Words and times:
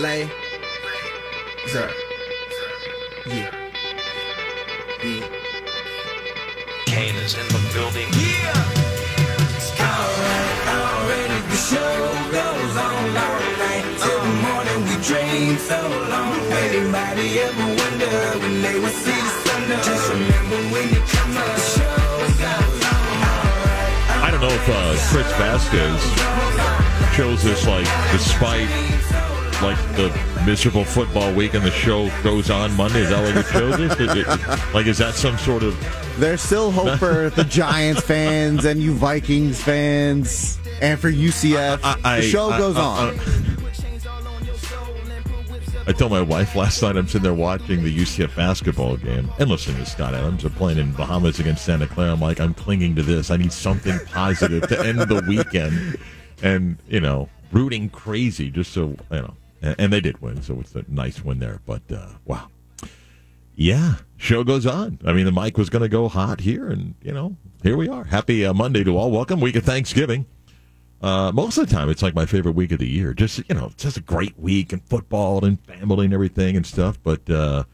Lay. 0.00 0.30
Sir. 1.66 1.92
Yeah. 3.26 3.50
Yeah. 5.04 5.28
Kane 6.86 7.16
is 7.16 7.34
in 7.34 7.46
the 7.48 7.60
building. 7.74 8.08
Alright, 9.76 10.68
already 10.72 11.40
the 11.50 11.56
show 11.56 12.00
goes 12.32 12.76
on 12.80 13.12
all 13.12 13.44
night 13.60 13.84
till 14.00 14.20
the 14.24 14.32
morning. 14.40 14.80
We 14.88 14.96
dream 15.04 15.58
so 15.58 15.76
long. 16.08 16.32
Anybody 16.48 17.40
ever 17.40 17.66
wonder 17.68 18.40
when 18.40 18.62
they 18.62 18.80
would 18.80 18.96
see 19.04 19.12
the 19.12 19.32
sun? 19.44 19.68
Just 19.84 20.08
remember 20.08 20.56
when 20.72 20.88
you 20.88 21.00
come 21.12 21.36
up, 21.36 21.44
the 21.44 21.60
show 21.60 22.00
goes 22.40 22.84
on. 22.88 23.04
Alright, 23.28 24.24
I 24.24 24.28
don't 24.30 24.40
know 24.40 24.48
if 24.48 24.66
uh, 24.66 24.96
Chris 25.12 25.30
Vasquez 25.36 26.00
chose 27.14 27.42
this 27.42 27.66
like 27.66 27.88
despite 28.12 28.68
like 29.62 29.76
the 29.96 30.10
miserable 30.46 30.84
football 30.84 31.32
week 31.34 31.54
and 31.54 31.64
the 31.64 31.70
show 31.70 32.10
goes 32.22 32.50
on 32.50 32.74
Monday. 32.76 33.00
Is 33.02 33.10
that 33.10 33.52
chose 33.52 33.76
this? 33.76 33.92
It- 34.00 34.16
it- 34.18 34.74
like, 34.74 34.86
is 34.86 34.98
that 34.98 35.14
some 35.14 35.36
sort 35.38 35.62
of 35.62 35.76
There's 36.18 36.40
still 36.40 36.70
hope 36.70 36.98
for 36.98 37.30
the 37.36 37.44
Giants 37.44 38.00
fans 38.02 38.64
and 38.64 38.80
you 38.82 38.94
Vikings 38.94 39.60
fans 39.62 40.58
and 40.80 40.98
for 40.98 41.10
UCF. 41.10 41.80
I- 41.82 42.20
the 42.20 42.26
show 42.28 42.50
I- 42.50 42.58
goes 42.58 42.76
I- 42.76 42.80
on. 42.80 43.20
I 45.86 45.92
told 45.92 46.12
my 46.12 46.20
wife 46.20 46.54
last 46.54 46.80
night 46.82 46.96
I'm 46.96 47.06
sitting 47.08 47.22
there 47.22 47.34
watching 47.34 47.82
the 47.82 47.90
UCF 47.90 48.36
basketball 48.36 48.96
game 48.96 49.28
and 49.40 49.50
listening 49.50 49.78
to 49.82 49.86
Scott 49.90 50.14
Adams. 50.14 50.42
They're 50.42 50.50
playing 50.50 50.78
in 50.78 50.92
Bahamas 50.92 51.40
against 51.40 51.64
Santa 51.64 51.86
Clara. 51.86 52.12
I'm 52.12 52.20
like, 52.20 52.38
I'm 52.38 52.54
clinging 52.54 52.94
to 52.96 53.02
this. 53.02 53.30
I 53.30 53.36
need 53.38 53.52
something 53.52 53.98
positive 54.12 54.68
to 54.68 54.78
end 54.86 55.00
the 55.00 55.24
weekend. 55.26 55.98
And, 56.42 56.76
you 56.88 57.00
know, 57.00 57.28
rooting 57.50 57.88
crazy 57.88 58.50
just 58.50 58.72
so, 58.72 58.88
you 59.10 59.22
know. 59.22 59.34
And, 59.62 59.92
they 59.92 60.00
did 60.00 60.22
win, 60.22 60.42
so 60.42 60.58
it's 60.60 60.74
a 60.74 60.84
nice 60.88 61.22
win 61.22 61.38
there. 61.38 61.60
But, 61.66 61.82
uh, 61.92 62.08
wow. 62.24 62.48
Yeah, 63.54 63.96
show 64.16 64.42
goes 64.42 64.64
on. 64.64 64.98
I 65.04 65.12
mean, 65.12 65.26
the 65.26 65.32
mic 65.32 65.58
was 65.58 65.68
going 65.68 65.82
to 65.82 65.88
go 65.88 66.08
hot 66.08 66.40
here, 66.40 66.68
and, 66.68 66.94
you 67.02 67.12
know, 67.12 67.36
here 67.62 67.76
we 67.76 67.88
are. 67.88 68.04
Happy 68.04 68.46
uh, 68.46 68.54
Monday 68.54 68.84
to 68.84 68.96
all. 68.96 69.10
Welcome, 69.10 69.38
week 69.40 69.56
of 69.56 69.64
Thanksgiving. 69.64 70.24
Uh, 71.02 71.32
most 71.32 71.56
of 71.56 71.66
the 71.66 71.74
time, 71.74 71.88
it's 71.88 72.02
like 72.02 72.14
my 72.14 72.26
favorite 72.26 72.54
week 72.54 72.72
of 72.72 72.78
the 72.78 72.88
year. 72.88 73.14
Just 73.14 73.38
you 73.48 73.54
know, 73.54 73.66
it's 73.66 73.82
just 73.82 73.96
a 73.96 74.02
great 74.02 74.38
week 74.38 74.72
and 74.72 74.82
football 74.84 75.44
and 75.44 75.58
family 75.64 76.04
and 76.04 76.12
everything 76.12 76.56
and 76.56 76.66
stuff. 76.66 76.98
But 77.02 77.28
uh, 77.30 77.64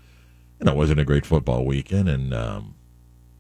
you 0.61 0.65
know, 0.65 0.73
it 0.73 0.77
wasn't 0.77 1.01
a 1.01 1.05
great 1.05 1.27
football 1.27 1.65
weekend, 1.65 2.09
and 2.09 2.33
um, 2.33 2.75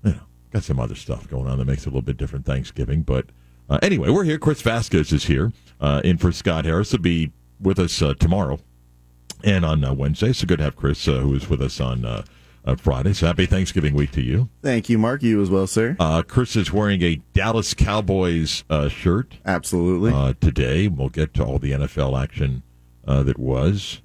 you 0.02 0.12
know, 0.12 0.20
got 0.50 0.64
some 0.64 0.80
other 0.80 0.96
stuff 0.96 1.28
going 1.28 1.46
on 1.46 1.58
that 1.58 1.66
makes 1.66 1.82
it 1.82 1.86
a 1.86 1.90
little 1.90 2.02
bit 2.02 2.16
different 2.16 2.46
Thanksgiving. 2.46 3.02
But 3.02 3.26
uh, 3.70 3.78
anyway, 3.80 4.10
we're 4.10 4.24
here. 4.24 4.38
Chris 4.38 4.60
Vasquez 4.60 5.12
is 5.12 5.26
here, 5.26 5.52
uh, 5.80 6.00
in 6.02 6.18
for 6.18 6.32
Scott 6.32 6.64
Harris. 6.64 6.90
Will 6.90 6.98
be 6.98 7.30
with 7.60 7.78
us 7.78 8.00
uh, 8.02 8.14
tomorrow 8.14 8.58
and 9.44 9.64
on 9.64 9.84
uh, 9.84 9.92
Wednesday. 9.92 10.32
So 10.32 10.46
good 10.46 10.58
to 10.58 10.64
have 10.64 10.76
Chris, 10.76 11.06
uh, 11.08 11.18
who 11.20 11.34
is 11.34 11.48
with 11.48 11.62
us 11.62 11.80
on 11.80 12.04
uh, 12.04 12.22
Friday. 12.76 13.12
So 13.12 13.26
happy 13.26 13.46
Thanksgiving 13.46 13.94
week 13.94 14.10
to 14.12 14.22
you. 14.22 14.48
Thank 14.62 14.88
you, 14.88 14.98
Mark. 14.98 15.22
You 15.22 15.40
as 15.40 15.50
well, 15.50 15.66
sir. 15.66 15.96
Uh, 16.00 16.22
Chris 16.22 16.56
is 16.56 16.72
wearing 16.72 17.02
a 17.02 17.16
Dallas 17.32 17.74
Cowboys 17.74 18.64
uh, 18.68 18.88
shirt 18.88 19.36
Absolutely. 19.46 20.12
uh, 20.12 20.34
today. 20.40 20.88
We'll 20.88 21.08
get 21.08 21.32
to 21.34 21.44
all 21.44 21.58
the 21.58 21.72
NFL 21.72 22.20
action 22.20 22.62
uh, 23.06 23.22
that 23.22 23.38
was. 23.38 24.02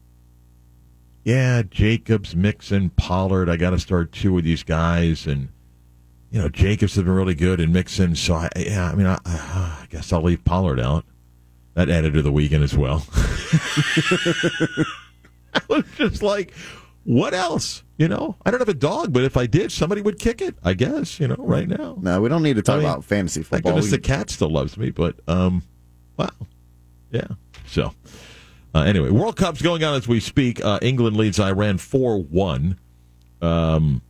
Yeah, 1.23 1.61
Jacobs, 1.63 2.35
Mixon, 2.35 2.89
Pollard. 2.91 3.49
I 3.49 3.55
got 3.55 3.71
to 3.71 3.79
start 3.79 4.11
two 4.11 4.37
of 4.37 4.43
these 4.43 4.63
guys, 4.63 5.27
and 5.27 5.49
you 6.31 6.41
know 6.41 6.49
Jacobs 6.49 6.95
has 6.95 7.03
been 7.03 7.13
really 7.13 7.35
good, 7.35 7.59
and 7.59 7.71
Mixon. 7.71 8.15
So 8.15 8.33
I, 8.33 8.49
yeah, 8.55 8.89
I 8.91 8.95
mean, 8.95 9.05
I, 9.05 9.19
I 9.25 9.85
guess 9.89 10.11
I'll 10.11 10.23
leave 10.23 10.43
Pollard 10.43 10.79
out. 10.79 11.05
That 11.73 11.89
added 11.89 12.13
to 12.15 12.21
the 12.21 12.31
weekend 12.31 12.63
as 12.63 12.75
well. 12.75 13.05
I 15.53 15.61
was 15.69 15.83
just 15.95 16.21
like, 16.23 16.53
what 17.03 17.33
else? 17.33 17.83
You 17.97 18.07
know, 18.07 18.35
I 18.45 18.51
don't 18.51 18.59
have 18.59 18.69
a 18.69 18.73
dog, 18.73 19.13
but 19.13 19.23
if 19.23 19.37
I 19.37 19.45
did, 19.47 19.71
somebody 19.71 20.01
would 20.01 20.19
kick 20.19 20.41
it. 20.41 20.55
I 20.63 20.73
guess 20.73 21.19
you 21.19 21.27
know 21.27 21.35
right 21.37 21.67
now. 21.67 21.97
no, 22.01 22.21
we 22.21 22.29
don't 22.29 22.43
need 22.43 22.55
to 22.55 22.61
talk 22.61 22.75
I 22.75 22.77
mean, 22.79 22.87
about 22.87 23.03
fantasy 23.05 23.41
Thank 23.43 23.63
football. 23.63 23.73
goodness 23.73 23.91
We- 23.91 23.97
the 23.97 24.03
cat 24.03 24.29
still 24.29 24.49
loves 24.49 24.77
me, 24.77 24.89
but 24.91 25.15
um, 25.27 25.63
wow, 26.17 26.29
yeah. 27.11 27.27
So 27.67 27.93
uh, 28.75 28.81
anyway, 28.81 29.09
World 29.11 29.35
Cup's 29.37 29.61
going 29.61 29.83
on 29.83 29.95
as 29.95 30.07
we 30.07 30.19
speak. 30.19 30.63
Uh, 30.63 30.79
England 30.81 31.15
leads 31.15 31.39
Iran 31.39 31.77
four 31.77 32.21
one. 32.21 32.79
Um, 33.41 34.01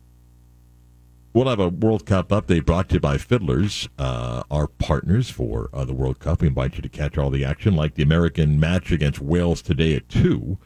we'll 1.32 1.48
have 1.48 1.60
a 1.60 1.68
World 1.68 2.06
Cup 2.06 2.28
update 2.28 2.66
brought 2.66 2.88
to 2.90 2.94
you 2.94 3.00
by 3.00 3.16
Fiddlers, 3.16 3.88
uh, 3.98 4.42
our 4.50 4.66
partners 4.66 5.30
for 5.30 5.70
uh, 5.72 5.84
the 5.84 5.92
World 5.92 6.18
Cup. 6.18 6.42
We 6.42 6.48
invite 6.48 6.76
you 6.76 6.82
to 6.82 6.88
catch 6.88 7.16
all 7.16 7.30
the 7.30 7.44
action, 7.44 7.74
like 7.74 7.94
the 7.94 8.02
American 8.02 8.60
match 8.60 8.92
against 8.92 9.20
Wales 9.20 9.62
today 9.62 9.94
at 9.94 10.08
two. 10.08 10.58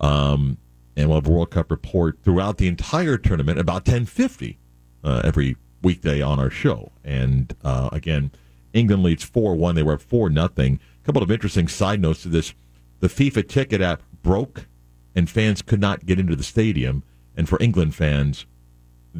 Um, 0.00 0.58
and 0.96 1.08
we'll 1.08 1.18
have 1.18 1.26
a 1.26 1.30
World 1.30 1.50
Cup 1.50 1.70
report 1.70 2.18
throughout 2.22 2.58
the 2.58 2.68
entire 2.68 3.18
tournament 3.18 3.58
about 3.58 3.84
ten 3.84 4.06
fifty 4.06 4.58
uh, 5.04 5.22
every 5.24 5.56
weekday 5.82 6.22
on 6.22 6.38
our 6.38 6.50
show. 6.50 6.92
And 7.04 7.54
uh, 7.64 7.90
again, 7.92 8.30
England 8.72 9.02
leads 9.02 9.24
four 9.24 9.54
one. 9.54 9.74
They 9.74 9.82
were 9.82 9.94
up 9.94 10.02
four 10.02 10.30
nothing. 10.30 10.80
A 11.02 11.06
couple 11.06 11.22
of 11.22 11.30
interesting 11.30 11.68
side 11.68 12.00
notes 12.00 12.22
to 12.22 12.28
this: 12.28 12.54
the 13.00 13.08
FIFA 13.08 13.48
ticket 13.48 13.80
app 13.80 14.02
broke, 14.22 14.66
and 15.14 15.28
fans 15.28 15.62
could 15.62 15.80
not 15.80 16.06
get 16.06 16.18
into 16.18 16.36
the 16.36 16.42
stadium. 16.44 17.02
And 17.36 17.46
for 17.46 17.62
England 17.62 17.94
fans 17.94 18.46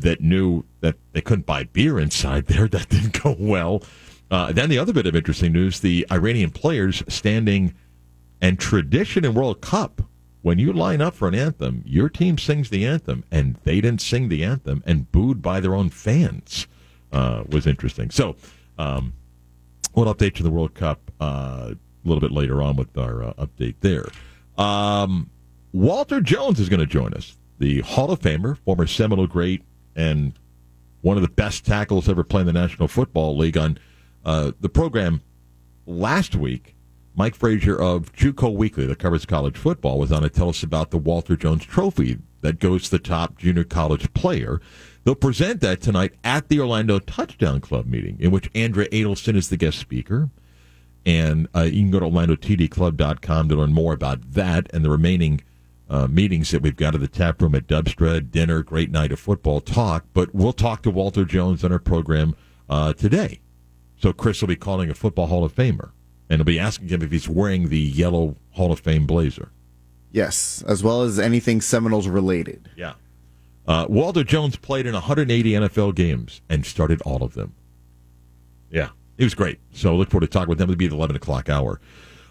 that 0.03 0.21
knew 0.21 0.65
that 0.81 0.97
they 1.13 1.21
couldn't 1.21 1.47
buy 1.47 1.65
beer 1.65 1.99
inside 1.99 2.47
there, 2.49 2.69
that 2.69 2.89
didn't 2.89 3.23
go 3.23 3.37
well. 3.39 3.83
Uh, 4.31 4.53
then 4.53 4.69
the 4.69 4.79
other 4.79 4.93
bit 4.93 5.07
of 5.07 5.15
interesting 5.15 5.53
news: 5.53 5.81
the 5.81 6.07
Iranian 6.11 6.51
players 6.51 7.03
standing 7.09 7.75
and 8.41 8.59
tradition 8.59 9.25
in 9.25 9.35
World 9.35 9.61
Cup. 9.61 10.03
When 10.43 10.61
you 10.61 10.73
line 10.73 11.01
up 11.01 11.15
for 11.15 11.27
an 11.27 11.35
anthem, 11.35 11.83
your 11.85 12.09
team 12.09 12.39
sings 12.39 12.71
the 12.71 12.87
anthem, 12.87 13.25
and 13.33 13.59
they 13.65 13.81
didn't 13.81 14.01
sing 14.01 14.29
the 14.29 14.45
anthem, 14.45 14.81
and 14.87 15.11
booed 15.11 15.43
by 15.43 15.59
their 15.59 15.75
own 15.75 15.91
fans, 15.91 16.69
uh, 17.11 17.43
was 17.49 17.67
interesting. 17.67 18.11
So, 18.11 18.37
um, 18.79 19.13
we'll 19.95 20.13
update 20.15 20.39
you 20.39 20.45
the 20.45 20.51
World 20.51 20.75
Cup 20.75 21.11
uh, 21.21 21.73
a 21.73 21.77
little 22.05 22.21
bit 22.21 22.31
later 22.31 22.63
on 22.63 22.77
with 22.77 22.97
our 22.97 23.25
uh, 23.25 23.33
update 23.35 23.75
there. 23.81 24.07
Um, 24.57 25.31
Walter 25.73 26.21
Jones 26.21 26.61
is 26.61 26.69
going 26.69 26.81
to 26.81 26.87
join 26.87 27.13
us, 27.15 27.37
the 27.59 27.81
Hall 27.81 28.11
of 28.11 28.21
Famer, 28.21 28.57
former 28.59 28.87
Seminole 28.87 29.27
great, 29.27 29.63
and 29.97 30.35
one 31.01 31.17
of 31.17 31.23
the 31.23 31.29
best 31.29 31.65
tackles 31.65 32.09
ever 32.09 32.23
playing 32.23 32.47
the 32.47 32.53
National 32.53 32.87
Football 32.87 33.37
League. 33.37 33.57
On 33.57 33.79
uh, 34.25 34.53
the 34.61 34.69
program 34.69 35.23
last 35.87 36.37
week, 36.37 36.77
Mike 37.15 37.35
Frazier 37.35 37.81
of 37.81 38.13
JUCO 38.13 38.55
Weekly, 38.55 38.87
that 38.87 38.99
covers 38.99 39.25
college 39.25 39.57
football, 39.57 39.99
was 39.99 40.13
on 40.13 40.23
to 40.23 40.29
tell 40.29 40.51
us 40.51 40.63
about 40.63 40.91
the 40.91 40.99
Walter 40.99 41.35
Jones 41.35 41.65
Trophy 41.65 42.19
that 42.43 42.59
goes 42.59 42.85
to 42.85 42.91
the 42.91 42.99
top 42.99 43.39
junior 43.39 43.65
college 43.65 44.13
player. 44.13 44.61
They'll 45.05 45.15
present 45.15 45.61
that 45.63 45.81
tonight 45.81 46.15
at 46.23 46.49
the 46.49 46.61
Orlando 46.61 46.99
Touchdown 46.99 47.61
Club 47.61 47.87
meeting, 47.87 48.19
in 48.21 48.31
which 48.31 48.51
Andrea 48.55 48.89
Adelson 48.91 49.37
is 49.37 49.49
the 49.49 49.57
guest 49.57 49.79
speaker. 49.79 50.31
And 51.07 51.49
uh, 51.55 51.63
you 51.63 51.83
can 51.83 51.91
go 51.93 52.01
to 52.01 52.07
OrlandoTDClub.com 52.07 53.49
to 53.49 53.55
learn 53.55 53.73
more 53.73 53.93
about 53.93 54.33
that 54.33 54.69
and 54.75 54.85
the 54.85 54.91
remaining 54.91 55.41
uh, 55.89 56.07
meetings 56.09 56.51
that 56.51 56.63
we've 56.63 56.77
got 56.77 56.95
at 56.95 57.01
the 57.01 57.09
tap 57.09 57.41
room 57.41 57.55
at 57.55 57.67
Dubstra, 57.67 58.29
dinner, 58.31 58.63
great 58.63 58.91
night 58.91 59.13
of 59.13 59.21
football 59.21 59.61
talk. 59.61 60.05
But 60.13 60.35
we'll 60.35 60.53
talk 60.53 60.83
to 60.83 60.91
Walter 60.91 61.25
Jones 61.25 61.63
on 61.65 61.73
our 61.73 61.79
program 61.79 62.35
uh, 62.69 62.93
today. 62.93 63.41
So 63.99 64.13
Chris 64.13 64.41
will 64.41 64.49
be 64.49 64.57
calling 64.57 64.91
a 64.91 64.95
football 64.95 65.27
Hall 65.29 65.45
of 65.45 65.55
Famer, 65.55 65.91
and 66.29 66.39
he'll 66.39 66.45
be 66.45 66.59
asking 66.59 66.89
him 66.89 67.03
if 67.03 67.11
he's 67.13 67.29
wearing 67.29 67.69
the 67.69 67.79
yellow 67.79 68.37
Hall 68.53 68.73
of 68.73 68.81
Fame 68.81 69.07
blazer. 69.07 69.53
yes, 70.13 70.63
as 70.67 70.83
well 70.83 71.03
as 71.03 71.19
anything 71.19 71.61
Seminoles 71.61 72.09
related. 72.09 72.71
Yeah. 72.77 72.95
Uh, 73.67 73.87
Walter 73.89 74.23
Jones 74.25 74.57
played 74.57 74.87
in 74.87 74.93
180 74.95 75.51
NFL 75.53 75.95
games 75.95 76.41
and 76.49 76.65
started 76.65 77.01
all 77.03 77.23
of 77.23 77.35
them. 77.35 77.55
Yeah, 78.71 78.91
he 79.19 79.25
was 79.25 79.35
great. 79.35 79.59
So 79.73 79.97
look 79.97 80.11
forward 80.11 80.27
to 80.27 80.33
talking 80.33 80.49
with 80.49 80.61
him. 80.61 80.71
It'll 80.71 80.79
be 80.79 80.87
the 80.89 80.95
11 80.95 81.17
o'clock 81.17 81.49
hour. 81.49 81.81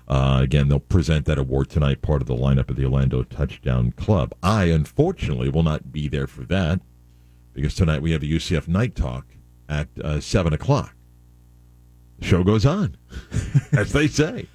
Uh, 0.07 0.39
again, 0.41 0.69
they'll 0.69 0.79
present 0.79 1.25
that 1.25 1.37
award 1.39 1.69
tonight, 1.69 2.01
part 2.01 2.21
of 2.21 2.27
the 2.27 2.35
lineup 2.35 2.69
of 2.69 2.75
the 2.75 2.83
Orlando 2.85 3.23
Touchdown 3.23 3.91
Club. 3.91 4.33
I, 4.43 4.65
unfortunately, 4.65 5.49
will 5.49 5.63
not 5.63 5.91
be 5.91 6.07
there 6.07 6.27
for 6.27 6.43
that 6.43 6.79
because 7.53 7.73
tonight 7.73 8.01
we 8.01 8.11
have 8.11 8.21
a 8.21 8.27
UCF 8.27 8.67
Night 8.67 8.95
Talk 8.95 9.25
at 9.67 9.87
uh, 10.03 10.19
7 10.19 10.53
o'clock. 10.53 10.93
The 12.19 12.25
show 12.25 12.43
goes 12.43 12.65
on, 12.65 12.97
as 13.71 13.91
they 13.93 14.07
say. 14.07 14.47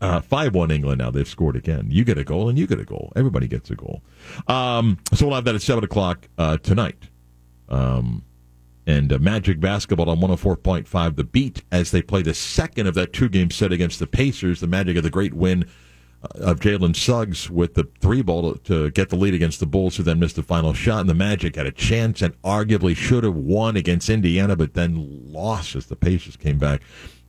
Uh, 0.00 0.20
5 0.20 0.54
1 0.54 0.70
England 0.70 0.98
now. 0.98 1.10
They've 1.10 1.28
scored 1.28 1.56
again. 1.56 1.88
You 1.90 2.04
get 2.04 2.18
a 2.18 2.24
goal 2.24 2.48
and 2.48 2.58
you 2.58 2.66
get 2.66 2.80
a 2.80 2.84
goal. 2.84 3.12
Everybody 3.16 3.46
gets 3.46 3.70
a 3.70 3.74
goal. 3.74 4.02
Um, 4.48 4.98
so 5.12 5.26
we'll 5.26 5.34
have 5.34 5.44
that 5.44 5.54
at 5.54 5.62
7 5.62 5.84
o'clock 5.84 6.28
uh, 6.38 6.56
tonight. 6.58 7.10
Um, 7.68 8.24
and 8.86 9.12
uh, 9.12 9.18
Magic 9.18 9.60
Basketball 9.60 10.10
on 10.10 10.18
104.5 10.18 11.16
The 11.16 11.24
Beat 11.24 11.62
as 11.72 11.90
they 11.90 12.02
play 12.02 12.22
the 12.22 12.34
second 12.34 12.86
of 12.86 12.94
that 12.94 13.12
two 13.12 13.28
game 13.28 13.50
set 13.50 13.72
against 13.72 13.98
the 13.98 14.06
Pacers. 14.06 14.60
The 14.60 14.66
Magic 14.66 14.96
of 14.96 15.02
the 15.02 15.10
great 15.10 15.34
win 15.34 15.64
uh, 16.22 16.44
of 16.44 16.60
Jalen 16.60 16.94
Suggs 16.94 17.50
with 17.50 17.74
the 17.74 17.88
three 18.00 18.22
ball 18.22 18.54
to, 18.54 18.58
to 18.64 18.90
get 18.90 19.08
the 19.08 19.16
lead 19.16 19.34
against 19.34 19.60
the 19.60 19.66
Bulls, 19.66 19.96
who 19.96 20.02
then 20.02 20.18
missed 20.20 20.36
the 20.36 20.42
final 20.42 20.74
shot. 20.74 21.00
And 21.00 21.08
the 21.08 21.14
Magic 21.14 21.56
had 21.56 21.66
a 21.66 21.72
chance 21.72 22.20
and 22.22 22.40
arguably 22.42 22.94
should 22.94 23.24
have 23.24 23.36
won 23.36 23.76
against 23.76 24.10
Indiana, 24.10 24.54
but 24.56 24.74
then 24.74 25.32
lost 25.32 25.74
as 25.76 25.86
the 25.86 25.96
Pacers 25.96 26.36
came 26.36 26.58
back 26.58 26.82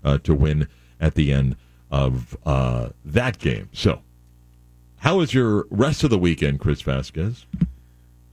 uh, 0.03 0.17
to 0.19 0.35
win 0.35 0.67
at 0.99 1.15
the 1.15 1.31
end 1.31 1.55
of 1.91 2.35
uh, 2.45 2.89
that 3.05 3.39
game. 3.39 3.69
So 3.71 4.01
How 4.97 5.17
was 5.17 5.33
your 5.33 5.67
rest 5.69 6.03
of 6.03 6.09
the 6.09 6.17
weekend, 6.17 6.59
Chris 6.59 6.81
Vasquez? 6.81 7.45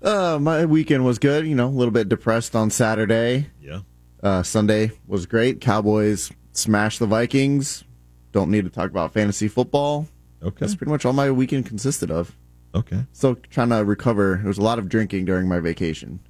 Uh, 0.03 0.39
my 0.41 0.65
weekend 0.67 1.05
was 1.05 1.19
good. 1.19 1.47
You 1.47 1.55
know, 1.55 1.69
a 1.69 1.69
little 1.69 1.93
bit 1.93 2.09
depressed 2.09 2.57
on 2.57 2.71
Saturday. 2.71 3.47
Yeah. 3.61 3.81
Uh, 4.23 4.43
Sunday 4.43 4.93
was 5.07 5.27
great. 5.27 5.61
Cowboys 5.61 6.31
smashed 6.53 6.99
the 6.99 7.07
Vikings. 7.07 7.85
Don't 8.33 8.51
need 8.51 8.65
to 8.65 8.71
talk 8.71 8.91
about 8.91 9.13
fantasy 9.13 9.49
football. 9.49 10.09
Okay. 10.43 10.57
That's 10.61 10.75
pretty 10.75 10.91
much 10.91 11.05
all 11.05 11.13
my 11.13 11.31
weekend 11.31 11.67
consisted 11.67 12.11
of. 12.11 12.35
Okay. 12.75 13.05
Still 13.13 13.37
trying 13.51 13.69
to 13.69 13.85
recover. 13.85 14.37
There 14.39 14.49
was 14.49 14.59
a 14.59 14.63
lot 14.63 14.79
of 14.79 14.89
drinking 14.89 15.27
during 15.27 15.49
my 15.49 15.61
vacation, 15.61 16.21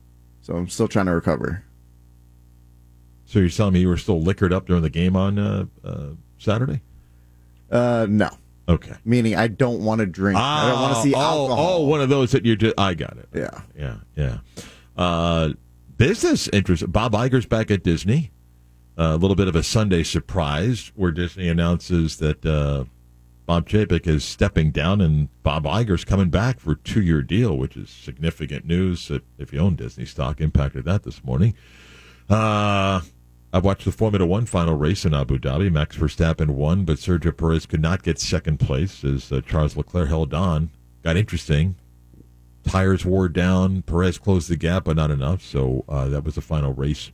so 0.40 0.54
I'm 0.54 0.69
still 0.69 0.88
trying 0.88 1.06
to 1.06 1.14
recover. 1.14 1.64
So 3.26 3.38
you're 3.38 3.48
telling 3.48 3.74
me 3.74 3.80
you 3.80 3.88
were 3.88 3.96
still 3.96 4.20
liquored 4.20 4.52
up 4.52 4.66
during 4.66 4.82
the 4.82 4.90
game 4.90 5.16
on 5.16 5.38
uh, 5.38 5.66
uh, 5.84 6.08
Saturday? 6.38 6.82
Uh, 7.70 8.06
no, 8.08 8.28
Okay. 8.68 8.94
meaning 9.04 9.34
I 9.34 9.48
don't 9.48 9.84
want 9.84 10.00
to 10.00 10.06
drink. 10.06 10.38
I 10.38 10.70
don't 10.70 10.80
want 10.80 10.96
to 10.96 11.02
see 11.02 11.14
oh, 11.14 11.20
alcohol. 11.20 11.76
Oh, 11.78 11.86
one 11.86 12.00
of 12.00 12.08
those 12.08 12.32
that 12.32 12.46
you're 12.46 12.56
just. 12.56 12.74
I 12.78 12.94
got 12.94 13.16
it. 13.16 13.28
Yeah. 13.34 13.60
Yeah. 13.76 13.96
Yeah. 14.16 14.38
Uh, 14.96 15.50
business 15.96 16.48
interest. 16.48 16.90
Bob 16.90 17.12
Iger's 17.12 17.46
back 17.46 17.70
at 17.70 17.82
Disney. 17.82 18.30
a 18.96 19.16
little 19.16 19.36
bit 19.36 19.48
of 19.48 19.56
a 19.56 19.62
Sunday 19.62 20.02
surprise 20.02 20.92
where 20.94 21.10
Disney 21.10 21.48
announces 21.48 22.18
that 22.18 22.46
uh, 22.46 22.84
Bob 23.46 23.68
Chapek 23.68 24.06
is 24.06 24.24
stepping 24.24 24.70
down 24.70 25.00
and 25.00 25.28
Bob 25.42 25.64
Iger's 25.64 26.04
coming 26.04 26.30
back 26.30 26.60
for 26.60 26.72
a 26.72 26.76
two 26.76 27.02
year 27.02 27.22
deal, 27.22 27.56
which 27.56 27.76
is 27.76 27.90
significant 27.90 28.64
news. 28.64 29.08
That 29.08 29.22
if 29.38 29.52
you 29.52 29.58
own 29.58 29.74
Disney 29.74 30.04
stock, 30.04 30.40
impacted 30.40 30.84
that 30.84 31.02
this 31.02 31.24
morning. 31.24 31.54
Uh, 32.30 33.00
I've 33.52 33.64
watched 33.64 33.84
the 33.84 33.93
Formula 33.93 34.25
One 34.25 34.46
final 34.46 34.76
race 34.76 35.04
in 35.04 35.12
Abu 35.12 35.38
Dhabi. 35.38 35.70
Max 35.70 35.96
Verstappen 35.96 36.50
won, 36.50 36.84
but 36.84 36.96
Sergio 36.96 37.37
Perez 37.37 37.66
could 37.66 37.82
not 37.82 38.02
get 38.02 38.19
second 38.19 38.58
place 38.58 39.04
as 39.04 39.31
uh, 39.31 39.43
Charles 39.43 39.76
Leclerc 39.76 40.08
held 40.08 40.32
on. 40.32 40.70
Got 41.02 41.19
interesting. 41.19 41.75
Tires 42.64 43.04
wore 43.04 43.28
down. 43.28 43.82
Perez 43.82 44.16
closed 44.16 44.49
the 44.49 44.56
gap, 44.56 44.84
but 44.84 44.96
not 44.96 45.10
enough. 45.10 45.43
So 45.43 45.84
uh, 45.87 46.08
that 46.08 46.25
was 46.25 46.37
the 46.37 46.40
final 46.40 46.72
race 46.72 47.12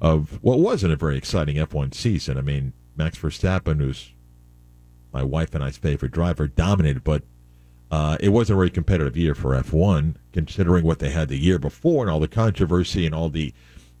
of 0.00 0.38
what 0.42 0.60
wasn't 0.60 0.92
a 0.92 0.96
very 0.96 1.16
exciting 1.16 1.56
F1 1.56 1.92
season. 1.94 2.38
I 2.38 2.42
mean, 2.42 2.72
Max 2.96 3.18
Verstappen, 3.18 3.80
who's 3.80 4.12
my 5.12 5.24
wife 5.24 5.54
and 5.54 5.64
I's 5.64 5.76
favorite 5.76 6.12
driver, 6.12 6.46
dominated, 6.46 7.02
but 7.02 7.24
uh, 7.90 8.16
it 8.20 8.28
wasn't 8.28 8.56
a 8.56 8.58
very 8.58 8.70
competitive 8.70 9.16
year 9.16 9.34
for 9.34 9.60
F1, 9.60 10.14
considering 10.32 10.84
what 10.84 11.00
they 11.00 11.10
had 11.10 11.28
the 11.28 11.36
year 11.36 11.58
before 11.58 12.04
and 12.04 12.10
all 12.10 12.20
the 12.20 12.28
controversy 12.28 13.04
and 13.04 13.14
all 13.14 13.28
the 13.28 13.52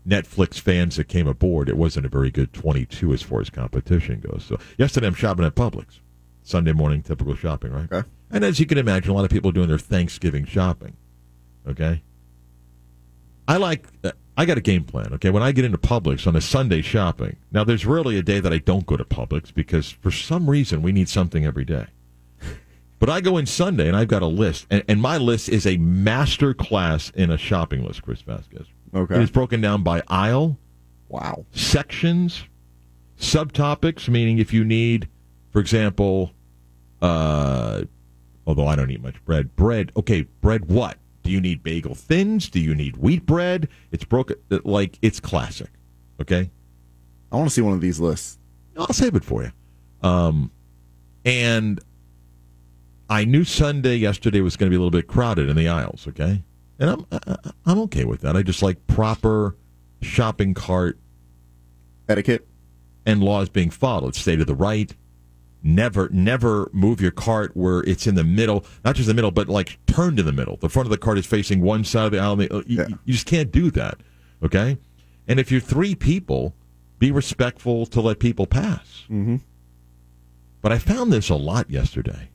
Netflix 0.06 0.58
fans 0.58 0.96
that 0.96 1.08
came 1.08 1.26
aboard. 1.26 1.68
It 1.68 1.76
wasn't 1.76 2.06
a 2.06 2.08
very 2.08 2.30
good 2.30 2.52
22 2.52 3.12
as 3.12 3.22
far 3.22 3.40
as 3.40 3.50
competition 3.50 4.20
goes. 4.20 4.44
So 4.44 4.58
yesterday 4.78 5.06
I'm 5.06 5.14
shopping 5.14 5.44
at 5.44 5.54
Publix. 5.54 6.00
Sunday 6.42 6.72
morning, 6.72 7.02
typical 7.02 7.34
shopping, 7.34 7.72
right? 7.72 7.92
Okay. 7.92 8.08
And 8.30 8.44
as 8.44 8.58
you 8.58 8.66
can 8.66 8.78
imagine, 8.78 9.10
a 9.10 9.14
lot 9.14 9.24
of 9.24 9.30
people 9.30 9.50
are 9.50 9.54
doing 9.54 9.68
their 9.68 9.78
Thanksgiving 9.78 10.46
shopping. 10.46 10.96
Okay. 11.68 12.02
I 13.46 13.56
like. 13.56 13.86
uh, 14.04 14.12
I 14.36 14.46
got 14.46 14.56
a 14.56 14.62
game 14.62 14.84
plan. 14.84 15.12
Okay, 15.12 15.28
when 15.28 15.42
I 15.42 15.52
get 15.52 15.66
into 15.66 15.76
Publix 15.76 16.26
on 16.26 16.34
a 16.34 16.40
Sunday 16.40 16.80
shopping, 16.80 17.36
now 17.52 17.62
there's 17.62 17.84
rarely 17.84 18.16
a 18.16 18.22
day 18.22 18.40
that 18.40 18.52
I 18.54 18.58
don't 18.58 18.86
go 18.86 18.96
to 18.96 19.04
Publix 19.04 19.52
because 19.52 19.90
for 19.90 20.10
some 20.10 20.48
reason 20.48 20.80
we 20.80 20.92
need 20.92 21.10
something 21.10 21.44
every 21.44 21.66
day. 21.66 21.86
But 22.98 23.10
I 23.10 23.20
go 23.20 23.36
in 23.38 23.46
Sunday 23.46 23.88
and 23.88 23.96
I've 23.96 24.08
got 24.08 24.22
a 24.22 24.26
list, 24.26 24.66
and, 24.70 24.82
and 24.88 25.00
my 25.00 25.16
list 25.18 25.48
is 25.48 25.66
a 25.66 25.76
master 25.78 26.54
class 26.54 27.10
in 27.10 27.30
a 27.30 27.36
shopping 27.38 27.84
list. 27.84 28.02
Chris 28.02 28.22
Vasquez. 28.22 28.66
Okay. 28.94 29.16
It 29.16 29.22
is 29.22 29.30
broken 29.30 29.60
down 29.60 29.82
by 29.82 30.02
aisle, 30.08 30.58
Wow. 31.08 31.44
sections, 31.52 32.44
subtopics, 33.18 34.08
meaning 34.08 34.38
if 34.38 34.52
you 34.52 34.64
need, 34.64 35.08
for 35.50 35.60
example, 35.60 36.32
uh, 37.02 37.82
although 38.46 38.66
I 38.66 38.76
don't 38.76 38.90
eat 38.90 39.02
much 39.02 39.24
bread, 39.24 39.54
bread, 39.56 39.92
okay, 39.96 40.22
bread 40.40 40.66
what? 40.66 40.98
Do 41.22 41.30
you 41.30 41.40
need 41.40 41.62
bagel 41.62 41.94
thins? 41.94 42.48
Do 42.48 42.58
you 42.60 42.74
need 42.74 42.96
wheat 42.96 43.26
bread? 43.26 43.68
It's 43.92 44.04
broken, 44.04 44.36
like, 44.64 44.98
it's 45.02 45.20
classic, 45.20 45.70
okay? 46.20 46.50
I 47.30 47.36
want 47.36 47.48
to 47.48 47.54
see 47.54 47.60
one 47.62 47.74
of 47.74 47.80
these 47.80 48.00
lists. 48.00 48.38
I'll 48.76 48.92
save 48.92 49.14
it 49.14 49.24
for 49.24 49.42
you. 49.42 49.52
Um, 50.02 50.50
and 51.24 51.78
I 53.08 53.24
knew 53.24 53.44
Sunday 53.44 53.96
yesterday 53.96 54.40
was 54.40 54.56
going 54.56 54.68
to 54.68 54.70
be 54.70 54.76
a 54.76 54.80
little 54.80 54.90
bit 54.90 55.06
crowded 55.06 55.48
in 55.48 55.56
the 55.56 55.68
aisles, 55.68 56.06
okay? 56.08 56.42
And 56.80 56.90
I'm 56.90 57.06
I, 57.12 57.36
I'm 57.66 57.78
okay 57.80 58.04
with 58.04 58.22
that. 58.22 58.36
I 58.36 58.42
just 58.42 58.62
like 58.62 58.84
proper 58.88 59.56
shopping 60.02 60.54
cart 60.54 60.98
Etiquette. 62.08 62.48
and 63.06 63.22
laws 63.22 63.48
being 63.48 63.70
followed. 63.70 64.14
Stay 64.16 64.34
to 64.36 64.44
the 64.44 64.54
right. 64.54 64.92
Never, 65.62 66.08
never 66.08 66.70
move 66.72 67.02
your 67.02 67.10
cart 67.10 67.54
where 67.54 67.80
it's 67.80 68.06
in 68.06 68.14
the 68.14 68.24
middle. 68.24 68.64
Not 68.82 68.96
just 68.96 69.08
in 69.10 69.14
the 69.14 69.18
middle, 69.18 69.30
but 69.30 69.46
like 69.46 69.78
turned 69.86 70.18
in 70.18 70.24
the 70.24 70.32
middle. 70.32 70.56
The 70.56 70.70
front 70.70 70.86
of 70.86 70.90
the 70.90 70.96
cart 70.96 71.18
is 71.18 71.26
facing 71.26 71.60
one 71.60 71.84
side 71.84 72.06
of 72.06 72.12
the 72.12 72.18
aisle. 72.18 72.42
You, 72.42 72.62
Yeah. 72.66 72.86
you 73.04 73.12
just 73.12 73.26
can't 73.26 73.52
do 73.52 73.70
that. 73.72 74.00
Okay. 74.42 74.78
And 75.28 75.38
if 75.38 75.52
you're 75.52 75.60
three 75.60 75.94
people, 75.94 76.54
be 76.98 77.10
respectful 77.12 77.84
to 77.86 78.00
let 78.00 78.18
people 78.20 78.46
pass. 78.46 79.04
Mm-hmm. 79.10 79.36
But 80.62 80.72
I 80.72 80.78
found 80.78 81.12
this 81.12 81.28
a 81.28 81.34
lot 81.36 81.70
yesterday. 81.70 82.29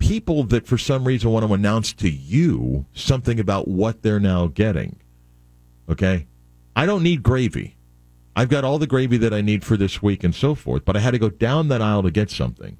People 0.00 0.42
that 0.44 0.66
for 0.66 0.76
some 0.76 1.04
reason 1.04 1.30
want 1.30 1.46
to 1.46 1.54
announce 1.54 1.92
to 1.92 2.10
you 2.10 2.86
something 2.92 3.38
about 3.38 3.68
what 3.68 4.02
they're 4.02 4.18
now 4.18 4.48
getting. 4.48 4.98
Okay? 5.88 6.26
I 6.74 6.86
don't 6.86 7.04
need 7.04 7.22
gravy. 7.22 7.76
I've 8.34 8.48
got 8.48 8.64
all 8.64 8.78
the 8.78 8.88
gravy 8.88 9.16
that 9.18 9.32
I 9.32 9.40
need 9.40 9.64
for 9.64 9.76
this 9.76 10.02
week 10.02 10.24
and 10.24 10.34
so 10.34 10.56
forth, 10.56 10.84
but 10.84 10.96
I 10.96 11.00
had 11.00 11.12
to 11.12 11.18
go 11.18 11.30
down 11.30 11.68
that 11.68 11.80
aisle 11.80 12.02
to 12.02 12.10
get 12.10 12.30
something. 12.30 12.76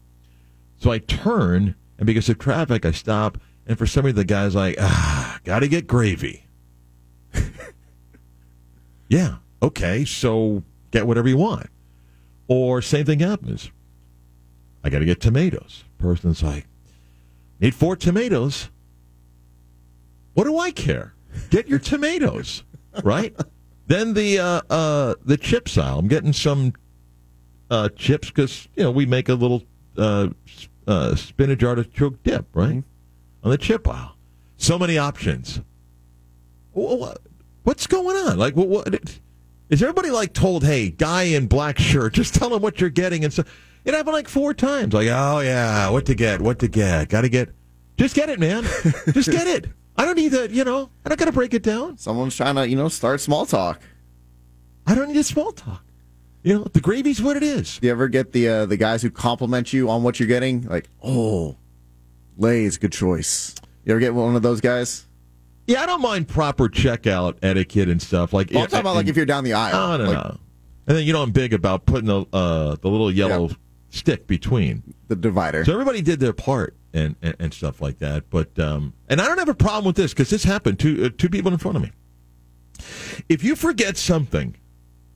So 0.79 0.91
I 0.91 0.99
turn, 0.99 1.77
and 1.99 2.07
because 2.07 2.29
of 2.29 2.39
traffic, 2.39 2.85
I 2.85 2.91
stop, 2.91 3.39
and 3.67 3.79
for 3.79 3.87
some 3.87 4.05
reason 4.05 4.17
the 4.17 4.25
guy's 4.25 4.57
like, 4.57 4.77
ah, 4.81 5.39
gotta 5.45 5.69
get 5.69 5.87
gravy. 5.87 6.47
yeah, 9.09 9.37
okay, 9.63 10.05
so 10.05 10.65
get 10.91 11.07
whatever 11.07 11.29
you 11.29 11.37
want. 11.37 11.69
Or 12.49 12.83
same 12.83 13.07
thing 13.07 13.21
happens. 13.21 13.71
I 14.83 14.91
got 14.91 15.01
to 15.01 15.05
get 15.05 15.21
tomatoes. 15.21 15.85
Person's 15.99 16.43
like, 16.43 16.67
need 17.61 17.75
four 17.75 17.97
tomatoes. 17.97 18.71
What 20.35 20.45
do 20.45 20.59
I 20.59 20.71
care? 20.71 21.15
Get 21.51 21.69
your 21.69 21.79
tomatoes, 21.79 22.65
right? 23.03 23.35
Then 23.87 24.15
the 24.15 24.39
uh, 24.39 24.61
uh, 24.71 25.15
the 25.25 25.37
chips 25.37 25.77
aisle. 25.77 25.99
I'm 25.99 26.09
getting 26.09 26.33
some 26.33 26.73
uh, 27.71 27.89
chips 27.91 28.29
because 28.29 28.69
you 28.77 28.85
know 28.85 28.91
we 28.91 29.07
make 29.07 29.29
a 29.29 29.35
little 29.35 29.65
uh, 29.97 30.29
uh, 30.87 31.15
spinach 31.15 31.63
artichoke 31.63 32.23
dip, 32.23 32.47
right? 32.55 32.83
On 33.43 33.51
the 33.51 33.59
chip 33.59 33.89
aisle. 33.89 34.17
So 34.57 34.79
many 34.79 34.99
options. 34.99 35.61
Wha- 36.73 36.95
wha- 36.95 37.15
What's 37.63 37.87
going 37.87 38.17
on? 38.17 38.39
Like, 38.39 38.57
what, 38.57 38.69
what 38.69 38.95
is 39.69 39.83
everybody 39.83 40.11
like 40.11 40.33
told? 40.33 40.65
Hey, 40.65 40.91
guy 40.91 41.25
in 41.25 41.47
black 41.47 41.79
shirt, 41.79 42.15
just 42.15 42.35
tell 42.35 42.55
him 42.55 42.63
what 42.63 42.81
you're 42.81 42.91
getting, 42.91 43.23
and 43.25 43.33
so 43.33 43.45
it 43.85 43.95
happened 43.95 44.15
like 44.15 44.29
four 44.29 44.55
times. 44.55 44.93
Like, 44.95 45.09
oh 45.11 45.41
yeah, 45.41 45.89
what 45.91 46.07
to 46.07 46.15
get, 46.15 46.41
what 46.41 46.59
to 46.61 46.69
get, 46.69 47.09
got 47.09 47.23
to 47.23 47.29
get, 47.29 47.51
just 47.97 48.15
get 48.15 48.29
it, 48.29 48.39
man, 48.41 48.63
just 49.13 49.31
get 49.31 49.47
it. 49.47 49.67
I 49.97 50.05
don't 50.05 50.17
need 50.17 50.29
that, 50.29 50.51
you 50.51 50.65
know. 50.65 50.91
I 51.05 51.09
don't 51.11 51.19
got 51.19 51.27
to 51.27 51.33
break 51.33 51.53
it 51.53 51.63
down. 51.63 51.99
Someone's 51.99 52.35
trying 52.35 52.55
to, 52.55 52.67
you 52.67 52.77
know, 52.77 52.89
start 52.89 53.21
small 53.21 53.45
talk. 53.45 53.83
I 54.87 54.95
don't 54.95 55.09
need 55.09 55.19
a 55.19 55.25
small 55.25 55.53
talk. 55.53 55.85
You 56.43 56.55
know, 56.55 56.65
the 56.65 56.81
gravy's 56.81 57.21
what 57.21 57.37
it 57.37 57.43
is. 57.43 57.79
Do 57.79 57.87
you 57.87 57.93
ever 57.93 58.09
get 58.09 58.33
the 58.33 58.49
uh, 58.49 58.67
the 58.67 58.79
guys 58.79 59.03
who 59.03 59.11
compliment 59.11 59.75
you 59.75 59.91
on 59.91 60.03
what 60.03 60.19
you're 60.19 60.27
getting? 60.29 60.63
Like, 60.63 60.89
oh, 61.03 61.57
Lay's 62.39 62.79
good 62.79 62.93
choice. 62.93 63.55
You 63.85 63.93
ever 63.93 64.01
get 64.01 64.15
one 64.15 64.35
of 64.37 64.43
those 64.43 64.63
guys? 64.63 65.07
Yeah, 65.67 65.83
I 65.83 65.87
don't 65.87 66.01
mind 66.01 66.29
proper 66.29 66.69
checkout 66.69 67.37
etiquette 67.43 67.89
and 67.91 68.01
stuff. 68.01 68.33
Like, 68.33 68.51
Well, 68.53 68.63
I'm 68.63 68.69
talking 68.69 68.81
about 68.81 68.95
like 68.95 69.07
if 69.09 69.17
you're 69.17 69.27
down 69.27 69.45
the 69.45 69.53
aisle. 69.53 69.99
no, 69.99 70.05
no, 70.05 70.11
like 70.11 70.25
no. 70.27 70.39
And 70.87 70.97
then 70.97 71.05
you 71.05 71.13
know 71.13 71.23
I'm 71.23 71.31
big 71.31 71.53
about 71.53 71.85
putting 71.85 72.07
the 72.07 72.25
uh, 72.33 72.77
the 72.77 72.89
little 72.89 73.11
yellow 73.13 73.49
Yeah. 73.49 73.55
Stick 73.91 74.27
between. 74.27 74.95
the 75.09 75.17
divider. 75.17 75.65
So 75.65 75.73
everybody 75.73 76.01
did 76.01 76.21
their 76.21 76.33
part 76.33 76.77
and, 76.93 77.17
and, 77.21 77.37
and 77.39 77.55
stuff 77.55 77.81
like 77.83 77.99
that. 77.99 78.31
But 78.31 78.59
um, 78.59 78.95
and 79.09 79.21
I 79.21 79.27
don't 79.27 79.39
have 79.39 79.49
a 79.49 79.55
problem 79.55 79.85
with 79.85 79.97
this 79.97 80.13
because 80.13 80.31
this 80.31 80.45
happened 80.45 80.79
to 80.81 81.07
uh, 81.07 81.11
two 81.17 81.29
people 81.29 81.53
in 81.53 81.59
front 81.59 81.77
of 81.77 81.83
me. 81.83 81.93
If 83.29 83.45
you 83.45 83.57
forget 83.57 83.97
something, 83.97 84.57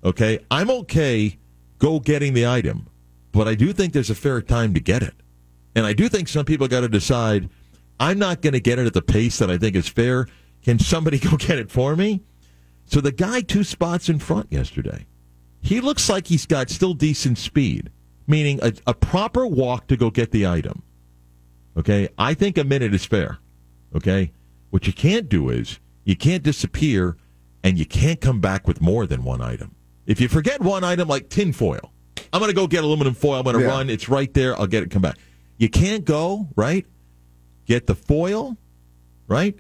okay, 0.04 0.40
I'm 0.50 0.70
okay 0.70 1.38
go 1.78 1.98
getting 2.00 2.34
the 2.34 2.46
item, 2.46 2.88
but 3.32 3.48
I 3.48 3.54
do 3.54 3.72
think 3.72 3.92
there's 3.92 4.10
a 4.10 4.14
fair 4.14 4.42
time 4.42 4.74
to 4.74 4.80
get 4.80 5.02
it, 5.02 5.14
and 5.74 5.86
I 5.86 5.92
do 5.92 6.08
think 6.08 6.28
some 6.28 6.44
people 6.44 6.68
got 6.68 6.80
to 6.80 6.88
decide. 6.88 7.48
I'm 8.00 8.18
not 8.18 8.42
going 8.42 8.54
to 8.54 8.60
get 8.60 8.80
it 8.80 8.86
at 8.86 8.92
the 8.92 9.02
pace 9.02 9.38
that 9.38 9.50
I 9.50 9.56
think 9.56 9.76
is 9.76 9.86
fair. 9.88 10.26
Can 10.62 10.80
somebody 10.80 11.18
go 11.30 11.36
get 11.36 11.58
it 11.58 11.70
for 11.70 11.94
me? 11.94 12.22
So 12.86 13.00
the 13.00 13.12
guy 13.12 13.40
two 13.40 13.64
spots 13.64 14.08
in 14.08 14.18
front 14.18 14.52
yesterday, 14.52 15.06
he 15.62 15.80
looks 15.80 16.08
like 16.10 16.26
he's 16.26 16.44
got 16.44 16.70
still 16.70 16.92
decent 16.92 17.38
speed, 17.38 17.90
meaning 18.26 18.58
a, 18.62 18.72
a 18.86 18.94
proper 18.94 19.46
walk 19.46 19.86
to 19.88 19.96
go 19.96 20.10
get 20.10 20.30
the 20.30 20.46
item. 20.46 20.82
Okay, 21.76 22.08
I 22.18 22.34
think 22.34 22.56
a 22.58 22.64
minute 22.64 22.94
is 22.94 23.04
fair. 23.04 23.38
Okay, 23.94 24.32
what 24.70 24.86
you 24.86 24.92
can't 24.92 25.28
do 25.28 25.50
is 25.50 25.78
you 26.04 26.16
can't 26.16 26.42
disappear 26.42 27.16
and 27.62 27.78
you 27.78 27.86
can't 27.86 28.20
come 28.20 28.40
back 28.40 28.66
with 28.68 28.80
more 28.80 29.06
than 29.06 29.24
one 29.24 29.40
item. 29.40 29.74
If 30.06 30.20
you 30.20 30.28
forget 30.28 30.60
one 30.60 30.84
item 30.84 31.08
like 31.08 31.28
tin 31.28 31.52
foil, 31.52 31.92
I'm 32.32 32.40
going 32.40 32.50
to 32.50 32.54
go 32.54 32.66
get 32.66 32.84
aluminum 32.84 33.14
foil. 33.14 33.38
I'm 33.38 33.44
going 33.44 33.56
to 33.56 33.62
Yeah. 33.62 33.68
run. 33.68 33.88
It's 33.90 34.08
right 34.08 34.32
there. 34.34 34.58
I'll 34.58 34.66
get 34.66 34.82
it. 34.82 34.90
Come 34.90 35.02
back. 35.02 35.16
You 35.56 35.68
can't 35.68 36.04
go 36.04 36.48
right. 36.56 36.84
get 37.66 37.86
the 37.86 37.94
foil, 37.94 38.58
right? 39.26 39.58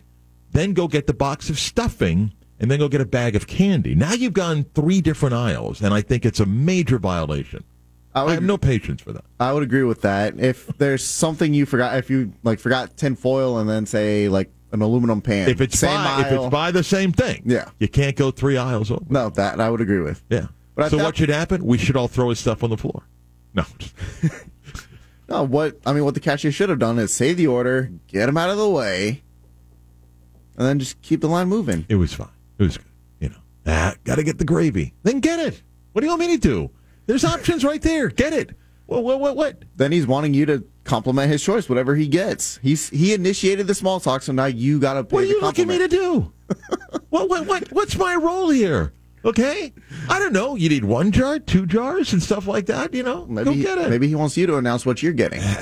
Then 0.50 0.74
go 0.74 0.86
get 0.88 1.06
the 1.06 1.14
box 1.14 1.48
of 1.48 1.58
stuffing, 1.58 2.32
and 2.60 2.70
then 2.70 2.78
go 2.78 2.88
get 2.88 3.00
a 3.00 3.06
bag 3.06 3.34
of 3.34 3.46
candy. 3.46 3.94
Now 3.94 4.12
you've 4.12 4.34
gone 4.34 4.64
three 4.74 5.00
different 5.00 5.34
aisles, 5.34 5.80
and 5.80 5.94
I 5.94 6.00
think 6.02 6.24
it's 6.26 6.38
a 6.40 6.46
major 6.46 6.98
violation. 6.98 7.64
I 8.14 8.20
I 8.20 8.24
would, 8.24 8.34
have 8.34 8.42
no 8.44 8.56
patience 8.56 9.02
for 9.02 9.12
that. 9.12 9.24
I 9.40 9.52
would 9.52 9.62
agree 9.62 9.82
with 9.82 10.02
that. 10.02 10.38
If 10.38 10.66
there's 10.78 11.04
something 11.04 11.52
you 11.52 11.66
forgot, 11.66 11.96
if 11.98 12.08
you 12.10 12.32
like 12.44 12.60
forgot 12.60 12.96
tin 12.96 13.16
foil 13.16 13.58
and 13.58 13.68
then 13.68 13.86
say 13.86 14.28
like 14.28 14.50
an 14.72 14.82
aluminum 14.82 15.20
pan, 15.20 15.48
If 15.48 15.60
it's 15.60 15.78
same 15.78 15.96
by, 15.96 16.20
if 16.20 16.32
it's 16.32 16.48
by 16.48 16.70
the 16.70 16.84
same 16.84 17.12
thing, 17.12 17.42
Yeah. 17.44 17.68
you 17.78 17.88
can't 17.88 18.14
go 18.16 18.30
three 18.30 18.56
aisles 18.56 18.90
over. 18.90 19.04
no, 19.08 19.30
that 19.30 19.60
I 19.60 19.68
would 19.70 19.80
agree 19.80 20.00
with. 20.00 20.22
Yeah. 20.30 20.46
But 20.76 20.90
so 20.90 20.98
what 20.98 21.16
should 21.16 21.28
happen? 21.28 21.64
We 21.64 21.78
should 21.78 21.96
all 21.96 22.08
throw 22.08 22.30
his 22.30 22.38
stuff 22.40 22.62
on 22.64 22.70
the 22.70 22.76
floor. 22.76 23.02
No. 23.54 23.64
No, 25.28 25.42
what 25.42 25.80
I 25.86 25.92
mean, 25.94 26.04
what 26.04 26.12
the 26.14 26.20
cashier 26.20 26.52
should 26.52 26.68
have 26.68 26.78
done 26.78 26.98
is 26.98 27.12
save 27.12 27.38
the 27.38 27.46
order, 27.46 27.90
get 28.08 28.28
him 28.28 28.36
out 28.36 28.50
of 28.50 28.58
the 28.58 28.68
way, 28.68 29.22
and 30.56 30.66
then 30.66 30.78
just 30.78 31.00
keep 31.00 31.20
the 31.22 31.28
line 31.28 31.48
moving. 31.48 31.86
It 31.88 31.94
was 31.94 32.12
fine. 32.12 32.28
It 32.58 32.62
was 32.64 32.76
good. 32.76 32.86
You 33.20 33.28
know, 33.30 33.36
ah, 33.66 33.94
got 34.04 34.16
to 34.16 34.22
get 34.22 34.36
the 34.38 34.44
gravy. 34.44 34.92
Then 35.02 35.20
get 35.20 35.38
it. 35.40 35.62
What 35.92 36.00
do 36.02 36.06
you 36.06 36.10
want 36.10 36.20
me 36.20 36.36
to 36.36 36.38
do? 36.38 36.70
There's 37.06 37.24
options 37.24 37.64
right 37.64 37.80
there. 37.82 38.08
Get 38.08 38.32
it. 38.32 38.56
What? 38.86 39.02
What? 39.04 39.20
What? 39.20 39.36
what? 39.36 39.62
Then 39.76 39.92
he's 39.92 40.06
wanting 40.06 40.34
you 40.34 40.46
to 40.46 40.64
compliment 40.84 41.30
his 41.30 41.42
choice, 41.42 41.68
whatever 41.68 41.94
he 41.94 42.06
gets. 42.08 42.58
He's 42.62 42.90
he 42.90 43.14
initiated 43.14 43.66
the 43.66 43.74
small 43.74 44.00
talk, 44.00 44.22
so 44.22 44.32
now 44.32 44.46
you 44.46 44.78
got 44.78 44.94
to 44.94 45.02
What 45.14 45.24
are 45.24 45.26
you 45.26 45.40
looking 45.40 45.68
me 45.68 45.78
to 45.78 45.88
do? 45.88 46.32
what? 47.10 47.28
What? 47.28 47.46
What? 47.46 47.72
What's 47.72 47.96
my 47.96 48.14
role 48.14 48.50
here? 48.50 48.92
Okay. 49.24 49.72
I 50.10 50.18
don't 50.18 50.34
know. 50.34 50.54
You 50.54 50.68
need 50.68 50.84
one 50.84 51.10
jar, 51.10 51.38
two 51.38 51.64
jars, 51.64 52.12
and 52.12 52.22
stuff 52.22 52.46
like 52.46 52.66
that. 52.66 52.92
You 52.92 53.02
know, 53.02 53.24
Maybe 53.26 53.44
go 53.44 53.52
he- 53.52 53.62
get 53.62 53.78
it. 53.78 53.88
maybe 53.88 54.06
he 54.06 54.14
wants 54.14 54.36
you 54.36 54.46
to 54.46 54.56
announce 54.56 54.84
what 54.84 55.02
you're 55.02 55.12
getting. 55.14 55.40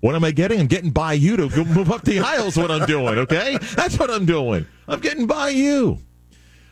What 0.00 0.14
am 0.14 0.24
I 0.24 0.30
getting? 0.30 0.60
I'm 0.60 0.66
getting 0.66 0.90
by 0.90 1.14
you 1.14 1.36
to 1.38 1.48
go 1.48 1.64
move 1.64 1.90
up 1.90 2.04
the 2.04 2.20
aisles. 2.20 2.56
What 2.56 2.70
I'm 2.70 2.86
doing, 2.86 3.18
okay? 3.18 3.58
That's 3.74 3.98
what 3.98 4.10
I'm 4.10 4.26
doing. 4.26 4.66
I'm 4.86 5.00
getting 5.00 5.26
by 5.26 5.48
you. 5.48 5.98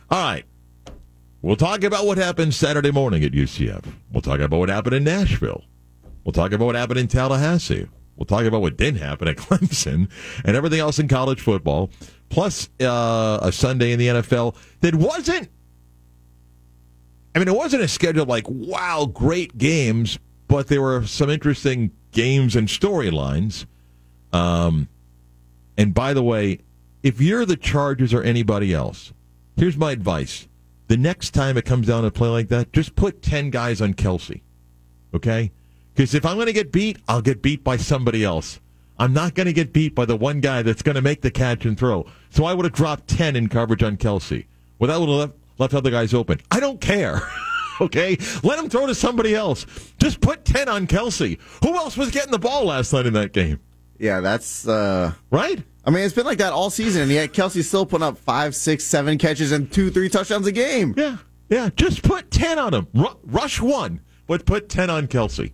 All 0.09 0.23
right. 0.23 0.45
We'll 1.45 1.55
talk 1.55 1.83
about 1.83 2.07
what 2.07 2.17
happened 2.17 2.55
Saturday 2.55 2.89
morning 2.89 3.23
at 3.23 3.31
UCF. 3.31 3.85
We'll 4.11 4.23
talk 4.23 4.39
about 4.39 4.57
what 4.57 4.69
happened 4.69 4.95
in 4.95 5.03
Nashville. 5.03 5.63
We'll 6.23 6.33
talk 6.33 6.53
about 6.53 6.65
what 6.65 6.73
happened 6.73 6.97
in 6.97 7.07
Tallahassee. 7.07 7.87
We'll 8.15 8.25
talk 8.25 8.45
about 8.45 8.61
what 8.61 8.77
didn't 8.77 8.99
happen 8.99 9.27
at 9.27 9.35
Clemson 9.37 10.09
and 10.43 10.57
everything 10.57 10.79
else 10.79 10.97
in 10.97 11.07
college 11.07 11.39
football, 11.39 11.91
plus 12.29 12.69
uh, 12.81 13.37
a 13.43 13.51
Sunday 13.51 13.91
in 13.91 13.99
the 13.99 14.07
NFL 14.07 14.55
that 14.81 14.95
wasn't. 14.95 15.49
I 17.35 17.37
mean, 17.37 17.47
it 17.47 17.55
wasn't 17.55 17.83
a 17.83 17.87
schedule 17.87 18.25
like 18.25 18.49
wow, 18.49 19.05
great 19.05 19.55
games, 19.55 20.17
but 20.47 20.65
there 20.65 20.81
were 20.81 21.05
some 21.05 21.29
interesting 21.29 21.91
games 22.11 22.55
and 22.55 22.67
storylines. 22.67 23.67
Um, 24.33 24.89
and 25.77 25.93
by 25.93 26.15
the 26.15 26.23
way, 26.23 26.61
if 27.03 27.21
you're 27.21 27.45
the 27.45 27.55
Chargers 27.55 28.15
or 28.15 28.23
anybody 28.23 28.73
else, 28.73 29.13
here's 29.55 29.77
my 29.77 29.91
advice: 29.91 30.47
the 30.87 30.97
next 30.97 31.31
time 31.31 31.57
it 31.57 31.65
comes 31.65 31.87
down 31.87 32.03
to 32.03 32.11
play 32.11 32.29
like 32.29 32.49
that, 32.49 32.73
just 32.73 32.95
put 32.95 33.21
ten 33.21 33.49
guys 33.49 33.81
on 33.81 33.93
Kelsey, 33.93 34.43
okay? 35.13 35.51
Because 35.93 36.13
if 36.13 36.25
I'm 36.25 36.35
going 36.35 36.47
to 36.47 36.53
get 36.53 36.71
beat, 36.71 36.97
I'll 37.07 37.21
get 37.21 37.41
beat 37.41 37.63
by 37.63 37.77
somebody 37.77 38.23
else. 38.23 38.59
I'm 38.97 39.13
not 39.13 39.33
going 39.33 39.47
to 39.47 39.53
get 39.53 39.73
beat 39.73 39.95
by 39.95 40.05
the 40.05 40.15
one 40.15 40.41
guy 40.41 40.61
that's 40.61 40.81
going 40.81 40.95
to 40.95 41.01
make 41.01 41.21
the 41.21 41.31
catch 41.31 41.65
and 41.65 41.77
throw. 41.77 42.05
So 42.29 42.45
I 42.45 42.53
would 42.53 42.65
have 42.65 42.73
dropped 42.73 43.07
10 43.07 43.35
in 43.35 43.49
coverage 43.49 43.83
on 43.83 43.97
Kelsey. 43.97 44.47
Well, 44.79 44.89
that 44.89 44.99
would 44.99 45.09
have 45.09 45.17
left, 45.17 45.33
left 45.57 45.73
other 45.73 45.91
guys 45.91 46.13
open. 46.13 46.39
I 46.51 46.59
don't 46.59 46.79
care. 46.81 47.21
okay? 47.81 48.17
Let 48.43 48.59
him 48.59 48.69
throw 48.69 48.87
to 48.87 48.95
somebody 48.95 49.35
else. 49.35 49.65
Just 49.99 50.21
put 50.21 50.45
10 50.45 50.69
on 50.69 50.87
Kelsey. 50.87 51.39
Who 51.63 51.75
else 51.75 51.97
was 51.97 52.11
getting 52.11 52.31
the 52.31 52.39
ball 52.39 52.65
last 52.65 52.91
night 52.93 53.05
in 53.05 53.13
that 53.13 53.33
game? 53.33 53.59
yeah, 53.97 54.19
that's. 54.19 54.67
uh 54.67 55.13
Right? 55.31 55.63
I 55.85 55.91
mean, 55.91 56.03
it's 56.03 56.15
been 56.15 56.25
like 56.25 56.39
that 56.39 56.51
all 56.51 56.69
season, 56.69 57.03
and 57.03 57.11
yet 57.11 57.31
Kelsey's 57.33 57.67
still 57.67 57.85
putting 57.85 58.05
up 58.07 58.17
five, 58.17 58.55
six, 58.55 58.83
seven 58.83 59.17
catches 59.17 59.51
and 59.51 59.71
two, 59.71 59.91
three 59.91 60.09
touchdowns 60.09 60.47
a 60.47 60.51
game. 60.51 60.95
Yeah. 60.97 61.17
Yeah. 61.49 61.69
Just 61.75 62.01
put 62.01 62.31
10 62.31 62.57
on 62.57 62.73
him. 62.73 62.87
Ru- 62.93 63.19
rush 63.23 63.61
one, 63.61 64.01
but 64.25 64.45
put 64.45 64.67
10 64.67 64.89
on 64.89 65.07
Kelsey. 65.07 65.53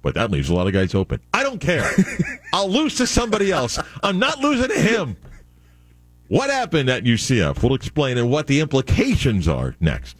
But 0.00 0.14
that 0.14 0.30
leaves 0.30 0.48
a 0.48 0.54
lot 0.54 0.68
of 0.68 0.72
guys 0.72 0.94
open. 0.94 1.20
I 1.34 1.42
don't 1.42 1.58
care. 1.60 1.90
I'll 2.52 2.70
lose 2.70 2.96
to 2.98 3.06
somebody 3.06 3.50
else. 3.50 3.80
I'm 4.02 4.20
not 4.20 4.38
losing 4.38 4.68
to 4.68 4.80
him. 4.80 5.16
What 6.28 6.50
happened 6.50 6.88
at 6.88 7.04
UCF? 7.04 7.60
We'll 7.62 7.74
explain 7.74 8.16
and 8.16 8.30
what 8.30 8.46
the 8.46 8.60
implications 8.60 9.48
are 9.48 9.74
next. 9.80 10.16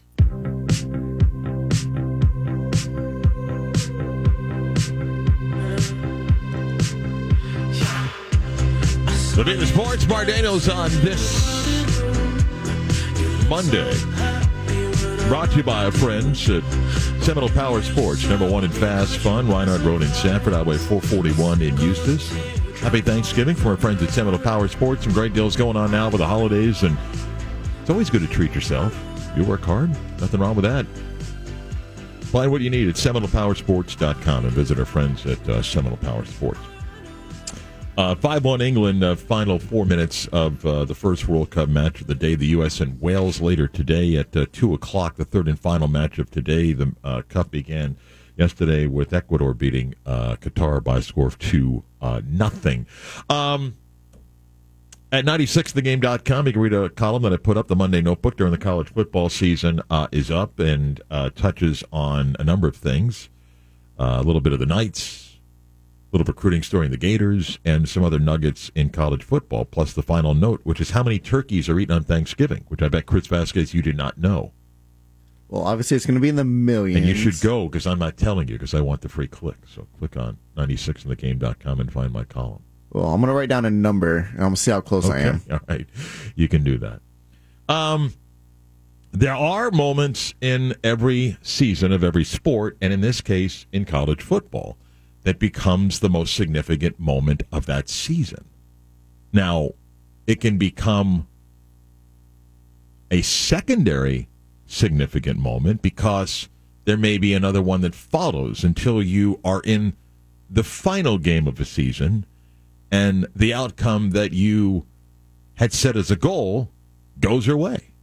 The 9.39 9.45
Beat 9.45 9.55
the 9.55 9.67
Sports, 9.67 10.05
Marc 10.05 10.27
Daniels 10.27 10.67
on 10.67 10.89
this 10.99 11.47
Monday. 13.47 13.97
Brought 15.29 15.51
to 15.51 15.55
you 15.55 15.63
by 15.63 15.85
our 15.85 15.93
friends 15.93 16.49
at 16.49 16.61
Seminole 17.21 17.47
Power 17.47 17.81
Sports, 17.81 18.27
number 18.27 18.51
one 18.51 18.65
in 18.65 18.69
fast 18.69 19.15
fun, 19.19 19.47
Rinehart 19.47 19.85
Road 19.85 20.01
in 20.01 20.09
Sanford, 20.09 20.51
Highway 20.51 20.75
441 20.75 21.61
in 21.61 21.77
Eustis. 21.77 22.29
Happy 22.79 22.99
Thanksgiving 22.99 23.55
from 23.55 23.67
our 23.67 23.77
friends 23.77 24.03
at 24.03 24.09
Seminole 24.09 24.41
Power 24.41 24.67
Sports. 24.67 25.05
Some 25.05 25.13
great 25.13 25.31
deals 25.31 25.55
going 25.55 25.77
on 25.77 25.89
now 25.89 26.09
for 26.09 26.17
the 26.17 26.27
holidays, 26.27 26.83
and 26.83 26.97
it's 27.79 27.89
always 27.89 28.09
good 28.09 28.19
to 28.19 28.27
treat 28.27 28.53
yourself. 28.53 28.93
You 29.37 29.45
work 29.45 29.61
hard, 29.61 29.91
nothing 30.19 30.41
wrong 30.41 30.57
with 30.57 30.65
that. 30.65 30.85
Find 32.25 32.51
what 32.51 32.59
you 32.59 32.69
need 32.69 32.89
at 32.89 32.95
SeminolePowerSports.com 32.95 34.43
and 34.43 34.53
visit 34.53 34.77
our 34.79 34.85
friends 34.85 35.25
at 35.25 35.47
uh, 35.47 35.61
Seminole 35.61 35.95
Power 35.95 36.25
Sports. 36.25 36.59
Uh, 37.99 38.15
5 38.15 38.45
1 38.45 38.61
England, 38.61 39.03
uh, 39.03 39.13
final 39.13 39.59
four 39.59 39.85
minutes 39.85 40.25
of 40.27 40.65
uh, 40.65 40.85
the 40.85 40.95
first 40.95 41.27
World 41.27 41.49
Cup 41.49 41.67
match 41.67 41.99
of 41.99 42.07
the 42.07 42.15
day. 42.15 42.33
The 42.33 42.45
U.S. 42.45 42.79
and 42.79 42.97
Wales 43.01 43.41
later 43.41 43.67
today 43.67 44.15
at 44.15 44.33
uh, 44.37 44.45
2 44.53 44.73
o'clock, 44.73 45.17
the 45.17 45.25
third 45.25 45.49
and 45.49 45.59
final 45.59 45.89
match 45.89 46.17
of 46.17 46.31
today. 46.31 46.71
The 46.71 46.95
uh, 47.03 47.23
Cup 47.27 47.51
began 47.51 47.97
yesterday 48.37 48.87
with 48.87 49.11
Ecuador 49.11 49.53
beating 49.53 49.95
uh, 50.05 50.37
Qatar 50.37 50.81
by 50.81 50.99
a 50.99 51.01
score 51.01 51.27
of 51.27 51.37
2 51.39 51.83
uh, 52.01 52.21
nothing. 52.25 52.87
Um, 53.29 53.75
at 55.11 55.25
96thegame.com, 55.25 56.47
you 56.47 56.53
can 56.53 56.61
read 56.61 56.71
a 56.71 56.87
column 56.87 57.23
that 57.23 57.33
I 57.33 57.37
put 57.37 57.57
up. 57.57 57.67
The 57.67 57.75
Monday 57.75 57.99
Notebook 57.99 58.37
during 58.37 58.51
the 58.51 58.57
college 58.57 58.93
football 58.93 59.27
season 59.27 59.81
is 60.13 60.31
up 60.31 60.57
and 60.57 61.01
touches 61.35 61.83
on 61.91 62.37
a 62.39 62.45
number 62.45 62.69
of 62.69 62.77
things. 62.77 63.27
A 63.97 64.23
little 64.23 64.39
bit 64.39 64.53
of 64.53 64.59
the 64.59 64.65
Knights, 64.65 65.28
little 66.11 66.25
recruiting 66.25 66.63
story 66.63 66.85
in 66.85 66.91
the 66.91 66.97
Gators, 66.97 67.59
and 67.63 67.87
some 67.87 68.03
other 68.03 68.19
nuggets 68.19 68.71
in 68.75 68.89
college 68.89 69.23
football, 69.23 69.65
plus 69.65 69.93
the 69.93 70.01
final 70.01 70.33
note, 70.33 70.61
which 70.63 70.81
is 70.81 70.91
how 70.91 71.03
many 71.03 71.19
turkeys 71.19 71.69
are 71.69 71.79
eaten 71.79 71.95
on 71.95 72.03
Thanksgiving, 72.03 72.65
which 72.67 72.81
I 72.81 72.89
bet 72.89 73.05
Chris 73.05 73.27
Vasquez 73.27 73.73
you 73.73 73.81
did 73.81 73.97
not 73.97 74.17
know. 74.17 74.51
Well, 75.49 75.63
obviously, 75.63 75.97
it's 75.97 76.05
going 76.05 76.15
to 76.15 76.21
be 76.21 76.29
in 76.29 76.35
the 76.35 76.43
millions. 76.43 76.97
And 76.97 77.07
you 77.07 77.15
should 77.15 77.41
go 77.41 77.67
because 77.67 77.87
I'm 77.87 77.97
not 77.97 78.17
telling 78.17 78.47
you 78.47 78.55
because 78.55 78.75
I 78.75 78.81
want 78.81 79.01
the 79.01 79.09
free 79.09 79.27
click. 79.27 79.57
So 79.67 79.87
click 79.97 80.15
on 80.15 80.37
96inthegame.com 80.57 81.79
and 81.79 81.91
find 81.91 82.13
my 82.13 82.23
column. 82.23 82.61
Well, 82.91 83.05
I'm 83.05 83.19
going 83.19 83.29
to 83.29 83.35
write 83.35 83.49
down 83.49 83.65
a 83.65 83.71
number, 83.71 84.17
and 84.17 84.33
I'm 84.33 84.37
going 84.37 84.55
to 84.55 84.61
see 84.61 84.71
how 84.71 84.81
close 84.81 85.09
I 85.09 85.19
am. 85.19 85.41
All 85.51 85.59
right. 85.67 85.87
You 86.35 86.47
can 86.47 86.63
do 86.63 86.77
that. 86.79 87.01
Um, 87.67 88.13
there 89.11 89.33
are 89.33 89.71
moments 89.71 90.33
in 90.39 90.75
every 90.83 91.37
season 91.41 91.91
of 91.91 92.03
every 92.03 92.23
sport, 92.23 92.77
and 92.81 92.93
in 92.93 93.01
this 93.01 93.21
case, 93.21 93.65
in 93.71 93.85
college 93.85 94.21
football, 94.21 94.77
that 95.29 95.37
becomes 95.37 95.99
the 95.99 96.09
most 96.09 96.33
significant 96.33 96.99
moment 96.99 97.43
of 97.51 97.67
that 97.67 97.87
season. 97.87 98.45
Now, 99.31 99.73
it 100.25 100.41
can 100.41 100.57
become 100.57 101.27
a 103.11 103.21
secondary 103.21 104.27
significant 104.65 105.37
moment 105.37 105.83
because 105.83 106.49
there 106.85 106.97
may 106.97 107.19
be 107.19 107.35
another 107.35 107.61
one 107.61 107.81
that 107.81 107.93
follows 107.93 108.63
until 108.63 109.03
you 109.03 109.39
are 109.45 109.61
in 109.65 109.95
the 110.49 110.63
final 110.63 111.19
game 111.19 111.47
of 111.47 111.59
a 111.59 111.65
season 111.65 112.25
and 112.91 113.27
the 113.35 113.53
outcome 113.53 114.09
that 114.09 114.33
you 114.33 114.87
had 115.57 115.71
set 115.73 115.95
as 115.95 116.09
a 116.09 116.15
goal 116.15 116.71
goes 117.19 117.45
your 117.45 117.57
way. 117.57 117.93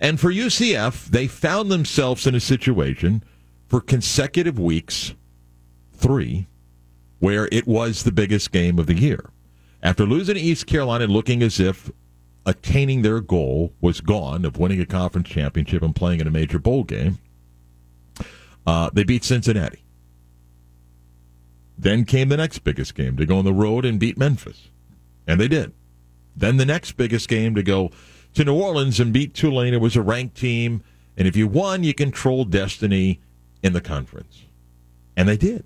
And 0.00 0.20
for 0.20 0.30
UCF, 0.30 1.06
they 1.06 1.26
found 1.26 1.72
themselves 1.72 2.24
in 2.24 2.36
a 2.36 2.40
situation 2.40 3.24
for 3.66 3.80
consecutive 3.80 4.60
weeks, 4.60 5.12
three, 5.96 6.46
where 7.18 7.48
it 7.50 7.66
was 7.66 8.02
the 8.02 8.12
biggest 8.12 8.52
game 8.52 8.78
of 8.78 8.86
the 8.86 8.94
year. 8.94 9.30
After 9.82 10.04
losing 10.04 10.34
to 10.34 10.40
East 10.40 10.66
Carolina 10.66 11.06
looking 11.06 11.42
as 11.42 11.60
if 11.60 11.90
attaining 12.44 13.02
their 13.02 13.20
goal 13.20 13.72
was 13.80 14.00
gone 14.00 14.44
of 14.44 14.58
winning 14.58 14.80
a 14.80 14.86
conference 14.86 15.28
championship 15.28 15.82
and 15.82 15.94
playing 15.94 16.20
in 16.20 16.26
a 16.26 16.30
major 16.30 16.58
bowl 16.58 16.84
game, 16.84 17.18
uh, 18.66 18.90
they 18.92 19.04
beat 19.04 19.24
Cincinnati. 19.24 19.84
Then 21.78 22.04
came 22.04 22.28
the 22.28 22.36
next 22.36 22.60
biggest 22.60 22.94
game 22.94 23.16
to 23.16 23.26
go 23.26 23.38
on 23.38 23.44
the 23.44 23.52
road 23.52 23.84
and 23.84 24.00
beat 24.00 24.16
Memphis. 24.16 24.68
And 25.26 25.40
they 25.40 25.48
did. 25.48 25.72
Then 26.34 26.56
the 26.56 26.66
next 26.66 26.92
biggest 26.92 27.28
game 27.28 27.54
to 27.54 27.62
go 27.62 27.90
to 28.34 28.44
New 28.44 28.54
Orleans 28.54 29.00
and 29.00 29.12
beat 29.12 29.34
Tulane. 29.34 29.74
It 29.74 29.80
was 29.80 29.96
a 29.96 30.02
ranked 30.02 30.36
team. 30.36 30.82
And 31.16 31.26
if 31.26 31.36
you 31.36 31.48
won, 31.48 31.84
you 31.84 31.94
controlled 31.94 32.50
destiny 32.50 33.20
in 33.62 33.72
the 33.72 33.80
conference. 33.80 34.44
And 35.16 35.28
they 35.28 35.36
did. 35.36 35.64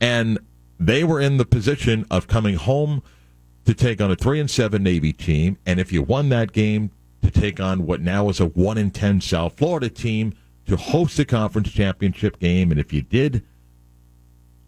And 0.00 0.38
They 0.78 1.04
were 1.04 1.20
in 1.20 1.36
the 1.36 1.44
position 1.44 2.06
of 2.10 2.26
coming 2.26 2.56
home 2.56 3.02
to 3.64 3.74
take 3.74 4.00
on 4.00 4.10
a 4.10 4.16
three 4.16 4.40
and 4.40 4.50
seven 4.50 4.82
Navy 4.82 5.12
team, 5.12 5.56
and 5.64 5.78
if 5.78 5.92
you 5.92 6.02
won 6.02 6.28
that 6.30 6.50
game, 6.52 6.90
to 7.22 7.30
take 7.30 7.60
on 7.60 7.86
what 7.86 8.00
now 8.00 8.28
is 8.28 8.40
a 8.40 8.46
one 8.46 8.76
in 8.78 8.90
ten 8.90 9.20
South 9.20 9.56
Florida 9.56 9.88
team 9.88 10.34
to 10.66 10.76
host 10.76 11.16
the 11.16 11.24
conference 11.24 11.70
championship 11.70 12.40
game, 12.40 12.72
and 12.72 12.80
if 12.80 12.92
you 12.92 13.00
did 13.00 13.44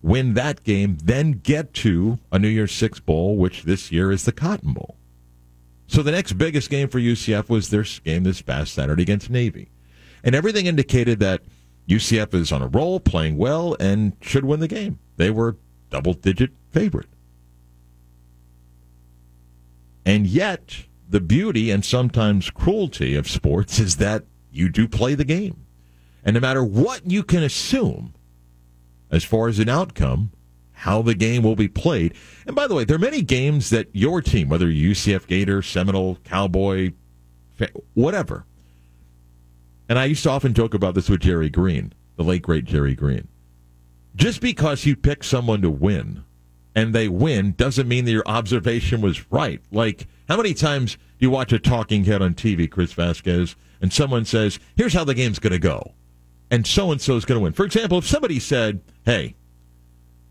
win 0.03 0.35
that 0.35 0.63
game, 0.63 0.99
then 1.03 1.41
get 1.43 1.75
to 1.75 2.19
a 2.31 2.39
New 2.39 2.49
Year's 2.49 2.71
Six 2.71 3.01
Bowl, 3.01 3.37
which 3.37 3.65
this 3.65 3.91
year 3.91 4.13
is 4.13 4.25
the 4.25 4.33
Cotton 4.33 4.73
Bowl. 4.73 4.97
So 5.89 6.03
the 6.03 6.13
next 6.13 6.35
biggest 6.35 6.71
game 6.71 6.89
for 6.89 7.01
UCF 7.01 7.49
was 7.49 7.71
their 7.71 7.85
game 8.05 8.23
this 8.23 8.43
past 8.43 8.75
Saturday 8.75 9.03
against 9.03 9.31
Navy. 9.31 9.71
And 10.23 10.35
everything 10.35 10.67
indicated 10.67 11.19
that 11.21 11.43
UCF 11.89 12.35
is 12.35 12.53
on 12.53 12.63
a 12.63 12.69
roll, 12.69 13.01
playing 13.01 13.37
well, 13.37 13.77
and 13.81 14.17
should 14.21 14.45
win 14.45 14.61
the 14.61 14.69
game. 14.69 14.99
They 15.17 15.31
were 15.31 15.57
double 15.91 16.15
digit 16.15 16.51
favorite. 16.71 17.09
And 20.05 20.27
yet, 20.27 20.85
the 21.09 21.21
beauty 21.21 21.71
and 21.71 21.85
sometimes 21.85 22.51
cruelty 22.51 23.15
of 23.17 23.29
sports 23.29 23.79
is 23.79 23.97
that 23.97 24.25
you 24.53 24.69
do 24.69 24.87
play 24.87 25.15
the 25.15 25.25
game. 25.25 25.65
And 26.25 26.35
no 26.35 26.41
matter 26.41 26.65
what 26.65 27.11
you 27.11 27.23
can 27.23 27.43
assume 27.43 28.15
as 29.11 29.25
far 29.25 29.49
as 29.49 29.59
an 29.59 29.69
outcome, 29.69 30.33
how 30.73 31.03
the 31.03 31.15
game 31.15 31.43
will 31.43 31.57
be 31.57 31.69
played. 31.69 32.15
And 32.47 32.57
by 32.57 32.67
the 32.67 32.75
way, 32.75 32.85
there 32.85 32.97
are 32.97 33.01
many 33.01 33.23
games 33.23 33.71
that 33.71 33.89
your 33.93 34.21
team, 34.21 34.49
whether 34.49 34.67
UCF 34.67 35.27
Gator, 35.27 35.63
Seminole, 35.63 36.19
Cowboy, 36.25 36.93
whatever. 37.95 38.45
And 39.89 39.99
I 39.99 40.07
used 40.07 40.23
to 40.25 40.31
often 40.31 40.55
joke 40.55 40.75
about 40.75 40.95
this 40.95 41.09
with 41.09 41.21
Jerry 41.21 41.49
Green, 41.49 41.93
the 42.17 42.25
late 42.25 42.43
great 42.43 42.65
Jerry 42.65 42.95
Green. 42.95 43.29
Just 44.15 44.41
because 44.41 44.87
you 44.87 44.97
pick 44.97 45.25
someone 45.25 45.63
to 45.63 45.71
win 45.71 46.25
and 46.75 46.95
they 46.95 47.09
win 47.09 47.53
doesn't 47.53 47.89
mean 47.89 48.05
that 48.05 48.13
your 48.13 48.27
observation 48.27 49.01
was 49.01 49.31
right. 49.31 49.61
Like, 49.73 50.07
how 50.29 50.37
many 50.37 50.55
times 50.55 50.95
do 50.95 51.01
you 51.19 51.31
watch 51.31 51.53
a 51.53 51.59
talking 51.59 52.05
head 52.05 52.23
on 52.23 52.35
TV, 52.35 52.71
Chris 52.71 52.93
Vasquez, 52.93 53.57
and 53.81 53.93
someone 53.93 54.25
says, 54.25 54.59
here's 54.77 54.95
how 54.95 55.05
the 55.05 55.15
game's 55.15 55.39
going 55.39 55.53
to 55.53 55.59
go, 55.59 55.93
and 56.51 56.67
so 56.67 56.91
and 56.91 57.01
so 57.01 57.17
is 57.17 57.25
going 57.25 57.39
to 57.39 57.43
win? 57.43 57.53
For 57.53 57.65
example, 57.65 57.99
if 57.99 58.07
somebody 58.07 58.39
said, 58.39 58.81
hey, 59.05 59.35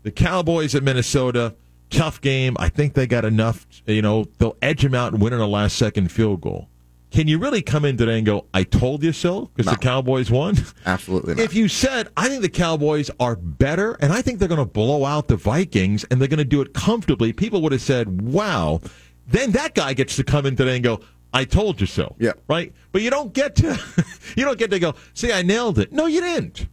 the 0.02 0.10
Cowboys 0.10 0.74
at 0.74 0.82
Minnesota, 0.82 1.54
tough 1.90 2.20
game. 2.20 2.56
I 2.58 2.68
think 2.68 2.94
they 2.94 3.06
got 3.06 3.24
enough, 3.24 3.66
you 3.86 4.02
know, 4.02 4.24
they'll 4.38 4.56
edge 4.60 4.82
them 4.82 4.94
out 4.94 5.12
and 5.12 5.22
win 5.22 5.32
on 5.32 5.40
a 5.40 5.46
last 5.46 5.76
second 5.76 6.10
field 6.10 6.40
goal. 6.40 6.68
Can 7.14 7.28
you 7.28 7.38
really 7.38 7.62
come 7.62 7.84
in 7.84 7.96
today 7.96 8.16
and 8.16 8.26
go, 8.26 8.46
I 8.52 8.64
told 8.64 9.04
you 9.04 9.12
so? 9.12 9.42
Because 9.54 9.66
No. 9.66 9.72
the 9.72 9.78
Cowboys 9.78 10.32
won? 10.32 10.56
Absolutely 10.84 11.34
not. 11.36 11.44
If 11.44 11.54
you 11.54 11.68
said, 11.68 12.08
I 12.16 12.28
think 12.28 12.42
the 12.42 12.48
Cowboys 12.48 13.08
are 13.20 13.36
better 13.36 13.92
and 14.00 14.12
I 14.12 14.20
think 14.20 14.40
they're 14.40 14.48
going 14.48 14.58
to 14.58 14.64
blow 14.64 15.04
out 15.04 15.28
the 15.28 15.36
Vikings 15.36 16.02
and 16.10 16.20
they're 16.20 16.26
going 16.26 16.38
to 16.38 16.44
do 16.44 16.60
it 16.60 16.74
comfortably, 16.74 17.32
people 17.32 17.62
would 17.62 17.70
have 17.70 17.80
said, 17.82 18.20
wow. 18.22 18.80
Then 19.28 19.52
that 19.52 19.76
guy 19.76 19.92
gets 19.92 20.16
to 20.16 20.24
come 20.24 20.44
in 20.44 20.56
today 20.56 20.74
and 20.74 20.82
go, 20.82 21.02
I 21.32 21.44
told 21.44 21.80
you 21.80 21.86
so. 21.86 22.16
Yeah. 22.18 22.32
Right? 22.48 22.72
But 22.90 23.02
you 23.02 23.10
don't 23.10 23.32
get 23.32 23.54
to 23.56 23.80
you 24.36 24.44
don't 24.44 24.58
get 24.58 24.70
to 24.72 24.80
go, 24.80 24.96
see, 25.12 25.32
I 25.32 25.42
nailed 25.42 25.78
it. 25.78 25.92
No, 25.92 26.06
you 26.06 26.20
didn't. 26.20 26.66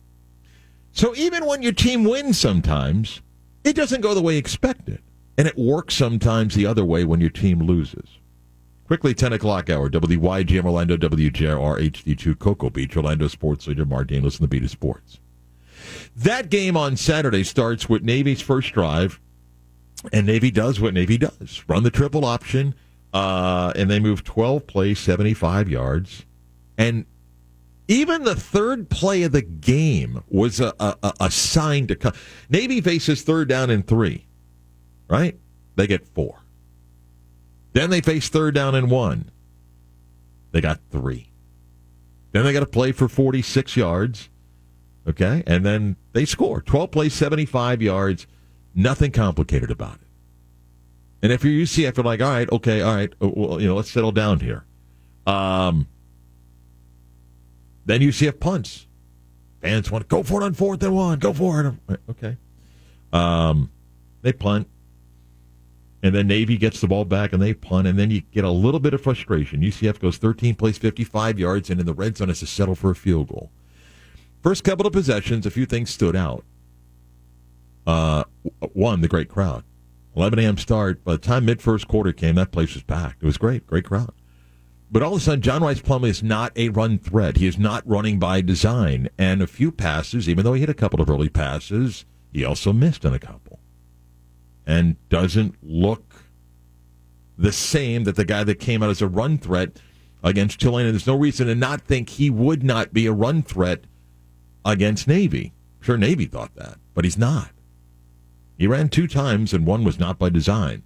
So 0.91 1.15
even 1.15 1.45
when 1.45 1.61
your 1.61 1.71
team 1.71 2.03
wins 2.03 2.39
sometimes, 2.39 3.21
it 3.63 3.75
doesn't 3.75 4.01
go 4.01 4.15
the 4.15 4.23
way 4.23 4.37
expected. 4.37 5.03
And 5.37 5.47
it 5.47 5.55
works 5.55 5.93
sometimes 5.93 6.55
the 6.55 6.65
other 6.65 6.83
way 6.83 7.05
when 7.05 7.21
your 7.21 7.29
team 7.29 7.59
loses. 7.59 8.09
Quickly, 8.91 9.13
10 9.13 9.31
o'clock 9.31 9.69
hour, 9.69 9.89
WYGM 9.89 10.65
Orlando, 10.65 10.97
WJR 10.97 11.79
HD2, 11.79 12.37
Cocoa 12.37 12.69
Beach, 12.69 12.97
Orlando 12.97 13.29
sports 13.29 13.65
leader 13.65 13.85
Mark 13.85 14.07
Daniels 14.07 14.37
and 14.37 14.43
the 14.43 14.49
Beat 14.49 14.65
of 14.65 14.69
Sports. 14.69 15.21
That 16.13 16.49
game 16.49 16.75
on 16.75 16.97
Saturday 16.97 17.45
starts 17.45 17.87
with 17.87 18.03
Navy's 18.03 18.41
first 18.41 18.73
drive, 18.73 19.21
and 20.11 20.27
Navy 20.27 20.51
does 20.51 20.81
what 20.81 20.93
Navy 20.93 21.17
does 21.17 21.63
run 21.69 21.83
the 21.83 21.89
triple 21.89 22.25
option, 22.25 22.75
uh, 23.13 23.71
and 23.77 23.89
they 23.89 23.97
move 24.01 24.25
12 24.25 24.67
plays, 24.67 24.99
75 24.99 25.69
yards. 25.69 26.25
And 26.77 27.05
even 27.87 28.23
the 28.25 28.35
third 28.35 28.89
play 28.89 29.23
of 29.23 29.31
the 29.31 29.41
game 29.41 30.21
was 30.27 30.59
a, 30.59 30.73
a, 30.81 30.97
a- 31.01 31.13
a 31.21 31.31
sign 31.31 31.87
to 31.87 31.95
come. 31.95 32.11
Navy 32.49 32.81
faces 32.81 33.21
third 33.21 33.47
down 33.47 33.69
and 33.69 33.87
three, 33.87 34.27
right? 35.07 35.39
They 35.77 35.87
get 35.87 36.05
four. 36.09 36.40
Then 37.73 37.89
they 37.89 38.01
face 38.01 38.29
third 38.29 38.55
down 38.55 38.75
and 38.75 38.91
one. 38.91 39.31
They 40.51 40.61
got 40.61 40.79
three. 40.89 41.31
Then 42.31 42.43
they 42.43 42.53
got 42.53 42.61
to 42.61 42.65
play 42.65 42.91
for 42.91 43.07
46 43.07 43.75
yards. 43.77 44.29
Okay. 45.07 45.43
And 45.47 45.65
then 45.65 45.95
they 46.13 46.25
score 46.25 46.61
12 46.61 46.91
plays, 46.91 47.13
75 47.13 47.81
yards. 47.81 48.27
Nothing 48.75 49.11
complicated 49.11 49.71
about 49.71 49.95
it. 49.95 50.07
And 51.21 51.31
if 51.31 51.43
you're 51.43 51.53
UCF, 51.53 51.97
you're 51.97 52.03
like, 52.03 52.21
all 52.21 52.29
right, 52.29 52.51
okay, 52.51 52.81
all 52.81 52.95
right, 52.95 53.13
uh, 53.21 53.29
well, 53.29 53.61
you 53.61 53.67
know, 53.67 53.75
let's 53.75 53.91
settle 53.91 54.11
down 54.11 54.39
here. 54.39 54.65
Um, 55.27 55.87
then 57.85 58.01
UCF 58.01 58.39
punts. 58.39 58.87
Fans 59.61 59.91
want 59.91 60.03
to 60.03 60.07
go 60.07 60.23
for 60.23 60.41
it 60.41 60.45
on 60.45 60.53
fourth 60.53 60.81
and 60.81 60.95
one. 60.95 61.19
Go 61.19 61.33
for 61.33 61.77
it. 61.89 61.99
Okay. 62.09 62.37
Um, 63.13 63.69
they 64.23 64.33
punt. 64.33 64.67
And 66.03 66.15
then 66.15 66.27
Navy 66.27 66.57
gets 66.57 66.81
the 66.81 66.87
ball 66.87 67.05
back 67.05 67.31
and 67.31 67.41
they 67.41 67.53
punt. 67.53 67.87
And 67.87 67.97
then 67.97 68.09
you 68.09 68.21
get 68.31 68.43
a 68.43 68.49
little 68.49 68.79
bit 68.79 68.93
of 68.93 69.01
frustration. 69.01 69.61
UCF 69.61 69.99
goes 69.99 70.17
13 70.17 70.55
plays, 70.55 70.77
55 70.77 71.37
yards, 71.37 71.69
and 71.69 71.79
in 71.79 71.85
the 71.85 71.93
red 71.93 72.17
zone 72.17 72.29
has 72.29 72.39
to 72.39 72.47
settle 72.47 72.75
for 72.75 72.89
a 72.89 72.95
field 72.95 73.27
goal. 73.27 73.51
First 74.41 74.63
couple 74.63 74.87
of 74.87 74.93
possessions, 74.93 75.45
a 75.45 75.51
few 75.51 75.67
things 75.67 75.91
stood 75.91 76.15
out. 76.15 76.43
Uh, 77.85 78.23
one, 78.73 79.01
the 79.01 79.07
great 79.07 79.29
crowd. 79.29 79.63
11 80.15 80.39
a.m. 80.39 80.57
start. 80.57 81.03
By 81.03 81.13
the 81.13 81.17
time 81.19 81.45
mid 81.45 81.61
first 81.61 81.87
quarter 81.87 82.11
came, 82.11 82.35
that 82.35 82.51
place 82.51 82.73
was 82.73 82.83
packed. 82.83 83.21
It 83.21 83.25
was 83.25 83.37
great. 83.37 83.67
Great 83.67 83.85
crowd. 83.85 84.13
But 84.91 85.03
all 85.03 85.13
of 85.13 85.21
a 85.21 85.23
sudden, 85.23 85.41
John 85.41 85.63
Rice 85.63 85.81
Plumlee 85.81 86.09
is 86.09 86.21
not 86.21 86.51
a 86.57 86.69
run 86.69 86.97
threat. 86.97 87.37
He 87.37 87.47
is 87.47 87.57
not 87.57 87.87
running 87.87 88.19
by 88.19 88.41
design. 88.41 89.09
And 89.17 89.41
a 89.41 89.47
few 89.47 89.71
passes, 89.71 90.27
even 90.27 90.43
though 90.43 90.53
he 90.53 90.59
hit 90.59 90.69
a 90.69 90.73
couple 90.73 90.99
of 90.99 91.09
early 91.09 91.29
passes, 91.29 92.05
he 92.33 92.43
also 92.43 92.73
missed 92.73 93.05
on 93.05 93.13
a 93.13 93.19
couple. 93.19 93.50
And 94.71 94.95
doesn't 95.09 95.55
look 95.61 96.23
the 97.37 97.51
same 97.51 98.03
that 98.05 98.15
the 98.15 98.25
guy 98.25 98.43
that 98.43 98.59
came 98.59 98.81
out 98.81 98.89
as 98.89 99.01
a 99.01 99.07
run 99.07 99.37
threat 99.37 99.79
against 100.23 100.59
Tulane. 100.59 100.85
And 100.85 100.93
there's 100.93 101.07
no 101.07 101.17
reason 101.17 101.47
to 101.47 101.55
not 101.55 101.81
think 101.81 102.09
he 102.09 102.29
would 102.29 102.63
not 102.63 102.93
be 102.93 103.05
a 103.05 103.11
run 103.11 103.41
threat 103.41 103.85
against 104.63 105.07
Navy. 105.07 105.53
Sure, 105.79 105.97
Navy 105.97 106.25
thought 106.25 106.55
that, 106.55 106.77
but 106.93 107.03
he's 107.03 107.17
not. 107.17 107.51
He 108.57 108.67
ran 108.67 108.89
two 108.89 109.07
times, 109.07 109.53
and 109.53 109.65
one 109.65 109.83
was 109.83 109.99
not 109.99 110.19
by 110.19 110.29
design 110.29 110.83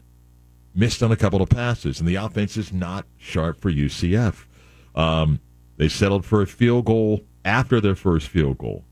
missed 0.75 1.01
on 1.01 1.11
a 1.11 1.15
couple 1.15 1.41
of 1.41 1.49
passes, 1.49 1.99
and 1.99 2.07
the 2.07 2.15
offense 2.15 2.57
is 2.57 2.73
not 2.73 3.05
sharp 3.17 3.59
for 3.59 3.71
UCF. 3.71 4.45
Um, 4.93 5.39
they 5.77 5.87
settled 5.87 6.25
for 6.25 6.41
a 6.41 6.47
field 6.47 6.85
goal 6.85 7.21
after 7.43 7.79
their 7.79 7.95
first 7.95 8.27
field 8.27 8.57
goal. 8.57 8.83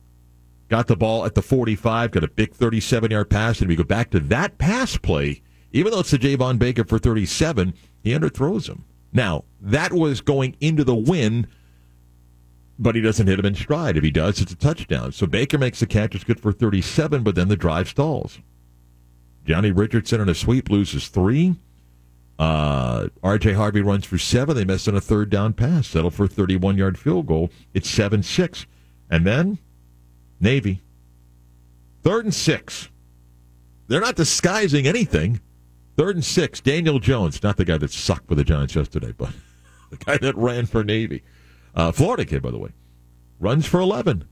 Got 0.70 0.88
the 0.88 0.96
ball 0.96 1.26
at 1.26 1.36
the 1.36 1.42
45, 1.42 2.12
got 2.12 2.24
a 2.24 2.28
big 2.28 2.54
37 2.54 3.12
yard 3.12 3.30
pass, 3.30 3.60
and 3.60 3.68
we 3.68 3.76
go 3.76 3.84
back 3.84 4.10
to 4.12 4.20
that 4.20 4.58
pass 4.58 4.98
play. 4.98 5.42
Even 5.72 5.92
though 5.92 6.00
it's 6.00 6.12
the 6.12 6.20
Javon 6.20 6.60
Baker 6.60 6.84
for 6.84 7.00
37, 7.00 7.74
he 8.02 8.12
underthrows 8.12 8.68
him. 8.68 8.86
Now, 9.12 9.44
that 9.62 9.94
was 9.94 10.22
going 10.22 10.56
into 10.60 10.84
the 10.84 10.96
win, 10.96 11.48
but 12.80 12.96
he 12.96 13.02
doesn't 13.02 13.28
hit 13.28 13.40
him 13.40 13.46
in 13.46 13.56
stride. 13.56 13.98
If 13.98 14.04
he 14.04 14.12
does, 14.12 14.42
it's 14.42 14.52
a 14.52 14.56
touchdown. 14.56 15.12
So 15.12 15.28
Baker 15.28 15.58
makes 15.58 15.80
the 15.80 15.86
catch, 15.86 16.16
it's 16.16 16.24
good 16.24 16.40
for 16.40 16.52
37, 16.52 17.24
but 17.24 17.36
then 17.36 17.48
the 17.48 17.56
drive 17.56 17.90
stalls. 17.90 18.40
Johnny 19.46 19.72
Richardson 19.72 20.22
on 20.22 20.30
a 20.30 20.36
sweep 20.36 20.70
loses 20.70 21.08
three. 21.10 21.56
Uh, 22.40 23.08
RJ 23.24 23.56
Harvey 23.56 23.82
runs 23.82 24.06
for 24.06 24.18
seven. 24.18 24.56
They 24.56 24.66
miss 24.66 24.88
on 24.88 24.96
a 24.96 25.02
third 25.02 25.30
down 25.30 25.54
pass, 25.54 25.88
settle 25.88 26.12
for 26.12 26.26
a 26.26 26.28
31 26.28 26.78
yard 26.78 26.98
field 26.98 27.28
goal. 27.28 27.52
It's 27.74 27.90
7 27.90 28.24
6. 28.24 28.66
And 29.10 29.28
then 29.28 29.60
Navy. 30.44 30.82
Third 32.04 32.26
and 32.26 32.34
six. 32.34 32.90
They're 33.88 34.02
not 34.02 34.16
disguising 34.16 34.86
anything. 34.86 35.40
Third 35.98 36.16
and 36.16 36.26
six. 36.26 36.60
Daniel 36.60 37.00
Jones, 37.00 37.42
not 37.42 37.58
the 37.58 37.66
guy 37.66 37.78
that 37.78 37.92
sucked 37.92 38.28
for 38.28 38.36
the 38.36 38.44
Giants 38.44 38.76
yesterday, 38.76 39.14
but 39.18 39.32
the 39.90 39.98
guy 39.98 40.18
that 40.18 40.36
ran 40.36 40.66
for 40.66 40.84
Navy. 40.84 41.24
Uh, 41.74 41.92
Florida 41.92 42.26
kid, 42.26 42.42
by 42.42 42.52
the 42.52 42.60
way. 42.60 42.72
Runs 43.40 43.66
for 43.66 43.80
11. 43.80 44.26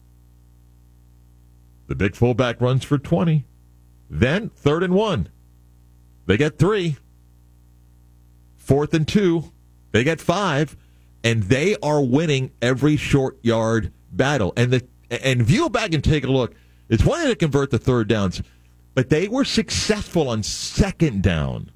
The 1.88 1.96
big 1.96 2.16
fullback 2.16 2.62
runs 2.62 2.84
for 2.84 2.98
20. 2.98 3.46
Then 4.10 4.50
third 4.50 4.84
and 4.84 4.94
one. 4.94 5.30
They 6.26 6.38
get 6.38 6.60
three. 6.60 6.98
Fourth 8.58 8.94
and 8.94 9.08
two. 9.08 9.52
They 9.92 10.04
get 10.04 10.22
five. 10.22 10.78
And 11.24 11.44
they 11.44 11.76
are 11.82 12.02
winning 12.02 12.52
every 12.62 12.98
short 12.98 13.38
yard 13.44 13.92
battle. 14.12 14.54
And 14.56 14.72
the 14.72 14.88
and 15.12 15.42
if 15.42 15.52
you 15.52 15.62
go 15.62 15.70
back 15.70 15.94
and 15.94 16.04
take 16.04 16.24
a 16.24 16.32
look, 16.32 16.56
it's 16.90 17.04
one 17.04 17.26
to 17.26 17.36
convert 17.36 17.72
the 17.72 17.78
third 17.78 18.08
downs, 18.08 18.42
but 18.96 19.10
they 19.10 19.28
were 19.28 19.46
successful 19.46 20.30
on 20.30 20.44
second 20.44 21.22
down 21.24 21.72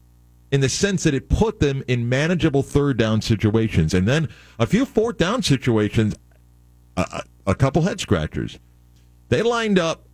in 0.51 0.61
the 0.61 0.69
sense 0.69 1.03
that 1.03 1.13
it 1.13 1.29
put 1.29 1.59
them 1.59 1.83
in 1.87 2.07
manageable 2.07 2.63
third 2.63 2.97
down 2.97 3.21
situations. 3.21 3.93
And 3.93 4.07
then 4.07 4.29
a 4.59 4.65
few 4.65 4.85
fourth 4.85 5.17
down 5.17 5.43
situations, 5.43 6.15
a, 6.97 7.01
a 7.01 7.23
a 7.47 7.55
couple 7.55 7.83
head 7.83 7.99
scratchers. 7.99 8.59
They 9.29 9.41
lined 9.41 9.79
up 9.79 10.07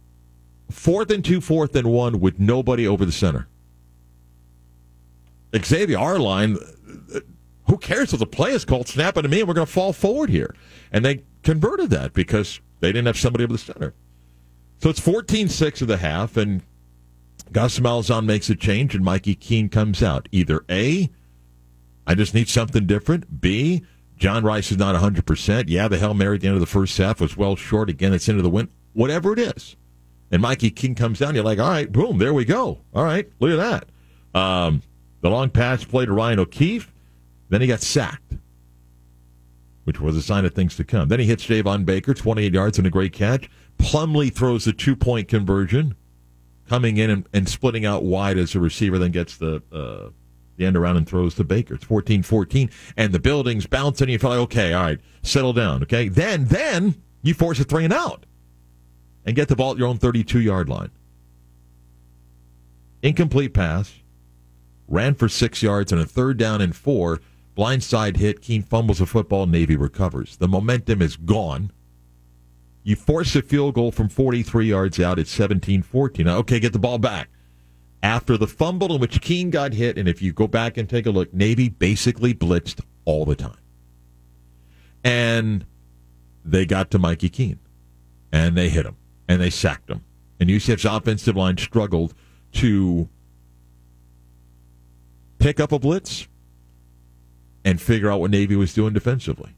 fourth 0.70 1.12
and 1.12 1.24
two, 1.24 1.42
fourth 1.42 1.76
and 1.76 1.92
one 1.92 2.20
with 2.20 2.40
nobody 2.40 2.88
over 2.88 3.06
the 3.06 3.12
center. 3.12 3.48
Xavier 5.56 5.98
Arline, 5.98 6.58
who 7.68 7.78
cares 7.78 8.14
if 8.14 8.20
the 8.20 8.26
play 8.26 8.52
is 8.52 8.64
called? 8.64 8.88
Snap 8.88 9.18
it 9.18 9.22
to 9.24 9.28
me, 9.28 9.40
and 9.40 9.48
we're 9.48 9.54
going 9.54 9.68
to 9.68 9.72
fall 9.72 9.94
forward 9.94 10.30
here. 10.30 10.56
And 10.92 11.04
they 11.04 11.24
converted 11.44 11.90
that 11.90 12.14
because 12.14 12.62
they 12.82 12.90
didn't 12.92 13.08
have 13.08 13.18
somebody 13.18 13.46
over 13.46 13.54
the 13.54 13.60
center. 13.60 13.94
So 14.80 14.90
it's 14.90 15.00
14 15.00 15.48
6 15.48 15.82
of 15.82 15.88
the 15.88 15.98
half, 15.98 16.36
and 16.36 16.62
Gus 17.52 17.80
Malzahn 17.80 18.26
makes 18.26 18.50
a 18.50 18.56
change, 18.56 18.96
and 18.96 19.06
Mikey 19.06 19.36
Keene 19.36 19.70
comes 19.70 20.04
out. 20.04 20.28
Either 20.32 20.66
A, 20.70 21.10
I 22.06 22.16
just 22.16 22.34
need 22.34 22.50
something 22.50 22.86
different. 22.86 23.42
B, 23.42 23.84
John 24.18 24.44
Rice 24.44 24.72
is 24.72 24.78
not 24.78 24.96
100%. 24.96 25.66
Yeah, 25.68 25.88
the 25.88 25.98
Hail 25.98 26.14
Mary 26.14 26.36
at 26.36 26.42
the 26.42 26.48
end 26.48 26.56
of 26.56 26.62
the 26.62 26.68
first 26.68 26.98
half 26.98 27.22
was 27.22 27.38
well 27.38 27.56
short. 27.56 27.90
Again, 27.90 28.14
it's 28.14 28.28
into 28.28 28.42
the 28.42 28.50
wind. 28.50 28.70
Whatever 28.94 29.34
it 29.34 29.40
is. 29.40 29.76
And 30.32 30.42
Mikey 30.42 30.72
Keene 30.72 30.96
comes 30.96 31.20
down. 31.20 31.36
You're 31.36 31.44
like, 31.44 31.60
all 31.60 31.70
right, 31.70 31.92
boom, 31.92 32.18
there 32.18 32.34
we 32.34 32.46
go. 32.46 32.80
All 32.94 33.04
right, 33.04 33.30
look 33.40 33.52
at 33.52 33.86
that. 34.34 34.40
Um, 34.40 34.82
the 35.22 35.30
long 35.30 35.50
pass 35.50 35.84
play 35.84 36.06
to 36.06 36.14
Ryan 36.14 36.40
O'Keefe. 36.40 36.92
Then 37.50 37.62
he 37.62 37.68
got 37.68 37.82
sacked, 37.82 38.34
which 39.84 40.00
was 40.00 40.16
a 40.16 40.22
sign 40.22 40.46
of 40.46 40.54
things 40.54 40.76
to 40.76 40.84
come. 40.84 41.08
Then 41.08 41.20
he 41.20 41.26
hits 41.26 41.46
Javon 41.46 41.86
Baker, 41.86 42.14
28 42.14 42.54
yards 42.54 42.78
and 42.78 42.88
a 42.88 42.92
great 42.92 43.14
catch. 43.14 43.50
Plumlee 43.78 44.34
throws 44.34 44.66
the 44.66 44.74
two 44.74 44.96
point 44.96 45.28
conversion, 45.28 45.96
coming 46.68 46.98
in 46.98 47.10
and, 47.10 47.28
and, 47.34 47.50
splitting 47.50 47.86
out 47.86 48.04
wide 48.04 48.38
as 48.38 48.56
a 48.56 48.60
receiver, 48.60 48.98
then 48.98 49.12
gets 49.12 49.38
the 49.38 49.62
uh, 49.72 50.10
the 50.58 50.66
end 50.66 50.78
around 50.78 50.98
and 50.98 51.08
throws 51.08 51.36
to 51.36 51.44
Baker. 51.44 51.74
It's 51.74 51.86
14 51.86 52.24
14, 52.24 52.70
and 52.96 53.12
the 53.12 53.20
building's 53.20 53.66
bouncing. 53.66 54.10
You 54.10 54.20
feel 54.20 54.30
like, 54.30 54.40
okay, 54.40 54.74
all 54.74 54.84
right, 54.84 55.00
settle 55.24 55.54
down. 55.54 55.84
Okay. 55.84 56.08
Then, 56.08 56.46
then 56.46 57.02
you 57.24 57.34
force 57.34 57.60
a 57.60 57.64
three 57.64 57.84
and 57.84 57.94
out 57.94 58.26
and 59.26 59.36
get 59.36 59.48
the 59.48 59.56
ball 59.56 59.72
at 59.72 59.78
your 59.78 59.88
own 59.88 59.98
32 59.98 60.40
yard 60.40 60.70
line. 60.70 60.92
Incomplete 63.02 63.54
pass, 63.54 63.94
ran 64.88 65.16
for 65.16 65.28
six 65.28 65.64
yards, 65.64 65.92
and 65.92 66.00
a 66.00 66.06
third 66.06 66.38
down 66.38 66.62
and 66.62 66.76
four. 66.76 67.20
Blindside 67.62 68.18
hit. 68.18 68.42
Keene 68.42 68.64
fumbles 68.64 68.98
the 68.98 69.06
football. 69.06 69.46
Navy 69.46 69.76
recovers. 69.76 70.38
The 70.38 70.48
momentum 70.48 71.00
is 71.00 71.16
gone. 71.16 71.72
You 72.82 72.96
force 72.96 73.36
a 73.36 73.44
field 73.44 73.76
goal 73.76 73.92
from 73.92 74.10
43 74.10 74.66
yards 74.66 75.00
out 75.00 75.20
at 75.20 75.28
17 75.28 75.84
14. 75.84 76.28
Okay, 76.28 76.60
get 76.60 76.74
the 76.74 76.80
ball 76.80 76.98
back. 76.98 77.30
After 78.02 78.36
the 78.36 78.48
fumble 78.48 78.96
in 78.96 79.00
which 79.00 79.22
Keene 79.22 79.52
got 79.52 79.74
hit, 79.74 80.00
and 80.00 80.10
if 80.10 80.24
you 80.24 80.34
go 80.34 80.48
back 80.48 80.76
and 80.76 80.90
take 80.90 81.06
a 81.06 81.12
look, 81.12 81.32
Navy 81.36 81.70
basically 81.70 82.34
blitzed 82.34 82.82
all 83.06 83.26
the 83.26 83.36
time. 83.36 83.60
And 85.04 85.68
they 86.44 86.66
got 86.66 86.90
to 86.92 86.98
Mikey 86.98 87.30
Keene, 87.30 87.60
and 88.32 88.58
they 88.58 88.70
hit 88.70 88.88
him, 88.88 88.98
and 89.28 89.40
they 89.40 89.52
sacked 89.52 89.88
him. 89.88 90.04
And 90.40 90.50
UCF's 90.50 90.86
offensive 90.86 91.36
line 91.36 91.58
struggled 91.58 92.16
to 92.54 93.08
pick 95.38 95.60
up 95.60 95.72
a 95.72 95.78
blitz 95.78 96.28
and 97.64 97.82
figure 97.82 98.12
out 98.12 98.20
what 98.20 98.32
Navy 98.32 98.56
was 98.56 98.74
doing 98.74 98.94
defensively. 98.94 99.52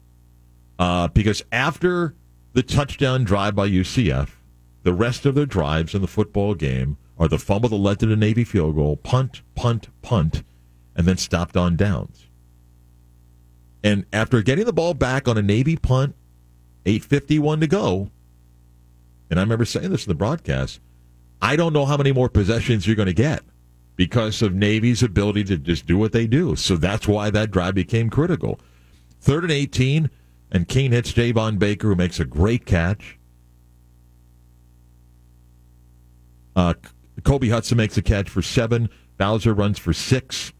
Uh, 0.78 1.08
because 1.08 1.42
after 1.52 2.14
the 2.52 2.62
touchdown 2.62 3.24
drive 3.24 3.54
by 3.54 3.68
UCF, 3.68 4.30
the 4.82 4.92
rest 4.92 5.24
of 5.24 5.34
their 5.34 5.46
drives 5.46 5.94
in 5.94 6.02
the 6.02 6.08
football 6.08 6.54
game 6.54 6.96
are 7.18 7.28
the 7.28 7.38
fumble 7.38 7.68
that 7.68 7.76
led 7.76 7.98
to 8.00 8.06
the 8.06 8.16
Navy 8.16 8.44
field 8.44 8.74
goal, 8.74 8.96
punt, 8.96 9.42
punt, 9.54 9.88
punt, 10.02 10.42
and 10.94 11.06
then 11.06 11.16
stopped 11.16 11.56
on 11.56 11.76
downs. 11.76 12.26
And 13.82 14.04
after 14.12 14.42
getting 14.42 14.64
the 14.64 14.72
ball 14.72 14.94
back 14.94 15.28
on 15.28 15.38
a 15.38 15.42
Navy 15.42 15.76
punt, 15.76 16.14
8.51 16.84 17.60
to 17.60 17.66
go, 17.66 18.10
and 19.30 19.38
I 19.38 19.42
remember 19.42 19.64
saying 19.64 19.90
this 19.90 20.04
in 20.06 20.10
the 20.10 20.14
broadcast, 20.14 20.80
I 21.40 21.56
don't 21.56 21.72
know 21.72 21.86
how 21.86 21.96
many 21.96 22.12
more 22.12 22.28
possessions 22.28 22.86
you're 22.86 22.96
going 22.96 23.06
to 23.06 23.12
get 23.12 23.42
because 23.96 24.42
of 24.42 24.54
Navy's 24.54 25.02
ability 25.02 25.44
to 25.44 25.56
just 25.56 25.86
do 25.86 25.96
what 25.96 26.12
they 26.12 26.26
do. 26.26 26.56
So 26.56 26.76
that's 26.76 27.06
why 27.06 27.30
that 27.30 27.50
drive 27.50 27.74
became 27.74 28.10
critical. 28.10 28.60
Third 29.20 29.44
and 29.44 29.52
18, 29.52 30.10
and 30.50 30.68
Keene 30.68 30.92
hits 30.92 31.12
Javon 31.12 31.58
Baker, 31.58 31.88
who 31.88 31.94
makes 31.94 32.20
a 32.20 32.24
great 32.24 32.66
catch. 32.66 33.18
Uh, 36.56 36.74
Kobe 37.22 37.48
Hudson 37.48 37.76
makes 37.76 37.96
a 37.96 38.02
catch 38.02 38.28
for 38.28 38.42
seven. 38.42 38.88
Bowser 39.16 39.54
runs 39.54 39.78
for 39.78 39.92
six. 39.92 40.52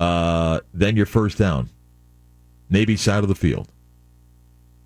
Uh, 0.00 0.60
then 0.72 0.96
you're 0.96 1.06
first 1.06 1.38
down. 1.38 1.70
Navy 2.70 2.96
side 2.96 3.22
of 3.22 3.28
the 3.28 3.34
field. 3.34 3.68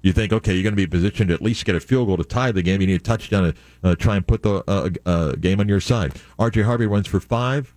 You 0.09 0.15
think, 0.15 0.33
okay, 0.33 0.55
you're 0.55 0.63
going 0.63 0.73
to 0.73 0.77
be 0.77 0.87
positioned 0.87 1.29
to 1.29 1.35
at 1.35 1.43
least 1.43 1.67
get 1.67 1.75
a 1.75 1.81
field 1.81 2.09
goal 2.09 2.17
to 2.17 2.25
tie 2.25 2.51
the 2.51 2.63
game. 2.63 2.81
You 2.81 2.87
need 2.87 2.95
a 2.95 2.99
touchdown 2.99 3.53
to 3.53 3.55
uh, 3.85 3.95
try 3.95 4.17
and 4.17 4.27
put 4.27 4.43
the 4.43 4.65
uh, 4.67 4.89
uh, 5.05 5.33
game 5.33 5.61
on 5.61 5.69
your 5.69 5.83
side. 5.83 6.15
RJ 6.39 6.65
Harvey 6.65 6.87
runs 6.87 7.07
for 7.07 7.21
five. 7.21 7.75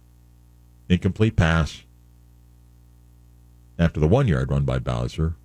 Incomplete 0.88 1.36
pass. 1.36 1.84
After 3.78 4.00
the 4.00 4.08
one 4.08 4.30
yard 4.30 4.50
run 4.50 4.64
by 4.64 4.80
Bowser. 4.80 5.36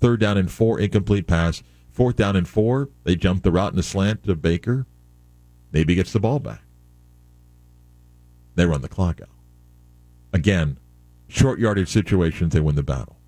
Third 0.00 0.18
down 0.18 0.36
and 0.36 0.50
four, 0.50 0.80
incomplete 0.80 1.28
pass. 1.28 1.62
Fourth 1.92 2.16
down 2.16 2.34
and 2.34 2.48
four, 2.48 2.88
they 3.04 3.14
jump 3.14 3.44
the 3.44 3.52
route 3.52 3.70
in 3.70 3.76
the 3.76 3.84
slant 3.84 4.24
to 4.24 4.34
Baker. 4.34 4.86
Navy 5.72 5.94
gets 5.94 6.12
the 6.12 6.18
ball 6.18 6.40
back. 6.40 6.62
They 8.56 8.66
run 8.66 8.82
the 8.82 8.88
clock 8.88 9.20
out. 9.20 9.28
Again, 10.32 10.78
short 11.28 11.60
yardage 11.60 11.90
situations, 11.90 12.54
they 12.54 12.60
win 12.60 12.74
the 12.74 12.82
battle. 12.82 13.18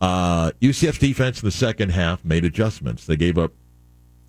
Uh, 0.00 0.52
UCF's 0.60 0.98
defense 0.98 1.42
in 1.42 1.46
the 1.46 1.52
second 1.52 1.90
half 1.90 2.24
made 2.24 2.44
adjustments. 2.44 3.04
They 3.04 3.16
gave 3.16 3.36
up 3.36 3.52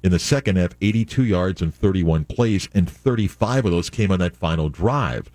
in 0.04 0.12
the 0.12 0.20
second 0.20 0.58
half 0.58 0.72
82 0.82 1.24
yards 1.24 1.62
and 1.62 1.74
31 1.74 2.26
plays, 2.26 2.68
and 2.74 2.90
35 2.90 3.66
of 3.66 3.72
those 3.72 3.90
came 3.90 4.12
on 4.12 4.20
that 4.20 4.36
final 4.36 4.70
drive. 4.70 5.32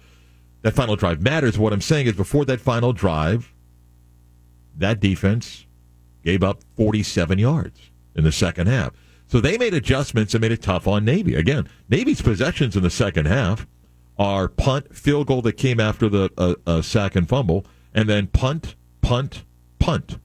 That 0.63 0.75
final 0.75 0.97
drive 0.97 1.23
matters. 1.23 1.59
What 1.59 1.73
I'm 1.73 1.81
saying 1.81 2.07
is, 2.07 2.15
before 2.15 2.45
that 2.47 2.61
final 2.61 2.93
drive, 2.93 3.55
that 4.77 5.01
defense 5.01 5.67
gave 6.23 6.43
up 6.43 6.63
47 6.77 7.39
yards 7.39 7.91
in 8.15 8.25
the 8.25 8.33
second 8.33 8.67
half. 8.67 8.93
So 9.29 9.41
they 9.41 9.57
made 9.59 9.75
adjustments 9.75 10.35
and 10.35 10.41
made 10.41 10.53
it 10.53 10.63
tough 10.63 10.87
on 10.87 11.05
Navy. 11.05 11.35
Again, 11.35 11.69
Navy's 11.89 12.21
possessions 12.21 12.77
in 12.77 12.83
the 12.83 12.91
second 12.91 13.27
half 13.27 13.67
are 14.19 14.49
punt, 14.49 14.95
field 14.95 15.29
goal 15.29 15.43
that 15.43 15.55
came 15.55 15.81
after 15.81 16.09
the 16.09 16.31
uh, 16.37 16.55
uh, 16.67 16.83
sack 16.83 17.17
and 17.17 17.29
fumble, 17.29 17.65
and 17.95 18.09
then 18.09 18.27
punt, 18.29 18.75
punt, 19.03 19.45
punt 19.79 20.19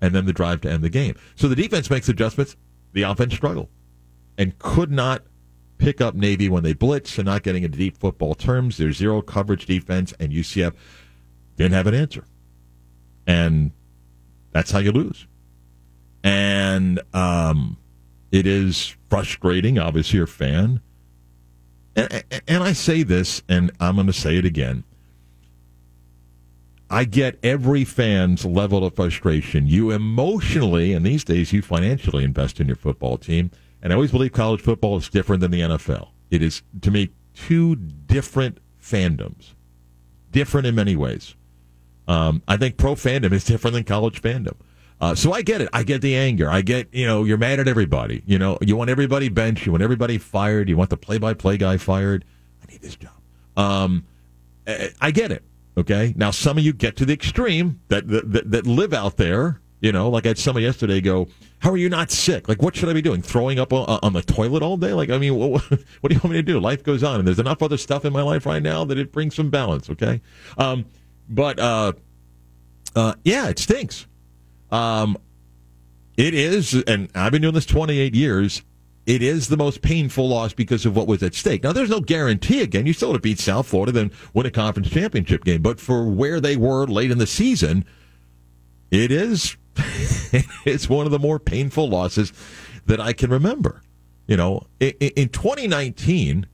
and 0.00 0.14
then 0.14 0.26
the 0.26 0.32
drive 0.32 0.60
to 0.62 0.70
end 0.70 0.82
the 0.82 0.90
game. 0.90 1.16
So 1.34 1.48
the 1.48 1.56
defense 1.56 1.90
makes 1.90 2.08
adjustments. 2.08 2.56
The 2.92 3.02
offense 3.02 3.34
struggled 3.34 3.68
and 4.38 4.58
could 4.58 4.90
not 4.90 5.22
pick 5.78 6.00
up 6.00 6.14
Navy 6.14 6.48
when 6.48 6.62
they 6.62 6.72
blitz 6.72 7.18
and 7.18 7.26
not 7.26 7.42
getting 7.42 7.62
into 7.62 7.78
deep 7.78 7.98
football 7.98 8.34
terms. 8.34 8.76
There's 8.76 8.96
zero 8.96 9.22
coverage 9.22 9.66
defense, 9.66 10.14
and 10.18 10.32
UCF 10.32 10.74
didn't 11.56 11.72
have 11.72 11.86
an 11.86 11.94
answer. 11.94 12.24
And 13.26 13.72
that's 14.52 14.70
how 14.70 14.78
you 14.78 14.92
lose. 14.92 15.26
And 16.22 17.00
um, 17.12 17.76
it 18.32 18.46
is 18.46 18.96
frustrating. 19.08 19.78
Obviously, 19.78 20.16
you're 20.16 20.24
a 20.24 20.28
fan. 20.28 20.80
And, 21.94 22.24
and 22.46 22.62
I 22.62 22.72
say 22.72 23.02
this, 23.02 23.42
and 23.48 23.70
I'm 23.80 23.94
going 23.94 24.06
to 24.06 24.12
say 24.12 24.36
it 24.36 24.44
again. 24.44 24.84
I 26.88 27.04
get 27.04 27.38
every 27.42 27.84
fan's 27.84 28.44
level 28.44 28.84
of 28.84 28.94
frustration. 28.94 29.66
You 29.66 29.90
emotionally, 29.90 30.92
and 30.92 31.04
these 31.04 31.24
days 31.24 31.52
you 31.52 31.62
financially 31.62 32.22
invest 32.22 32.60
in 32.60 32.66
your 32.66 32.76
football 32.76 33.18
team. 33.18 33.50
And 33.82 33.92
I 33.92 33.96
always 33.96 34.12
believe 34.12 34.32
college 34.32 34.60
football 34.60 34.96
is 34.96 35.08
different 35.08 35.40
than 35.40 35.50
the 35.50 35.60
NFL. 35.60 36.08
It 36.30 36.42
is, 36.42 36.62
to 36.82 36.90
me, 36.90 37.10
two 37.34 37.76
different 37.76 38.58
fandoms, 38.80 39.54
different 40.30 40.66
in 40.66 40.74
many 40.74 40.96
ways. 40.96 41.34
Um, 42.08 42.42
I 42.46 42.56
think 42.56 42.76
pro 42.76 42.94
fandom 42.94 43.32
is 43.32 43.44
different 43.52 43.74
than 43.74 43.84
college 43.84 44.22
fandom. 44.22 44.54
Uh, 45.00 45.14
so 45.14 45.32
I 45.32 45.42
get 45.42 45.60
it. 45.60 45.68
I 45.72 45.82
get 45.82 46.00
the 46.00 46.16
anger. 46.16 46.48
I 46.50 46.62
get, 46.62 46.88
you 46.92 47.06
know, 47.06 47.24
you're 47.24 47.36
mad 47.36 47.60
at 47.60 47.68
everybody. 47.68 48.22
You 48.26 48.38
know, 48.38 48.58
you 48.62 48.76
want 48.76 48.88
everybody 48.88 49.28
benched. 49.28 49.66
You 49.66 49.72
want 49.72 49.82
everybody 49.82 50.16
fired. 50.16 50.68
You 50.68 50.76
want 50.76 50.90
the 50.90 50.96
play 50.96 51.18
by 51.18 51.34
play 51.34 51.58
guy 51.58 51.76
fired. 51.76 52.24
I 52.62 52.72
need 52.72 52.80
this 52.80 52.96
job. 52.96 53.12
Um, 53.56 54.06
I 55.00 55.10
get 55.10 55.32
it. 55.32 55.42
Okay. 55.76 56.14
Now, 56.16 56.30
some 56.30 56.58
of 56.58 56.64
you 56.64 56.72
get 56.72 56.96
to 56.96 57.04
the 57.04 57.12
extreme 57.12 57.80
that, 57.88 58.08
that, 58.08 58.50
that 58.50 58.66
live 58.66 58.92
out 58.94 59.16
there. 59.16 59.60
You 59.80 59.92
know, 59.92 60.08
like 60.08 60.24
I 60.24 60.28
had 60.28 60.38
somebody 60.38 60.64
yesterday 60.64 61.02
go, 61.02 61.28
"How 61.58 61.70
are 61.70 61.76
you 61.76 61.90
not 61.90 62.10
sick? 62.10 62.48
Like, 62.48 62.62
what 62.62 62.74
should 62.74 62.88
I 62.88 62.94
be 62.94 63.02
doing? 63.02 63.20
Throwing 63.20 63.58
up 63.58 63.74
on, 63.74 63.98
on 64.02 64.14
the 64.14 64.22
toilet 64.22 64.62
all 64.62 64.78
day? 64.78 64.94
Like, 64.94 65.10
I 65.10 65.18
mean, 65.18 65.34
what, 65.38 65.62
what, 65.70 66.08
do 66.08 66.14
you 66.14 66.20
want 66.20 66.30
me 66.30 66.38
to 66.38 66.42
do? 66.42 66.58
Life 66.58 66.82
goes 66.82 67.04
on, 67.04 67.18
and 67.18 67.28
there's 67.28 67.38
enough 67.38 67.62
other 67.62 67.76
stuff 67.76 68.06
in 68.06 68.12
my 68.12 68.22
life 68.22 68.46
right 68.46 68.62
now 68.62 68.86
that 68.86 68.96
it 68.96 69.12
brings 69.12 69.34
some 69.34 69.50
balance. 69.50 69.90
Okay, 69.90 70.22
um, 70.56 70.86
but 71.28 71.60
uh, 71.60 71.92
uh, 72.96 73.14
yeah, 73.22 73.48
it 73.48 73.58
stinks. 73.58 74.06
Um, 74.70 75.18
it 76.16 76.32
is, 76.32 76.82
and 76.86 77.10
I've 77.14 77.32
been 77.32 77.42
doing 77.42 77.54
this 77.54 77.66
28 77.66 78.14
years 78.14 78.62
it 79.06 79.22
is 79.22 79.48
the 79.48 79.56
most 79.56 79.82
painful 79.82 80.28
loss 80.28 80.52
because 80.52 80.84
of 80.84 80.96
what 80.96 81.06
was 81.06 81.22
at 81.22 81.34
stake. 81.34 81.62
Now, 81.62 81.72
there's 81.72 81.90
no 81.90 82.00
guarantee 82.00 82.60
again. 82.60 82.86
You 82.86 82.92
still 82.92 83.12
have 83.12 83.22
beat 83.22 83.38
South 83.38 83.68
Florida, 83.68 83.92
then 83.92 84.10
win 84.34 84.46
a 84.46 84.50
conference 84.50 84.90
championship 84.90 85.44
game. 85.44 85.62
But 85.62 85.78
for 85.78 86.08
where 86.08 86.40
they 86.40 86.56
were 86.56 86.86
late 86.86 87.12
in 87.12 87.18
the 87.18 87.26
season, 87.26 87.84
it 88.90 89.12
is 89.12 89.56
it's 90.64 90.88
one 90.88 91.06
of 91.06 91.12
the 91.12 91.18
more 91.18 91.38
painful 91.38 91.88
losses 91.88 92.32
that 92.86 93.00
I 93.00 93.12
can 93.12 93.30
remember. 93.30 93.82
You 94.26 94.36
know, 94.36 94.66
in 94.80 95.28
2019, 95.28 96.46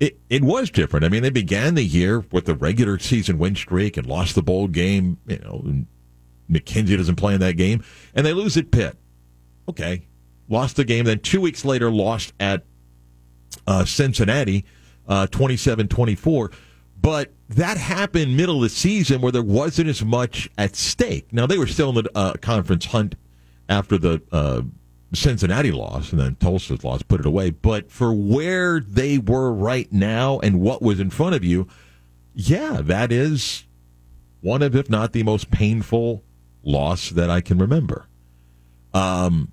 it, 0.00 0.20
it 0.28 0.44
was 0.44 0.70
different. 0.70 1.04
I 1.06 1.08
mean, 1.08 1.22
they 1.22 1.30
began 1.30 1.76
the 1.76 1.84
year 1.84 2.24
with 2.30 2.44
the 2.44 2.54
regular 2.54 2.98
season 2.98 3.38
win 3.38 3.54
streak 3.54 3.96
and 3.96 4.06
lost 4.06 4.34
the 4.34 4.42
bowl 4.42 4.68
game. 4.68 5.16
You 5.26 5.38
know, 5.38 5.84
McKenzie 6.50 6.96
doesn't 6.96 7.16
play 7.16 7.32
in 7.32 7.40
that 7.40 7.56
game, 7.56 7.82
and 8.14 8.26
they 8.26 8.34
lose 8.34 8.58
at 8.58 8.70
Pitt. 8.70 8.98
Okay, 9.66 10.02
lost 10.52 10.76
the 10.76 10.84
game. 10.84 11.06
Then 11.06 11.18
two 11.18 11.40
weeks 11.40 11.64
later, 11.64 11.90
lost 11.90 12.32
at 12.38 12.64
uh, 13.66 13.84
Cincinnati, 13.84 14.64
uh, 15.08 15.26
27-24. 15.30 16.52
But 17.00 17.32
that 17.48 17.76
happened 17.76 18.36
middle 18.36 18.56
of 18.56 18.62
the 18.62 18.68
season 18.68 19.20
where 19.20 19.32
there 19.32 19.42
wasn't 19.42 19.88
as 19.88 20.04
much 20.04 20.48
at 20.56 20.76
stake. 20.76 21.32
Now 21.32 21.46
they 21.46 21.58
were 21.58 21.66
still 21.66 21.88
in 21.88 21.96
the 21.96 22.10
uh, 22.14 22.34
conference 22.34 22.86
hunt 22.86 23.16
after 23.68 23.98
the 23.98 24.22
uh, 24.30 24.62
Cincinnati 25.12 25.72
loss, 25.72 26.12
and 26.12 26.20
then 26.20 26.36
Tulsa's 26.36 26.84
loss 26.84 27.02
put 27.02 27.20
it 27.20 27.26
away. 27.26 27.50
But 27.50 27.90
for 27.90 28.14
where 28.14 28.80
they 28.80 29.18
were 29.18 29.52
right 29.52 29.90
now 29.92 30.38
and 30.40 30.60
what 30.60 30.80
was 30.80 31.00
in 31.00 31.10
front 31.10 31.34
of 31.34 31.44
you, 31.44 31.66
yeah, 32.34 32.80
that 32.82 33.12
is 33.12 33.64
one 34.40 34.62
of, 34.62 34.74
if 34.74 34.88
not 34.88 35.12
the 35.12 35.22
most 35.22 35.50
painful 35.50 36.22
loss 36.62 37.10
that 37.10 37.28
I 37.28 37.40
can 37.40 37.58
remember. 37.58 38.06
Um, 38.94 39.51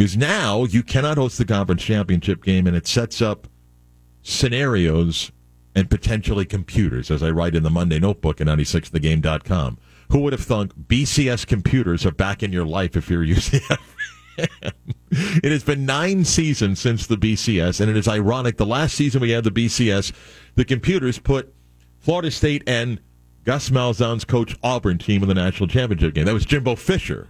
because 0.00 0.16
now 0.16 0.64
you 0.64 0.82
cannot 0.82 1.18
host 1.18 1.36
the 1.36 1.44
conference 1.44 1.82
championship 1.82 2.42
game, 2.42 2.66
and 2.66 2.74
it 2.74 2.86
sets 2.86 3.20
up 3.20 3.46
scenarios 4.22 5.30
and 5.74 5.90
potentially 5.90 6.46
computers, 6.46 7.10
as 7.10 7.22
I 7.22 7.28
write 7.28 7.54
in 7.54 7.64
the 7.64 7.68
Monday 7.68 7.98
notebook 7.98 8.40
at 8.40 8.46
96thegame.com. 8.46 9.76
Who 10.10 10.20
would 10.20 10.32
have 10.32 10.40
thunk 10.40 10.72
BCS 10.88 11.46
computers 11.46 12.06
are 12.06 12.12
back 12.12 12.42
in 12.42 12.50
your 12.50 12.64
life 12.64 12.96
if 12.96 13.10
you're 13.10 13.22
UCF? 13.26 13.78
it 14.38 15.52
has 15.52 15.64
been 15.64 15.84
nine 15.84 16.24
seasons 16.24 16.80
since 16.80 17.06
the 17.06 17.18
BCS, 17.18 17.78
and 17.78 17.90
it 17.90 17.96
is 17.98 18.08
ironic. 18.08 18.56
The 18.56 18.64
last 18.64 18.94
season 18.94 19.20
we 19.20 19.32
had 19.32 19.44
the 19.44 19.50
BCS, 19.50 20.14
the 20.54 20.64
computers 20.64 21.18
put 21.18 21.52
Florida 21.98 22.30
State 22.30 22.62
and 22.66 23.02
Gus 23.44 23.68
Malzahn's 23.68 24.24
coach 24.24 24.56
Auburn 24.62 24.96
team 24.96 25.20
in 25.20 25.28
the 25.28 25.34
national 25.34 25.68
championship 25.68 26.14
game. 26.14 26.24
That 26.24 26.32
was 26.32 26.46
Jimbo 26.46 26.76
Fisher. 26.76 27.28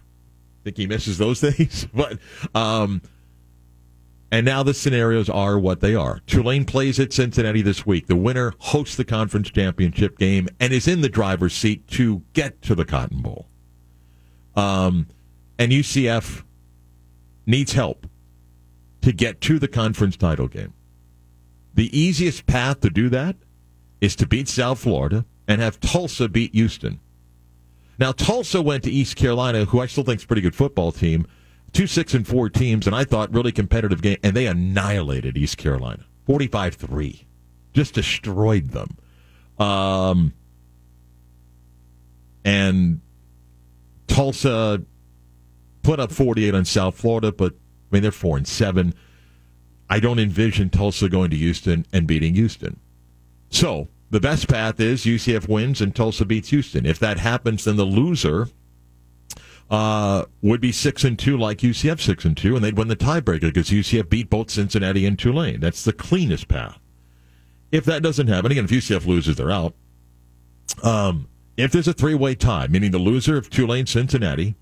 Think 0.65 0.77
he 0.77 0.87
misses 0.87 1.19
those 1.19 1.41
things. 1.51 1.87
but 1.93 2.19
um, 2.55 3.03
and 4.33 4.47
now 4.47 4.63
the 4.63 4.75
scenarios 4.75 5.29
are 5.29 5.59
what 5.59 5.81
they 5.81 5.95
are. 5.95 6.21
Tulane 6.27 6.65
plays 6.65 7.01
at 7.01 7.13
Cincinnati 7.13 7.63
this 7.63 7.85
week. 7.85 8.07
The 8.07 8.17
winner 8.17 8.55
hosts 8.59 8.97
the 8.97 9.05
conference 9.05 9.51
championship 9.51 10.19
game 10.19 10.49
and 10.61 10.73
is 10.73 10.87
in 10.87 11.01
the 11.01 11.09
driver's 11.09 11.55
seat 11.55 11.89
to 11.89 12.23
get 12.33 12.63
to 12.63 12.75
the 12.75 12.85
Cotton 12.85 13.23
Bowl. 13.23 13.49
Um, 14.55 15.09
and 15.59 15.73
UCF 15.73 16.45
needs 17.47 17.73
help 17.73 18.07
to 19.03 19.13
get 19.13 19.41
to 19.43 19.59
the 19.59 19.69
conference 19.69 20.17
title 20.17 20.47
game. 20.47 20.75
The 21.75 21.97
easiest 21.99 22.47
path 22.47 22.81
to 22.81 22.91
do 22.91 23.09
that 23.09 23.37
is 24.01 24.15
to 24.17 24.27
beat 24.27 24.49
South 24.49 24.79
Florida 24.79 25.25
and 25.49 25.61
have 25.61 25.81
Tulsa 25.81 26.29
beat 26.29 26.55
Houston. 26.55 27.01
Now, 28.01 28.13
Tulsa 28.13 28.63
went 28.63 28.83
to 28.85 28.91
East 28.91 29.15
Carolina, 29.17 29.67
who 29.67 29.79
I 29.79 29.87
still 29.87 30.05
think 30.05 30.21
is 30.21 30.25
a 30.25 30.27
pretty 30.27 30.41
good 30.41 30.55
football 30.55 30.91
team, 30.91 31.27
two 31.73 31.87
six 31.87 32.15
and 32.15 32.27
four 32.27 32.49
teams, 32.49 32.87
and 32.87 32.97
I 32.97 33.05
thought 33.05 33.31
really 33.33 33.53
competitive 33.53 34.01
game, 34.01 34.17
and 34.23 34.35
they 34.35 34.47
annihilated 34.47 35.37
East 35.37 35.59
Carolina, 35.59 36.07
forty 36.25 36.47
five 36.47 36.75
three, 36.75 37.27
just 37.75 37.93
destroyed 37.93 38.71
them. 38.71 38.97
Um, 39.59 40.33
and 42.43 43.03
Tulsa 44.07 44.83
put 45.83 46.01
up 46.01 46.11
forty 46.11 46.47
eight 46.47 46.55
on 46.55 46.65
South 46.65 46.97
Florida, 46.97 47.31
but 47.31 47.53
I 47.53 47.57
mean 47.95 48.03
they're 48.03 48.13
four 48.13 48.39
and 48.39 48.49
seven. 48.49 48.95
I 49.91 50.01
don't 50.01 50.19
envision 50.19 50.71
Tulsa 50.71 51.11
going 51.11 51.29
to 51.31 51.37
Houston 51.37 51.85
and 51.93 52.07
beating 52.07 52.35
Houston. 52.35 52.81
So 53.51 53.89
the 54.11 54.21
best 54.21 54.49
path 54.49 54.81
is 54.81 55.05
UCF 55.05 55.49
wins 55.49 55.81
and 55.81 55.95
Tulsa 55.95 56.25
beats 56.25 56.51
Houston. 56.51 56.85
If 56.85 56.99
that 56.99 57.19
happens, 57.19 57.65
then 57.65 57.77
the 57.77 57.85
loser 57.85 58.49
uh, 59.71 60.25
would 60.43 60.61
be 60.61 60.73
six 60.73 61.05
and 61.05 61.17
two, 61.17 61.39
like 61.39 61.59
UCF 61.59 62.01
six 62.01 62.25
and 62.25 62.37
two, 62.37 62.57
and 62.57 62.65
they'd 62.65 62.77
win 62.77 62.89
the 62.89 62.97
tiebreaker 62.97 63.43
because 63.43 63.71
UCF 63.71 64.09
beat 64.09 64.29
both 64.29 64.51
Cincinnati 64.51 65.07
and 65.07 65.17
Tulane. 65.17 65.61
That's 65.61 65.85
the 65.85 65.93
cleanest 65.93 66.49
path. 66.49 66.79
If 67.71 67.85
that 67.85 68.03
doesn't 68.03 68.27
happen, 68.27 68.51
again, 68.51 68.65
if 68.65 68.71
UCF 68.71 69.07
loses, 69.07 69.37
they're 69.37 69.51
out. 69.51 69.75
Um, 70.83 71.29
if 71.57 71.71
there's 71.71 71.87
a 71.87 71.93
three-way 71.93 72.35
tie, 72.35 72.67
meaning 72.67 72.91
the 72.91 72.99
loser 72.99 73.37
of 73.37 73.49
Tulane 73.49 73.87
Cincinnati 73.87 74.57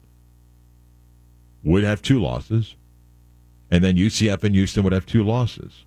would 1.65 1.85
have 1.85 2.03
two 2.03 2.21
losses, 2.21 2.77
and 3.71 3.83
then 3.83 3.97
UCF 3.97 4.45
and 4.45 4.55
Houston 4.55 4.85
would 4.85 4.93
have 4.93 5.07
two 5.07 5.25
losses. 5.25 5.87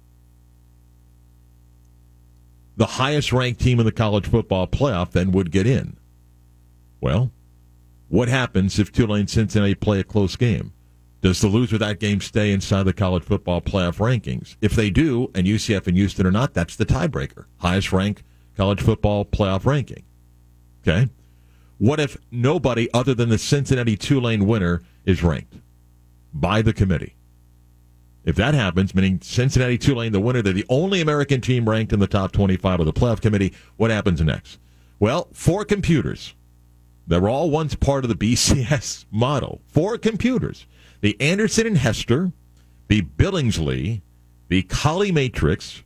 The 2.81 2.97
highest 2.97 3.31
ranked 3.31 3.61
team 3.61 3.79
in 3.79 3.85
the 3.85 3.91
college 3.91 4.25
football 4.25 4.65
playoff 4.65 5.11
then 5.11 5.31
would 5.33 5.51
get 5.51 5.67
in. 5.67 5.97
Well, 6.99 7.31
what 8.07 8.27
happens 8.27 8.79
if 8.79 8.91
Tulane 8.91 9.27
Cincinnati 9.27 9.75
play 9.75 9.99
a 9.99 10.03
close 10.03 10.35
game? 10.35 10.73
Does 11.21 11.39
the 11.41 11.47
loser 11.47 11.75
of 11.75 11.81
that 11.81 11.99
game 11.99 12.21
stay 12.21 12.51
inside 12.51 12.81
the 12.81 12.91
college 12.91 13.21
football 13.21 13.61
playoff 13.61 13.97
rankings? 13.97 14.55
If 14.61 14.73
they 14.73 14.89
do, 14.89 15.29
and 15.35 15.45
UCF 15.45 15.85
and 15.85 15.95
Houston 15.95 16.25
are 16.25 16.31
not, 16.31 16.55
that's 16.55 16.75
the 16.75 16.87
tiebreaker. 16.87 17.45
Highest 17.57 17.91
ranked 17.93 18.23
college 18.57 18.81
football 18.81 19.25
playoff 19.25 19.63
ranking. 19.67 20.01
Okay? 20.81 21.07
What 21.77 21.99
if 21.99 22.17
nobody 22.31 22.91
other 22.95 23.13
than 23.13 23.29
the 23.29 23.37
Cincinnati 23.37 23.95
Tulane 23.95 24.47
winner 24.47 24.81
is 25.05 25.21
ranked 25.21 25.53
by 26.33 26.63
the 26.63 26.73
committee? 26.73 27.13
If 28.23 28.35
that 28.35 28.53
happens, 28.53 28.93
meaning 28.93 29.19
Cincinnati 29.21 29.77
Tulane, 29.77 30.11
the 30.11 30.19
winner, 30.19 30.41
they're 30.41 30.53
the 30.53 30.65
only 30.69 31.01
American 31.01 31.41
team 31.41 31.67
ranked 31.67 31.91
in 31.91 31.99
the 31.99 32.07
top 32.07 32.31
25 32.31 32.81
of 32.81 32.85
the 32.85 32.93
playoff 32.93 33.21
committee, 33.21 33.53
what 33.77 33.89
happens 33.89 34.21
next? 34.21 34.59
Well, 34.99 35.29
four 35.33 35.65
computers 35.65 36.35
that 37.07 37.21
were 37.21 37.29
all 37.29 37.49
once 37.49 37.73
part 37.73 38.05
of 38.05 38.09
the 38.09 38.15
BCS 38.33 39.05
model. 39.11 39.61
Four 39.67 39.97
computers. 39.97 40.67
The 41.01 41.19
Anderson 41.19 41.65
and 41.65 41.77
Hester, 41.79 42.31
the 42.87 43.01
Billingsley, 43.01 44.01
the 44.49 44.61
Colley 44.63 45.11
Matrix, 45.11 45.81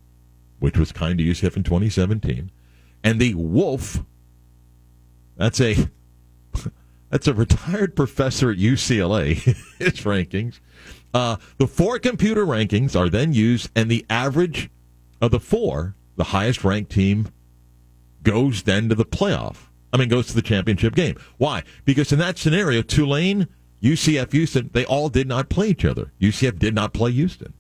which 0.59 0.77
was 0.77 0.91
kind 0.91 1.19
of 1.19 1.25
UCF 1.25 1.55
in 1.55 1.63
2017, 1.63 2.51
and 3.03 3.21
the 3.21 3.33
Wolfe. 3.35 4.03
That's 5.37 5.61
a 5.61 5.75
that's 7.09 7.27
a 7.27 7.33
retired 7.33 7.95
professor 7.95 8.51
at 8.51 8.57
UCLA. 8.57 9.35
His 9.79 10.01
rankings. 10.01 10.59
Uh, 11.15 11.37
the 11.59 11.65
four 11.65 11.97
computer 11.97 12.45
rankings 12.45 12.93
are 12.93 13.07
then 13.07 13.31
used, 13.31 13.69
and 13.73 13.89
the 13.89 14.05
average 14.09 14.69
of 15.21 15.31
the 15.31 15.39
four, 15.39 15.95
the 16.17 16.25
highest 16.25 16.65
ranked 16.65 16.91
team, 16.91 17.29
goes 18.21 18.63
then 18.63 18.89
to 18.89 18.95
the 18.95 19.05
playoff. 19.05 19.69
I 19.93 19.97
mean, 19.97 20.09
goes 20.09 20.27
to 20.27 20.35
the 20.35 20.41
championship 20.41 20.93
game. 20.93 21.15
Why? 21.37 21.63
Because 21.85 22.11
in 22.11 22.19
that 22.19 22.37
scenario, 22.37 22.81
Tulane, 22.81 23.47
UCF, 23.81 24.33
Houston, 24.33 24.69
they 24.73 24.83
all 24.83 25.07
did 25.07 25.25
not 25.25 25.47
play 25.47 25.69
each 25.69 25.85
other. 25.85 26.11
UCF 26.19 26.59
did 26.59 26.75
not 26.75 26.91
play 26.91 27.11
Houston. 27.11 27.53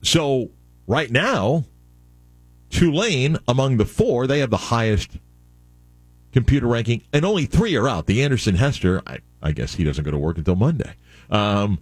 So 0.00 0.52
right 0.86 1.10
now, 1.10 1.64
Tulane, 2.70 3.36
among 3.48 3.78
the 3.78 3.84
four, 3.84 4.28
they 4.28 4.38
have 4.38 4.50
the 4.50 4.56
highest 4.56 5.18
computer 6.30 6.68
ranking, 6.68 7.02
and 7.12 7.24
only 7.24 7.46
three 7.46 7.74
are 7.74 7.88
out. 7.88 8.06
The 8.06 8.22
Anderson 8.22 8.54
Hester, 8.54 9.02
I, 9.08 9.18
I 9.42 9.50
guess 9.50 9.74
he 9.74 9.82
doesn't 9.82 10.04
go 10.04 10.12
to 10.12 10.18
work 10.18 10.38
until 10.38 10.54
Monday. 10.54 10.94
Um, 11.30 11.78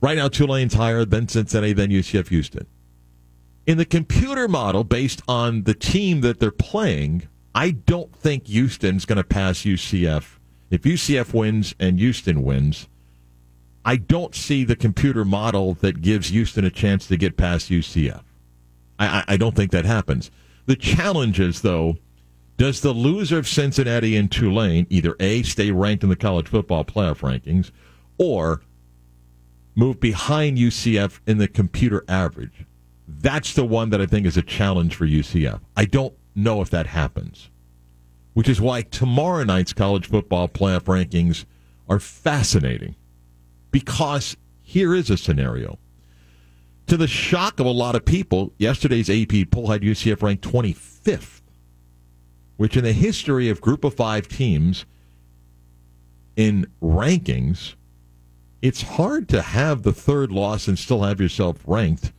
right 0.00 0.16
now, 0.16 0.28
Tulane's 0.28 0.74
higher, 0.74 1.04
then 1.04 1.28
Cincinnati, 1.28 1.72
then 1.72 1.90
UCF, 1.90 2.28
Houston. 2.28 2.66
In 3.66 3.78
the 3.78 3.84
computer 3.84 4.46
model, 4.46 4.84
based 4.84 5.22
on 5.26 5.62
the 5.62 5.74
team 5.74 6.20
that 6.20 6.38
they're 6.38 6.50
playing, 6.50 7.28
I 7.54 7.70
don't 7.70 8.14
think 8.14 8.46
Houston's 8.48 9.04
going 9.04 9.16
to 9.16 9.24
pass 9.24 9.60
UCF. 9.60 10.38
If 10.70 10.82
UCF 10.82 11.32
wins 11.32 11.74
and 11.78 11.98
Houston 11.98 12.42
wins, 12.42 12.88
I 13.84 13.96
don't 13.96 14.34
see 14.34 14.64
the 14.64 14.76
computer 14.76 15.24
model 15.24 15.74
that 15.74 16.00
gives 16.00 16.28
Houston 16.28 16.64
a 16.64 16.70
chance 16.70 17.06
to 17.06 17.16
get 17.16 17.36
past 17.36 17.70
UCF. 17.70 18.22
I, 18.98 19.06
I, 19.06 19.24
I 19.28 19.36
don't 19.36 19.54
think 19.54 19.70
that 19.72 19.84
happens. 19.84 20.30
The 20.66 20.76
challenge 20.76 21.38
is, 21.38 21.62
though, 21.62 21.96
does 22.56 22.80
the 22.80 22.92
loser 22.92 23.38
of 23.38 23.48
Cincinnati 23.48 24.16
and 24.16 24.30
Tulane 24.30 24.86
either 24.90 25.16
A, 25.18 25.42
stay 25.42 25.70
ranked 25.70 26.04
in 26.04 26.08
the 26.08 26.16
college 26.16 26.48
football 26.48 26.84
playoff 26.84 27.20
rankings, 27.20 27.70
or 28.18 28.62
move 29.74 29.98
behind 29.98 30.58
UCF 30.58 31.20
in 31.26 31.38
the 31.38 31.48
computer 31.48 32.04
average? 32.08 32.66
That's 33.06 33.54
the 33.54 33.64
one 33.64 33.90
that 33.90 34.00
I 34.00 34.06
think 34.06 34.26
is 34.26 34.36
a 34.36 34.42
challenge 34.42 34.94
for 34.94 35.06
UCF. 35.06 35.60
I 35.76 35.84
don't 35.84 36.14
know 36.34 36.60
if 36.60 36.70
that 36.70 36.86
happens, 36.86 37.50
which 38.32 38.48
is 38.48 38.60
why 38.60 38.82
tomorrow 38.82 39.44
night's 39.44 39.72
college 39.72 40.08
football 40.08 40.48
playoff 40.48 40.84
rankings 40.84 41.44
are 41.88 42.00
fascinating 42.00 42.94
because 43.70 44.36
here 44.62 44.94
is 44.94 45.10
a 45.10 45.16
scenario. 45.16 45.78
To 46.86 46.96
the 46.96 47.06
shock 47.06 47.60
of 47.60 47.66
a 47.66 47.70
lot 47.70 47.94
of 47.94 48.04
people, 48.04 48.52
yesterday's 48.58 49.10
AP 49.10 49.50
poll 49.50 49.70
had 49.70 49.82
UCF 49.82 50.22
ranked 50.22 50.44
25th, 50.44 51.33
which 52.56 52.76
in 52.76 52.84
the 52.84 52.92
history 52.92 53.48
of 53.48 53.60
group 53.60 53.84
of 53.84 53.94
five 53.94 54.28
teams 54.28 54.84
in 56.36 56.66
rankings 56.82 57.74
it's 58.64 58.80
hard 58.80 59.28
to 59.28 59.42
have 59.42 59.82
the 59.82 59.92
third 59.92 60.32
loss 60.32 60.68
and 60.68 60.78
still 60.78 61.02
have 61.02 61.20
yourself 61.20 61.58
ranked. 61.66 62.14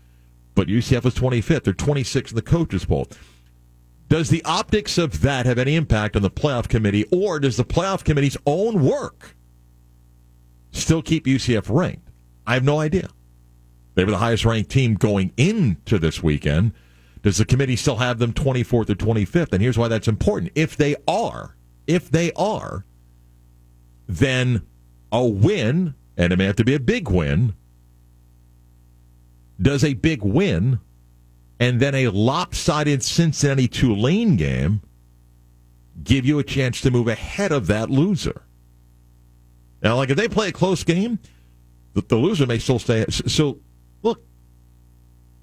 But 0.53 0.67
UCF 0.67 1.03
was 1.03 1.15
25th. 1.15 1.63
They're 1.63 1.73
26th 1.73 2.29
in 2.29 2.35
the 2.35 2.43
coaches 2.43 2.85
poll. 2.85 3.07
Does 4.09 4.29
the 4.29 4.43
optics 4.43 4.99
of 4.99 5.21
that 5.21 5.47
have 5.47 5.57
any 5.57 5.75
impact 5.75 6.15
on 6.15 6.21
the 6.21 6.29
playoff 6.29 6.69
committee, 6.69 7.03
or 7.11 7.39
does 7.39 7.57
the 7.57 7.65
playoff 7.65 8.03
committee's 8.03 8.37
own 8.45 8.85
work 8.85 9.35
still 10.69 11.01
keep 11.01 11.25
UCF 11.25 11.65
ranked? 11.67 12.09
I 12.45 12.53
have 12.53 12.63
no 12.63 12.79
idea. 12.79 13.09
They 13.95 14.05
were 14.05 14.11
the 14.11 14.19
highest 14.19 14.45
ranked 14.45 14.69
team 14.69 14.93
going 14.93 15.31
into 15.37 15.97
this 15.97 16.21
weekend. 16.21 16.73
Does 17.25 17.37
the 17.37 17.45
committee 17.45 17.75
still 17.75 17.95
have 17.95 18.19
them 18.19 18.33
24th 18.33 18.71
or 18.71 18.93
25th? 18.93 19.51
And 19.51 19.59
here's 19.59 19.79
why 19.79 19.87
that's 19.87 20.07
important. 20.07 20.51
If 20.53 20.77
they 20.77 20.95
are, 21.07 21.55
if 21.87 22.07
they 22.11 22.31
are, 22.33 22.85
then 24.07 24.61
a 25.11 25.25
win, 25.25 25.95
and 26.15 26.31
it 26.31 26.35
may 26.35 26.45
have 26.45 26.55
to 26.57 26.63
be 26.63 26.75
a 26.75 26.79
big 26.79 27.09
win, 27.09 27.55
does 29.59 29.83
a 29.83 29.95
big 29.95 30.21
win 30.21 30.79
and 31.59 31.79
then 31.79 31.95
a 31.95 32.09
lopsided 32.09 33.01
Cincinnati 33.01 33.67
Tulane 33.67 34.35
game 34.35 34.83
give 36.03 36.27
you 36.27 36.37
a 36.37 36.43
chance 36.43 36.79
to 36.81 36.91
move 36.91 37.07
ahead 37.07 37.51
of 37.51 37.65
that 37.65 37.89
loser? 37.89 38.43
Now, 39.81 39.95
like 39.95 40.11
if 40.11 40.17
they 40.17 40.27
play 40.27 40.49
a 40.49 40.51
close 40.51 40.83
game, 40.83 41.17
the, 41.93 42.03
the 42.03 42.17
loser 42.17 42.45
may 42.45 42.59
still 42.59 42.77
stay. 42.77 43.03
So, 43.09 43.61
look, 44.03 44.23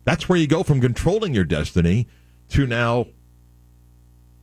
that's 0.04 0.28
where 0.28 0.38
you 0.38 0.46
go 0.46 0.62
from 0.62 0.80
controlling 0.80 1.34
your 1.34 1.44
destiny 1.44 2.08
to 2.50 2.66
now 2.66 3.06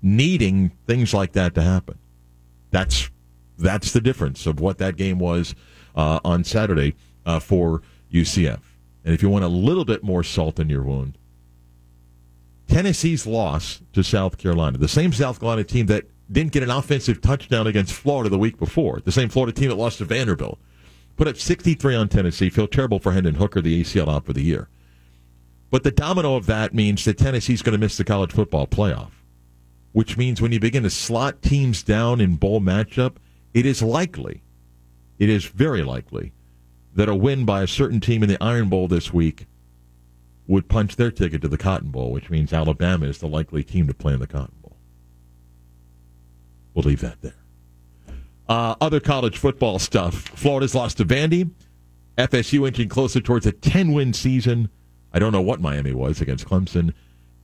needing 0.02 0.72
things 0.88 1.14
like 1.14 1.34
that 1.34 1.54
to 1.56 1.62
happen. 1.62 1.98
That's 2.72 3.10
that's 3.58 3.92
the 3.92 4.02
difference 4.02 4.46
of 4.46 4.60
what 4.62 4.78
that 4.78 4.96
game 4.96 5.20
was 5.20 5.54
uh, 5.96 6.20
on 6.24 6.44
Saturday 6.44 6.96
uh, 7.26 7.40
for 7.40 7.82
UCF. 8.12 8.62
And 9.04 9.14
if 9.14 9.22
you 9.22 9.30
want 9.30 9.44
a 9.44 9.50
little 9.50 9.86
bit 9.86 10.04
more 10.04 10.24
salt 10.24 10.60
in 10.60 10.70
your 10.70 10.84
wound, 10.84 11.18
Tennessee's 12.68 13.26
loss 13.26 13.82
to 13.94 14.04
South 14.04 14.38
Carolina, 14.38 14.78
the 14.78 14.88
same 14.88 15.12
South 15.12 15.40
Carolina 15.40 15.64
team 15.64 15.88
that 15.88 16.06
didn't 16.32 16.52
get 16.52 16.64
an 16.64 16.70
offensive 16.70 17.20
touchdown 17.22 17.68
against 17.68 17.94
Florida 17.94 18.30
the 18.30 18.38
week 18.38 18.58
before, 18.60 19.02
the 19.04 19.12
same 19.12 19.28
Florida 19.28 19.52
team 19.52 19.70
that 19.70 19.76
lost 19.76 19.98
to 19.98 20.06
Vanderbilt, 20.06 20.60
put 21.18 21.28
up 21.28 21.36
63 21.36 21.96
on 21.96 22.08
Tennessee. 22.08 22.50
Feel 22.50 22.68
terrible 22.68 23.00
for 23.00 23.12
Hendon 23.12 23.36
Hooker, 23.36 23.62
the 23.62 23.82
ACL 23.82 24.08
out 24.08 24.26
for 24.26 24.34
the 24.34 24.44
year. 24.44 24.70
But 25.72 25.84
the 25.84 25.92
domino 25.92 26.36
of 26.36 26.46
that 26.48 26.74
means 26.74 27.06
that 27.06 27.18
Tennessee's 27.18 27.62
going 27.62 27.74
to 27.74 27.80
miss 27.80 27.98
the 27.98 28.04
college 28.04 28.32
football 28.32 28.66
playoff, 28.66 29.12
which 29.92 30.18
means 30.18 30.42
when 30.42 30.52
you 30.52 30.60
begin 30.60 30.84
to 30.84 30.90
slot 30.90 31.42
teams 31.42 31.84
down 31.84 32.20
in 32.20 32.36
bowl 32.36 32.60
matchup, 32.60 33.16
it 33.54 33.66
is 33.66 33.82
likely, 33.82 34.42
it 35.20 35.30
is 35.30 35.46
very 35.46 35.84
likely, 35.84 36.32
that 36.96 37.10
a 37.10 37.16
win 37.16 37.46
by 37.46 37.62
a 37.62 37.68
certain 37.68 38.00
team 38.00 38.24
in 38.24 38.30
the 38.30 38.44
Iron 38.44 38.70
Bowl 38.70 38.88
this 38.88 39.14
week 39.14 39.46
would 40.48 40.68
punch 40.68 40.96
their 40.96 41.12
ticket 41.12 41.42
to 41.44 41.48
the 41.48 41.58
Cotton 41.58 41.92
Bowl, 41.92 42.12
which 42.12 42.32
means 42.32 42.52
Alabama 42.52 43.06
is 43.06 43.20
the 43.20 43.28
likely 43.28 43.64
team 43.64 43.86
to 43.86 43.94
play 43.94 44.14
in 44.14 44.20
the 44.20 44.28
Cotton 44.28 44.56
Bowl. 44.64 44.76
We'll 46.74 46.86
leave 46.86 47.02
that 47.02 47.22
there. 47.22 47.34
Uh, 48.48 48.74
other 48.82 49.00
college 49.00 49.38
football 49.38 49.78
stuff. 49.78 50.16
Florida's 50.16 50.74
lost 50.74 50.98
to 50.98 51.06
Vandy. 51.06 51.52
FSU 52.18 52.68
inching 52.68 52.90
closer 52.90 53.22
towards 53.22 53.46
a 53.46 53.52
10 53.52 53.94
win 53.94 54.12
season. 54.12 54.70
I 55.14 55.20
don't 55.20 55.32
know 55.32 55.42
what 55.42 55.60
Miami 55.60 55.94
was 55.94 56.22
against 56.22 56.46
Clemson. 56.48 56.94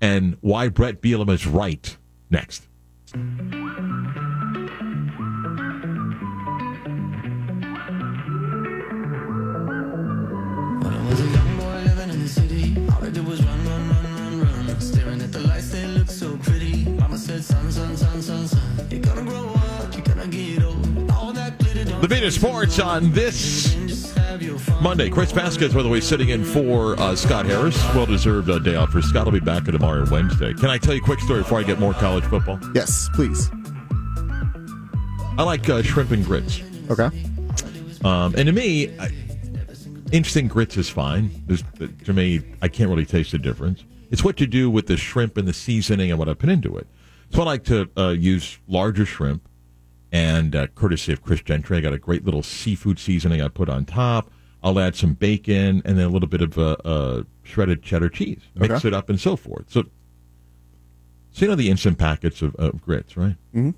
And 0.02 0.38
why 0.42 0.68
Bret 0.70 1.02
Bielema 1.02 1.34
is 1.34 1.48
right 1.48 1.98
next. 2.30 2.68
When 3.12 3.24
I 10.94 11.10
was 11.10 11.22
a 11.22 11.28
young 11.28 11.58
boy 11.58 11.82
living 11.86 12.10
in 12.10 12.22
the 12.22 12.28
city, 12.28 12.76
all 12.92 13.04
I 13.04 13.10
did 13.10 13.26
was 13.26 13.44
run, 13.44 13.66
run, 13.66 13.90
run, 13.90 14.42
run, 14.42 14.68
run. 14.68 14.80
Staring 14.82 15.22
at 15.22 15.32
the 15.32 15.40
lights, 15.40 15.72
they 15.72 15.88
look 15.88 16.10
so 16.10 16.38
pretty. 16.38 16.86
Mama 16.86 17.18
said, 17.18 17.44
son, 17.44 17.72
son, 17.72 17.96
son, 17.98 18.22
son, 18.22 18.48
son. 18.48 18.88
You're 18.92 19.02
gonna 19.02 19.24
grow 19.24 19.48
up, 19.48 19.94
you're 19.94 20.04
gonna 20.04 20.28
get 20.28 20.64
old. 20.64 21.12
All 21.12 21.32
that 21.34 21.58
glitter 21.60 21.86
don't 21.86 22.02
The 22.02 22.08
Beat 22.08 22.24
of 22.24 22.34
Sports 22.34 22.80
on 22.80 23.12
this 23.12 24.15
just 24.40 24.60
have 24.60 24.68
your 24.68 24.76
fun. 24.76 24.84
Monday. 24.84 25.10
Chris 25.10 25.32
Vasquez, 25.32 25.74
by 25.74 25.84
the 25.84 25.90
way, 25.90 26.00
sitting 26.00 26.30
in 26.30 26.44
for 26.44 27.00
uh, 27.00 27.16
Scott 27.16 27.46
Harris. 27.46 27.78
Well 27.94 28.06
deserved 28.06 28.50
uh, 28.50 28.60
day 28.60 28.76
off 28.76 28.92
for 28.92 29.02
Scott. 29.02 29.26
will 29.26 29.32
be 29.32 29.40
back 29.40 29.66
tomorrow 29.66 30.02
and 30.02 30.12
Wednesday. 30.12 30.54
Can 30.54 30.70
I 30.70 30.78
tell 30.78 30.94
you 30.94 31.02
a 31.02 31.04
quick 31.04 31.20
story 31.20 31.42
before 31.42 31.60
I 31.60 31.64
get 31.64 31.80
more 31.80 31.94
college 31.94 32.24
football? 32.26 32.60
Yes, 32.74 33.10
please. 33.14 33.50
I 35.38 35.44
like 35.44 35.68
uh, 35.70 35.82
shrimp 35.82 36.12
and 36.12 36.26
grits. 36.26 36.62
Okay. 36.90 37.10
Um, 38.04 38.36
and 38.36 38.46
to 38.46 38.52
me, 38.52 38.98
I, 39.00 39.10
interesting 40.12 40.48
grits 40.48 40.78
is 40.78 40.90
fine. 40.90 41.32
There's, 41.48 41.64
to 42.06 42.14
me, 42.14 42.42
I 42.62 42.68
can't 42.68 42.90
really 42.90 43.06
taste 43.06 43.32
the 43.32 43.40
difference. 43.40 43.84
It's 44.12 44.24
what 44.24 44.40
you 44.40 44.48
do 44.48 44.70
with 44.70 44.88
the 44.88 44.98
shrimp 44.98 45.38
and 45.38 45.48
the 45.48 45.54
seasoning 45.54 46.12
and 46.12 46.20
what 46.20 46.30
I 46.30 46.36
put 46.36 46.50
into 46.50 46.78
it. 46.78 46.88
So 47.32 47.42
I 47.42 47.46
like 47.46 47.64
to 47.66 47.90
uh, 47.98 48.10
use 48.10 48.60
larger 48.68 49.06
shrimp, 49.06 49.48
and 50.16 50.56
uh, 50.56 50.68
courtesy 50.68 51.12
of 51.12 51.22
Chris 51.22 51.42
Gentry, 51.42 51.78
I 51.78 51.82
got 51.82 51.92
a 51.92 51.98
great 51.98 52.24
little 52.24 52.42
seafood 52.42 53.00
seasoning 53.00 53.42
I 53.42 53.50
put 53.50 53.68
on 53.68 53.84
top. 53.84 54.32
I'll 54.64 54.80
add 54.80 54.96
some 54.96 55.14
bacon 55.14 55.82
and 55.84 55.98
then 55.98 56.06
a 56.06 56.10
little 56.10 56.30
bit 56.30 56.42
of 56.42 56.58
uh, 56.58 56.78
uh, 56.86 57.24
shredded 57.44 57.84
cheddar 57.84 58.08
cheese. 58.08 58.40
Mix 58.56 58.76
Okay. 58.76 58.88
it 58.88 58.94
up 58.94 59.10
and 59.10 59.20
so 59.20 59.36
forth. 59.36 59.66
So, 59.70 59.84
so 61.32 61.42
you 61.46 61.48
know 61.50 61.56
the 61.56 61.70
instant 61.70 61.98
packets 61.98 62.42
of, 62.42 62.56
of 62.56 62.82
grits, 62.82 63.18
right? 63.18 63.36
Mm-hmm. 63.54 63.72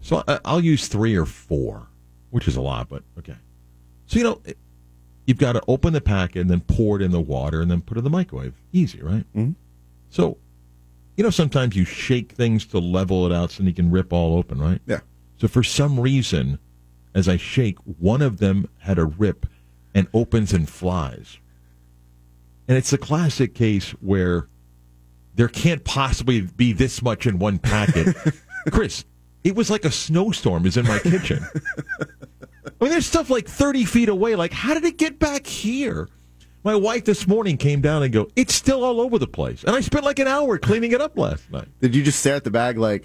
So 0.00 0.24
I, 0.26 0.40
I'll 0.44 0.60
use 0.64 0.88
three 0.88 1.14
or 1.14 1.24
four, 1.24 1.86
which 2.30 2.48
is 2.48 2.56
a 2.56 2.60
lot, 2.60 2.88
but 2.88 3.04
okay. 3.18 3.36
So 4.06 4.18
you 4.18 4.24
know, 4.24 4.40
it- 4.44 4.58
you've 5.26 5.38
got 5.38 5.52
to 5.52 5.62
open 5.68 5.92
the 5.92 6.00
packet 6.00 6.40
and 6.40 6.50
then 6.50 6.60
pour 6.62 6.96
it 7.00 7.02
in 7.02 7.10
the 7.12 7.20
water 7.20 7.60
and 7.60 7.70
then 7.70 7.80
put 7.80 7.96
it 7.96 8.00
in 8.00 8.04
the 8.04 8.10
microwave. 8.10 8.54
Easy, 8.72 9.00
right? 9.02 9.24
Mhm. 9.36 9.54
So, 10.10 10.36
you 11.16 11.22
know, 11.24 11.30
sometimes 11.30 11.74
you 11.76 11.84
shake 11.84 12.32
things 12.32 12.66
to 12.66 12.78
level 12.80 13.24
it 13.26 13.32
out 13.32 13.50
so 13.52 13.62
you 13.62 13.72
can 13.72 13.90
rip 13.90 14.12
all 14.12 14.36
open, 14.36 14.58
right? 14.60 14.80
Yeah. 14.86 15.00
So 15.38 15.48
for 15.48 15.62
some 15.62 16.00
reason, 16.00 16.58
as 17.14 17.28
I 17.28 17.36
shake, 17.36 17.78
one 17.98 18.22
of 18.22 18.38
them 18.38 18.68
had 18.78 18.98
a 18.98 19.04
rip 19.04 19.46
and 19.94 20.08
opens 20.12 20.52
and 20.52 20.68
flies. 20.68 21.38
And 22.68 22.76
it's 22.76 22.92
a 22.92 22.98
classic 22.98 23.54
case 23.54 23.90
where 24.00 24.48
there 25.34 25.48
can't 25.48 25.84
possibly 25.84 26.42
be 26.42 26.72
this 26.72 27.02
much 27.02 27.26
in 27.26 27.38
one 27.38 27.58
packet. 27.58 28.16
Chris, 28.70 29.04
it 29.44 29.54
was 29.54 29.70
like 29.70 29.84
a 29.84 29.90
snowstorm 29.90 30.66
is 30.66 30.76
in 30.76 30.86
my 30.86 30.98
kitchen. 30.98 31.46
I 32.00 32.84
mean, 32.84 32.90
there's 32.90 33.06
stuff 33.06 33.30
like 33.30 33.46
30 33.46 33.84
feet 33.84 34.08
away. 34.08 34.34
Like, 34.34 34.52
how 34.52 34.74
did 34.74 34.84
it 34.84 34.98
get 34.98 35.18
back 35.18 35.46
here? 35.46 36.08
My 36.64 36.74
wife 36.74 37.04
this 37.04 37.28
morning 37.28 37.56
came 37.58 37.80
down 37.80 38.02
and 38.02 38.12
go, 38.12 38.28
it's 38.34 38.54
still 38.54 38.82
all 38.82 39.00
over 39.00 39.18
the 39.18 39.28
place. 39.28 39.62
And 39.62 39.76
I 39.76 39.80
spent 39.80 40.04
like 40.04 40.18
an 40.18 40.26
hour 40.26 40.58
cleaning 40.58 40.92
it 40.92 41.00
up 41.00 41.16
last 41.16 41.48
night. 41.50 41.68
Did 41.80 41.94
you 41.94 42.02
just 42.02 42.18
stare 42.18 42.34
at 42.34 42.44
the 42.44 42.50
bag 42.50 42.76
like, 42.76 43.04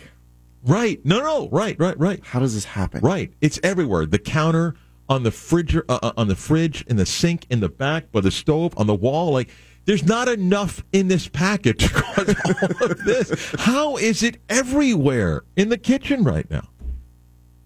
Right. 0.63 1.03
No, 1.05 1.19
no, 1.19 1.49
right, 1.49 1.75
right, 1.79 1.97
right. 1.99 2.19
how 2.23 2.39
does 2.39 2.53
this 2.53 2.65
happen? 2.65 3.01
Right. 3.01 3.33
It's 3.41 3.59
everywhere. 3.63 4.05
The 4.05 4.19
counter, 4.19 4.75
on 5.09 5.23
the 5.23 5.31
fridge, 5.31 5.75
uh, 5.75 5.81
uh, 5.89 6.11
on 6.17 6.27
the 6.27 6.35
fridge, 6.35 6.83
in 6.87 6.97
the 6.97 7.05
sink, 7.05 7.45
in 7.49 7.59
the 7.59 7.69
back, 7.69 8.11
by 8.11 8.21
the 8.21 8.31
stove, 8.31 8.73
on 8.77 8.87
the 8.87 8.95
wall. 8.95 9.31
Like, 9.31 9.49
there's 9.85 10.05
not 10.05 10.27
enough 10.27 10.83
in 10.93 11.07
this 11.07 11.27
packet 11.27 11.79
to 11.79 11.89
cause 11.93 12.35
all 12.45 12.91
of 12.91 13.03
this. 13.03 13.55
How 13.57 13.97
is 13.97 14.21
it 14.23 14.37
everywhere 14.49 15.43
in 15.55 15.69
the 15.69 15.77
kitchen 15.77 16.23
right 16.23 16.49
now? 16.49 16.67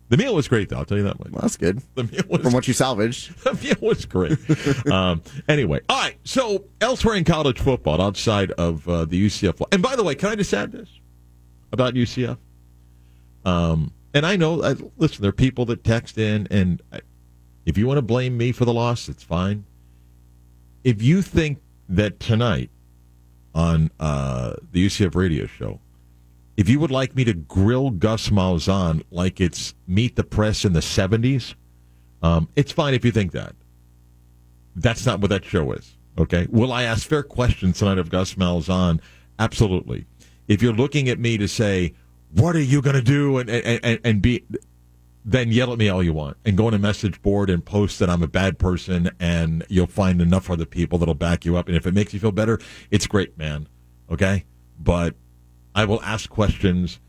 The 0.09 0.17
meal 0.17 0.35
was 0.35 0.47
great, 0.47 0.69
though. 0.69 0.77
I'll 0.77 0.85
tell 0.85 0.97
you 0.97 1.03
that 1.03 1.19
much. 1.19 1.31
Well, 1.31 1.41
that's 1.41 1.57
good. 1.57 1.81
The 1.95 2.03
meal 2.03 2.21
was 2.29 2.41
From 2.41 2.53
what 2.53 2.67
you 2.67 2.73
salvaged. 2.73 3.35
the 3.43 3.53
meal 3.55 3.75
was 3.81 4.05
great. 4.05 4.37
um, 4.91 5.21
anyway, 5.47 5.81
all 5.89 5.99
right. 5.99 6.15
So 6.23 6.65
elsewhere 6.79 7.15
in 7.15 7.23
college 7.23 7.59
football, 7.59 8.01
outside 8.01 8.51
of 8.51 8.87
uh, 8.87 9.05
the 9.05 9.25
UCF, 9.25 9.61
and 9.71 9.81
by 9.81 9.95
the 9.95 10.03
way, 10.03 10.15
can 10.15 10.29
I 10.29 10.35
just 10.35 10.53
add 10.53 10.71
this 10.71 10.89
about 11.71 11.95
UCF? 11.95 12.37
Um, 13.45 13.93
and 14.13 14.25
I 14.25 14.35
know, 14.35 14.63
I, 14.63 14.75
listen, 14.97 15.21
there 15.21 15.29
are 15.29 15.33
people 15.33 15.65
that 15.65 15.83
text 15.83 16.17
in, 16.17 16.47
and 16.49 16.81
I, 16.91 17.01
if 17.65 17.77
you 17.77 17.87
want 17.87 17.97
to 17.97 18.01
blame 18.01 18.37
me 18.37 18.51
for 18.51 18.65
the 18.65 18.73
loss, 18.73 19.07
it's 19.07 19.23
fine. 19.23 19.65
If 20.83 21.01
you 21.01 21.21
think 21.21 21.59
that 21.89 22.19
tonight 22.19 22.69
on 23.53 23.91
uh, 23.99 24.55
the 24.71 24.85
UCF 24.85 25.15
radio 25.15 25.45
show, 25.45 25.79
if 26.57 26.69
you 26.69 26.79
would 26.79 26.91
like 26.91 27.15
me 27.15 27.23
to 27.25 27.33
grill 27.33 27.89
Gus 27.89 28.29
Malzahn 28.29 29.03
like 29.11 29.41
it's 29.41 29.73
Meet 29.87 30.15
the 30.15 30.23
Press 30.23 30.63
in 30.63 30.73
the 30.73 30.79
70s, 30.79 31.55
um, 32.21 32.47
it's 32.55 32.71
fine 32.71 32.93
if 32.93 33.03
you 33.03 33.11
think 33.11 33.33
that. 33.33 33.55
That's 34.75 35.05
not 35.05 35.19
what 35.19 35.29
that 35.29 35.43
show 35.43 35.71
is. 35.73 35.97
Okay. 36.17 36.47
Will 36.49 36.71
I 36.71 36.83
ask 36.83 37.07
fair 37.07 37.23
questions 37.23 37.79
tonight 37.79 37.97
of 37.97 38.09
Gus 38.09 38.35
Malzahn? 38.35 39.01
Absolutely. 39.37 40.05
If 40.47 40.61
you're 40.61 40.73
looking 40.73 41.09
at 41.09 41.19
me 41.19 41.37
to 41.37 41.47
say, 41.47 41.93
what 42.35 42.55
are 42.55 42.61
you 42.61 42.81
going 42.81 42.95
to 42.95 43.01
do 43.01 43.37
and, 43.37 43.49
and, 43.49 43.99
and, 44.03 44.21
be, 44.21 44.45
then 45.23 45.51
yell 45.51 45.71
at 45.71 45.77
me 45.77 45.89
all 45.89 46.03
you 46.03 46.13
want 46.13 46.37
and 46.45 46.57
go 46.57 46.67
on 46.67 46.73
a 46.73 46.79
message 46.79 47.21
board 47.21 47.49
and 47.49 47.65
post 47.65 47.99
that 47.99 48.09
I'm 48.09 48.23
a 48.23 48.27
bad 48.27 48.59
person 48.59 49.11
and 49.19 49.65
you'll 49.69 49.87
find 49.87 50.21
enough 50.21 50.49
other 50.49 50.65
people 50.65 50.99
that'll 50.99 51.13
back 51.13 51.45
you 51.45 51.57
up. 51.57 51.67
And 51.67 51.75
if 51.75 51.85
it 51.85 51.93
makes 51.93 52.13
you 52.13 52.19
feel 52.19 52.31
better, 52.31 52.59
it's 52.91 53.07
great, 53.07 53.37
man. 53.37 53.67
Okay. 54.09 54.45
But 54.79 55.15
I 55.73 55.85
will 55.85 56.01
ask 56.01 56.29
questions, 56.29 56.99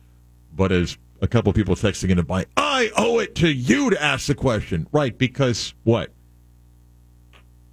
but 0.53 0.73
as 0.73 0.99
a 1.21 1.27
couple 1.27 1.51
of 1.51 1.57
people 1.57 1.75
texting 1.75 2.11
in 2.11 2.17
to 2.17 2.23
buy, 2.23 2.47
I 2.57 2.91
owe 2.97 3.19
it 3.19 3.35
to 3.37 3.49
you 3.49 3.91
to 3.91 4.03
ask 4.03 4.27
the 4.27 4.35
question. 4.35 4.87
Right. 4.93 5.17
Because 5.17 5.75
what? 5.85 6.13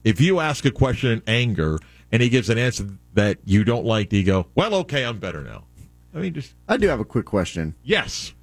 if 0.03 0.19
you 0.19 0.39
ask 0.39 0.65
a 0.65 0.71
question 0.71 1.11
in 1.11 1.23
anger 1.27 1.79
and 2.11 2.21
he 2.21 2.29
gives 2.29 2.49
an 2.49 2.57
answer 2.57 2.87
that 3.13 3.39
you 3.45 3.63
don't 3.63 3.85
like, 3.85 4.09
do 4.09 4.17
you 4.17 4.23
go, 4.23 4.47
well, 4.55 4.75
okay, 4.75 5.05
I'm 5.05 5.19
better 5.19 5.41
now? 5.43 5.65
I 6.13 6.19
mean, 6.19 6.33
just 6.33 6.53
I 6.67 6.77
do 6.77 6.87
have 6.87 6.99
a 6.99 7.05
quick 7.05 7.25
question. 7.25 7.75
yes. 7.83 8.33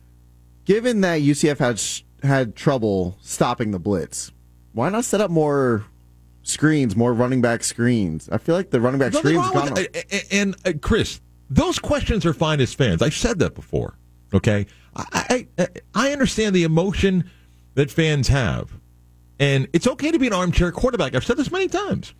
Given 0.64 1.00
that 1.00 1.20
UCF 1.20 1.58
had 1.58 1.80
had 2.28 2.54
trouble 2.54 3.16
stopping 3.22 3.70
the 3.72 3.78
blitz, 3.80 4.30
why 4.72 4.88
not 4.88 5.04
set 5.04 5.20
up 5.20 5.30
more 5.30 5.84
screens, 6.42 6.94
more 6.94 7.12
running 7.12 7.40
back 7.40 7.64
screens? 7.64 8.28
I 8.30 8.38
feel 8.38 8.54
like 8.54 8.70
the 8.70 8.80
running 8.80 9.00
back 9.00 9.12
Nothing 9.12 9.36
screens 9.40 9.50
gone. 9.50 9.74
with. 9.74 10.26
And, 10.30 10.54
uh, 10.64 10.72
Chris, 10.80 11.20
those 11.48 11.78
questions 11.78 12.24
are 12.26 12.32
fine 12.34 12.60
as 12.60 12.72
fans. 12.74 13.02
I've 13.02 13.14
said 13.14 13.38
that 13.40 13.54
before. 13.54 13.96
Okay, 14.32 14.66
I, 14.94 15.48
I 15.58 15.68
I 15.94 16.12
understand 16.12 16.54
the 16.54 16.62
emotion 16.62 17.28
that 17.74 17.90
fans 17.90 18.28
have, 18.28 18.70
and 19.40 19.66
it's 19.72 19.88
okay 19.88 20.12
to 20.12 20.18
be 20.20 20.28
an 20.28 20.32
armchair 20.32 20.70
quarterback. 20.70 21.16
I've 21.16 21.24
said 21.24 21.36
this 21.36 21.50
many 21.50 21.66
times. 21.66 22.14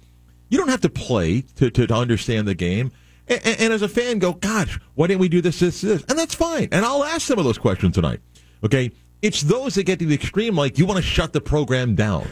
You 0.48 0.58
don't 0.58 0.68
have 0.70 0.80
to 0.80 0.90
play 0.90 1.42
to 1.56 1.70
to, 1.70 1.86
to 1.86 1.94
understand 1.94 2.48
the 2.48 2.54
game. 2.56 2.90
And, 3.30 3.60
and, 3.60 3.72
as 3.72 3.82
a 3.82 3.88
fan, 3.88 4.18
go, 4.18 4.32
gosh, 4.32 4.78
why 4.94 5.06
didn't 5.06 5.20
we 5.20 5.28
do 5.28 5.40
this, 5.40 5.60
this, 5.60 5.80
this? 5.80 6.02
And 6.08 6.18
that's 6.18 6.34
fine. 6.34 6.68
And 6.72 6.84
I'll 6.84 7.04
ask 7.04 7.26
some 7.26 7.38
of 7.38 7.44
those 7.44 7.58
questions 7.58 7.94
tonight. 7.94 8.20
Okay, 8.64 8.90
it's 9.22 9.42
those 9.42 9.74
that 9.76 9.84
get 9.84 10.00
to 10.00 10.06
the 10.06 10.14
extreme, 10.14 10.56
like 10.56 10.78
you 10.78 10.84
want 10.84 10.96
to 10.96 11.02
shut 11.02 11.32
the 11.32 11.40
program 11.40 11.94
down 11.94 12.26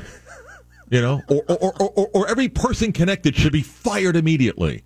you 0.91 1.03
know, 1.03 1.23
or 1.29 1.43
or, 1.49 1.75
or, 1.83 1.91
or 1.91 2.11
or 2.15 2.29
every 2.29 2.49
person 2.49 2.93
connected 2.93 3.37
should 3.37 3.53
be 3.53 3.63
fired 3.63 4.17
immediately. 4.17 4.85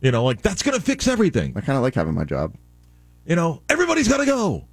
You 0.00 0.10
know, 0.10 0.24
like 0.24 0.42
that's 0.42 0.62
going 0.62 0.76
to 0.76 0.82
fix 0.82 1.08
everything. 1.08 1.54
I 1.56 1.60
kind 1.60 1.76
of 1.76 1.82
like 1.82 1.94
having 1.94 2.14
my 2.14 2.24
job. 2.24 2.56
You 3.24 3.36
know, 3.36 3.62
everybody's 3.68 4.08
got 4.08 4.18
to 4.18 4.26
go. 4.26 4.68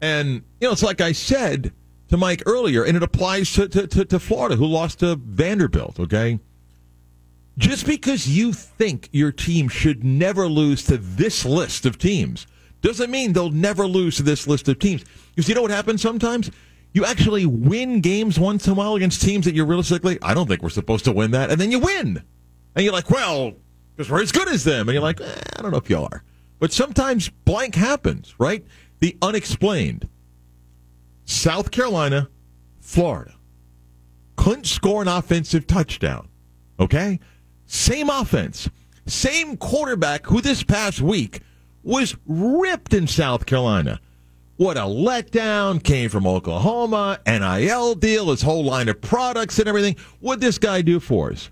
And, 0.00 0.42
you 0.60 0.68
know, 0.68 0.72
it's 0.72 0.82
like 0.82 1.00
I 1.00 1.12
said 1.12 1.72
to 2.08 2.16
Mike 2.16 2.42
earlier, 2.46 2.82
and 2.82 2.96
it 2.96 3.02
applies 3.02 3.52
to, 3.52 3.68
to, 3.68 3.86
to, 3.86 4.04
to 4.06 4.18
Florida, 4.18 4.56
who 4.56 4.66
lost 4.66 5.00
to 5.00 5.16
Vanderbilt, 5.16 6.00
okay? 6.00 6.40
Just 7.56 7.86
because 7.86 8.28
you 8.28 8.52
think 8.52 9.08
your 9.12 9.30
team 9.30 9.68
should 9.68 10.02
never 10.02 10.48
lose 10.48 10.84
to 10.86 10.96
this 10.96 11.44
list 11.44 11.86
of 11.86 11.98
teams 11.98 12.46
doesn't 12.80 13.10
mean 13.10 13.32
they'll 13.32 13.50
never 13.50 13.86
lose 13.86 14.16
to 14.16 14.22
this 14.22 14.46
list 14.46 14.68
of 14.68 14.78
teams. 14.78 15.04
Because 15.34 15.48
you 15.48 15.54
know 15.54 15.62
what 15.62 15.70
happens 15.70 16.02
sometimes? 16.02 16.50
You 16.92 17.04
actually 17.04 17.46
win 17.46 18.00
games 18.00 18.38
once 18.38 18.66
in 18.66 18.72
a 18.72 18.74
while 18.74 18.94
against 18.94 19.22
teams 19.22 19.46
that 19.46 19.54
you're 19.54 19.66
realistically, 19.66 20.18
I 20.20 20.34
don't 20.34 20.46
think 20.46 20.62
we're 20.62 20.68
supposed 20.68 21.04
to 21.06 21.12
win 21.12 21.30
that. 21.30 21.50
And 21.50 21.60
then 21.60 21.70
you 21.70 21.78
win. 21.78 22.22
And 22.74 22.84
you're 22.84 22.92
like, 22.92 23.10
well, 23.10 23.54
because 23.96 24.10
we're 24.10 24.22
as 24.22 24.32
good 24.32 24.48
as 24.48 24.64
them. 24.64 24.88
And 24.88 24.94
you're 24.94 25.02
like, 25.02 25.20
eh, 25.20 25.40
I 25.56 25.62
don't 25.62 25.70
know 25.70 25.78
if 25.78 25.88
you 25.88 25.98
are. 25.98 26.22
But 26.58 26.72
sometimes 26.72 27.28
blank 27.28 27.74
happens, 27.74 28.34
right? 28.38 28.64
The 29.00 29.16
unexplained. 29.22 30.08
South 31.24 31.70
Carolina, 31.70 32.28
Florida. 32.80 33.34
Couldn't 34.36 34.66
score 34.66 35.02
an 35.02 35.08
offensive 35.08 35.66
touchdown. 35.66 36.28
Okay? 36.78 37.20
Same 37.66 38.10
offense. 38.10 38.68
Same 39.06 39.56
quarterback 39.56 40.26
who 40.26 40.40
this 40.40 40.62
past 40.62 41.00
week 41.00 41.40
was 41.82 42.16
ripped 42.26 42.94
in 42.94 43.06
South 43.06 43.46
Carolina. 43.46 44.00
What 44.56 44.76
a 44.76 44.82
letdown. 44.82 45.82
Came 45.82 46.08
from 46.08 46.26
Oklahoma, 46.26 47.20
NIL 47.26 47.94
deal, 47.96 48.30
his 48.30 48.42
whole 48.42 48.64
line 48.64 48.88
of 48.88 49.00
products 49.00 49.58
and 49.58 49.68
everything. 49.68 49.96
What'd 50.20 50.40
this 50.40 50.58
guy 50.58 50.80
do 50.82 51.00
for 51.00 51.32
us? 51.32 51.50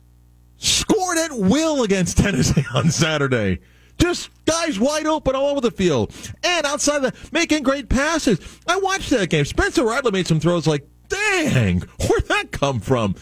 Scored 0.56 1.18
at 1.18 1.32
will 1.32 1.82
against 1.82 2.16
Tennessee 2.18 2.64
on 2.72 2.90
Saturday. 2.90 3.58
Just 3.98 4.30
guys 4.46 4.78
wide 4.78 5.06
open 5.06 5.34
all 5.34 5.48
over 5.48 5.60
the 5.60 5.70
field. 5.70 6.14
And 6.42 6.64
outside 6.64 7.00
that, 7.00 7.32
making 7.32 7.64
great 7.64 7.88
passes. 7.88 8.38
I 8.66 8.78
watched 8.78 9.10
that 9.10 9.30
game. 9.30 9.44
Spencer 9.44 9.84
Rattler 9.84 10.12
made 10.12 10.26
some 10.26 10.40
throws 10.40 10.66
like, 10.66 10.86
dang, 11.08 11.80
where'd 12.08 12.28
that 12.28 12.52
come 12.52 12.80
from? 12.80 13.16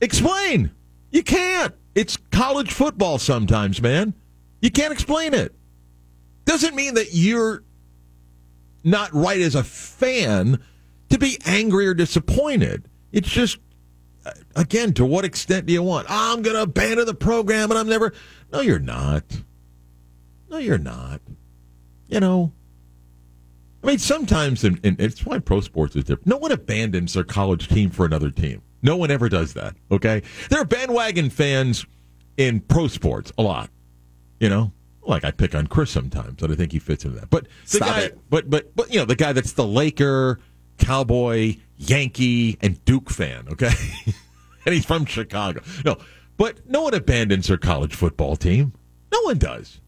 Explain. 0.00 0.70
You 1.10 1.22
can't. 1.22 1.74
It's 1.94 2.16
college 2.16 2.72
football 2.72 3.18
sometimes, 3.18 3.80
man. 3.80 4.14
You 4.60 4.70
can't 4.70 4.92
explain 4.92 5.34
it. 5.34 5.54
Doesn't 6.44 6.74
mean 6.74 6.94
that 6.94 7.08
you're 7.12 7.62
not 8.82 9.12
right 9.12 9.40
as 9.40 9.54
a 9.54 9.62
fan 9.62 10.62
to 11.10 11.18
be 11.18 11.38
angry 11.46 11.86
or 11.86 11.94
disappointed. 11.94 12.88
It's 13.12 13.28
just, 13.28 13.58
uh, 14.26 14.32
again, 14.56 14.92
to 14.94 15.04
what 15.04 15.24
extent 15.24 15.66
do 15.66 15.72
you 15.72 15.82
want? 15.82 16.06
I'm 16.10 16.42
going 16.42 16.56
to 16.56 16.62
abandon 16.62 17.06
the 17.06 17.14
program 17.14 17.70
and 17.70 17.78
I'm 17.78 17.88
never. 17.88 18.12
No, 18.52 18.60
you're 18.60 18.78
not. 18.78 19.24
No, 20.50 20.58
you're 20.58 20.78
not. 20.78 21.20
You 22.08 22.20
know, 22.20 22.52
I 23.84 23.86
mean, 23.88 23.98
sometimes, 23.98 24.64
and 24.64 24.80
it's 24.82 25.26
why 25.26 25.38
pro 25.40 25.60
sports 25.60 25.94
is 25.94 26.04
different. 26.04 26.26
No 26.26 26.38
one 26.38 26.52
abandons 26.52 27.12
their 27.12 27.24
college 27.24 27.68
team 27.68 27.90
for 27.90 28.06
another 28.06 28.30
team. 28.30 28.62
No 28.84 28.96
one 28.96 29.10
ever 29.10 29.28
does 29.30 29.54
that. 29.54 29.74
Okay, 29.90 30.22
there 30.50 30.60
are 30.60 30.64
bandwagon 30.64 31.30
fans 31.30 31.86
in 32.36 32.60
pro 32.60 32.86
sports 32.86 33.32
a 33.38 33.42
lot. 33.42 33.70
You 34.38 34.50
know, 34.50 34.72
like 35.02 35.24
I 35.24 35.30
pick 35.30 35.54
on 35.54 35.66
Chris 35.66 35.90
sometimes, 35.90 36.42
and 36.42 36.52
I 36.52 36.54
think 36.54 36.70
he 36.70 36.78
fits 36.78 37.04
into 37.04 37.18
that. 37.18 37.30
But 37.30 37.48
the 37.64 37.76
Stop 37.78 37.88
guy, 37.88 38.00
it. 38.02 38.18
but 38.28 38.50
but 38.50 38.76
but 38.76 38.92
you 38.92 38.98
know, 38.98 39.06
the 39.06 39.16
guy 39.16 39.32
that's 39.32 39.52
the 39.52 39.66
Laker, 39.66 40.38
Cowboy, 40.76 41.56
Yankee, 41.78 42.58
and 42.60 42.84
Duke 42.84 43.08
fan. 43.08 43.48
Okay, 43.52 43.70
and 44.66 44.74
he's 44.74 44.84
from 44.84 45.06
Chicago. 45.06 45.62
No, 45.84 45.96
but 46.36 46.68
no 46.68 46.82
one 46.82 46.92
abandons 46.94 47.48
their 47.48 47.56
college 47.56 47.94
football 47.94 48.36
team. 48.36 48.74
No 49.10 49.22
one 49.22 49.38
does. 49.38 49.80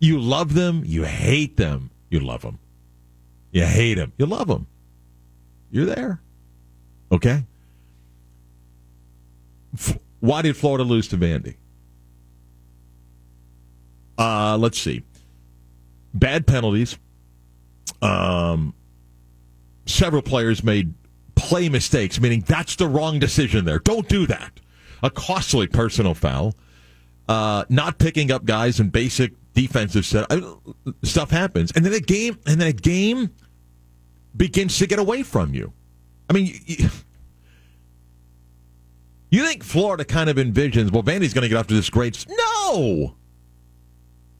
You 0.00 0.18
love 0.18 0.54
them. 0.54 0.82
You 0.84 1.04
hate 1.04 1.56
them. 1.56 1.90
You 2.10 2.18
love 2.18 2.42
them. 2.42 2.58
You 3.52 3.64
hate 3.64 3.94
them. 3.94 4.12
You 4.18 4.26
love 4.26 4.48
them. 4.48 4.66
You're 5.70 5.86
there. 5.86 6.20
Okay. 7.12 7.44
Why 10.20 10.42
did 10.42 10.56
Florida 10.56 10.84
lose 10.84 11.08
to 11.08 11.16
Vandy? 11.16 11.56
Uh, 14.16 14.56
let's 14.58 14.78
see. 14.78 15.02
Bad 16.12 16.46
penalties. 16.46 16.96
Um, 18.00 18.74
several 19.86 20.22
players 20.22 20.62
made 20.62 20.94
play 21.34 21.68
mistakes, 21.68 22.20
meaning 22.20 22.44
that's 22.46 22.76
the 22.76 22.86
wrong 22.86 23.18
decision 23.18 23.64
there. 23.64 23.78
Don't 23.80 24.08
do 24.08 24.26
that. 24.26 24.60
A 25.02 25.10
costly 25.10 25.66
personal 25.66 26.14
foul. 26.14 26.54
Uh, 27.28 27.64
not 27.68 27.98
picking 27.98 28.30
up 28.30 28.44
guys 28.44 28.80
in 28.80 28.90
basic 28.90 29.32
defensive 29.54 30.04
set 30.04 30.26
I- 30.30 30.42
stuff 31.02 31.30
happens, 31.30 31.72
and 31.72 31.84
then 31.84 31.94
a 31.94 32.00
game, 32.00 32.38
and 32.46 32.60
then 32.60 32.68
a 32.68 32.72
game 32.72 33.30
begins 34.36 34.78
to 34.78 34.86
get 34.86 34.98
away 34.98 35.22
from 35.22 35.54
you. 35.54 35.72
I 36.28 36.32
mean, 36.34 36.46
you, 36.46 36.54
you, 36.66 36.88
you 39.34 39.46
think 39.46 39.64
Florida 39.64 40.04
kind 40.04 40.28
of 40.30 40.36
envisions, 40.36 40.92
well, 40.92 41.02
Vandy's 41.02 41.32
going 41.32 41.42
to 41.42 41.48
get 41.48 41.56
off 41.56 41.66
to 41.68 41.74
this 41.74 41.90
great. 41.90 42.26
No! 42.28 43.16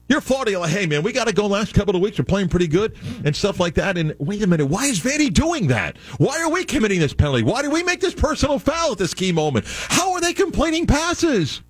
You're 0.07 0.21
Florida, 0.21 0.51
you're 0.51 0.59
like, 0.59 0.69
hey, 0.69 0.85
man, 0.85 1.01
we 1.01 1.11
got 1.11 1.27
to 1.27 1.33
go 1.33 1.47
last 1.47 1.73
couple 1.73 1.95
of 1.95 2.01
weeks. 2.01 2.19
We're 2.19 2.25
playing 2.25 2.49
pretty 2.49 2.67
good 2.67 2.95
and 3.23 3.35
stuff 3.35 3.59
like 3.59 3.73
that. 3.75 3.97
And 3.97 4.13
wait 4.19 4.43
a 4.43 4.47
minute, 4.47 4.67
why 4.67 4.85
is 4.85 4.99
Vandy 4.99 5.33
doing 5.33 5.67
that? 5.67 5.97
Why 6.19 6.39
are 6.41 6.49
we 6.49 6.63
committing 6.63 6.99
this 6.99 7.13
penalty? 7.13 7.41
Why 7.41 7.63
did 7.63 7.71
we 7.71 7.81
make 7.81 8.01
this 8.01 8.13
personal 8.13 8.59
foul 8.59 8.91
at 8.91 8.99
this 8.99 9.15
key 9.15 9.31
moment? 9.31 9.65
How 9.67 10.13
are 10.13 10.21
they 10.21 10.33
complaining 10.33 10.85
passes? 10.85 11.63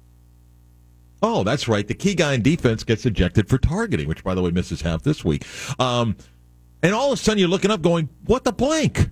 Oh, 1.21 1.45
that's 1.45 1.69
right. 1.69 1.87
The 1.87 1.93
key 1.93 2.13
guy 2.13 2.33
in 2.33 2.41
defense 2.41 2.83
gets 2.83 3.05
ejected 3.05 3.47
for 3.47 3.57
targeting, 3.57 4.09
which, 4.09 4.23
by 4.23 4.35
the 4.35 4.41
way, 4.41 4.51
misses 4.51 4.81
half 4.81 5.01
this 5.03 5.23
week. 5.23 5.45
Um, 5.79 6.17
and 6.83 6.93
all 6.93 7.13
of 7.13 7.19
a 7.19 7.21
sudden, 7.21 7.39
you're 7.39 7.47
looking 7.47 7.71
up 7.71 7.81
going, 7.81 8.09
what 8.25 8.43
the 8.43 8.51
blank? 8.51 9.09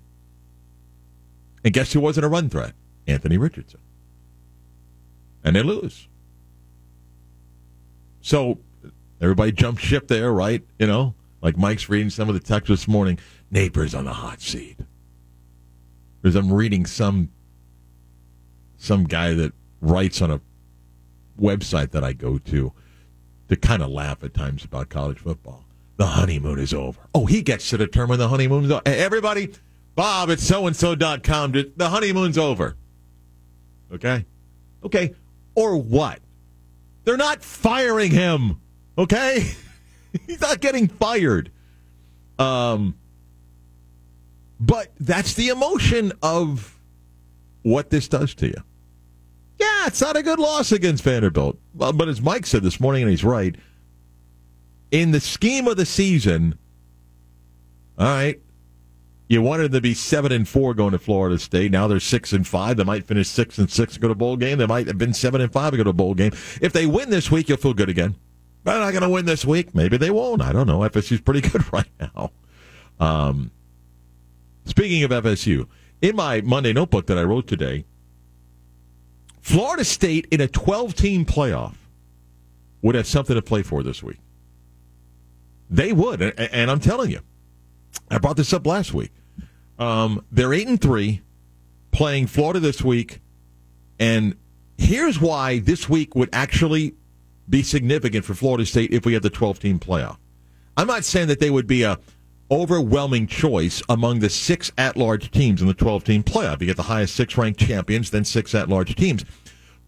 And 1.63 1.73
guess 1.73 1.93
who 1.93 2.01
wasn't 2.01 2.25
a 2.25 2.29
run 2.29 2.49
threat? 2.49 2.73
Anthony 3.07 3.37
Richardson. 3.37 3.79
And 5.43 5.55
they 5.55 5.63
lose. 5.63 6.07
So 8.21 8.59
everybody 9.21 9.51
jumped 9.51 9.81
ship 9.81 10.07
there, 10.07 10.31
right? 10.31 10.63
You 10.79 10.87
know, 10.87 11.15
like 11.41 11.57
Mike's 11.57 11.89
reading 11.89 12.09
some 12.09 12.29
of 12.29 12.35
the 12.35 12.41
text 12.41 12.69
this 12.69 12.87
morning. 12.87 13.19
Napier's 13.51 13.93
on 13.93 14.05
the 14.05 14.13
hot 14.13 14.41
seat. 14.41 14.77
Because 16.21 16.35
I'm 16.35 16.51
reading 16.51 16.85
some 16.85 17.29
some 18.77 19.03
guy 19.05 19.33
that 19.33 19.53
writes 19.81 20.21
on 20.21 20.31
a 20.31 20.41
website 21.39 21.91
that 21.91 22.03
I 22.03 22.13
go 22.13 22.37
to 22.37 22.71
to 23.49 23.55
kind 23.55 23.83
of 23.83 23.89
laugh 23.89 24.23
at 24.23 24.33
times 24.33 24.63
about 24.63 24.89
college 24.89 25.19
football. 25.19 25.65
The 25.97 26.07
honeymoon 26.07 26.59
is 26.59 26.73
over. 26.73 26.99
Oh, 27.13 27.25
he 27.25 27.41
gets 27.41 27.69
to 27.69 27.77
determine 27.77 28.19
the 28.19 28.27
honeymoon's 28.27 28.71
over. 28.71 28.81
Everybody, 28.85 29.53
Bob 29.95 30.31
at 30.31 30.39
so 30.39 30.65
and 30.65 30.75
so.com. 30.75 31.51
The 31.51 31.89
honeymoon's 31.89 32.37
over. 32.37 32.75
Okay? 33.91 34.25
Okay. 34.83 35.13
Or 35.55 35.77
what? 35.77 36.19
They're 37.03 37.17
not 37.17 37.43
firing 37.43 38.11
him. 38.11 38.61
Okay? 38.97 39.51
He's 40.27 40.41
not 40.41 40.61
getting 40.61 40.87
fired. 40.87 41.51
Um, 42.39 42.95
but 44.59 44.91
that's 44.99 45.33
the 45.33 45.49
emotion 45.49 46.13
of 46.21 46.79
what 47.63 47.89
this 47.89 48.07
does 48.07 48.35
to 48.35 48.47
you. 48.47 48.63
Yeah, 49.59 49.87
it's 49.87 50.01
not 50.01 50.17
a 50.17 50.23
good 50.23 50.39
loss 50.39 50.71
against 50.71 51.03
Vanderbilt. 51.03 51.57
But 51.73 52.07
as 52.07 52.21
Mike 52.21 52.45
said 52.45 52.63
this 52.63 52.79
morning, 52.79 53.03
and 53.03 53.11
he's 53.11 53.23
right, 53.23 53.55
in 54.91 55.11
the 55.11 55.19
scheme 55.19 55.67
of 55.67 55.77
the 55.77 55.85
season, 55.85 56.57
all 57.97 58.07
right, 58.07 58.41
You 59.33 59.41
wanted 59.41 59.71
to 59.71 59.81
be 59.81 59.95
seven 59.95 60.31
and 60.31 60.47
four 60.47 60.75
going 60.75 60.91
to 60.91 60.99
Florida 60.99 61.39
State. 61.39 61.71
Now 61.71 61.87
they're 61.87 61.99
six 61.99 62.33
and 62.33 62.47
five. 62.47 62.77
They 62.77 62.83
might 62.83 63.07
finish 63.07 63.27
six 63.27 63.57
and 63.57 63.67
six 63.67 63.95
and 63.95 64.01
go 64.03 64.07
to 64.07 64.13
bowl 64.13 64.37
game. 64.37 64.59
They 64.59 64.67
might 64.67 64.85
have 64.85 64.99
been 64.99 65.11
seven 65.11 65.41
and 65.41 65.51
five 65.51 65.73
and 65.73 65.77
go 65.77 65.85
to 65.85 65.91
bowl 65.91 66.13
game. 66.13 66.33
If 66.61 66.71
they 66.71 66.85
win 66.85 67.09
this 67.09 67.31
week, 67.31 67.49
you'll 67.49 67.57
feel 67.57 67.73
good 67.73 67.89
again. 67.89 68.15
They're 68.63 68.77
not 68.77 68.91
going 68.91 69.01
to 69.01 69.09
win 69.09 69.25
this 69.25 69.43
week. 69.43 69.73
Maybe 69.73 69.97
they 69.97 70.11
won't. 70.11 70.43
I 70.43 70.51
don't 70.51 70.67
know. 70.67 70.81
FSU's 70.81 71.19
pretty 71.19 71.41
good 71.49 71.73
right 71.73 71.89
now. 71.99 72.29
Um, 72.99 73.49
speaking 74.65 75.03
of 75.03 75.09
FSU, 75.09 75.67
in 75.99 76.15
my 76.15 76.41
Monday 76.41 76.71
notebook 76.71 77.07
that 77.07 77.17
I 77.17 77.23
wrote 77.23 77.47
today, 77.47 77.85
Florida 79.41 79.83
State 79.83 80.27
in 80.29 80.41
a 80.41 80.47
12 80.47 80.93
team 80.93 81.25
playoff 81.25 81.73
would 82.83 82.93
have 82.93 83.07
something 83.07 83.35
to 83.35 83.41
play 83.41 83.63
for 83.63 83.81
this 83.81 84.03
week. 84.03 84.19
They 85.71 85.91
would, 85.91 86.21
and 86.21 86.69
I'm 86.69 86.79
telling 86.79 87.09
you, 87.09 87.21
I 88.11 88.19
brought 88.19 88.37
this 88.37 88.53
up 88.53 88.67
last 88.67 88.93
week. 88.93 89.09
Um, 89.83 90.23
they're 90.31 90.53
eight 90.53 90.67
and 90.67 90.79
three, 90.79 91.21
playing 91.91 92.27
Florida 92.27 92.61
this 92.61 92.81
week, 92.81 93.19
and 93.99 94.35
here's 94.77 95.19
why 95.19 95.59
this 95.59 95.89
week 95.89 96.15
would 96.15 96.29
actually 96.31 96.95
be 97.49 97.63
significant 97.63 98.23
for 98.23 98.33
Florida 98.33 98.65
State 98.65 98.93
if 98.93 99.05
we 99.05 99.13
had 99.13 99.23
the 99.23 99.29
12 99.29 99.59
team 99.59 99.79
playoff. 99.79 100.17
I'm 100.77 100.87
not 100.87 101.03
saying 101.03 101.27
that 101.27 101.41
they 101.41 101.49
would 101.49 101.67
be 101.67 101.83
a 101.83 101.99
overwhelming 102.49 103.27
choice 103.27 103.81
among 103.89 104.19
the 104.19 104.29
six 104.29 104.71
at 104.77 104.95
large 104.95 105.31
teams 105.31 105.61
in 105.61 105.67
the 105.67 105.73
12 105.73 106.05
team 106.05 106.23
playoff. 106.23 106.61
You 106.61 106.67
get 106.67 106.77
the 106.77 106.83
highest 106.83 107.15
six 107.15 107.37
ranked 107.37 107.59
champions, 107.59 108.09
then 108.09 108.23
six 108.23 108.55
at 108.55 108.69
large 108.69 108.95
teams. 108.95 109.25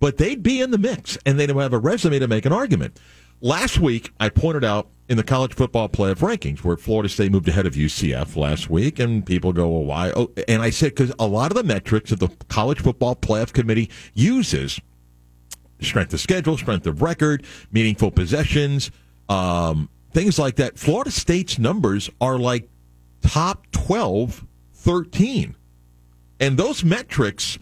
But 0.02 0.18
they'd 0.18 0.44
be 0.44 0.62
in 0.62 0.72
the 0.72 0.78
mix 0.78 1.18
and 1.26 1.40
they'd 1.40 1.50
have 1.50 1.74
a 1.74 1.78
resume 1.78 2.20
to 2.20 2.28
make 2.28 2.46
an 2.46 2.52
argument. 2.52 3.00
Last 3.42 3.80
week, 3.80 4.12
I 4.20 4.30
pointed 4.30 4.64
out 4.64 4.90
in 5.08 5.18
the 5.18 5.24
college 5.24 5.54
football 5.54 5.88
playoff 5.88 6.18
rankings 6.18 6.64
where 6.64 6.78
Florida 6.78 7.10
State 7.10 7.32
moved 7.32 7.48
ahead 7.48 7.66
of 7.66 7.74
UCF 7.74 8.36
last 8.36 8.70
week, 8.70 9.00
and 9.00 9.26
people 9.26 9.54
go, 9.54 9.68
well, 9.68 9.84
why? 9.84 10.12
Oh, 10.16 10.32
and 10.48 10.62
I 10.62 10.70
said, 10.72 10.96
because 10.96 11.14
a 11.20 11.28
lot 11.28 11.52
of 11.52 11.58
the 11.58 11.64
metrics 11.64 12.10
that 12.10 12.20
the 12.20 12.30
college 12.48 12.80
football 12.82 13.16
playoff 13.16 13.54
committee 13.54 13.90
uses 14.14 14.80
strength 15.82 16.14
of 16.14 16.20
schedule, 16.20 16.58
strength 16.58 16.88
of 16.88 17.02
record, 17.02 17.46
meaningful 17.72 18.10
possessions, 18.10 18.92
um, 19.30 19.90
things 20.14 20.40
like 20.40 20.56
that. 20.56 20.80
Florida 20.80 21.12
State's 21.12 21.60
numbers 21.60 22.10
are 22.22 22.40
like 22.40 22.70
top 23.22 23.70
12, 23.72 24.46
13. 24.74 25.56
And 26.40 26.58
those 26.58 26.84
metrics 26.84 27.60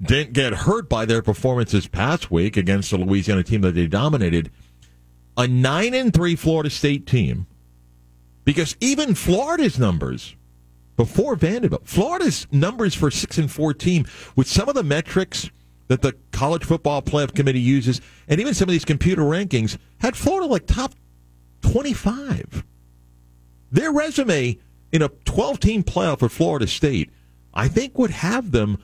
didn't 0.00 0.32
get 0.32 0.52
hurt 0.52 0.88
by 0.88 1.04
their 1.04 1.22
performances 1.22 1.86
past 1.86 2.30
week 2.30 2.56
against 2.56 2.90
the 2.90 2.98
Louisiana 2.98 3.42
team 3.42 3.62
that 3.62 3.74
they 3.74 3.86
dominated. 3.86 4.50
A 5.36 5.46
9 5.46 5.94
and 5.94 6.14
3 6.14 6.36
Florida 6.36 6.70
State 6.70 7.06
team, 7.06 7.46
because 8.44 8.76
even 8.80 9.14
Florida's 9.14 9.78
numbers 9.78 10.34
before 10.96 11.36
Vanderbilt, 11.36 11.86
Florida's 11.86 12.46
numbers 12.50 12.94
for 12.94 13.10
6 13.10 13.38
and 13.38 13.50
4 13.50 13.74
team 13.74 14.06
with 14.34 14.46
some 14.46 14.68
of 14.68 14.74
the 14.74 14.82
metrics 14.82 15.50
that 15.88 16.02
the 16.02 16.14
college 16.32 16.64
football 16.64 17.02
playoff 17.02 17.34
committee 17.34 17.60
uses 17.60 18.00
and 18.28 18.40
even 18.40 18.54
some 18.54 18.68
of 18.68 18.72
these 18.72 18.84
computer 18.84 19.22
rankings 19.22 19.76
had 19.98 20.16
Florida 20.16 20.46
like 20.46 20.66
top 20.66 20.94
25. 21.62 22.64
Their 23.70 23.92
resume 23.92 24.58
in 24.92 25.02
a 25.02 25.08
12 25.08 25.60
team 25.60 25.82
playoff 25.84 26.20
for 26.20 26.28
Florida 26.28 26.66
State, 26.66 27.10
I 27.52 27.68
think 27.68 27.98
would 27.98 28.10
have 28.10 28.52
them 28.52 28.78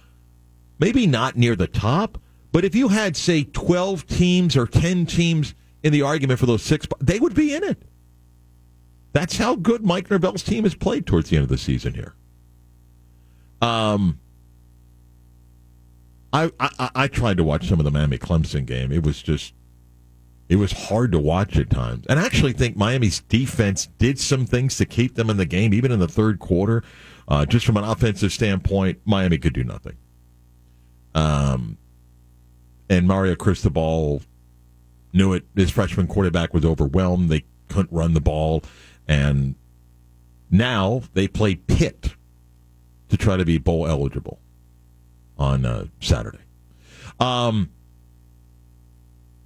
maybe 0.78 1.06
not 1.06 1.36
near 1.36 1.56
the 1.56 1.66
top, 1.66 2.18
but 2.50 2.64
if 2.64 2.74
you 2.74 2.88
had, 2.88 3.16
say, 3.16 3.44
12 3.44 4.06
teams 4.06 4.56
or 4.56 4.66
10 4.66 5.06
teams 5.06 5.54
in 5.82 5.92
the 5.92 6.02
argument 6.02 6.38
for 6.38 6.46
those 6.46 6.62
six, 6.62 6.86
they 7.00 7.18
would 7.18 7.34
be 7.34 7.54
in 7.54 7.64
it. 7.64 7.82
That's 9.12 9.36
how 9.36 9.56
good 9.56 9.84
Mike 9.84 10.10
Norvell's 10.10 10.42
team 10.42 10.64
has 10.64 10.74
played 10.74 11.06
towards 11.06 11.30
the 11.30 11.36
end 11.36 11.44
of 11.44 11.48
the 11.48 11.58
season 11.58 11.94
here. 11.94 12.14
Um, 13.60 14.18
I, 16.32 16.50
I 16.58 16.90
I 16.94 17.08
tried 17.08 17.36
to 17.36 17.44
watch 17.44 17.68
some 17.68 17.78
of 17.78 17.84
the 17.84 17.90
Miami 17.90 18.18
Clemson 18.18 18.64
game. 18.64 18.90
It 18.90 19.04
was 19.04 19.22
just 19.22 19.52
it 20.48 20.56
was 20.56 20.72
hard 20.72 21.12
to 21.12 21.18
watch 21.18 21.56
at 21.56 21.70
times. 21.70 22.04
And 22.08 22.18
I 22.18 22.26
actually 22.26 22.52
think 22.52 22.76
Miami's 22.76 23.20
defense 23.20 23.86
did 23.98 24.18
some 24.18 24.44
things 24.44 24.76
to 24.78 24.84
keep 24.84 25.14
them 25.14 25.30
in 25.30 25.36
the 25.36 25.46
game, 25.46 25.72
even 25.72 25.92
in 25.92 25.98
the 25.98 26.08
third 26.08 26.40
quarter. 26.40 26.82
Uh, 27.28 27.46
just 27.46 27.64
from 27.64 27.76
an 27.76 27.84
offensive 27.84 28.32
standpoint, 28.32 28.98
Miami 29.04 29.38
could 29.38 29.54
do 29.54 29.64
nothing. 29.64 29.96
Um, 31.14 31.78
and 32.90 33.06
Mario 33.06 33.34
Cristobal 33.34 34.22
knew 35.12 35.32
it. 35.32 35.44
His 35.54 35.70
freshman 35.70 36.06
quarterback 36.06 36.54
was 36.54 36.64
overwhelmed. 36.64 37.28
They 37.28 37.44
couldn't 37.68 37.94
run 37.94 38.14
the 38.14 38.20
ball, 38.20 38.62
and 39.06 39.54
now 40.50 41.02
they 41.14 41.28
play 41.28 41.56
Pitt 41.56 42.14
to 43.08 43.16
try 43.16 43.36
to 43.36 43.44
be 43.44 43.58
bowl 43.58 43.86
eligible 43.86 44.40
on 45.38 45.64
uh, 45.66 45.86
Saturday. 46.00 46.38
Um, 47.20 47.70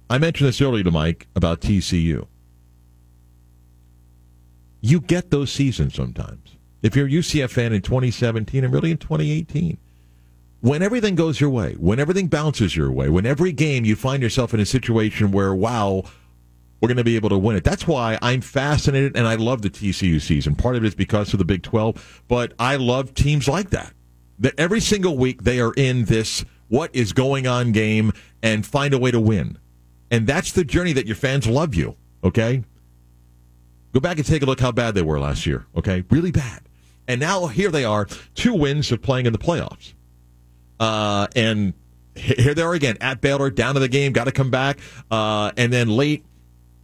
I 0.09 0.17
mentioned 0.17 0.47
this 0.47 0.61
earlier 0.61 0.83
to 0.83 0.91
Mike 0.91 1.27
about 1.35 1.61
TCU. 1.61 2.27
You 4.79 5.01
get 5.01 5.31
those 5.31 5.51
seasons 5.51 5.95
sometimes. 5.95 6.55
If 6.81 6.95
you're 6.95 7.07
a 7.07 7.11
UCF 7.11 7.49
fan 7.49 7.73
in 7.73 7.81
2017 7.81 8.63
and 8.63 8.73
really 8.73 8.91
in 8.91 8.97
2018, 8.97 9.77
when 10.61 10.81
everything 10.81 11.15
goes 11.15 11.39
your 11.39 11.49
way, 11.49 11.73
when 11.73 11.99
everything 11.99 12.27
bounces 12.27 12.75
your 12.75 12.91
way, 12.91 13.09
when 13.09 13.25
every 13.25 13.51
game 13.51 13.85
you 13.85 13.95
find 13.95 14.23
yourself 14.23 14.53
in 14.53 14.59
a 14.59 14.65
situation 14.65 15.31
where, 15.31 15.53
wow, 15.53 16.03
we're 16.79 16.87
going 16.87 16.97
to 16.97 17.03
be 17.03 17.15
able 17.15 17.29
to 17.29 17.37
win 17.37 17.55
it. 17.55 17.63
That's 17.63 17.87
why 17.87 18.17
I'm 18.21 18.41
fascinated 18.41 19.15
and 19.15 19.27
I 19.27 19.35
love 19.35 19.61
the 19.61 19.69
TCU 19.69 20.21
season. 20.21 20.55
Part 20.55 20.75
of 20.75 20.83
it 20.83 20.87
is 20.87 20.95
because 20.95 21.33
of 21.33 21.39
the 21.39 21.45
Big 21.45 21.63
12, 21.63 22.23
but 22.27 22.53
I 22.59 22.75
love 22.75 23.13
teams 23.13 23.47
like 23.47 23.71
that. 23.71 23.93
That 24.39 24.53
every 24.59 24.79
single 24.79 25.17
week 25.17 25.43
they 25.43 25.59
are 25.59 25.73
in 25.73 26.05
this 26.05 26.45
what 26.67 26.93
is 26.93 27.13
going 27.13 27.47
on 27.47 27.71
game 27.71 28.11
and 28.43 28.65
find 28.65 28.93
a 28.93 28.99
way 28.99 29.11
to 29.11 29.19
win. 29.19 29.57
And 30.11 30.27
that's 30.27 30.51
the 30.51 30.63
journey 30.63 30.93
that 30.93 31.07
your 31.07 31.15
fans 31.15 31.47
love 31.47 31.73
you, 31.75 31.95
okay? 32.23 32.63
Go 33.93 33.99
back 33.99 34.17
and 34.17 34.25
take 34.25 34.43
a 34.43 34.45
look 34.45 34.59
how 34.59 34.71
bad 34.71 34.93
they 34.93 35.01
were 35.01 35.19
last 35.19 35.45
year, 35.45 35.65
okay? 35.75 36.03
Really 36.09 36.31
bad. 36.31 36.61
And 37.07 37.19
now 37.19 37.47
here 37.47 37.71
they 37.71 37.85
are, 37.85 38.05
two 38.35 38.53
wins 38.53 38.91
of 38.91 39.01
playing 39.01 39.25
in 39.25 39.33
the 39.33 39.39
playoffs. 39.39 39.93
Uh, 40.79 41.27
and 41.35 41.73
here 42.15 42.53
they 42.53 42.61
are 42.61 42.73
again 42.73 42.97
at 43.01 43.21
Baylor, 43.21 43.49
down 43.49 43.75
to 43.75 43.79
the 43.79 43.87
game, 43.87 44.13
got 44.13 44.25
to 44.25 44.31
come 44.31 44.51
back. 44.51 44.79
Uh, 45.09 45.51
and 45.57 45.71
then 45.71 45.89
late, 45.89 46.25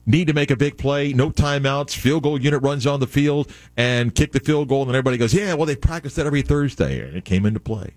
need 0.05 0.27
to 0.27 0.33
make 0.33 0.51
a 0.51 0.55
big 0.55 0.77
play, 0.77 1.13
no 1.13 1.31
timeouts, 1.31 1.95
field 1.95 2.23
goal 2.23 2.39
unit 2.39 2.61
runs 2.61 2.85
on 2.85 2.99
the 2.99 3.07
field 3.07 3.51
and 3.77 4.13
kick 4.13 4.31
the 4.31 4.39
field 4.39 4.67
goal. 4.67 4.81
And 4.81 4.89
then 4.89 4.95
everybody 4.95 5.17
goes, 5.17 5.33
yeah, 5.33 5.53
well, 5.53 5.65
they 5.65 5.75
practice 5.75 6.15
that 6.15 6.25
every 6.25 6.41
Thursday. 6.41 6.99
And 7.07 7.15
it 7.15 7.25
came 7.25 7.45
into 7.45 7.59
play. 7.59 7.95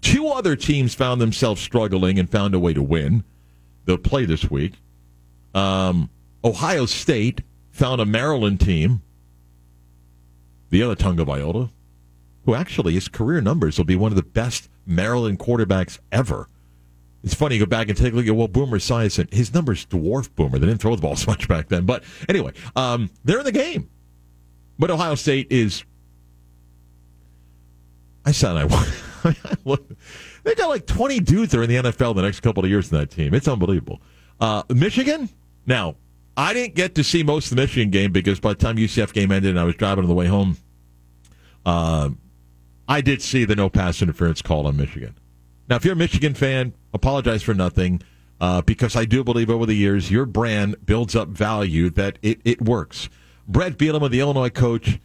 Two 0.00 0.28
other 0.28 0.56
teams 0.56 0.94
found 0.94 1.20
themselves 1.20 1.60
struggling 1.60 2.18
and 2.18 2.28
found 2.28 2.54
a 2.54 2.58
way 2.58 2.72
to 2.72 2.82
win. 2.82 3.24
They'll 3.84 3.98
play 3.98 4.24
this 4.24 4.50
week. 4.50 4.74
Um, 5.54 6.10
Ohio 6.44 6.86
State 6.86 7.42
found 7.70 8.00
a 8.00 8.06
Maryland 8.06 8.60
team, 8.60 9.02
the 10.70 10.82
other 10.82 10.96
Tagovailoa, 10.96 11.70
who 12.46 12.54
actually 12.54 12.94
his 12.94 13.08
career 13.08 13.40
numbers 13.40 13.76
will 13.76 13.84
be 13.84 13.96
one 13.96 14.12
of 14.12 14.16
the 14.16 14.22
best 14.22 14.70
Maryland 14.86 15.38
quarterbacks 15.38 15.98
ever. 16.12 16.48
It's 17.22 17.34
funny, 17.34 17.56
you 17.56 17.60
go 17.60 17.66
back 17.66 17.88
and 17.88 17.98
take 17.98 18.12
a 18.12 18.16
look 18.16 18.26
at, 18.26 18.36
well, 18.36 18.46
Boomer 18.46 18.78
Esiason, 18.78 19.32
his 19.34 19.52
numbers 19.52 19.84
dwarf 19.86 20.32
Boomer. 20.36 20.58
They 20.58 20.66
didn't 20.66 20.80
throw 20.80 20.94
the 20.94 21.02
ball 21.02 21.16
so 21.16 21.30
much 21.30 21.48
back 21.48 21.68
then. 21.68 21.84
But 21.84 22.04
anyway, 22.28 22.52
um, 22.76 23.10
they're 23.24 23.40
in 23.40 23.44
the 23.44 23.52
game. 23.52 23.90
But 24.78 24.90
Ohio 24.90 25.16
State 25.16 25.48
is. 25.50 25.84
I 28.24 28.32
said 28.32 28.56
I. 28.56 28.66
they 30.44 30.54
got 30.54 30.68
like 30.68 30.86
20 30.86 31.20
dudes 31.20 31.52
that 31.52 31.58
are 31.58 31.62
in 31.64 31.70
the 31.70 31.90
NFL 31.90 32.14
the 32.14 32.22
next 32.22 32.40
couple 32.40 32.64
of 32.64 32.70
years 32.70 32.92
in 32.92 32.98
that 32.98 33.10
team. 33.10 33.34
It's 33.34 33.48
unbelievable. 33.48 34.00
Uh, 34.38 34.62
Michigan? 34.68 35.28
Now, 35.64 35.96
I 36.36 36.52
didn't 36.52 36.74
get 36.74 36.94
to 36.96 37.04
see 37.04 37.22
most 37.22 37.46
of 37.50 37.56
the 37.56 37.62
Michigan 37.62 37.90
game 37.90 38.12
because 38.12 38.38
by 38.38 38.50
the 38.50 38.56
time 38.56 38.76
UCF 38.76 39.12
game 39.12 39.32
ended 39.32 39.50
and 39.50 39.58
I 39.58 39.64
was 39.64 39.74
driving 39.74 40.04
on 40.04 40.08
the 40.08 40.14
way 40.14 40.26
home, 40.26 40.58
uh, 41.64 42.10
I 42.88 43.00
did 43.00 43.22
see 43.22 43.44
the 43.44 43.56
no 43.56 43.68
pass 43.68 44.00
interference 44.00 44.42
call 44.42 44.66
on 44.66 44.76
Michigan. 44.76 45.16
Now, 45.68 45.76
if 45.76 45.84
you're 45.84 45.94
a 45.94 45.96
Michigan 45.96 46.34
fan, 46.34 46.74
apologize 46.94 47.42
for 47.42 47.54
nothing 47.54 48.02
uh, 48.40 48.62
because 48.62 48.94
I 48.94 49.04
do 49.04 49.24
believe 49.24 49.50
over 49.50 49.66
the 49.66 49.74
years 49.74 50.10
your 50.10 50.26
brand 50.26 50.76
builds 50.84 51.16
up 51.16 51.28
value 51.28 51.90
that 51.90 52.18
it, 52.22 52.40
it 52.44 52.62
works. 52.62 53.08
Bret 53.48 53.76
Bielema, 53.76 54.10
the 54.10 54.20
Illinois 54.20 54.50
coach, 54.50 55.00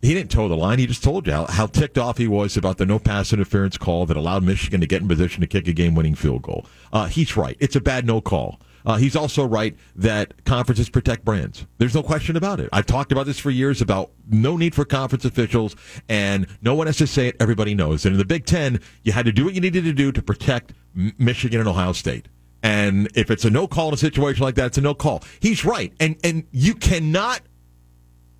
he 0.00 0.14
didn't 0.14 0.30
toe 0.30 0.48
the 0.48 0.56
line. 0.56 0.78
He 0.78 0.86
just 0.86 1.02
told 1.02 1.26
you 1.26 1.32
how, 1.32 1.46
how 1.46 1.66
ticked 1.66 1.98
off 1.98 2.18
he 2.18 2.28
was 2.28 2.56
about 2.56 2.78
the 2.78 2.86
no 2.86 2.98
pass 2.98 3.32
interference 3.32 3.76
call 3.76 4.06
that 4.06 4.16
allowed 4.16 4.44
Michigan 4.44 4.80
to 4.80 4.86
get 4.86 5.02
in 5.02 5.08
position 5.08 5.40
to 5.40 5.46
kick 5.46 5.66
a 5.66 5.72
game 5.72 5.94
winning 5.94 6.14
field 6.14 6.42
goal. 6.42 6.66
Uh, 6.92 7.06
he's 7.06 7.36
right. 7.36 7.56
It's 7.58 7.76
a 7.76 7.80
bad 7.80 8.06
no 8.06 8.20
call. 8.20 8.60
Uh, 8.86 8.96
he's 8.96 9.16
also 9.16 9.44
right 9.46 9.76
that 9.96 10.44
conferences 10.44 10.88
protect 10.88 11.24
brands. 11.24 11.66
There's 11.78 11.94
no 11.94 12.02
question 12.02 12.36
about 12.36 12.60
it. 12.60 12.68
I've 12.72 12.86
talked 12.86 13.12
about 13.12 13.26
this 13.26 13.38
for 13.38 13.50
years 13.50 13.80
about 13.80 14.10
no 14.28 14.56
need 14.56 14.74
for 14.74 14.84
conference 14.84 15.24
officials, 15.24 15.76
and 16.08 16.46
no 16.62 16.74
one 16.74 16.86
has 16.86 16.96
to 16.98 17.06
say 17.06 17.28
it. 17.28 17.36
Everybody 17.40 17.74
knows. 17.74 18.04
And 18.04 18.14
in 18.14 18.18
the 18.18 18.24
Big 18.24 18.46
Ten, 18.46 18.80
you 19.02 19.12
had 19.12 19.26
to 19.26 19.32
do 19.32 19.44
what 19.44 19.54
you 19.54 19.60
needed 19.60 19.84
to 19.84 19.92
do 19.92 20.12
to 20.12 20.22
protect 20.22 20.72
Michigan 20.94 21.60
and 21.60 21.68
Ohio 21.68 21.92
State. 21.92 22.28
And 22.62 23.08
if 23.14 23.30
it's 23.30 23.44
a 23.44 23.50
no 23.50 23.66
call 23.66 23.88
in 23.88 23.94
a 23.94 23.98
situation 23.98 24.42
like 24.42 24.54
that, 24.56 24.66
it's 24.66 24.78
a 24.78 24.80
no 24.80 24.94
call. 24.94 25.22
He's 25.40 25.64
right. 25.64 25.92
And 26.00 26.16
and 26.24 26.44
you 26.50 26.74
cannot 26.74 27.42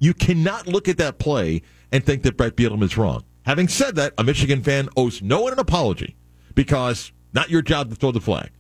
You 0.01 0.15
cannot 0.15 0.67
look 0.69 0.89
at 0.89 0.97
that 0.99 1.19
play 1.19 1.63
and 1.91 2.05
think 2.05 2.23
that 2.23 2.37
Bret 2.37 2.55
Bielema 2.57 2.85
is 2.85 2.97
wrong. 2.97 3.25
Having 3.47 3.69
said 3.69 3.97
that, 3.97 4.13
a 4.17 4.23
Michigan 4.23 4.63
fan 4.63 4.89
owes 4.97 5.23
no 5.23 5.41
one 5.41 5.53
an 5.53 5.59
apology 5.59 6.17
because 6.55 7.11
not 7.33 7.51
your 7.51 7.63
job 7.63 7.91
to 7.91 7.97
throw 7.97 8.13
the 8.13 8.21
flag. 8.21 8.51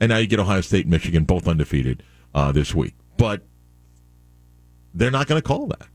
And 0.00 0.10
now 0.10 0.18
you 0.18 0.26
get 0.26 0.38
Ohio 0.40 0.60
State 0.60 0.84
and 0.84 0.90
Michigan 0.90 1.24
both 1.24 1.46
undefeated 1.46 2.02
uh, 2.34 2.52
this 2.52 2.74
week. 2.74 2.94
But 3.16 3.42
they're 4.92 5.10
not 5.10 5.26
going 5.26 5.40
to 5.40 5.46
call 5.46 5.66
that. 5.68 5.88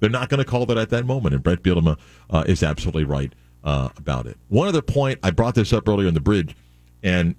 They're 0.00 0.10
not 0.10 0.28
going 0.28 0.38
to 0.38 0.44
call 0.44 0.66
that 0.66 0.78
at 0.78 0.90
that 0.90 1.06
moment. 1.06 1.34
And 1.34 1.42
Bret 1.42 1.62
Bielema 1.62 1.98
uh, 2.30 2.44
is 2.46 2.62
absolutely 2.62 3.04
right 3.04 3.32
uh, 3.64 3.90
about 3.96 4.26
it. 4.26 4.36
One 4.48 4.68
other 4.68 4.82
point, 4.82 5.18
I 5.22 5.30
brought 5.30 5.54
this 5.54 5.72
up 5.72 5.88
earlier 5.88 6.08
in 6.08 6.14
the 6.14 6.20
bridge, 6.20 6.56
and 7.02 7.36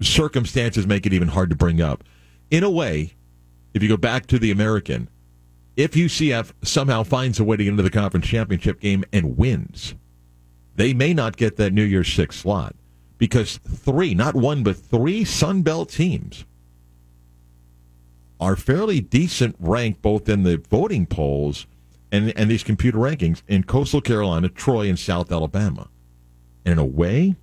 circumstances 0.00 0.86
make 0.86 1.06
it 1.06 1.12
even 1.12 1.28
hard 1.28 1.50
to 1.50 1.56
bring 1.56 1.80
up. 1.80 2.04
In 2.50 2.64
a 2.64 2.70
way, 2.70 3.14
if 3.72 3.82
you 3.82 3.88
go 3.88 3.96
back 3.96 4.26
to 4.26 4.38
the 4.38 4.50
American, 4.50 5.08
if 5.76 5.92
UCF 5.92 6.52
somehow 6.62 7.02
finds 7.02 7.40
a 7.40 7.44
way 7.44 7.56
to 7.56 7.64
get 7.64 7.70
into 7.70 7.82
the 7.82 7.90
conference 7.90 8.26
championship 8.26 8.80
game 8.80 9.04
and 9.12 9.36
wins, 9.36 9.94
they 10.76 10.92
may 10.92 11.14
not 11.14 11.36
get 11.36 11.56
that 11.56 11.72
New 11.72 11.82
Year's 11.84 12.12
Six 12.12 12.36
slot 12.36 12.74
because 13.18 13.58
three, 13.58 14.14
not 14.14 14.34
one, 14.34 14.62
but 14.62 14.76
three 14.76 15.24
Sun 15.24 15.62
Belt 15.62 15.90
teams 15.90 16.44
are 18.40 18.56
fairly 18.56 19.00
decent 19.00 19.56
ranked 19.58 20.02
both 20.02 20.28
in 20.28 20.42
the 20.42 20.58
voting 20.58 21.06
polls 21.06 21.66
and, 22.12 22.36
and 22.36 22.50
these 22.50 22.62
computer 22.62 22.98
rankings 22.98 23.42
in 23.48 23.64
Coastal 23.64 24.00
Carolina, 24.00 24.48
Troy, 24.48 24.88
and 24.88 24.98
South 24.98 25.32
Alabama. 25.32 25.88
And 26.64 26.72
in 26.72 26.78
a 26.78 26.84
way, 26.84 27.36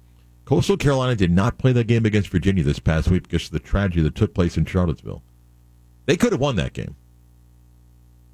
Coastal 0.46 0.78
Carolina 0.78 1.16
did 1.16 1.32
not 1.32 1.58
play 1.58 1.72
that 1.74 1.88
game 1.88 2.06
against 2.06 2.30
Virginia 2.30 2.64
this 2.64 2.80
past 2.80 3.10
week 3.10 3.24
because 3.24 3.48
of 3.48 3.52
the 3.52 3.60
tragedy 3.60 4.02
that 4.02 4.16
took 4.16 4.34
place 4.34 4.58
in 4.58 4.66
Charlottesville. 4.66 5.24
They 6.06 6.18
could 6.18 6.32
have 6.34 6.42
won 6.42 6.56
that 6.58 6.74
game. 6.74 6.96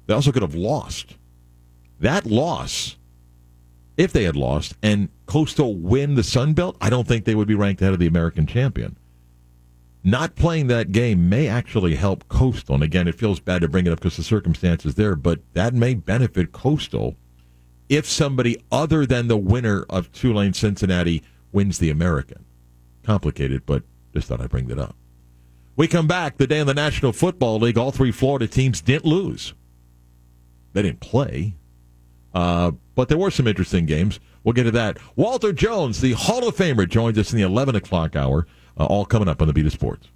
They 0.06 0.14
also 0.14 0.32
could 0.32 0.42
have 0.42 0.54
lost. 0.54 1.16
That 2.00 2.26
loss, 2.26 2.97
if 3.98 4.12
they 4.12 4.22
had 4.22 4.36
lost, 4.36 4.76
and 4.82 5.08
Coastal 5.26 5.74
win 5.74 6.14
the 6.14 6.22
Sun 6.22 6.54
Belt, 6.54 6.76
I 6.80 6.88
don't 6.88 7.06
think 7.06 7.24
they 7.24 7.34
would 7.34 7.48
be 7.48 7.56
ranked 7.56 7.82
ahead 7.82 7.92
of 7.92 7.98
the 7.98 8.06
American 8.06 8.46
champion. 8.46 8.96
Not 10.04 10.36
playing 10.36 10.68
that 10.68 10.92
game 10.92 11.28
may 11.28 11.48
actually 11.48 11.96
help 11.96 12.28
Coastal. 12.28 12.76
And 12.76 12.84
again, 12.84 13.08
it 13.08 13.16
feels 13.16 13.40
bad 13.40 13.60
to 13.62 13.68
bring 13.68 13.86
it 13.86 13.92
up 13.92 13.98
because 13.98 14.16
the 14.16 14.22
circumstances 14.22 14.94
there, 14.94 15.16
but 15.16 15.40
that 15.52 15.74
may 15.74 15.94
benefit 15.94 16.52
Coastal 16.52 17.16
if 17.88 18.06
somebody 18.06 18.56
other 18.70 19.04
than 19.04 19.26
the 19.26 19.36
winner 19.36 19.84
of 19.90 20.12
Tulane 20.12 20.54
Cincinnati 20.54 21.22
wins 21.50 21.78
the 21.78 21.90
American. 21.90 22.44
Complicated, 23.02 23.66
but 23.66 23.82
just 24.14 24.28
thought 24.28 24.40
I'd 24.40 24.50
bring 24.50 24.68
that 24.68 24.78
up. 24.78 24.94
We 25.74 25.88
come 25.88 26.06
back 26.06 26.36
the 26.36 26.46
day 26.46 26.60
in 26.60 26.66
the 26.68 26.74
National 26.74 27.12
Football 27.12 27.58
League. 27.58 27.78
All 27.78 27.90
three 27.90 28.12
Florida 28.12 28.46
teams 28.46 28.80
didn't 28.80 29.06
lose. 29.06 29.54
They 30.72 30.82
didn't 30.82 31.00
play, 31.00 31.54
uh, 32.38 32.70
but 32.94 33.08
there 33.08 33.18
were 33.18 33.32
some 33.32 33.48
interesting 33.48 33.84
games. 33.84 34.20
We'll 34.44 34.52
get 34.52 34.62
to 34.62 34.70
that. 34.70 34.98
Walter 35.16 35.52
Jones, 35.52 36.00
the 36.00 36.12
Hall 36.12 36.46
of 36.46 36.54
Famer, 36.54 36.88
joins 36.88 37.18
us 37.18 37.32
in 37.32 37.36
the 37.36 37.44
11 37.44 37.74
o'clock 37.74 38.14
hour. 38.14 38.46
Uh, 38.78 38.84
all 38.84 39.04
coming 39.04 39.26
up 39.26 39.42
on 39.42 39.48
the 39.48 39.52
Beat 39.52 39.66
of 39.66 39.72
Sports. 39.72 40.06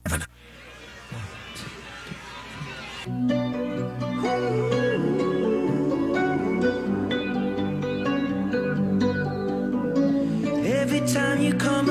Every 10.64 11.00
time 11.08 11.40
you 11.40 11.54
come 11.54 11.81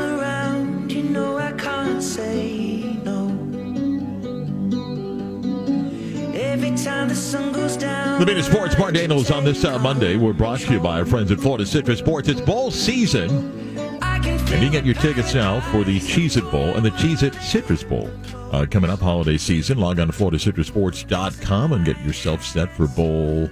the 6.84 8.36
of 8.38 8.46
Sports, 8.46 8.78
Marc 8.78 8.94
Daniels 8.96 9.30
on 9.30 9.44
this 9.44 9.64
uh, 9.64 9.78
Monday. 9.78 10.16
We're 10.16 10.34
brought 10.34 10.62
to 10.62 10.74
you 10.74 10.80
by 10.80 11.00
our 11.00 11.06
friends 11.06 11.32
at 11.32 11.40
Florida 11.40 11.66
Citrus 11.66 12.00
Sports. 12.00 12.28
It's 12.28 12.42
bowl 12.42 12.72
season. 12.72 13.78
And 13.78 14.50
you 14.50 14.60
can 14.60 14.72
get 14.72 14.86
your 14.86 14.96
tickets 14.96 15.34
now 15.34 15.60
for 15.72 15.84
the 15.84 16.00
Cheez 16.00 16.38
It 16.38 16.50
Bowl 16.52 16.76
and 16.76 16.84
the 16.84 16.90
Cheez 16.92 17.24
It 17.24 17.36
Citrus 17.36 17.84
Bowl. 17.84 18.10
Uh, 18.52 18.66
coming 18.70 18.90
up 18.90 19.00
holiday 19.00 19.38
season, 19.38 19.78
log 19.78 20.00
on 20.00 20.08
to 20.08 20.14
FloridaCitrusSports.com 20.14 21.74
and 21.74 21.86
get 21.86 22.00
yourself 22.02 22.44
set 22.44 22.72
for 22.72 22.88
bowl 22.88 23.50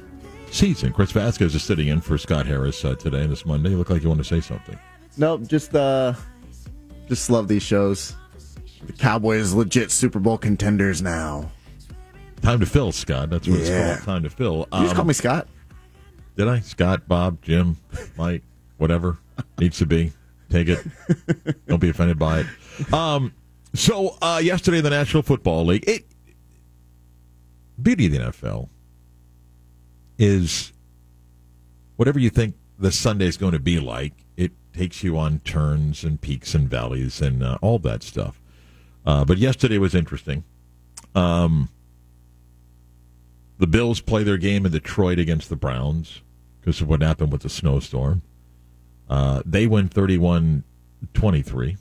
season. 0.51 0.91
Chris 0.91 1.11
Vasquez 1.11 1.53
is 1.53 1.63
sitting 1.63 1.87
in 1.87 2.01
for 2.01 2.17
Scott 2.17 2.45
Harris 2.45 2.83
uh, 2.83 2.95
today, 2.95 3.27
this 3.27 3.45
Monday. 3.45 3.69
You 3.69 3.77
look 3.77 3.89
like 3.89 4.01
you 4.01 4.09
want 4.09 4.19
to 4.19 4.27
say 4.27 4.41
something. 4.41 4.77
Nope, 5.17 5.47
just 5.47 5.75
uh, 5.75 6.13
just 7.07 7.29
love 7.29 7.47
these 7.47 7.63
shows. 7.63 8.15
The 8.85 8.93
Cowboys 8.93 9.53
legit 9.53 9.91
Super 9.91 10.19
Bowl 10.19 10.37
contenders 10.37 11.01
now. 11.01 11.51
Time 12.41 12.59
to 12.59 12.65
fill, 12.65 12.91
Scott. 12.91 13.29
That's 13.29 13.47
what 13.47 13.59
Yeah. 13.59 13.65
it's 13.93 13.95
called. 14.03 14.05
Time 14.05 14.23
to 14.23 14.29
fill. 14.29 14.57
You 14.73 14.79
just 14.81 14.91
Um, 14.91 14.95
call 14.95 15.05
me 15.05 15.13
Scott. 15.13 15.47
Did 16.37 16.47
I? 16.47 16.59
Scott, 16.61 17.07
Bob, 17.07 17.41
Jim, 17.41 17.77
Mike, 18.17 18.43
whatever 18.77 19.17
needs 19.59 19.77
to 19.79 19.85
be. 19.85 20.13
Take 20.49 20.67
it. 20.69 20.85
Don't 21.67 21.79
be 21.79 21.89
offended 21.89 22.17
by 22.17 22.39
it. 22.41 22.93
Um, 22.93 23.33
so 23.73 24.17
uh, 24.21 24.39
yesterday 24.43 24.81
the 24.81 24.89
National 24.89 25.21
Football 25.21 25.65
League, 25.65 25.87
it 25.87 26.05
beauty 27.81 28.07
of 28.07 28.11
the 28.11 28.17
NFL 28.19 28.69
is 30.17 30.73
whatever 31.97 32.19
you 32.19 32.29
think 32.29 32.55
the 32.77 32.91
Sunday 32.91 33.27
is 33.27 33.37
going 33.37 33.53
to 33.53 33.59
be 33.59 33.79
like. 33.79 34.13
It 34.37 34.51
takes 34.73 35.03
you 35.03 35.17
on 35.17 35.39
turns 35.39 36.03
and 36.03 36.19
peaks 36.19 36.55
and 36.55 36.69
valleys 36.69 37.21
and 37.21 37.43
uh, 37.43 37.57
all 37.61 37.79
that 37.79 38.01
stuff. 38.03 38.41
Uh, 39.05 39.23
but 39.25 39.37
yesterday 39.37 39.77
was 39.77 39.93
interesting. 39.95 40.43
Um, 41.15 41.69
the 43.59 43.67
Bills 43.67 43.99
play 43.99 44.23
their 44.23 44.37
game 44.37 44.65
in 44.65 44.71
Detroit 44.71 45.19
against 45.19 45.49
the 45.49 45.55
Browns 45.55 46.21
because 46.59 46.81
of 46.81 46.87
what 46.87 47.01
happened 47.01 47.31
with 47.31 47.41
the 47.41 47.49
snowstorm. 47.49 48.23
Uh, 49.09 49.43
they 49.45 49.67
win 49.67 49.89
31 49.89 50.63
23. 51.13 51.77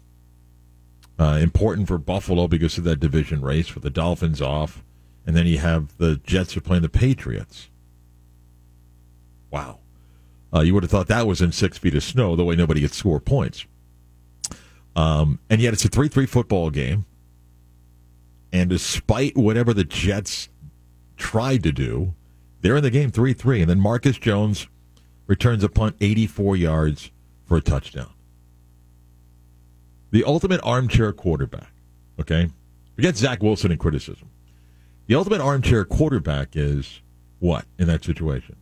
Uh, 1.21 1.39
important 1.41 1.89
for 1.89 1.99
Buffalo 1.99 2.47
because 2.47 2.79
of 2.79 2.85
that 2.85 3.01
division 3.01 3.41
race 3.41 3.75
with 3.75 3.83
the 3.85 3.91
Dolphins 3.91 4.43
off. 4.43 4.85
And 5.27 5.37
then 5.37 5.47
you 5.47 5.59
have 5.59 5.97
the 5.99 6.17
Jets 6.17 6.57
are 6.57 6.61
playing 6.61 6.83
the 6.83 6.89
Patriots. 6.89 7.69
Wow. 9.51 9.81
Uh, 10.55 10.61
you 10.61 10.75
would 10.75 10.83
have 10.83 10.91
thought 10.91 11.09
that 11.09 11.27
was 11.27 11.41
in 11.41 11.53
six 11.53 11.77
feet 11.77 11.95
of 11.95 12.03
snow, 12.03 12.35
the 12.35 12.45
way 12.45 12.57
nobody 12.57 12.81
could 12.81 12.95
score 12.95 13.21
points. 13.21 13.67
Um, 14.97 15.39
and 15.51 15.61
yet 15.61 15.75
it's 15.75 15.85
a 15.85 15.89
3 15.89 16.09
3 16.09 16.27
football 16.27 16.71
game. 16.71 17.05
And 18.53 18.71
despite 18.71 19.37
whatever 19.37 19.75
the 19.75 19.85
Jets 19.85 20.49
tried 21.19 21.63
to 21.65 21.73
do, 21.73 22.15
they're 22.63 22.77
in 22.77 22.83
the 22.83 22.91
game 22.91 23.11
3 23.11 23.33
3. 23.35 23.61
And 23.63 23.71
then 23.71 23.81
Marcus 23.81 24.19
Jones 24.19 24.69
returns 25.27 25.63
a 25.63 25.69
punt 25.69 25.97
84 26.01 26.57
yards 26.57 27.11
for 27.45 27.59
a 27.59 27.61
touchdown. 27.61 28.11
The 30.11 30.25
ultimate 30.25 30.61
armchair 30.65 31.13
quarterback, 31.13 31.71
okay? 32.19 32.49
Forget 32.97 33.17
Zach 33.17 33.43
Wilson 33.43 33.71
and 33.71 33.79
criticism. 33.79 34.31
The 35.07 35.15
ultimate 35.15 35.41
armchair 35.41 35.85
quarterback 35.85 36.51
is 36.57 37.01
what 37.41 37.67
in 37.79 37.87
that 37.89 38.05
situation? 38.05 38.57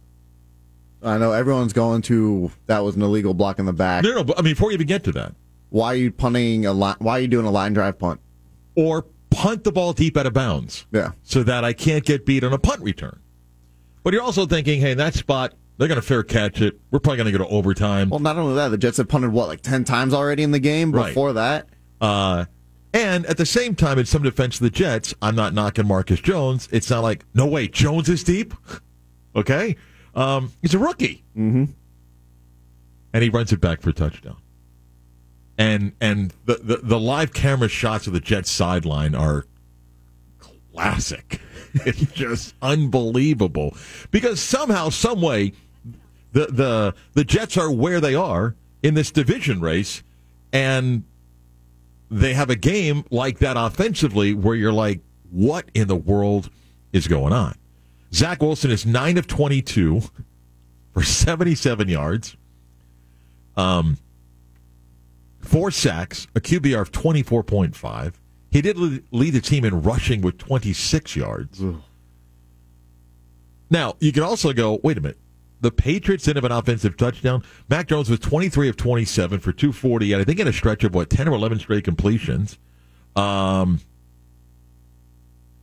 I 1.02 1.18
know 1.18 1.32
everyone's 1.32 1.72
going 1.72 2.02
to 2.02 2.50
that 2.66 2.80
was 2.80 2.96
an 2.96 3.02
illegal 3.02 3.32
block 3.34 3.58
in 3.58 3.66
the 3.66 3.72
back. 3.72 4.02
No, 4.02 4.12
no, 4.12 4.24
but 4.24 4.38
I 4.38 4.42
mean, 4.42 4.52
before 4.54 4.70
you 4.70 4.74
even 4.74 4.86
get 4.86 5.04
to 5.04 5.12
that, 5.12 5.34
Why 5.70 5.88
are 5.88 5.96
you 5.96 6.10
punting 6.10 6.66
a 6.66 6.72
line? 6.72 6.96
Why 6.98 7.18
are 7.18 7.20
you 7.20 7.28
doing 7.28 7.46
a 7.46 7.50
line 7.50 7.72
drive 7.72 7.98
punt? 7.98 8.20
or 8.74 9.06
punt 9.46 9.62
the 9.64 9.70
ball 9.72 9.92
deep 9.92 10.16
out 10.16 10.26
of 10.26 10.32
bounds. 10.32 10.86
Yeah. 10.90 11.12
so 11.22 11.42
that 11.44 11.62
I 11.64 11.72
can't 11.72 12.04
get 12.04 12.26
beat 12.26 12.42
on 12.42 12.52
a 12.52 12.58
punt 12.58 12.80
return. 12.82 13.20
But 14.02 14.12
you're 14.12 14.22
also 14.22 14.44
thinking, 14.46 14.80
hey, 14.80 14.92
in 14.92 14.98
that 14.98 15.14
spot, 15.14 15.54
they're 15.78 15.88
going 15.88 16.00
to 16.00 16.06
fair 16.06 16.22
catch 16.22 16.60
it. 16.60 16.80
We're 16.90 16.98
probably 17.00 17.18
going 17.18 17.32
to 17.32 17.38
go 17.38 17.44
to 17.44 17.50
overtime. 17.50 18.08
Well, 18.08 18.18
not 18.20 18.36
only 18.36 18.54
that, 18.54 18.68
the 18.70 18.78
Jets 18.78 18.96
have 18.96 19.08
punted 19.08 19.30
what 19.32 19.46
like 19.48 19.60
ten 19.60 19.84
times 19.84 20.14
already 20.14 20.42
in 20.42 20.50
the 20.50 20.58
game. 20.58 20.90
Right. 20.92 21.08
Before 21.08 21.32
that, 21.34 21.68
Uh, 22.00 22.46
and 22.92 23.26
at 23.26 23.36
the 23.36 23.44
same 23.46 23.74
time, 23.74 23.98
in 23.98 24.06
some 24.06 24.22
defense 24.22 24.56
of 24.56 24.62
the 24.62 24.70
Jets, 24.70 25.14
I'm 25.20 25.36
not 25.36 25.52
knocking 25.54 25.86
Marcus 25.86 26.18
Jones. 26.20 26.68
It's 26.72 26.88
not 26.88 27.02
like, 27.02 27.24
no 27.34 27.46
way, 27.46 27.68
Jones 27.68 28.08
is 28.08 28.24
deep. 28.24 28.54
okay? 29.36 29.76
Um, 30.14 30.50
he's 30.62 30.72
a 30.74 30.78
rookie. 30.78 31.22
Mm-hmm. 31.36 31.64
And 33.12 33.22
he 33.22 33.28
runs 33.28 33.52
it 33.52 33.60
back 33.60 33.82
for 33.82 33.90
a 33.90 33.92
touchdown. 33.92 34.38
And 35.58 35.92
and 36.00 36.34
the, 36.44 36.54
the, 36.56 36.76
the 36.78 37.00
live 37.00 37.32
camera 37.32 37.68
shots 37.68 38.06
of 38.06 38.12
the 38.12 38.20
Jets 38.20 38.50
sideline 38.50 39.14
are 39.14 39.46
classic. 40.72 41.40
It's 41.84 42.10
just 42.12 42.54
unbelievable. 42.62 43.76
Because 44.10 44.40
somehow, 44.40 44.88
some 44.88 45.20
way, 45.20 45.52
the, 46.32 46.46
the 46.46 46.94
the 47.12 47.22
Jets 47.22 47.58
are 47.58 47.70
where 47.70 48.00
they 48.00 48.14
are 48.14 48.56
in 48.82 48.94
this 48.94 49.10
division 49.10 49.60
race, 49.60 50.02
and 50.54 51.04
they 52.10 52.34
have 52.34 52.50
a 52.50 52.56
game 52.56 53.04
like 53.10 53.40
that 53.40 53.56
offensively 53.58 54.32
where 54.32 54.54
you're 54.54 54.72
like, 54.72 55.00
what 55.30 55.70
in 55.74 55.88
the 55.88 55.96
world 55.96 56.50
is 56.92 57.08
going 57.08 57.32
on? 57.32 57.54
Zach 58.12 58.40
Wilson 58.40 58.70
is 58.70 58.86
9 58.86 59.18
of 59.18 59.26
22 59.26 60.02
for 60.94 61.02
77 61.02 61.88
yards, 61.88 62.36
um, 63.56 63.98
four 65.46 65.70
sacks, 65.70 66.26
a 66.34 66.40
QBR 66.40 66.80
of 66.80 66.92
24.5. 66.92 68.14
He 68.50 68.62
did 68.62 68.78
lead 68.78 69.32
the 69.32 69.40
team 69.40 69.64
in 69.64 69.82
rushing 69.82 70.20
with 70.22 70.38
26 70.38 71.16
yards. 71.16 71.60
Now, 73.70 73.94
you 74.00 74.12
can 74.12 74.22
also 74.22 74.52
go, 74.52 74.80
wait 74.82 74.98
a 74.98 75.00
minute. 75.00 75.18
The 75.60 75.70
Patriots 75.70 76.24
didn't 76.24 76.36
have 76.42 76.50
an 76.50 76.56
offensive 76.56 76.96
touchdown. 76.96 77.42
Mac 77.68 77.88
Jones 77.88 78.08
was 78.10 78.20
23 78.20 78.68
of 78.68 78.76
27 78.76 79.40
for 79.40 79.52
240. 79.52 80.12
And 80.12 80.22
I 80.22 80.24
think 80.24 80.38
in 80.38 80.46
a 80.46 80.52
stretch 80.52 80.84
of, 80.84 80.94
what, 80.94 81.10
10 81.10 81.28
or 81.28 81.32
11 81.32 81.58
straight 81.60 81.84
completions. 81.84 82.58
Um, 83.16 83.80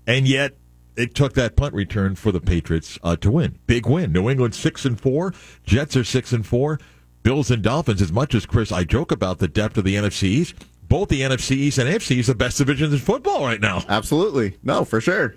and 0.05 0.27
yet, 0.27 0.57
it 0.95 1.15
took 1.15 1.33
that 1.33 1.55
punt 1.55 1.73
return 1.73 2.15
for 2.15 2.31
the 2.31 2.41
Patriots 2.41 2.99
uh, 3.03 3.15
to 3.17 3.31
win. 3.31 3.59
Big 3.65 3.87
win. 3.87 4.11
New 4.11 4.29
England 4.29 4.55
6 4.55 4.85
and 4.85 4.99
4. 4.99 5.33
Jets 5.63 5.95
are 5.95 6.03
6 6.03 6.33
and 6.33 6.45
4. 6.45 6.79
Bills 7.23 7.49
and 7.49 7.63
Dolphins, 7.63 8.01
as 8.01 8.11
much 8.11 8.35
as 8.35 8.45
Chris, 8.45 8.71
I 8.71 8.83
joke 8.83 9.11
about 9.11 9.39
the 9.39 9.47
depth 9.47 9.77
of 9.77 9.85
the 9.85 9.95
NFC 9.95 10.23
East, 10.23 10.55
both 10.87 11.09
the 11.09 11.21
NFC 11.21 11.51
East 11.51 11.77
and 11.77 11.89
AFC 11.89 12.17
East, 12.17 12.27
the 12.27 12.35
best 12.35 12.57
divisions 12.57 12.93
in 12.93 12.99
football 12.99 13.43
right 13.43 13.61
now. 13.61 13.83
Absolutely. 13.87 14.57
No, 14.61 14.83
for 14.85 15.01
sure. 15.01 15.35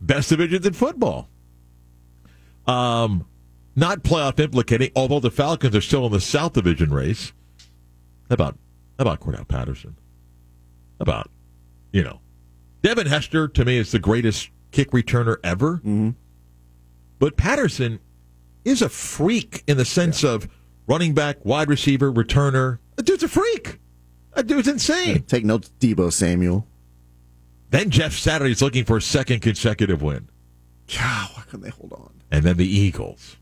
Best 0.00 0.28
divisions 0.28 0.66
in 0.66 0.72
football. 0.72 1.28
Um, 2.66 3.26
not 3.76 4.02
playoff 4.02 4.38
implicating, 4.40 4.90
although 4.94 5.20
the 5.20 5.30
Falcons 5.30 5.74
are 5.74 5.80
still 5.80 6.04
in 6.06 6.12
the 6.12 6.20
South 6.20 6.52
Division 6.52 6.92
race. 6.92 7.32
How 8.28 8.34
about 8.34 8.58
how 8.98 9.02
about 9.02 9.20
Cordarrelle 9.20 9.48
Patterson? 9.48 9.96
How 10.98 11.04
about 11.04 11.30
you 11.92 12.02
know, 12.02 12.20
Devin 12.82 13.06
Hester 13.06 13.48
to 13.48 13.64
me 13.64 13.78
is 13.78 13.92
the 13.92 13.98
greatest 13.98 14.50
kick 14.72 14.90
returner 14.90 15.36
ever. 15.42 15.76
Mm-hmm. 15.76 16.10
But 17.18 17.36
Patterson 17.36 18.00
is 18.64 18.82
a 18.82 18.88
freak 18.88 19.62
in 19.66 19.76
the 19.76 19.84
sense 19.84 20.22
of 20.22 20.48
running 20.88 21.14
back, 21.14 21.44
wide 21.44 21.68
receiver, 21.68 22.12
returner. 22.12 22.78
That 22.96 23.06
dude's 23.06 23.22
a 23.22 23.28
freak. 23.28 23.78
That 24.34 24.46
dude's 24.46 24.66
insane. 24.66 25.22
Take 25.22 25.44
notes, 25.44 25.70
Deebo 25.78 26.12
Samuel. 26.12 26.66
Then 27.70 27.90
Jeff 27.90 28.14
Saturday's 28.14 28.62
looking 28.62 28.84
for 28.84 28.96
a 28.96 29.02
second 29.02 29.40
consecutive 29.40 30.02
win. 30.02 30.28
God, 30.92 31.30
why 31.34 31.42
couldn't 31.42 31.60
they 31.62 31.70
hold 31.70 31.92
on? 31.92 32.10
And 32.30 32.44
then 32.44 32.56
the 32.56 32.66
Eagles 32.66 33.36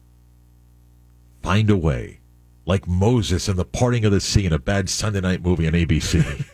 find 1.42 1.70
a 1.70 1.76
way, 1.76 2.20
like 2.64 2.88
Moses 2.88 3.48
in 3.48 3.56
the 3.56 3.64
parting 3.64 4.04
of 4.04 4.10
the 4.10 4.20
sea 4.20 4.46
in 4.46 4.52
a 4.52 4.58
bad 4.58 4.88
Sunday 4.88 5.20
night 5.20 5.42
movie 5.42 5.66
on 5.66 5.74
ABC. 5.74 6.44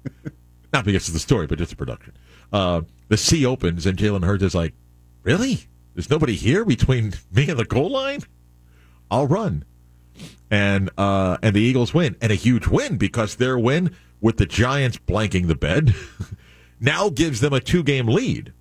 Not 0.72 0.84
because 0.84 1.08
of 1.08 1.14
the 1.14 1.20
story, 1.20 1.46
but 1.46 1.58
just 1.58 1.70
the 1.70 1.76
production. 1.76 2.16
Uh, 2.52 2.82
the 3.08 3.16
sea 3.16 3.44
opens 3.44 3.86
and 3.86 3.98
Jalen 3.98 4.24
Hurts 4.24 4.44
is 4.44 4.54
like, 4.54 4.74
"Really? 5.24 5.66
There's 5.94 6.10
nobody 6.10 6.36
here 6.36 6.64
between 6.64 7.14
me 7.32 7.48
and 7.48 7.58
the 7.58 7.64
goal 7.64 7.90
line? 7.90 8.20
I'll 9.10 9.26
run." 9.26 9.64
And 10.50 10.90
uh, 10.96 11.38
and 11.42 11.56
the 11.56 11.60
Eagles 11.60 11.92
win, 11.92 12.16
and 12.20 12.30
a 12.30 12.36
huge 12.36 12.68
win 12.68 12.98
because 12.98 13.36
their 13.36 13.58
win 13.58 13.96
with 14.20 14.36
the 14.36 14.46
Giants 14.46 14.98
blanking 14.98 15.48
the 15.48 15.56
bed 15.56 15.94
now 16.80 17.08
gives 17.08 17.40
them 17.40 17.52
a 17.52 17.60
two 17.60 17.82
game 17.82 18.06
lead. 18.06 18.52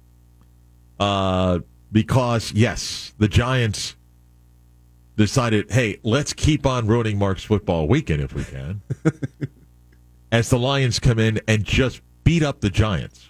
Uh, 1.00 1.60
because 1.92 2.52
yes, 2.54 3.14
the 3.18 3.28
Giants 3.28 3.96
decided, 5.16 5.72
hey, 5.72 5.98
let's 6.04 6.34
keep 6.34 6.66
on 6.66 6.88
ruining 6.88 7.18
Marc's 7.18 7.44
football 7.44 7.88
weekend 7.88 8.22
if 8.22 8.34
we 8.34 8.44
can. 8.44 8.82
As 10.32 10.50
the 10.50 10.60
Lions 10.60 11.00
come 11.00 11.20
in 11.20 11.40
and 11.48 11.64
just 11.64 12.02
beat 12.24 12.44
up 12.44 12.62
the 12.62 12.70
Giants, 12.70 13.30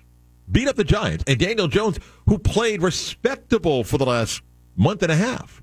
beat 0.51 0.67
up 0.67 0.76
the 0.76 0.84
Giants, 0.84 1.23
and 1.28 1.38
Daniel 1.38 1.67
Jones, 1.67 1.99
who 2.28 2.39
played 2.39 2.82
respectable 2.82 3.84
for 3.84 3.97
the 3.97 4.05
last 4.05 4.41
month 4.76 5.03
and 5.03 5.11
a 5.11 5.15
half, 5.15 5.61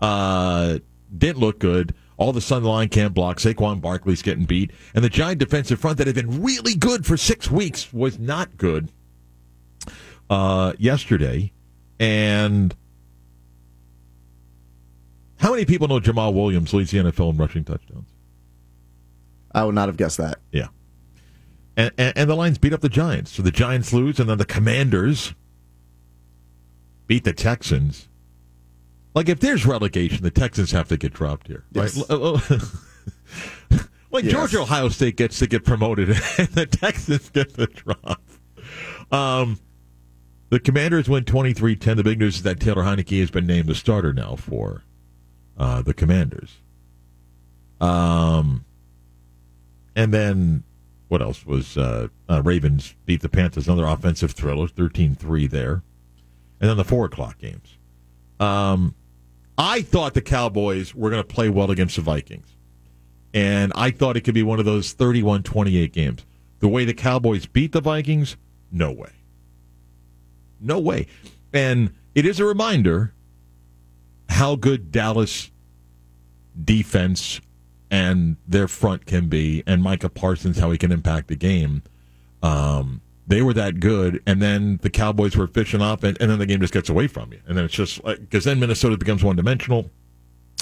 uh, 0.00 0.78
didn't 1.16 1.38
look 1.38 1.58
good. 1.58 1.94
All 2.16 2.30
of 2.30 2.36
a 2.36 2.40
sudden, 2.40 2.62
the 2.62 2.68
line 2.70 2.88
can't 2.88 3.12
block. 3.12 3.38
Saquon 3.38 3.80
Barkley's 3.80 4.22
getting 4.22 4.44
beat, 4.44 4.70
and 4.94 5.04
the 5.04 5.08
Giant 5.08 5.38
defensive 5.38 5.80
front 5.80 5.98
that 5.98 6.06
had 6.06 6.14
been 6.14 6.42
really 6.42 6.74
good 6.74 7.04
for 7.04 7.16
six 7.16 7.50
weeks 7.50 7.92
was 7.92 8.18
not 8.18 8.56
good 8.56 8.90
uh, 10.30 10.74
yesterday. 10.78 11.52
And 11.98 12.74
how 15.38 15.50
many 15.50 15.64
people 15.64 15.88
know 15.88 16.00
Jamaal 16.00 16.34
Williams 16.34 16.72
leads 16.72 16.90
the 16.90 16.98
NFL 16.98 17.30
in 17.30 17.36
rushing 17.36 17.64
touchdowns? 17.64 18.08
I 19.54 19.64
would 19.64 19.74
not 19.74 19.88
have 19.88 19.96
guessed 19.96 20.18
that. 20.18 20.38
Yeah. 20.52 20.68
And, 21.76 21.92
and, 21.98 22.16
and 22.16 22.30
the 22.30 22.34
Lions 22.34 22.58
beat 22.58 22.72
up 22.72 22.80
the 22.80 22.88
Giants. 22.88 23.32
So 23.32 23.42
the 23.42 23.50
Giants 23.50 23.92
lose, 23.92 24.20
and 24.20 24.28
then 24.28 24.38
the 24.38 24.44
Commanders 24.44 25.34
beat 27.06 27.24
the 27.24 27.32
Texans. 27.32 28.08
Like, 29.14 29.28
if 29.28 29.40
there's 29.40 29.64
relegation, 29.64 30.22
the 30.22 30.30
Texans 30.30 30.72
have 30.72 30.88
to 30.88 30.96
get 30.96 31.12
dropped 31.12 31.46
here. 31.46 31.64
Right? 31.72 31.92
Like, 34.10 34.22
Yes. 34.24 34.32
Georgia 34.32 34.60
Ohio 34.60 34.88
State 34.90 35.16
gets 35.16 35.40
to 35.40 35.48
get 35.48 35.64
promoted, 35.64 36.08
and 36.38 36.48
the 36.50 36.66
Texans 36.66 37.30
get 37.30 37.54
the 37.54 37.66
drop. 37.66 38.22
Um, 39.10 39.58
the 40.50 40.60
Commanders 40.60 41.08
win 41.08 41.24
23 41.24 41.74
10. 41.74 41.96
The 41.96 42.04
big 42.04 42.20
news 42.20 42.36
is 42.36 42.42
that 42.44 42.60
Taylor 42.60 42.84
Heinicke 42.84 43.18
has 43.18 43.32
been 43.32 43.44
named 43.44 43.66
the 43.66 43.74
starter 43.74 44.12
now 44.12 44.36
for 44.36 44.84
uh, 45.58 45.82
the 45.82 45.94
Commanders. 45.94 46.58
Um, 47.80 48.64
and 49.96 50.14
then 50.14 50.62
what 51.08 51.20
else 51.20 51.44
was 51.44 51.76
uh, 51.76 52.06
uh, 52.28 52.40
Ravens 52.42 52.94
beat 53.06 53.20
the 53.20 53.28
Panthers? 53.28 53.66
Another 53.66 53.84
offensive 53.86 54.30
thriller, 54.30 54.68
13 54.68 55.16
3 55.16 55.46
there. 55.48 55.82
And 56.60 56.70
then 56.70 56.76
the 56.76 56.84
four 56.84 57.04
o'clock 57.04 57.38
games. 57.38 57.78
Um, 58.38 58.94
I 59.56 59.82
thought 59.82 60.14
the 60.14 60.22
Cowboys 60.22 60.94
were 60.94 61.10
going 61.10 61.22
to 61.22 61.28
play 61.28 61.48
well 61.48 61.70
against 61.70 61.96
the 61.96 62.02
Vikings. 62.02 62.56
And 63.32 63.72
I 63.74 63.90
thought 63.90 64.16
it 64.16 64.22
could 64.22 64.34
be 64.34 64.42
one 64.42 64.58
of 64.58 64.64
those 64.64 64.92
31 64.92 65.42
28 65.42 65.92
games. 65.92 66.24
The 66.60 66.68
way 66.68 66.84
the 66.84 66.94
Cowboys 66.94 67.46
beat 67.46 67.72
the 67.72 67.80
Vikings, 67.80 68.36
no 68.70 68.90
way. 68.90 69.10
No 70.60 70.78
way. 70.78 71.06
And 71.52 71.92
it 72.14 72.24
is 72.24 72.40
a 72.40 72.44
reminder 72.44 73.12
how 74.28 74.56
good 74.56 74.90
Dallas 74.90 75.50
defense 76.62 77.40
and 77.90 78.36
their 78.46 78.66
front 78.66 79.06
can 79.06 79.28
be, 79.28 79.62
and 79.66 79.82
Micah 79.82 80.08
Parsons, 80.08 80.58
how 80.58 80.70
he 80.70 80.78
can 80.78 80.90
impact 80.90 81.28
the 81.28 81.36
game. 81.36 81.82
Um, 82.42 83.02
they 83.26 83.42
were 83.42 83.54
that 83.54 83.80
good, 83.80 84.22
and 84.26 84.42
then 84.42 84.78
the 84.82 84.90
Cowboys 84.90 85.36
were 85.36 85.46
fishing 85.46 85.80
off, 85.80 86.02
and, 86.02 86.20
and 86.20 86.30
then 86.30 86.38
the 86.38 86.46
game 86.46 86.60
just 86.60 86.72
gets 86.72 86.88
away 86.88 87.06
from 87.06 87.32
you. 87.32 87.40
And 87.46 87.56
then 87.56 87.64
it's 87.64 87.74
just 87.74 88.02
like, 88.04 88.20
because 88.20 88.44
then 88.44 88.60
Minnesota 88.60 88.98
becomes 88.98 89.24
one 89.24 89.36
dimensional 89.36 89.90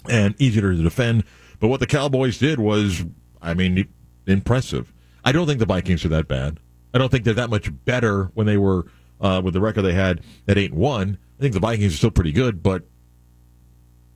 and 0.09 0.35
easier 0.41 0.73
to 0.73 0.83
defend. 0.83 1.25
But 1.59 1.69
what 1.69 1.81
the 1.81 1.87
Cowboys 1.87 2.39
did 2.39 2.61
was, 2.61 3.05
I 3.41 3.55
mean, 3.55 3.89
impressive. 4.27 4.93
I 5.25 5.33
don't 5.33 5.47
think 5.47 5.59
the 5.59 5.67
Vikings 5.67 6.05
are 6.05 6.09
that 6.09 6.29
bad. 6.29 6.59
I 6.95 6.99
don't 6.99 7.11
think 7.11 7.25
they're 7.25 7.35
that 7.35 7.51
much 7.51 7.71
better 7.85 8.31
when 8.35 8.47
they 8.47 8.57
were 8.57 8.87
uh, 9.21 9.41
with 9.43 9.55
the 9.55 9.61
record 9.61 9.83
they 9.83 9.95
had 9.95 10.21
at 10.47 10.59
eight 10.59 10.73
and 10.73 10.81
one. 10.81 11.19
I 11.39 11.43
think 11.43 11.55
the 11.55 11.61
Vikings 11.61 11.95
are 11.95 11.97
still 11.97 12.11
pretty 12.11 12.33
good, 12.33 12.63
but 12.63 12.85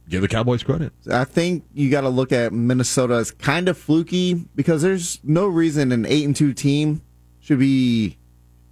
give 0.09 0.23
the 0.23 0.29
Cowboys 0.29 0.63
credit. 0.63 0.93
I 1.11 1.25
think 1.25 1.65
you 1.73 1.91
got 1.91 2.03
to 2.03 2.09
look 2.09 2.33
at 2.33 2.53
Minnesota 2.53 3.15
as 3.15 3.31
kind 3.31 3.69
of 3.69 3.79
fluky 3.79 4.35
because 4.55 4.83
there's 4.83 5.19
no 5.25 5.47
reason 5.47 5.91
an 5.91 6.07
eight 6.07 6.25
and 6.25 6.37
two 6.37 6.53
team 6.53 7.03
should 7.41 7.59
be 7.59 8.19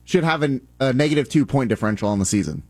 should 0.04 0.24
have 0.24 0.42
an, 0.42 0.66
a 0.80 0.92
negative 0.92 1.28
two 1.28 1.46
point 1.46 1.68
differential 1.68 2.08
on 2.08 2.18
the 2.18 2.24
season. 2.24 2.62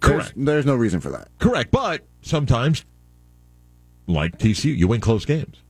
Correct. 0.00 0.32
There's, 0.34 0.46
there's 0.46 0.66
no 0.66 0.76
reason 0.76 1.00
for 1.00 1.10
that. 1.10 1.28
Correct, 1.38 1.70
but 1.70 2.06
sometimes, 2.22 2.84
like 4.06 4.38
TCU, 4.38 4.76
you 4.76 4.88
win 4.88 5.00
close 5.00 5.24
games 5.24 5.62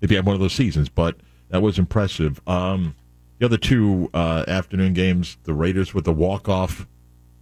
if 0.00 0.10
you 0.10 0.16
have 0.16 0.26
one 0.26 0.34
of 0.34 0.40
those 0.40 0.52
seasons. 0.52 0.88
But 0.88 1.16
that 1.50 1.62
was 1.62 1.78
impressive. 1.78 2.40
Um, 2.46 2.94
the 3.38 3.46
other 3.46 3.56
two 3.56 4.10
uh, 4.14 4.44
afternoon 4.46 4.92
games, 4.92 5.38
the 5.44 5.54
Raiders 5.54 5.94
with 5.94 6.04
the 6.04 6.12
walk 6.12 6.48
off 6.48 6.86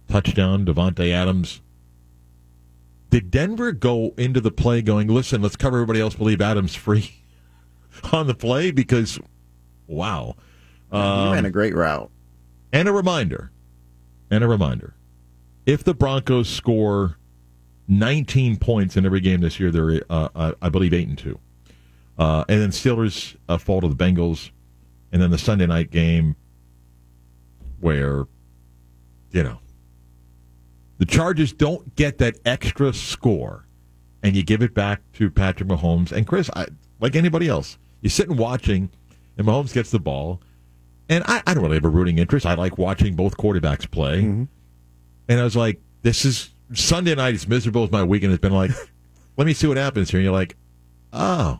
touchdown, 0.07 0.65
Davante 0.65 1.11
Adams. 1.11 1.61
Did 3.09 3.31
Denver 3.31 3.71
go 3.71 4.13
into 4.17 4.39
the 4.39 4.51
play 4.51 4.81
going, 4.81 5.07
listen, 5.07 5.41
let's 5.41 5.55
cover 5.55 5.77
everybody 5.77 5.99
else, 5.99 6.15
believe 6.15 6.41
Adams 6.41 6.75
free 6.75 7.15
on 8.11 8.27
the 8.27 8.35
play? 8.35 8.71
Because, 8.71 9.19
wow. 9.87 10.35
Um, 10.91 11.33
ran 11.33 11.45
a 11.45 11.51
great 11.51 11.75
route. 11.75 12.11
And 12.71 12.87
a 12.87 12.91
reminder, 12.91 13.51
and 14.29 14.43
a 14.43 14.47
reminder, 14.47 14.95
if 15.65 15.83
the 15.83 15.93
Broncos 15.93 16.49
score 16.49 17.17
19 17.87 18.57
points 18.57 18.95
in 18.95 19.05
every 19.05 19.19
game 19.19 19.41
this 19.41 19.59
year, 19.59 19.71
they're, 19.71 20.01
uh, 20.09 20.29
I, 20.35 20.53
I 20.61 20.69
believe, 20.69 20.93
8 20.93 21.07
and 21.07 21.17
2. 21.17 21.39
Uh, 22.19 22.43
and 22.49 22.61
then 22.61 22.69
Steelers 22.69 23.35
uh, 23.47 23.57
fall 23.57 23.81
to 23.81 23.87
the 23.87 23.95
Bengals. 23.95 24.51
And 25.11 25.21
then 25.21 25.31
the 25.31 25.37
Sunday 25.37 25.65
night 25.65 25.89
game 25.89 26.35
where, 27.79 28.27
you 29.31 29.43
know, 29.43 29.59
the 30.97 31.05
Chargers 31.05 31.53
don't 31.53 31.95
get 31.95 32.17
that 32.19 32.35
extra 32.45 32.93
score 32.93 33.65
and 34.21 34.35
you 34.35 34.43
give 34.43 34.61
it 34.61 34.73
back 34.73 35.01
to 35.13 35.31
Patrick 35.31 35.69
Mahomes. 35.69 36.11
And 36.11 36.27
Chris, 36.27 36.49
I, 36.55 36.67
like 36.99 37.15
anybody 37.15 37.47
else, 37.47 37.77
you're 38.01 38.09
sitting 38.09 38.35
watching 38.35 38.91
and 39.37 39.47
Mahomes 39.47 39.73
gets 39.73 39.91
the 39.91 39.99
ball. 39.99 40.41
And 41.09 41.23
I, 41.27 41.41
I 41.45 41.53
don't 41.53 41.63
really 41.63 41.75
have 41.75 41.85
a 41.85 41.89
rooting 41.89 42.19
interest. 42.19 42.45
I 42.45 42.53
like 42.53 42.77
watching 42.77 43.15
both 43.15 43.35
quarterbacks 43.35 43.89
play. 43.89 44.19
And 44.19 44.47
I 45.27 45.43
was 45.43 45.55
like, 45.55 45.81
this 46.03 46.23
is 46.23 46.51
Sunday 46.73 47.15
night, 47.15 47.33
as 47.33 47.47
miserable 47.47 47.83
as 47.83 47.91
my 47.91 48.03
weekend 48.03 48.31
has 48.31 48.39
been. 48.39 48.53
Like, 48.53 48.71
let 49.37 49.47
me 49.47 49.53
see 49.53 49.67
what 49.67 49.77
happens 49.77 50.11
here. 50.11 50.19
And 50.19 50.25
you're 50.25 50.33
like, 50.33 50.55
oh, 51.11 51.59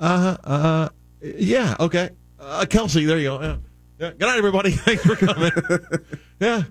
uh, 0.00 0.36
uh, 0.44 0.88
yeah, 1.20 1.76
okay. 1.80 2.10
Uh, 2.38 2.64
Kelce, 2.68 3.06
there 3.06 3.18
you 3.18 3.24
go. 3.24 3.40
Yeah. 3.42 3.56
Yeah. 3.98 4.10
Good 4.10 4.20
night, 4.20 4.38
everybody. 4.38 4.70
Thanks 4.72 5.04
for 5.04 5.16
coming. 5.16 5.52
yeah. 6.40 6.62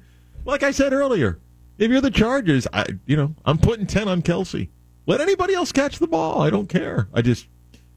Like 0.45 0.63
I 0.63 0.71
said 0.71 0.93
earlier, 0.93 1.39
If 1.77 1.89
you're 1.89 2.01
the 2.01 2.11
Chargers, 2.11 2.67
I 2.73 2.85
you 3.05 3.15
know 3.15 3.33
I'm 3.45 3.57
putting 3.57 3.87
ten 3.87 4.07
on 4.07 4.21
Kelce. 4.21 4.69
Let 5.05 5.21
anybody 5.21 5.53
else 5.53 5.71
catch 5.71 5.99
the 5.99 6.07
ball. 6.07 6.41
I 6.41 6.49
don't 6.49 6.67
care. 6.67 7.07
I 7.13 7.21
just 7.21 7.47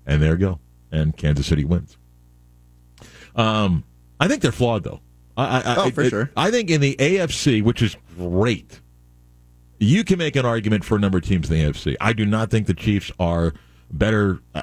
and 0.06 0.22
there 0.22 0.32
you 0.32 0.38
go. 0.38 0.60
And 0.92 1.16
Kansas 1.16 1.46
City 1.46 1.64
wins. 1.64 1.98
Um, 3.36 3.84
I 4.18 4.28
think 4.28 4.42
they're 4.42 4.52
flawed 4.52 4.82
though. 4.84 5.00
I, 5.36 5.60
I, 5.60 5.76
Oh, 5.76 5.82
I, 5.84 5.90
for 5.90 6.04
sure. 6.08 6.30
I 6.36 6.50
think 6.50 6.70
in 6.70 6.80
the 6.80 6.96
AFC, 6.98 7.62
which 7.62 7.82
is 7.82 7.96
great, 8.16 8.80
you 9.78 10.02
can 10.04 10.18
make 10.18 10.34
an 10.36 10.46
argument 10.46 10.84
for 10.84 10.96
a 10.96 10.98
number 10.98 11.18
of 11.18 11.24
teams 11.24 11.50
in 11.50 11.58
the 11.58 11.70
AFC. 11.70 11.96
I 12.00 12.12
do 12.14 12.24
not 12.24 12.50
think 12.50 12.66
the 12.66 12.74
Chiefs 12.74 13.12
are 13.20 13.52
better. 13.90 14.40
uh, 14.54 14.62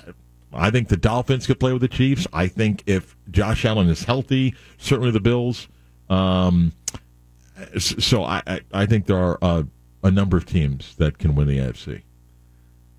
I 0.52 0.70
think 0.72 0.88
the 0.88 0.98
Dolphins 0.98 1.46
could 1.48 1.60
play 1.60 1.72
with 1.74 1.82
the 1.82 1.88
Chiefs. 1.88 2.28
I 2.34 2.48
think 2.48 2.84
if 2.86 3.16
Josh 3.32 3.66
Allen 3.66 3.88
is 3.90 4.04
healthy, 4.04 4.56
certainly 4.78 5.12
the 5.12 5.20
Bills. 5.20 5.68
Um, 6.10 6.74
so 7.78 8.24
I, 8.24 8.42
I, 8.46 8.62
I 8.74 8.86
think 8.86 9.06
there 9.06 9.18
are 9.18 9.38
uh, 9.42 9.64
a 10.04 10.12
number 10.12 10.38
of 10.38 10.46
teams 10.46 10.96
that 10.98 11.18
can 11.18 11.36
win 11.36 11.48
the 11.48 11.58
AFC. 11.58 12.02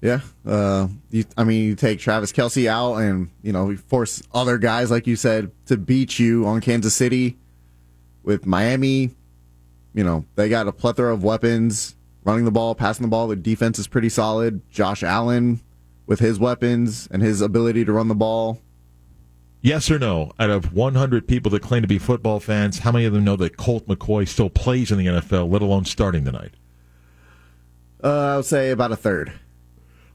Yeah. 0.05 0.20
Uh, 0.46 0.88
you, 1.11 1.24
I 1.34 1.44
mean, 1.44 1.64
you 1.64 1.74
take 1.74 1.98
Travis 1.98 2.30
Kelce 2.30 2.66
out 2.66 2.96
and, 2.96 3.30
you 3.42 3.52
know, 3.52 3.70
you 3.70 3.78
force 3.78 4.22
other 4.34 4.59
guys, 4.59 4.90
like 4.90 5.07
you 5.07 5.16
said, 5.16 5.50
to 5.64 5.78
beat 5.78 6.18
you 6.18 6.44
on 6.44 6.61
Kansas 6.61 6.94
City 6.94 7.38
with 8.22 8.44
Miami. 8.44 9.12
You 9.94 10.05
know, 10.05 10.26
they 10.34 10.50
got 10.50 10.68
a 10.68 10.72
plethora 10.72 11.14
of 11.14 11.24
weapons 11.24 11.96
running 12.22 12.44
the 12.44 12.50
ball, 12.50 12.74
passing 12.74 13.02
the 13.02 13.09
ball. 13.09 13.28
The 13.28 13.36
defense 13.36 13.78
is 13.78 13.86
pretty 13.86 14.11
solid. 14.11 14.61
Josh 14.70 15.02
Allen 15.02 15.62
with 16.05 16.20
his 16.20 16.38
weapons 16.38 17.09
and 17.11 17.22
his 17.22 17.40
ability 17.40 17.86
to 17.86 17.92
run 17.94 18.09
the 18.09 18.14
ball. 18.14 18.61
Yes 19.62 19.90
or 19.90 19.98
no? 19.98 20.32
Out 20.38 20.50
of 20.50 20.74
100 20.74 21.26
people 21.26 21.50
that 21.52 21.62
claim 21.62 21.80
to 21.80 21.88
be 21.88 21.98
football 21.98 22.40
fans, 22.40 22.80
how 22.80 22.92
many 22.92 23.07
of 23.07 23.14
them 23.14 23.24
know 23.24 23.36
that 23.36 23.57
Colt 23.57 23.88
McCoy 23.88 24.28
still 24.28 24.50
plays 24.50 24.92
in 24.92 24.98
the 24.98 25.07
NFL, 25.07 25.50
let 25.50 25.62
alone 25.62 25.86
starting 25.86 26.26
tonight? 26.26 26.52
Uh, 28.02 28.34
I 28.34 28.36
would 28.36 28.44
say 28.44 28.70
about 28.70 28.92
a 28.92 28.96
third. 28.96 29.32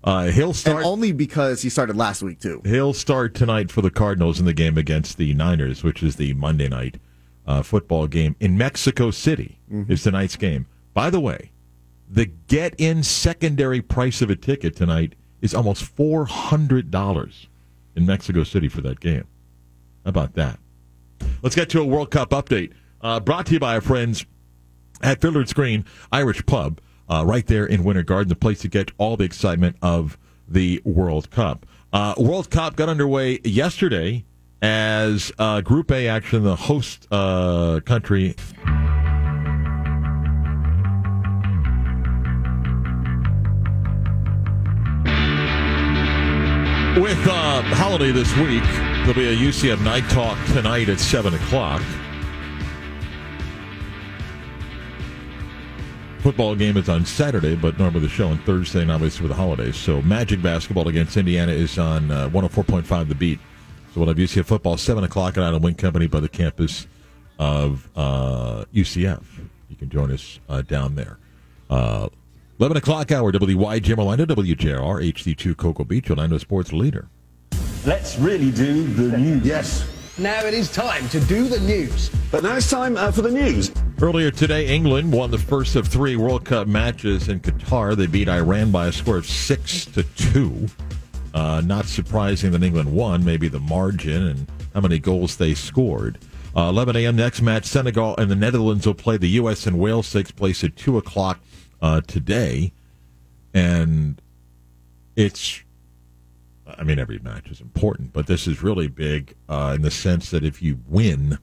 Uh, 0.03 0.27
he'll 0.27 0.47
And 0.47 0.55
start. 0.55 0.85
only 0.85 1.11
because 1.11 1.61
he 1.61 1.69
started 1.69 1.95
last 1.97 2.21
week, 2.23 2.39
too. 2.39 2.61
He'll 2.65 2.93
start 2.93 3.35
tonight 3.35 3.69
for 3.71 3.81
the 3.81 3.91
Cardinals 3.91 4.39
in 4.39 4.45
the 4.45 4.53
game 4.53 4.77
against 4.77 5.17
the 5.17 5.33
Niners, 5.33 5.83
which 5.83 6.01
is 6.01 6.15
the 6.15 6.33
Monday 6.35 6.69
night 6.69 6.99
uh, 7.45 7.61
football 7.63 8.07
game 8.07 8.35
in 8.39 8.57
Mexico 8.57 9.11
City. 9.11 9.59
Is 9.87 10.01
tonight's 10.03 10.35
game. 10.35 10.65
By 10.95 11.09
the 11.11 11.19
way, 11.19 11.51
the 12.09 12.25
get-in 12.25 13.03
secondary 13.03 13.81
price 13.81 14.21
of 14.21 14.29
a 14.31 14.35
ticket 14.35 14.75
tonight 14.75 15.13
is 15.41 15.53
almost 15.53 15.83
four 15.83 16.25
hundred 16.25 16.89
dollars 16.89 17.47
in 17.95 18.05
Mexico 18.05 18.43
City 18.43 18.67
for 18.67 18.81
that 18.81 18.99
game. 18.99 19.25
How 20.05 20.09
about 20.09 20.33
that? 20.33 20.57
Let's 21.43 21.55
get 21.55 21.69
to 21.69 21.81
a 21.81 21.85
World 21.85 22.09
Cup 22.09 22.31
update. 22.31 22.71
Uh, 23.01 23.19
brought 23.19 23.45
to 23.47 23.53
you 23.53 23.59
by 23.59 23.75
our 23.75 23.81
friends 23.81 24.25
at 25.01 25.21
Fiddler's 25.21 25.53
Green 25.53 25.85
Irish 26.11 26.43
Pub, 26.47 26.81
uh, 27.09 27.23
right 27.25 27.45
there 27.47 27.65
in 27.65 27.83
Winter 27.83 28.03
Garden, 28.03 28.29
the 28.29 28.35
place 28.35 28.59
to 28.59 28.67
get 28.67 28.91
all 28.97 29.17
the 29.17 29.23
excitement 29.23 29.75
of 29.81 30.17
the 30.47 30.81
World 30.83 31.31
Cup. 31.31 31.65
Uh, 31.91 32.13
World 32.17 32.49
Cup 32.49 32.75
got 32.75 32.89
underway 32.89 33.39
yesterday 33.43 34.25
as 34.61 35.31
uh, 35.39 35.61
Group 35.61 35.91
A 35.91 36.07
action, 36.07 36.43
the 36.43 36.55
host 36.55 37.07
uh, 37.11 37.79
country. 37.85 38.35
With 46.99 47.25
uh, 47.27 47.61
holiday 47.75 48.11
this 48.11 48.35
week, 48.37 48.63
there'll 49.05 49.13
be 49.13 49.29
a 49.29 49.35
UCF 49.35 49.81
night 49.83 50.09
talk 50.09 50.37
tonight 50.47 50.89
at 50.89 50.99
7 50.99 51.33
o'clock. 51.33 51.81
Football 56.19 56.55
game 56.55 56.75
is 56.75 56.89
on 56.89 57.05
Saturday, 57.05 57.55
but 57.55 57.79
normally 57.79 58.01
the 58.01 58.09
show 58.09 58.27
on 58.27 58.39
Thursday, 58.39 58.81
and 58.81 58.91
obviously 58.91 59.21
for 59.21 59.29
the 59.29 59.33
holidays. 59.33 59.77
So 59.77 60.01
Magic 60.01 60.41
basketball 60.41 60.89
against 60.89 61.15
Indiana 61.15 61.53
is 61.53 61.79
on 61.79 62.11
uh, 62.11 62.27
104.5 62.29 63.07
The 63.07 63.15
Beat. 63.15 63.39
So 63.93 64.01
we'll 64.01 64.09
have 64.09 64.17
UCF 64.17 64.45
football 64.45 64.75
7 64.75 65.05
o'clock 65.05 65.37
at 65.37 65.43
Island 65.43 65.63
Wing 65.63 65.75
Company 65.75 66.07
by 66.07 66.19
the 66.19 66.27
campus 66.27 66.87
of 67.39 67.89
uh, 67.95 68.65
UCF. 68.73 69.23
You 69.69 69.77
can 69.77 69.89
join 69.89 70.11
us 70.11 70.41
uh, 70.49 70.61
down 70.61 70.95
there. 70.95 71.19
Uh, 71.69 72.09
11 72.59 72.75
o'clock 72.75 73.13
hour, 73.13 73.31
WYGM 73.31 73.97
Orlando, 73.97 74.25
WJR, 74.25 75.13
HD2 75.13 75.55
Cocoa 75.55 75.85
Beach, 75.85 76.09
Orlando 76.09 76.37
Sports 76.37 76.73
Leader. 76.73 77.07
Let's 77.85 78.17
really 78.19 78.51
do 78.51 78.83
the 78.83 79.17
news. 79.17 79.45
Yes. 79.45 79.98
Now 80.19 80.43
it 80.43 80.53
is 80.53 80.69
time 80.69 81.07
to 81.09 81.19
do 81.21 81.47
the 81.47 81.61
news. 81.61 82.11
But 82.29 82.43
now 82.43 82.57
it's 82.57 82.69
time 82.69 82.97
uh, 82.97 83.09
for 83.09 83.21
the 83.21 83.31
news. 83.31 83.71
Earlier 84.01 84.31
today, 84.31 84.67
England 84.67 85.13
won 85.13 85.31
the 85.31 85.37
first 85.37 85.77
of 85.77 85.87
three 85.87 86.17
World 86.17 86.43
Cup 86.43 86.67
matches 86.67 87.29
in 87.29 87.39
Qatar. 87.39 87.95
They 87.95 88.05
beat 88.05 88.27
Iran 88.27 88.69
by 88.69 88.87
a 88.87 88.91
score 88.91 89.15
of 89.15 89.25
six 89.25 89.85
to 89.85 90.03
two. 90.03 90.67
Uh, 91.33 91.61
not 91.63 91.85
surprising 91.85 92.51
that 92.51 92.63
England 92.63 92.91
won. 92.91 93.23
Maybe 93.23 93.47
the 93.47 93.61
margin 93.61 94.27
and 94.27 94.51
how 94.73 94.81
many 94.81 94.99
goals 94.99 95.37
they 95.37 95.53
scored. 95.53 96.17
Uh, 96.53 96.63
11 96.63 96.97
a.m. 96.97 97.15
next 97.15 97.41
match, 97.41 97.63
Senegal 97.63 98.17
and 98.17 98.29
the 98.29 98.35
Netherlands 98.35 98.85
will 98.85 98.95
play. 98.95 99.15
The 99.15 99.29
U.S. 99.29 99.67
and 99.67 99.79
Wales 99.79 100.11
takes 100.11 100.31
place 100.31 100.65
at 100.65 100.75
two 100.75 100.97
o'clock 100.97 101.39
uh, 101.81 102.01
today, 102.01 102.73
and 103.53 104.21
it's 105.15 105.61
I 106.77 106.83
mean, 106.83 106.99
every 106.99 107.19
match 107.19 107.49
is 107.49 107.61
important, 107.61 108.13
but 108.13 108.27
this 108.27 108.47
is 108.47 108.61
really 108.61 108.87
big 108.87 109.35
uh, 109.47 109.73
in 109.75 109.81
the 109.81 109.91
sense 109.91 110.29
that 110.31 110.43
if 110.43 110.61
you 110.61 110.79
win 110.87 111.39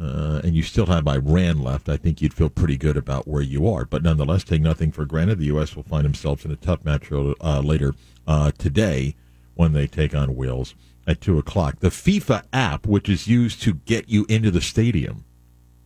uh, 0.00 0.40
and 0.44 0.54
you 0.54 0.62
still 0.62 0.86
have 0.86 1.06
Iran 1.08 1.60
left, 1.62 1.88
I 1.88 1.96
think 1.96 2.22
you'd 2.22 2.34
feel 2.34 2.48
pretty 2.48 2.76
good 2.76 2.96
about 2.96 3.26
where 3.26 3.42
you 3.42 3.68
are. 3.68 3.84
But 3.84 4.02
nonetheless, 4.02 4.44
take 4.44 4.62
nothing 4.62 4.92
for 4.92 5.04
granted. 5.04 5.38
The 5.38 5.46
U.S. 5.46 5.74
will 5.74 5.82
find 5.82 6.04
themselves 6.04 6.44
in 6.44 6.52
a 6.52 6.56
tough 6.56 6.84
match 6.84 7.10
uh, 7.10 7.60
later 7.60 7.94
uh, 8.26 8.52
today 8.56 9.16
when 9.54 9.72
they 9.72 9.86
take 9.86 10.14
on 10.14 10.36
Wales 10.36 10.74
at 11.06 11.20
2 11.20 11.38
o'clock. 11.38 11.80
The 11.80 11.88
FIFA 11.88 12.44
app, 12.52 12.86
which 12.86 13.08
is 13.08 13.26
used 13.26 13.60
to 13.62 13.74
get 13.74 14.08
you 14.08 14.24
into 14.28 14.50
the 14.50 14.60
stadium, 14.60 15.24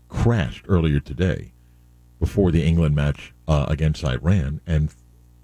crashed 0.09 0.66
earlier 0.68 1.01
today 1.01 1.53
before 2.20 2.51
the 2.51 2.64
England 2.64 2.95
match 2.95 3.33
uh, 3.49 3.64
against 3.68 4.05
Iran, 4.05 4.61
and 4.66 4.95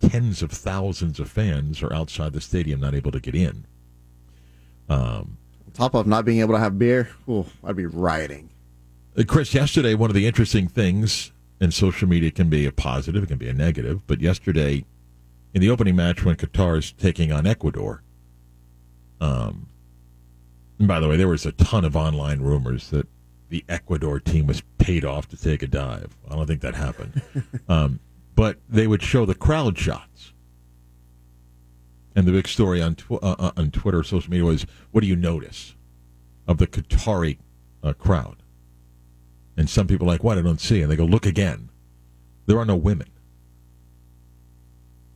tens 0.00 0.42
of 0.42 0.50
thousands 0.50 1.20
of 1.20 1.30
fans 1.30 1.82
are 1.82 1.92
outside 1.92 2.32
the 2.32 2.40
stadium 2.40 2.80
not 2.80 2.94
able 2.94 3.10
to 3.12 3.20
get 3.20 3.34
in. 3.34 3.64
On 5.68 5.72
top 5.74 5.94
of 5.94 6.06
not 6.06 6.24
being 6.24 6.40
able 6.40 6.54
to 6.54 6.60
have 6.60 6.78
beer, 6.78 7.10
ooh, 7.28 7.46
I'd 7.62 7.76
be 7.76 7.86
rioting. 7.86 8.50
Uh, 9.16 9.24
Chris, 9.26 9.52
yesterday, 9.52 9.94
one 9.94 10.10
of 10.10 10.14
the 10.14 10.26
interesting 10.26 10.68
things 10.68 11.32
in 11.60 11.70
social 11.70 12.08
media 12.08 12.30
can 12.30 12.48
be 12.48 12.66
a 12.66 12.72
positive, 12.72 13.22
it 13.24 13.26
can 13.26 13.38
be 13.38 13.48
a 13.48 13.54
negative, 13.54 14.06
but 14.06 14.20
yesterday, 14.20 14.84
in 15.52 15.60
the 15.60 15.70
opening 15.70 15.96
match 15.96 16.24
when 16.24 16.36
Qatar 16.36 16.78
is 16.78 16.92
taking 16.92 17.32
on 17.32 17.46
Ecuador, 17.46 18.02
um, 19.20 19.68
and 20.78 20.86
by 20.86 21.00
the 21.00 21.08
way, 21.08 21.16
there 21.16 21.28
was 21.28 21.44
a 21.44 21.52
ton 21.52 21.84
of 21.84 21.96
online 21.96 22.40
rumors 22.40 22.90
that 22.90 23.08
the 23.48 23.64
Ecuador 23.68 24.20
team 24.20 24.46
was 24.46 24.62
paid 24.78 25.04
off 25.04 25.28
to 25.28 25.36
take 25.36 25.62
a 25.62 25.66
dive. 25.66 26.16
I 26.30 26.36
don't 26.36 26.46
think 26.46 26.60
that 26.60 26.74
happened. 26.74 27.20
um, 27.68 27.98
but 28.38 28.60
they 28.68 28.86
would 28.86 29.02
show 29.02 29.26
the 29.26 29.34
crowd 29.34 29.76
shots. 29.76 30.32
And 32.14 32.24
the 32.24 32.30
big 32.30 32.46
story 32.46 32.80
on 32.80 32.94
tw- 32.94 33.20
uh, 33.20 33.34
uh, 33.36 33.50
on 33.56 33.72
Twitter, 33.72 34.04
social 34.04 34.30
media 34.30 34.44
was, 34.44 34.64
"What 34.92 35.00
do 35.00 35.08
you 35.08 35.16
notice 35.16 35.74
of 36.46 36.58
the 36.58 36.68
Qatari 36.68 37.38
uh, 37.82 37.94
crowd?" 37.94 38.44
And 39.56 39.68
some 39.68 39.88
people 39.88 40.06
are 40.06 40.12
like, 40.12 40.22
"What? 40.22 40.38
I 40.38 40.42
don't 40.42 40.60
see." 40.60 40.80
And 40.80 40.88
they 40.88 40.94
go, 40.94 41.04
"Look 41.04 41.26
again. 41.26 41.70
There 42.46 42.60
are 42.60 42.64
no 42.64 42.76
women 42.76 43.08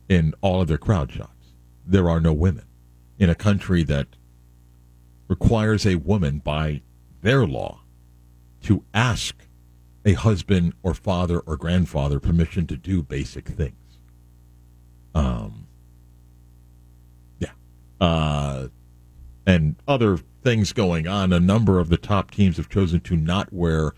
in 0.09 0.33
all 0.41 0.59
of 0.59 0.67
their 0.67 0.77
crowd 0.77 1.09
shots. 1.09 1.53
There 1.87 2.09
are 2.09 2.19
no 2.19 2.33
women 2.33 2.65
in 3.17 3.29
a 3.29 3.35
country 3.35 3.83
that 3.83 4.17
requires 5.29 5.85
a 5.85 5.95
woman 5.95 6.39
by 6.39 6.81
their 7.21 7.47
law 7.47 7.83
to 8.63 8.83
ask 8.93 9.47
a 10.05 10.13
husband 10.13 10.73
or 10.83 10.93
father 10.93 11.39
or 11.39 11.55
grandfather 11.57 12.19
permission 12.19 12.67
to 12.67 12.77
do 12.77 13.01
basic 13.01 13.47
things. 13.47 13.99
Um, 15.15 15.67
yeah. 17.39 17.51
Uh, 18.01 18.67
and 19.45 19.75
other 19.87 20.17
things 20.43 20.73
going 20.73 21.07
on. 21.07 21.31
A 21.31 21.39
number 21.39 21.79
of 21.79 21.89
the 21.89 21.97
top 21.97 22.31
teams 22.31 22.57
have 22.57 22.69
chosen 22.69 22.99
to 23.01 23.15
not 23.15 23.51
wear 23.53 23.93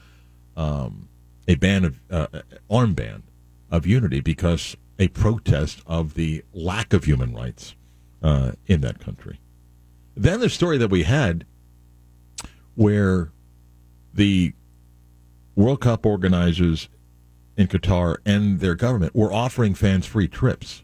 um, 0.55 1.09
a 1.47 1.55
band 1.55 1.85
of 1.85 1.99
uh, 2.09 2.27
armband 2.69 3.23
of 3.71 3.85
unity 3.85 4.21
because 4.21 4.77
a 4.97 5.07
protest 5.09 5.81
of 5.85 6.13
the 6.13 6.43
lack 6.53 6.93
of 6.93 7.03
human 7.03 7.33
rights 7.33 7.75
uh, 8.21 8.53
in 8.67 8.81
that 8.81 8.99
country. 8.99 9.39
Then 10.15 10.39
the 10.39 10.49
story 10.49 10.77
that 10.77 10.89
we 10.89 11.03
had 11.03 11.45
where 12.75 13.31
the 14.13 14.53
World 15.55 15.81
Cup 15.81 16.05
organizers 16.05 16.89
in 17.57 17.67
Qatar 17.67 18.17
and 18.25 18.59
their 18.59 18.75
government 18.75 19.15
were 19.15 19.31
offering 19.31 19.73
fans 19.73 20.05
free 20.05 20.27
trips 20.27 20.83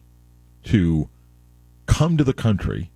to 0.64 1.08
come 1.86 2.16
to 2.16 2.24
the 2.24 2.32
country, 2.32 2.90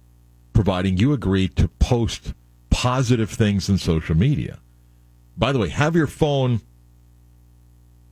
providing 0.53 0.97
you 0.97 1.13
agree 1.13 1.49
to 1.49 1.69
post 1.69 2.33
positive 2.71 3.31
things 3.31 3.69
in 3.69 3.79
social 3.79 4.17
media. 4.17 4.61
By 5.37 5.53
the 5.53 5.59
way, 5.59 5.69
have 5.69 5.95
your 5.95 6.07
phone 6.07 6.63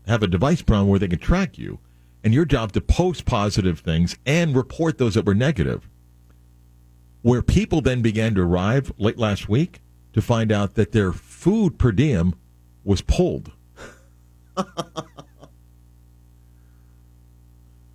have 0.07 0.23
a 0.23 0.27
device 0.27 0.63
problem 0.63 0.89
where 0.89 0.99
they 0.99 1.09
can 1.09 1.19
track 1.19 1.59
you, 1.59 1.79
and 2.23 2.35
your 2.35 2.45
job 2.45 2.73
to 2.73 2.81
post 2.81 3.25
positive 3.25 3.81
things 3.81 4.17
and 4.27 4.57
report 4.57 4.99
those 4.99 5.15
that 5.15 5.27
were 5.27 5.35
negative. 5.35 5.89
Where 7.23 7.43
people 7.43 7.81
then 7.81 8.03
began 8.03 8.35
to 8.35 8.43
arrive 8.43 8.93
late 8.99 9.19
last 9.19 9.49
week 9.49 9.81
to 10.13 10.23
find 10.23 10.53
out 10.53 10.75
that 10.75 10.93
their 10.93 11.13
food 11.13 11.79
per 11.79 11.93
diem 11.93 12.35
was 12.85 13.01
pulled. 13.01 13.51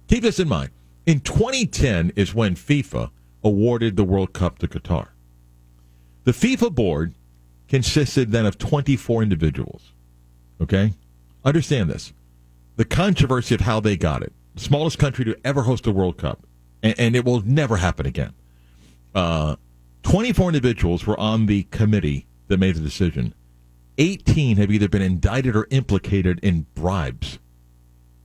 Keep 0.08 0.24
this 0.24 0.40
in 0.40 0.48
mind. 0.50 0.72
In 1.06 1.20
2010 1.22 2.14
is 2.16 2.34
when 2.34 2.56
FIFA 2.56 3.12
awarded 3.44 3.96
the 3.96 4.04
World 4.04 4.34
Cup 4.34 4.60
to 4.60 4.68
Qatar. 4.68 5.10
The 6.24 6.32
FIFA 6.32 6.76
board 6.76 7.14
consisted 7.68 8.32
then 8.32 8.46
of 8.46 8.58
24 8.58 9.24
individuals. 9.24 9.94
Okay? 10.62 10.94
Understand 11.46 11.90
this. 11.90 12.12
The 12.76 12.86
controversy 12.86 13.56
of 13.56 13.62
how 13.62 13.80
they 13.80 13.96
got 13.96 14.24
it. 14.24 14.34
The 14.56 14.62
smallest 14.62 15.00
country 15.00 15.24
to 15.26 15.38
ever 15.46 15.62
host 15.64 15.88
a 15.88 15.92
World 15.92 16.18
Cup. 16.18 16.46
And, 16.84 17.00
and 17.00 17.16
it 17.16 17.24
will 17.24 17.42
never 17.42 17.78
happen 17.78 18.06
again. 18.06 18.34
Uh, 19.14 19.56
24 20.04 20.50
individuals 20.50 21.06
were 21.06 21.20
on 21.20 21.46
the 21.46 21.64
committee 21.72 22.26
that 22.48 22.60
made 22.60 22.76
the 22.76 22.82
decision. 22.82 23.34
18 24.00 24.58
have 24.58 24.72
either 24.72 24.88
been 24.90 25.02
indicted 25.02 25.56
or 25.56 25.68
implicated 25.70 26.40
in 26.42 26.66
bribes. 26.74 27.38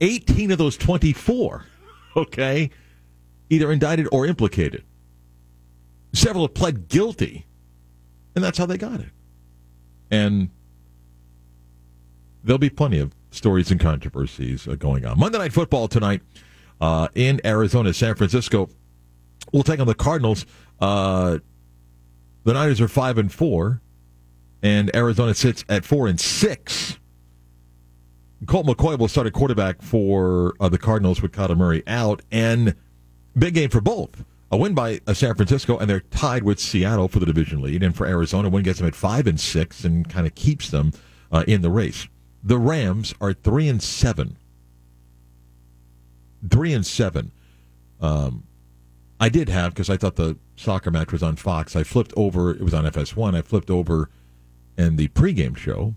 18 0.00 0.52
of 0.52 0.58
those 0.58 0.76
24, 0.76 1.66
okay, 2.16 2.70
either 3.50 3.70
indicted 3.70 4.08
or 4.12 4.24
implicated. 4.24 4.84
Several 6.12 6.46
have 6.46 6.54
pled 6.54 6.88
guilty, 6.88 7.46
and 8.34 8.42
that's 8.42 8.56
how 8.56 8.66
they 8.66 8.78
got 8.78 9.00
it. 9.00 9.10
And 10.10 10.50
there'll 12.44 12.58
be 12.58 12.70
plenty 12.70 13.00
of 13.00 13.12
stories 13.30 13.70
and 13.70 13.80
controversies 13.80 14.68
uh, 14.68 14.76
going 14.76 15.04
on. 15.04 15.18
Monday 15.18 15.38
Night 15.38 15.52
Football 15.52 15.88
tonight 15.88 16.22
uh, 16.80 17.08
in 17.14 17.40
Arizona, 17.44 17.92
San 17.92 18.14
Francisco. 18.14 18.68
We'll 19.52 19.64
take 19.64 19.80
on 19.80 19.86
the 19.86 19.94
Cardinals. 19.94 20.46
Uh, 20.80 21.38
the 22.44 22.52
Niners 22.52 22.80
are 22.80 22.88
five 22.88 23.18
and 23.18 23.32
four, 23.32 23.80
and 24.64 24.90
Arizona 24.96 25.34
sits 25.34 25.62
at 25.68 25.84
four 25.84 26.08
and 26.08 26.18
six. 26.18 26.98
Colt 28.46 28.66
McCoy 28.66 28.98
will 28.98 29.08
start 29.08 29.26
at 29.26 29.34
quarterback 29.34 29.82
for 29.82 30.54
uh, 30.58 30.70
the 30.70 30.78
Cardinals 30.78 31.20
with 31.20 31.32
Kyler 31.32 31.56
Murray 31.56 31.82
out, 31.86 32.22
and 32.32 32.74
big 33.38 33.54
game 33.54 33.68
for 33.68 33.82
both. 33.82 34.24
A 34.50 34.56
win 34.56 34.74
by 34.74 35.00
uh, 35.06 35.12
San 35.12 35.34
Francisco, 35.34 35.76
and 35.76 35.88
they're 35.88 36.00
tied 36.00 36.44
with 36.44 36.58
Seattle 36.58 37.08
for 37.08 37.18
the 37.18 37.26
division 37.26 37.60
lead. 37.60 37.82
And 37.82 37.94
for 37.94 38.06
Arizona, 38.06 38.48
win 38.48 38.64
gets 38.64 38.78
them 38.78 38.88
at 38.88 38.94
five 38.94 39.26
and 39.26 39.38
six, 39.38 39.84
and 39.84 40.08
kind 40.08 40.26
of 40.26 40.34
keeps 40.34 40.70
them 40.70 40.92
uh, 41.30 41.44
in 41.46 41.60
the 41.60 41.70
race. 41.70 42.08
The 42.42 42.58
Rams 42.58 43.14
are 43.20 43.34
three 43.34 43.68
and 43.68 43.82
seven. 43.82 44.38
Three 46.50 46.72
and 46.72 46.86
seven. 46.86 47.32
Um, 48.00 48.44
I 49.20 49.28
did 49.28 49.48
have 49.50 49.74
because 49.74 49.90
I 49.90 49.96
thought 49.98 50.16
the 50.16 50.38
soccer 50.56 50.90
match 50.90 51.12
was 51.12 51.22
on 51.22 51.36
Fox. 51.36 51.76
I 51.76 51.82
flipped 51.82 52.14
over; 52.16 52.50
it 52.50 52.62
was 52.62 52.74
on 52.74 52.84
FS1. 52.84 53.34
I 53.34 53.42
flipped 53.42 53.70
over, 53.70 54.10
and 54.76 54.98
the 54.98 55.08
pregame 55.08 55.56
show 55.56 55.94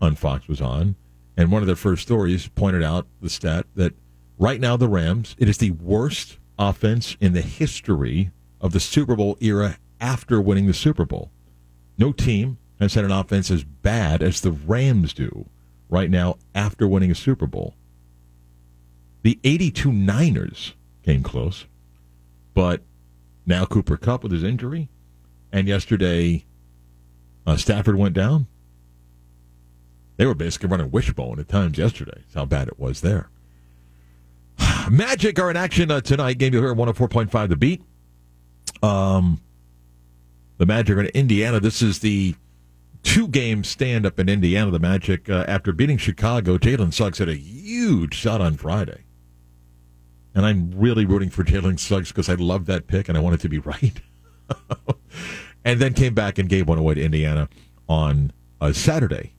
on 0.00 0.14
Fox 0.14 0.48
was 0.48 0.60
on, 0.60 0.96
and 1.36 1.50
one 1.50 1.62
of 1.62 1.66
their 1.66 1.76
first 1.76 2.02
stories 2.02 2.48
pointed 2.48 2.82
out 2.82 3.06
the 3.20 3.30
stat 3.30 3.66
that 3.74 3.94
right 4.38 4.60
now 4.60 4.76
the 4.76 4.88
Rams 4.88 5.34
it 5.38 5.48
is 5.48 5.58
the 5.58 5.70
worst 5.72 6.38
offense 6.58 7.16
in 7.20 7.32
the 7.32 7.42
history 7.42 8.30
of 8.60 8.72
the 8.72 8.80
Super 8.80 9.16
Bowl 9.16 9.36
era 9.40 9.78
after 10.00 10.40
winning 10.40 10.66
the 10.66 10.74
Super 10.74 11.04
Bowl. 11.04 11.30
No 11.98 12.12
team 12.12 12.58
has 12.78 12.94
had 12.94 13.04
an 13.04 13.10
offense 13.10 13.50
as 13.50 13.64
bad 13.64 14.22
as 14.22 14.40
the 14.40 14.52
Rams 14.52 15.12
do 15.14 15.48
right 15.88 16.10
now 16.10 16.36
after 16.54 16.86
winning 16.86 17.10
a 17.10 17.14
Super 17.14 17.46
Bowl. 17.46 17.74
The 19.22 19.38
82 19.44 19.92
Niners 19.92 20.74
came 21.02 21.22
close, 21.22 21.66
but 22.54 22.82
now 23.44 23.64
Cooper 23.64 23.96
Kupp 23.96 24.22
with 24.22 24.32
his 24.32 24.44
injury, 24.44 24.88
and 25.52 25.68
yesterday 25.68 26.44
uh, 27.46 27.56
Stafford 27.56 27.96
went 27.96 28.14
down. 28.14 28.46
They 30.16 30.26
were 30.26 30.34
basically 30.34 30.68
running 30.68 30.90
wishbone 30.90 31.38
at 31.38 31.48
times 31.48 31.78
yesterday. 31.78 32.12
That's 32.16 32.34
how 32.34 32.46
bad 32.46 32.68
it 32.68 32.78
was 32.78 33.02
there. 33.02 33.28
Magic 34.90 35.38
are 35.38 35.50
in 35.50 35.56
action 35.56 35.90
uh, 35.90 36.00
tonight. 36.00 36.38
Game 36.38 36.52
you'll 36.52 36.62
hear 36.62 36.74
104.5 36.74 37.48
The 37.48 37.56
Beat. 37.56 37.82
Um, 38.82 39.40
the 40.58 40.66
Magic 40.66 40.96
are 40.96 41.00
in 41.00 41.06
Indiana. 41.08 41.60
This 41.60 41.82
is 41.82 41.98
the 42.00 42.34
two 43.02 43.28
game 43.28 43.62
stand 43.62 44.06
up 44.06 44.18
in 44.18 44.28
Indiana. 44.28 44.70
The 44.70 44.78
Magic, 44.78 45.28
uh, 45.28 45.44
after 45.46 45.72
beating 45.72 45.98
Chicago, 45.98 46.56
Jalen 46.58 46.92
Suggs 46.92 47.18
had 47.18 47.28
a 47.28 47.36
huge 47.36 48.14
shot 48.14 48.40
on 48.40 48.56
Friday. 48.56 49.04
And 50.34 50.44
I'm 50.44 50.70
really 50.74 51.04
rooting 51.04 51.30
for 51.30 51.44
Jalen 51.44 51.78
Suggs 51.78 52.08
because 52.08 52.28
I 52.28 52.34
love 52.34 52.66
that 52.66 52.86
pick 52.86 53.08
and 53.08 53.16
I 53.16 53.20
want 53.20 53.34
it 53.34 53.40
to 53.42 53.48
be 53.48 53.58
right. 53.60 54.00
And 55.66 55.80
then 55.80 55.92
came 55.92 56.14
back 56.14 56.38
and 56.38 56.48
gave 56.48 56.68
one 56.68 56.78
away 56.78 56.94
to 56.94 57.02
Indiana 57.02 57.48
on 57.88 58.32
uh, 58.60 58.72
Saturday. 58.72 59.34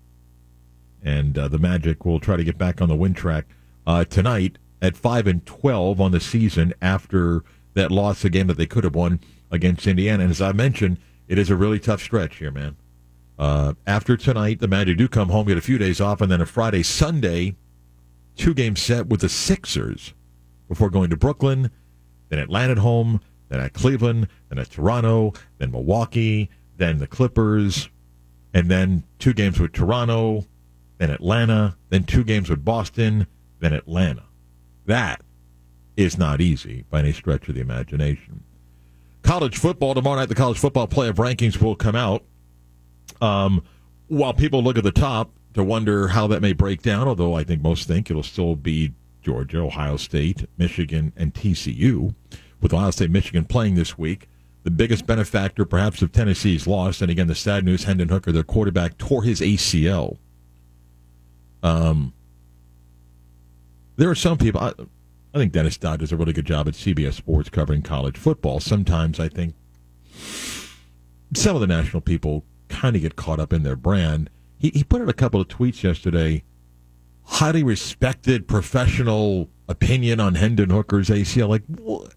And 1.02 1.38
uh, 1.38 1.48
the 1.48 1.58
Magic 1.58 2.06
will 2.06 2.20
try 2.20 2.36
to 2.36 2.44
get 2.44 2.58
back 2.58 2.82
on 2.82 2.90
the 2.90 2.98
win 2.98 3.14
track 3.14 3.46
uh, 3.88 4.04
tonight 4.04 4.58
at 4.82 4.98
5 4.98 5.26
and 5.26 5.46
12 5.46 6.02
on 6.02 6.12
the 6.12 6.20
season 6.20 6.74
after 6.82 7.46
that 7.76 7.92
loss, 7.92 8.26
a 8.26 8.30
game 8.30 8.48
that 8.48 8.58
they 8.58 8.66
could 8.66 8.84
have 8.84 8.94
won 8.94 9.22
against 9.50 9.88
Indiana. 9.88 10.24
And 10.24 10.32
as 10.32 10.42
I 10.42 10.52
mentioned, 10.52 10.98
it 11.30 11.40
is 11.40 11.50
a 11.50 11.56
really 11.56 11.80
tough 11.80 12.02
stretch 12.02 12.36
here, 12.38 12.52
man. 12.52 12.76
Uh, 13.40 13.76
after 13.86 14.18
tonight, 14.18 14.60
the 14.60 14.68
Magic 14.68 14.98
do 14.98 15.08
come 15.08 15.30
home, 15.30 15.48
get 15.48 15.58
a 15.58 15.62
few 15.62 15.78
days 15.78 16.02
off, 16.02 16.20
and 16.20 16.30
then 16.30 16.42
a 16.42 16.46
Friday, 16.46 16.84
Sunday, 16.84 17.56
two 18.36 18.54
game 18.54 18.76
set 18.76 19.08
with 19.08 19.22
the 19.22 19.30
Sixers 19.30 20.14
before 20.68 20.90
going 20.90 21.10
to 21.10 21.16
Brooklyn, 21.16 21.72
then 22.28 22.40
Atlanta 22.40 22.74
at 22.74 22.78
home, 22.80 23.22
then 23.50 23.60
at 23.60 23.74
Cleveland, 23.74 24.28
then 24.50 24.60
at 24.60 24.70
Toronto, 24.70 25.34
then 25.58 25.72
Milwaukee, 25.72 26.50
then 26.78 27.00
the 27.00 27.08
Clippers, 27.08 27.90
and 28.54 28.70
then 28.70 29.04
two 29.20 29.34
games 29.34 29.60
with 29.60 29.74
Toronto, 29.74 30.46
then 30.98 31.10
Atlanta, 31.10 31.78
then 31.90 32.04
two 32.04 32.24
games 32.24 32.50
with 32.50 32.64
Boston, 32.66 33.28
then 33.60 33.74
Atlanta. 33.74 34.24
That 34.86 35.22
is 35.96 36.18
not 36.18 36.42
easy 36.42 36.86
by 36.90 37.00
any 37.00 37.12
stretch 37.12 37.50
of 37.50 37.56
the 37.56 37.62
imagination. 37.62 38.44
College 39.24 39.58
football 39.58 39.94
tomorrow 39.94 40.18
night. 40.18 40.30
The 40.30 40.36
college 40.36 40.60
football 40.60 40.88
playoff 40.88 41.16
rankings 41.16 41.62
will 41.62 41.76
come 41.76 41.96
out. 41.96 42.24
Um, 43.20 43.64
while 44.08 44.34
people 44.34 44.64
look 44.64 44.78
at 44.78 44.84
the 44.84 44.92
top 44.92 45.32
to 45.54 45.64
wonder 45.64 46.08
how 46.08 46.28
that 46.28 46.42
may 46.42 46.54
break 46.54 46.82
down, 46.82 47.08
although 47.08 47.34
I 47.34 47.44
think 47.44 47.62
most 47.62 47.88
think 47.88 48.10
it'll 48.10 48.24
still 48.24 48.56
be 48.56 48.94
Georgia, 49.22 49.60
Ohio 49.60 49.98
State, 49.98 50.46
Michigan, 50.58 51.12
and 51.18 51.34
TCU. 51.34 52.16
With 52.62 52.74
Ohio 52.74 52.92
State, 52.92 53.12
Michigan 53.12 53.46
playing 53.46 53.76
this 53.76 53.98
week, 53.98 54.28
the 54.64 54.72
biggest 54.72 55.06
benefactor 55.06 55.64
perhaps 55.64 56.02
of 56.02 56.12
Tennessee's 56.12 56.68
loss. 56.68 57.02
And 57.02 57.12
again, 57.12 57.28
the 57.28 57.36
sad 57.36 57.64
news: 57.64 57.84
Hendon 57.84 58.10
Hooker, 58.10 58.32
their 58.32 58.44
quarterback, 58.44 58.98
tore 58.98 59.24
his 59.24 59.42
ACL. 59.42 60.18
Um, 61.64 62.14
there 63.96 64.10
are 64.10 64.16
some 64.16 64.38
people. 64.38 64.62
I, 64.62 64.74
I 65.34 65.38
think 65.38 65.52
Dennis 65.52 65.78
Dodd 65.78 66.00
does 66.00 66.12
a 66.12 66.18
really 66.18 66.34
good 66.34 66.46
job 66.46 66.68
at 66.68 66.74
CBS 66.74 67.14
Sports 67.14 67.50
covering 67.50 67.82
college 67.82 68.18
football. 68.18 68.60
Sometimes 68.60 69.20
I 69.20 69.30
think 69.30 69.54
some 71.36 71.56
of 71.56 71.62
the 71.62 71.68
national 71.68 72.02
people 72.02 72.44
kind 72.70 72.96
of 72.96 73.02
get 73.02 73.16
caught 73.16 73.40
up 73.40 73.54
in 73.54 73.64
their 73.64 73.76
brand. 73.76 74.30
He, 74.58 74.70
he 74.70 74.84
put 74.84 75.02
out 75.02 75.10
a 75.10 75.14
couple 75.14 75.40
of 75.40 75.48
tweets 75.48 75.84
yesterday. 75.84 76.44
Highly 77.24 77.62
respected 77.62 78.48
professional 78.48 79.50
opinion 79.68 80.20
on 80.20 80.36
Hendon 80.36 80.70
Hooker's 80.70 81.10
ACL. 81.10 81.50
Like, 81.50 81.64
what? 81.68 82.14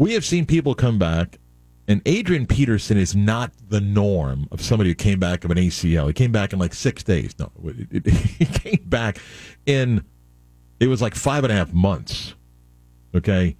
We 0.00 0.14
have 0.14 0.24
seen 0.24 0.46
people 0.46 0.74
come 0.74 0.98
back, 0.98 1.38
and 1.86 2.00
Adrian 2.06 2.46
Peterson 2.46 2.96
is 2.96 3.14
not 3.14 3.52
the 3.68 3.82
norm 3.82 4.48
of 4.50 4.62
somebody 4.62 4.88
who 4.88 4.94
came 4.94 5.20
back 5.20 5.44
of 5.44 5.50
an 5.50 5.58
ACL. 5.58 6.06
He 6.06 6.14
came 6.14 6.32
back 6.32 6.54
in 6.54 6.58
like 6.58 6.72
six 6.72 7.02
days. 7.02 7.34
No, 7.38 7.52
it, 7.64 8.06
it, 8.06 8.06
he 8.10 8.46
came 8.46 8.82
back 8.86 9.18
in, 9.66 10.02
it 10.80 10.86
was 10.86 11.02
like 11.02 11.14
five 11.14 11.44
and 11.44 11.52
a 11.52 11.56
half 11.56 11.74
months. 11.74 12.34
Okay? 13.14 13.58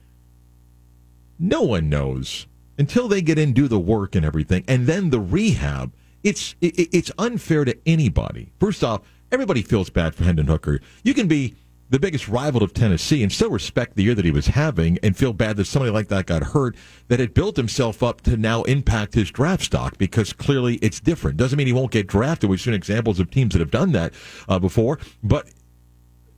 No 1.39 1.61
one 1.61 1.91
knows 1.91 2.47
until 2.79 3.07
they 3.07 3.21
get 3.21 3.39
in, 3.39 3.53
do 3.53 3.69
the 3.69 3.79
work 3.79 4.15
and 4.15 4.25
everything, 4.25 4.65
and 4.67 4.87
then 4.87 5.11
the 5.11 5.21
rehab. 5.21 5.93
It's 6.25 6.55
it, 6.63 6.89
it's 6.91 7.13
unfair 7.19 7.67
to 7.67 7.77
anybody. 7.85 8.51
First 8.59 8.83
off, 8.83 9.03
everybody 9.31 9.61
feels 9.61 9.91
bad 9.91 10.15
for 10.15 10.25
Hendon 10.25 10.47
Hooker. 10.47 10.81
You 11.05 11.13
can 11.13 11.29
be 11.29 11.55
the 11.91 11.99
biggest 11.99 12.29
rival 12.29 12.63
of 12.63 12.73
Tennessee 12.73 13.23
and 13.23 13.33
still 13.33 13.51
respect 13.51 13.97
the 13.97 14.05
year 14.05 14.15
that 14.15 14.25
he 14.25 14.31
was 14.31 14.47
having 14.47 14.99
and 15.03 15.17
feel 15.17 15.33
bad 15.33 15.57
that 15.57 15.67
somebody 15.67 15.91
like 15.91 16.09
that 16.09 16.27
got 16.27 16.43
hurt, 16.43 16.77
that 17.09 17.19
had 17.19 17.35
built 17.35 17.57
himself 17.57 18.03
up 18.03 18.21
to 18.23 18.37
now 18.37 18.63
impact 18.63 19.15
his 19.15 19.31
draft 19.31 19.65
stock 19.65 19.99
because 19.99 20.33
clearly 20.33 20.77
it's 20.77 21.01
different. 21.01 21.37
Doesn't 21.37 21.57
mean 21.57 21.67
he 21.67 21.73
won't 21.73 21.91
get 21.91 22.07
drafted. 22.07 22.49
We've 22.49 22.61
seen 22.61 22.75
examples 22.75 23.19
of 23.19 23.31
teams 23.31 23.53
that 23.53 23.59
have 23.59 23.73
done 23.73 23.91
that 23.93 24.15
uh, 24.49 24.61
before, 24.61 25.01
but 25.23 25.51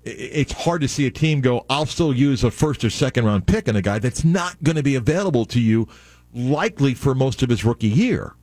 it's 0.05 0.53
hard 0.53 0.81
to 0.81 0.89
see 0.89 1.07
a 1.07 1.11
team 1.11 1.41
go, 1.43 1.65
I'll 1.71 1.87
still 1.87 2.13
use 2.13 2.43
a 2.43 2.51
first 2.51 2.83
or 2.83 2.91
second 2.91 3.25
round 3.25 3.47
pick 3.47 3.69
on 3.69 3.77
a 3.77 3.83
guy 3.83 3.99
that's 3.99 4.25
not 4.25 4.61
going 4.63 4.77
to 4.77 4.83
be 4.83 4.97
available 4.97 5.45
to 5.47 5.61
you 5.61 5.87
likely 6.35 6.95
for 6.95 7.15
most 7.15 7.43
of 7.43 7.51
his 7.51 7.65
rookie 7.65 7.89
year. 7.89 8.35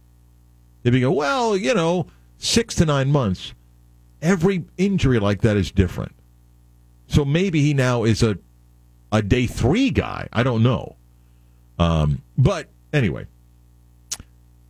If 0.83 0.93
you 0.93 1.01
go, 1.01 1.11
well, 1.11 1.57
you 1.57 1.73
know, 1.73 2.07
six 2.37 2.75
to 2.75 2.85
nine 2.85 3.11
months. 3.11 3.53
every 4.21 4.65
injury 4.77 5.19
like 5.19 5.41
that 5.41 5.57
is 5.57 5.71
different. 5.71 6.13
So 7.09 7.25
maybe 7.25 7.61
he 7.61 7.73
now 7.73 8.03
is 8.03 8.23
a 8.23 8.37
a 9.11 9.21
day 9.21 9.47
three 9.47 9.89
guy. 9.89 10.29
I 10.31 10.43
don't 10.43 10.63
know. 10.63 10.95
Um, 11.79 12.21
but 12.37 12.67
anyway, 12.93 13.25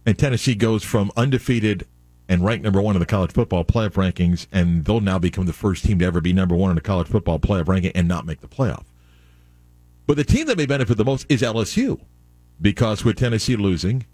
and 0.05 0.17
Tennessee 0.17 0.55
goes 0.55 0.83
from 0.83 1.11
undefeated 1.17 1.85
and 2.29 2.45
ranked 2.45 2.63
number 2.63 2.81
one 2.81 2.95
in 2.95 2.99
the 2.99 3.05
college 3.05 3.31
football 3.31 3.65
playoff 3.65 3.93
rankings, 3.93 4.47
and 4.51 4.85
they'll 4.85 5.01
now 5.01 5.19
become 5.19 5.45
the 5.45 5.53
first 5.53 5.83
team 5.83 5.99
to 5.99 6.05
ever 6.05 6.21
be 6.21 6.31
number 6.31 6.55
one 6.55 6.69
in 6.69 6.75
the 6.75 6.81
college 6.81 7.07
football 7.07 7.39
playoff 7.39 7.67
ranking 7.67 7.91
and 7.93 8.07
not 8.07 8.25
make 8.25 8.39
the 8.39 8.47
playoff. 8.47 8.85
But 10.07 10.15
the 10.15 10.23
team 10.23 10.47
that 10.47 10.57
may 10.57 10.65
benefit 10.65 10.97
the 10.97 11.05
most 11.05 11.25
is 11.27 11.41
LSU, 11.41 11.99
because 12.61 13.03
with 13.03 13.17
Tennessee 13.17 13.55
losing, 13.55 14.05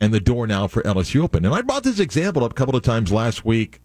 and 0.00 0.14
the 0.14 0.20
door 0.20 0.46
now 0.46 0.66
for 0.66 0.82
LSU 0.82 1.22
open. 1.24 1.44
And 1.44 1.54
I 1.54 1.60
brought 1.60 1.82
this 1.82 2.00
example 2.00 2.42
up 2.42 2.52
a 2.52 2.54
couple 2.54 2.74
of 2.74 2.82
times 2.82 3.12
last 3.12 3.44
week, 3.44 3.80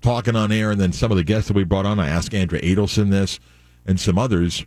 talking 0.00 0.36
on 0.36 0.50
air, 0.50 0.70
and 0.70 0.80
then 0.80 0.92
some 0.92 1.10
of 1.10 1.16
the 1.16 1.24
guests 1.24 1.48
that 1.48 1.56
we 1.56 1.64
brought 1.64 1.86
on. 1.86 2.00
I 2.00 2.08
asked 2.08 2.34
Andrea 2.34 2.62
Adelson 2.62 3.10
this 3.10 3.38
and 3.86 4.00
some 4.00 4.18
others. 4.18 4.64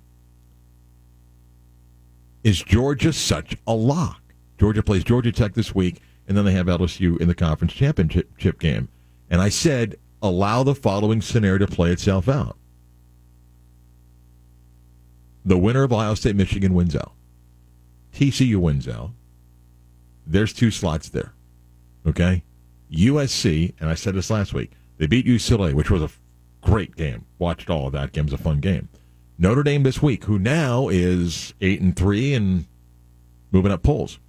Is 2.43 2.61
Georgia 2.61 3.11
such 3.11 3.55
a 3.65 3.73
lock? 3.73 4.21
Georgia 4.59 4.83
plays 4.83 5.03
Georgia 5.03 5.31
Tech 5.31 5.53
this 5.53 5.73
week, 5.73 5.99
and 6.27 6.37
then 6.37 6.45
they 6.45 6.51
have 6.53 6.67
LSU 6.67 7.19
in 7.19 7.27
the 7.27 7.35
conference 7.35 7.73
championship 7.73 8.59
game. 8.59 8.87
And 9.29 9.41
I 9.41 9.49
said, 9.49 9.95
allow 10.21 10.63
the 10.63 10.75
following 10.75 11.21
scenario 11.21 11.57
to 11.59 11.67
play 11.67 11.91
itself 11.91 12.29
out. 12.29 12.57
The 15.43 15.57
winner 15.57 15.83
of 15.83 15.93
Ohio 15.93 16.15
State 16.15 16.35
Michigan 16.35 16.73
wins 16.73 16.95
out. 16.95 17.13
TCU 18.13 18.57
wins 18.57 18.87
out. 18.87 19.11
There's 20.25 20.53
two 20.53 20.71
slots 20.71 21.09
there. 21.09 21.33
Okay? 22.07 22.43
USC, 22.91 23.73
and 23.79 23.89
I 23.89 23.95
said 23.95 24.15
this 24.15 24.29
last 24.29 24.53
week, 24.53 24.71
they 24.97 25.07
beat 25.07 25.25
UCLA, 25.25 25.73
which 25.73 25.91
was 25.91 26.01
a 26.01 26.09
great 26.61 26.95
game. 26.95 27.25
Watched 27.37 27.69
all 27.69 27.87
of 27.87 27.93
that 27.93 28.11
game. 28.11 28.23
It 28.23 28.31
was 28.31 28.39
a 28.39 28.43
fun 28.43 28.59
game. 28.59 28.89
Notre 29.37 29.63
Dame 29.63 29.83
this 29.83 30.01
week, 30.01 30.25
who 30.25 30.39
now 30.39 30.87
is 30.87 31.53
8 31.61 31.81
and 31.81 31.95
3 31.95 32.33
and 32.33 32.65
moving 33.51 33.71
up 33.71 33.83
polls. 33.83 34.19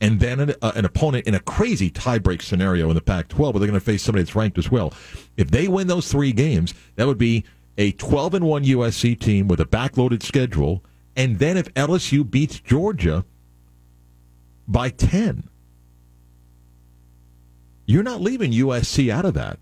And 0.00 0.20
then 0.20 0.40
an, 0.40 0.54
uh, 0.60 0.72
an 0.74 0.84
opponent 0.84 1.26
in 1.26 1.34
a 1.34 1.40
crazy 1.40 1.90
tiebreak 1.90 2.42
scenario 2.42 2.88
in 2.88 2.94
the 2.94 3.00
Pac 3.00 3.28
12 3.28 3.54
where 3.54 3.60
they're 3.60 3.68
going 3.68 3.80
to 3.80 3.84
face 3.84 4.02
somebody 4.02 4.24
that's 4.24 4.36
ranked 4.36 4.58
as 4.58 4.70
well. 4.70 4.92
If 5.36 5.50
they 5.50 5.68
win 5.68 5.86
those 5.86 6.10
three 6.10 6.32
games, 6.32 6.74
that 6.96 7.06
would 7.06 7.18
be 7.18 7.44
a 7.78 7.92
12 7.92 8.34
and 8.34 8.46
1 8.46 8.64
USC 8.64 9.18
team 9.18 9.48
with 9.48 9.60
a 9.60 9.64
backloaded 9.64 10.22
schedule. 10.22 10.84
And 11.14 11.38
then 11.38 11.56
if 11.56 11.72
LSU 11.74 12.28
beats 12.28 12.60
Georgia 12.60 13.24
by 14.68 14.90
10, 14.90 15.48
you're 17.86 18.02
not 18.02 18.20
leaving 18.20 18.52
USC 18.52 19.10
out 19.10 19.24
of 19.24 19.34
that. 19.34 19.58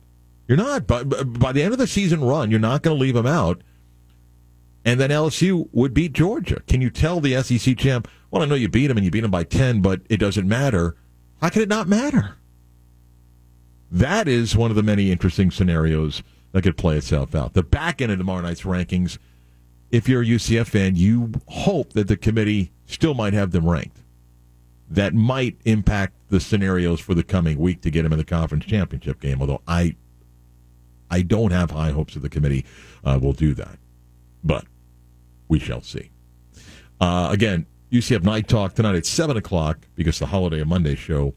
You're 0.47 0.59
not. 0.59 0.87
By, 0.87 1.03
by 1.03 1.53
the 1.53 1.63
end 1.63 1.73
of 1.73 1.79
the 1.79 1.87
season 1.87 2.23
run, 2.23 2.51
you're 2.51 2.61
not 2.61 2.83
going 2.83 2.97
to 2.97 3.01
leave 3.01 3.15
them 3.15 3.27
out. 3.27 3.63
And 4.85 5.01
then 5.01 5.11
LSU 5.11 5.69
would 5.73 5.95
beat 5.95 6.13
Georgia. 6.13 6.61
Can 6.67 6.83
you 6.83 6.91
tell 6.91 7.21
the 7.21 7.43
SEC 7.43 7.79
champ, 7.79 8.07
well, 8.31 8.43
I 8.43 8.47
know 8.47 8.55
you 8.55 8.69
beat 8.69 8.89
them 8.89 8.99
and 8.99 9.05
you 9.05 9.11
beat 9.11 9.23
them 9.23 9.31
by 9.31 9.45
10, 9.45 9.81
but 9.81 10.03
it 10.11 10.19
doesn't 10.19 10.47
matter? 10.47 10.97
How 11.41 11.49
can 11.49 11.63
it 11.63 11.69
not 11.69 11.89
matter? 11.89 12.37
That 13.91 14.29
is 14.29 14.57
one 14.57 14.71
of 14.71 14.77
the 14.77 14.83
many 14.83 15.11
interesting 15.11 15.51
scenarios 15.51 16.23
that 16.53 16.63
could 16.63 16.77
play 16.77 16.97
itself 16.97 17.35
out. 17.35 17.55
The 17.55 17.63
back 17.63 18.03
end 18.03 18.13
of 18.13 18.19
tomorrow 18.19 18.43
night's 18.43 18.63
rankings, 18.63 19.19
if 19.91 20.09
you're 20.09 20.23
a 20.23 20.27
UCF 20.27 20.67
fan, 20.67 20.97
you 20.97 21.33
hope 21.49 21.93
that 21.95 22.09
the 22.09 22.17
committee 22.17 22.73
still 22.87 23.15
might 23.15 23.33
have 23.33 23.53
them 23.53 23.69
ranked. 23.69 23.99
That 24.91 25.15
might 25.15 25.57
impact 25.65 26.15
the 26.29 26.41
scenarios 26.41 27.01
for 27.01 27.15
the 27.15 27.23
coming 27.23 27.59
week 27.59 27.81
to 27.83 27.91
get 27.91 28.03
them 28.03 28.13
in 28.13 28.19
the 28.19 28.25
conference 28.25 28.67
championship 28.67 29.21
game. 29.21 29.41
Although 29.41 29.63
I, 29.67 29.97
I 31.15 31.23
don't 31.23 31.53
have 31.53 31.71
high 31.71 31.93
hopes 31.93 32.15
that 32.15 32.21
the 32.21 32.29
committee 32.29 32.65
uh, 33.05 33.21
will 33.23 33.35
do 33.35 33.55
that, 33.55 33.79
but 34.43 34.65
we 35.47 35.61
shall 35.61 35.81
see. 35.81 36.11
Uh, 37.01 37.29
again, 37.31 37.67
UCF 37.93 38.25
Night 38.25 38.49
Talk 38.49 38.75
tonight 38.75 38.97
at 38.97 39.07
7 39.07 39.37
o'clock 39.37 39.79
because 39.95 40.19
the 40.19 40.27
Holiday 40.27 40.59
of 40.61 40.67
Monday 40.67 40.97
show 40.97 41.33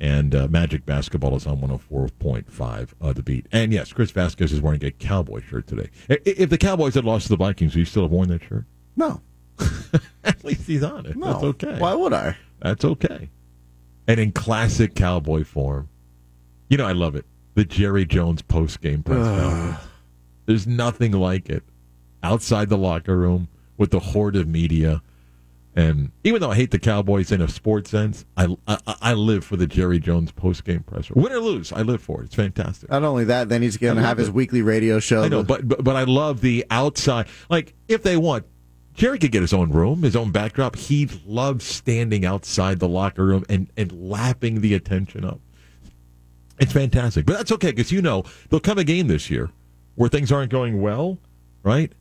and 0.00 0.34
uh, 0.34 0.48
Magic 0.48 0.84
Basketball 0.84 1.36
is 1.36 1.46
on 1.46 1.58
104.5 1.58 2.88
uh, 3.00 3.12
the 3.12 3.22
beat. 3.22 3.46
And 3.52 3.72
yes, 3.72 3.92
Chris 3.92 4.10
Vasquez 4.10 4.52
is 4.52 4.60
wearing 4.60 4.84
a 4.84 4.90
Cowboy 4.90 5.40
shirt 5.42 5.68
today. 5.68 5.88
If 6.08 6.50
the 6.50 6.58
Cowboys 6.58 6.96
had 6.96 7.04
lost 7.04 7.26
to 7.26 7.28
the 7.28 7.36
Vikings, 7.36 7.74
would 7.74 7.78
you 7.78 7.84
still 7.84 8.02
have 8.02 8.10
worn 8.10 8.28
that 8.30 8.42
shirt? 8.42 8.64
No. 8.96 9.20
At 10.24 10.42
least 10.42 10.66
he's 10.66 10.82
on 10.82 11.06
it. 11.06 11.14
No. 11.14 11.26
That's 11.26 11.44
okay. 11.44 11.78
Why 11.78 11.94
would 11.94 12.12
I? 12.12 12.36
That's 12.60 12.84
okay. 12.84 13.30
And 14.08 14.18
in 14.18 14.32
classic 14.32 14.96
Cowboy 14.96 15.44
form, 15.44 15.88
you 16.68 16.76
know, 16.76 16.86
I 16.86 16.92
love 16.92 17.14
it. 17.14 17.24
The 17.54 17.64
Jerry 17.64 18.06
Jones 18.06 18.42
post 18.42 18.80
game 18.80 19.02
press 19.02 19.26
conference. 19.26 19.86
There's 20.46 20.66
nothing 20.66 21.12
like 21.12 21.48
it 21.48 21.62
outside 22.22 22.68
the 22.68 22.78
locker 22.78 23.16
room 23.16 23.48
with 23.76 23.90
the 23.90 24.00
horde 24.00 24.36
of 24.36 24.48
media. 24.48 25.02
And 25.74 26.12
even 26.22 26.40
though 26.42 26.50
I 26.50 26.54
hate 26.56 26.70
the 26.70 26.78
Cowboys 26.78 27.32
in 27.32 27.40
a 27.40 27.48
sports 27.48 27.90
sense, 27.90 28.26
I, 28.36 28.56
I, 28.66 28.78
I 28.86 29.14
live 29.14 29.44
for 29.44 29.56
the 29.56 29.66
Jerry 29.66 29.98
Jones 29.98 30.30
post 30.30 30.64
game 30.64 30.82
presser. 30.82 31.14
Win 31.14 31.32
or 31.32 31.38
lose, 31.38 31.72
I 31.72 31.80
live 31.82 32.02
for 32.02 32.20
it. 32.20 32.26
It's 32.26 32.34
fantastic. 32.34 32.90
Not 32.90 33.04
only 33.04 33.24
that, 33.24 33.48
then 33.48 33.62
he's 33.62 33.78
going 33.78 33.96
to 33.96 34.02
have 34.02 34.18
his 34.18 34.28
it. 34.28 34.34
weekly 34.34 34.60
radio 34.60 34.98
show. 34.98 35.22
I 35.22 35.28
know, 35.28 35.42
but, 35.42 35.66
but 35.66 35.82
but 35.82 35.96
I 35.96 36.04
love 36.04 36.42
the 36.42 36.66
outside. 36.70 37.26
Like 37.48 37.74
if 37.88 38.02
they 38.02 38.18
want, 38.18 38.44
Jerry 38.92 39.18
could 39.18 39.32
get 39.32 39.40
his 39.40 39.54
own 39.54 39.70
room, 39.70 40.02
his 40.02 40.14
own 40.14 40.30
backdrop. 40.30 40.76
He 40.76 41.08
loves 41.24 41.64
standing 41.64 42.26
outside 42.26 42.78
the 42.78 42.88
locker 42.88 43.24
room 43.24 43.44
and 43.48 43.70
and 43.74 43.92
lapping 43.92 44.60
the 44.60 44.74
attention 44.74 45.24
up. 45.24 45.40
It's 46.62 46.72
fantastic, 46.72 47.26
but 47.26 47.36
that's 47.36 47.50
okay 47.50 47.72
because 47.72 47.90
you 47.90 48.00
know 48.00 48.22
there'll 48.48 48.60
come 48.60 48.78
a 48.78 48.84
game 48.84 49.08
this 49.08 49.28
year 49.28 49.50
where 49.96 50.08
things 50.08 50.30
aren't 50.30 50.52
going 50.52 50.80
well, 50.80 51.18
right? 51.64 51.92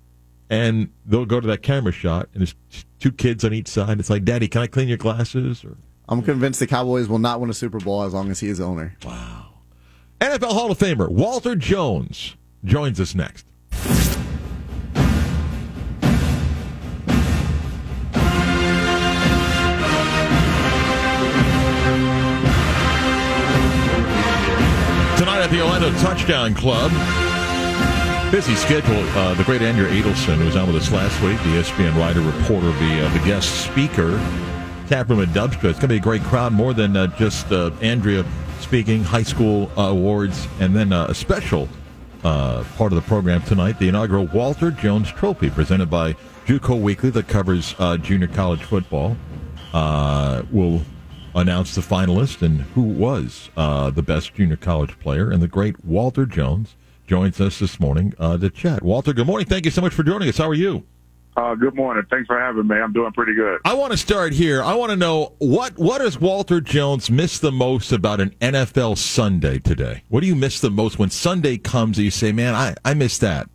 And 0.51 0.91
they'll 1.03 1.25
go 1.25 1.39
to 1.39 1.47
that 1.47 1.63
camera 1.63 1.91
shot, 1.91 2.29
and 2.33 2.41
there's 2.41 2.85
two 2.99 3.11
kids 3.11 3.43
on 3.43 3.53
each 3.53 3.67
side. 3.67 3.99
It's 3.99 4.09
like, 4.09 4.23
Daddy, 4.23 4.47
can 4.47 4.61
I 4.61 4.67
clean 4.67 4.87
your 4.87 4.99
glasses? 4.99 5.63
Or 5.65 5.77
I'm 6.07 6.21
convinced 6.21 6.59
the 6.59 6.67
Cowboys 6.67 7.07
will 7.07 7.17
not 7.17 7.41
win 7.41 7.49
a 7.49 7.55
Super 7.55 7.79
Bowl 7.79 8.03
as 8.03 8.13
long 8.13 8.29
as 8.29 8.39
he 8.39 8.49
is 8.49 8.61
owner. 8.61 8.95
Wow. 9.03 9.47
NFL 10.19 10.51
Hall 10.51 10.69
of 10.69 10.77
Famer 10.77 11.09
Walter 11.09 11.55
Jones 11.55 12.35
joins 12.63 12.99
us 12.99 13.15
next. 13.15 13.47
The 25.51 25.61
Orlando 25.61 25.91
Touchdown 25.99 26.55
Club. 26.55 26.91
Busy 28.31 28.55
schedule. 28.55 29.03
Uh, 29.09 29.33
the 29.33 29.43
great 29.43 29.61
Andrea 29.61 29.89
Adelson, 29.91 30.45
was 30.45 30.55
on 30.55 30.71
with 30.71 30.81
us 30.81 30.89
last 30.93 31.21
week, 31.21 31.37
the 31.39 31.59
ESPN 31.59 31.93
writer, 31.97 32.21
reporter, 32.21 32.67
the, 32.67 33.05
uh, 33.05 33.13
the 33.13 33.19
guest 33.25 33.65
speaker, 33.65 34.11
Taproom 34.87 35.21
at 35.21 35.27
Dubsdread. 35.33 35.71
It's 35.71 35.79
going 35.79 35.81
to 35.81 35.87
be 35.89 35.97
a 35.97 35.99
great 35.99 36.21
crowd, 36.21 36.53
more 36.53 36.73
than 36.73 36.95
uh, 36.95 37.07
just 37.17 37.51
uh, 37.51 37.71
Andrea 37.81 38.23
speaking, 38.61 39.03
high 39.03 39.23
school 39.23 39.69
uh, 39.77 39.89
awards, 39.89 40.47
and 40.61 40.73
then 40.73 40.93
uh, 40.93 41.07
a 41.09 41.13
special 41.13 41.67
part 42.21 42.93
of 42.93 42.95
the 42.95 43.01
program 43.01 43.41
tonight, 43.41 43.77
the 43.77 43.89
inaugural 43.89 44.27
Walter 44.27 44.71
Jones 44.71 45.11
Trophy, 45.11 45.49
presented 45.49 45.89
by 45.89 46.13
JUCO 46.45 46.79
Weekly, 46.79 47.09
that 47.09 47.27
covers 47.27 47.75
junior 48.01 48.27
college 48.27 48.63
football. 48.63 49.17
Uh, 49.73 50.43
will 51.33 51.41
announce 51.41 51.75
the 51.75 51.81
finalist 51.81 52.41
and 52.41 52.61
who 52.61 52.81
was 52.81 53.49
uh, 53.57 53.89
the 53.89 54.01
best 54.01 54.33
junior 54.33 54.55
college 54.55 54.97
player, 54.99 55.29
and 55.29 55.41
the 55.41 55.47
great 55.47 55.83
Walter 55.83 56.25
Jones 56.25 56.75
joins 57.07 57.41
us 57.41 57.59
this 57.59 57.79
morning 57.79 58.13
uh, 58.19 58.37
to 58.37 58.49
chat. 58.49 58.83
Walter, 58.83 59.13
good 59.13 59.27
morning. 59.27 59.47
Thank 59.47 59.65
you 59.65 59.71
so 59.71 59.81
much 59.81 59.93
for 59.93 60.03
joining 60.03 60.29
us. 60.29 60.37
How 60.37 60.47
are 60.47 60.53
you? 60.53 60.85
Uh, 61.37 61.55
good 61.55 61.75
morning. 61.75 62.03
Thanks 62.09 62.27
for 62.27 62.37
having 62.37 62.67
me. 62.67 62.75
I'm 62.75 62.91
doing 62.91 63.13
pretty 63.13 63.33
good. 63.33 63.61
I 63.63 63.73
want 63.73 63.91
to 63.91 63.97
start 63.97 64.33
here. 64.33 64.61
I 64.61 64.73
want 64.75 64.89
to 64.89 64.97
know 64.97 65.33
what 65.37 65.77
what 65.79 65.99
does 65.99 66.19
Walter 66.19 66.59
Jones 66.59 67.09
miss 67.09 67.39
the 67.39 67.53
most 67.53 67.93
about 67.93 68.19
an 68.19 68.31
NFL 68.41 68.97
Sunday 68.97 69.57
today? 69.59 70.03
What 70.09 70.19
do 70.19 70.27
you 70.27 70.35
miss 70.35 70.59
the 70.59 70.69
most 70.69 70.99
when 70.99 71.09
Sunday 71.09 71.57
comes 71.57 71.97
and 71.97 72.05
you 72.05 72.11
say, 72.11 72.33
"Man, 72.33 72.53
I 72.53 72.75
I 72.83 72.95
miss 72.95 73.17
that." 73.19 73.49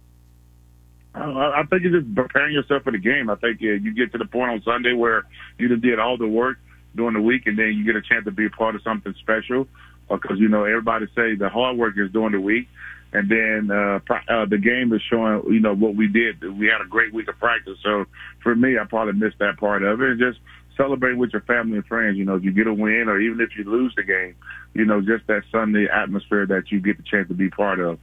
Uh, 1.14 1.18
I 1.18 1.60
I 1.60 1.62
think 1.64 1.82
you're 1.82 2.00
just 2.00 2.14
preparing 2.14 2.54
yourself 2.54 2.82
for 2.82 2.92
the 2.92 2.98
game. 2.98 3.28
I 3.28 3.34
think 3.36 3.60
uh, 3.60 3.66
you 3.66 3.92
get 3.94 4.10
to 4.12 4.18
the 4.18 4.24
point 4.26 4.52
on 4.52 4.62
Sunday 4.62 4.94
where 4.94 5.26
you 5.58 5.68
just 5.68 5.82
did 5.82 5.98
all 5.98 6.16
the 6.16 6.26
work 6.26 6.58
during 6.96 7.14
the 7.14 7.20
week, 7.20 7.46
and 7.46 7.58
then 7.58 7.74
you 7.74 7.84
get 7.84 7.96
a 7.96 8.02
chance 8.02 8.24
to 8.24 8.30
be 8.30 8.46
a 8.46 8.50
part 8.50 8.74
of 8.74 8.82
something 8.82 9.14
special. 9.20 9.68
Because 10.08 10.38
you 10.38 10.48
know 10.48 10.64
everybody 10.64 11.06
say 11.16 11.34
the 11.34 11.48
hard 11.48 11.76
work 11.76 11.94
is 11.96 12.12
during 12.12 12.32
the 12.32 12.40
week, 12.40 12.68
and 13.12 13.28
then 13.28 13.70
uh, 13.70 13.98
uh, 14.28 14.46
the 14.46 14.58
game 14.58 14.92
is 14.92 15.02
showing 15.10 15.42
you 15.52 15.60
know 15.60 15.74
what 15.74 15.96
we 15.96 16.06
did. 16.06 16.42
We 16.58 16.66
had 16.66 16.80
a 16.80 16.88
great 16.88 17.12
week 17.12 17.28
of 17.28 17.38
practice. 17.38 17.78
So 17.82 18.04
for 18.42 18.54
me, 18.54 18.78
I 18.78 18.84
probably 18.84 19.14
missed 19.14 19.38
that 19.40 19.58
part 19.58 19.82
of 19.82 20.00
it. 20.00 20.10
And 20.10 20.20
just 20.20 20.38
celebrate 20.76 21.14
with 21.14 21.32
your 21.32 21.42
family 21.42 21.78
and 21.78 21.86
friends. 21.86 22.16
You 22.16 22.24
know, 22.24 22.36
if 22.36 22.44
you 22.44 22.52
get 22.52 22.66
a 22.66 22.74
win 22.74 23.08
or 23.08 23.20
even 23.20 23.40
if 23.40 23.56
you 23.56 23.64
lose 23.64 23.94
the 23.96 24.02
game, 24.02 24.36
you 24.74 24.84
know, 24.84 25.00
just 25.00 25.26
that 25.26 25.42
Sunday 25.50 25.88
atmosphere 25.92 26.46
that 26.46 26.70
you 26.70 26.80
get 26.80 26.98
the 26.98 27.02
chance 27.02 27.28
to 27.28 27.34
be 27.34 27.50
part 27.50 27.80
of. 27.80 27.98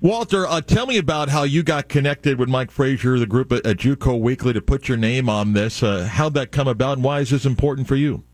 Walter, 0.00 0.46
uh, 0.46 0.60
tell 0.60 0.86
me 0.86 0.98
about 0.98 1.28
how 1.28 1.44
you 1.44 1.62
got 1.62 1.88
connected 1.88 2.38
with 2.38 2.48
Mike 2.48 2.70
Frazier, 2.70 3.18
the 3.18 3.26
group 3.26 3.52
at, 3.52 3.64
at 3.66 3.76
JUCO 3.76 4.20
Weekly, 4.20 4.52
to 4.52 4.60
put 4.60 4.88
your 4.88 4.98
name 4.98 5.28
on 5.28 5.52
this. 5.52 5.82
Uh, 5.82 6.08
how'd 6.10 6.34
that 6.34 6.50
come 6.52 6.68
about, 6.68 6.94
and 6.94 7.04
why 7.04 7.20
is 7.20 7.30
this 7.30 7.44
important 7.44 7.86
for 7.86 7.96
you? 7.96 8.24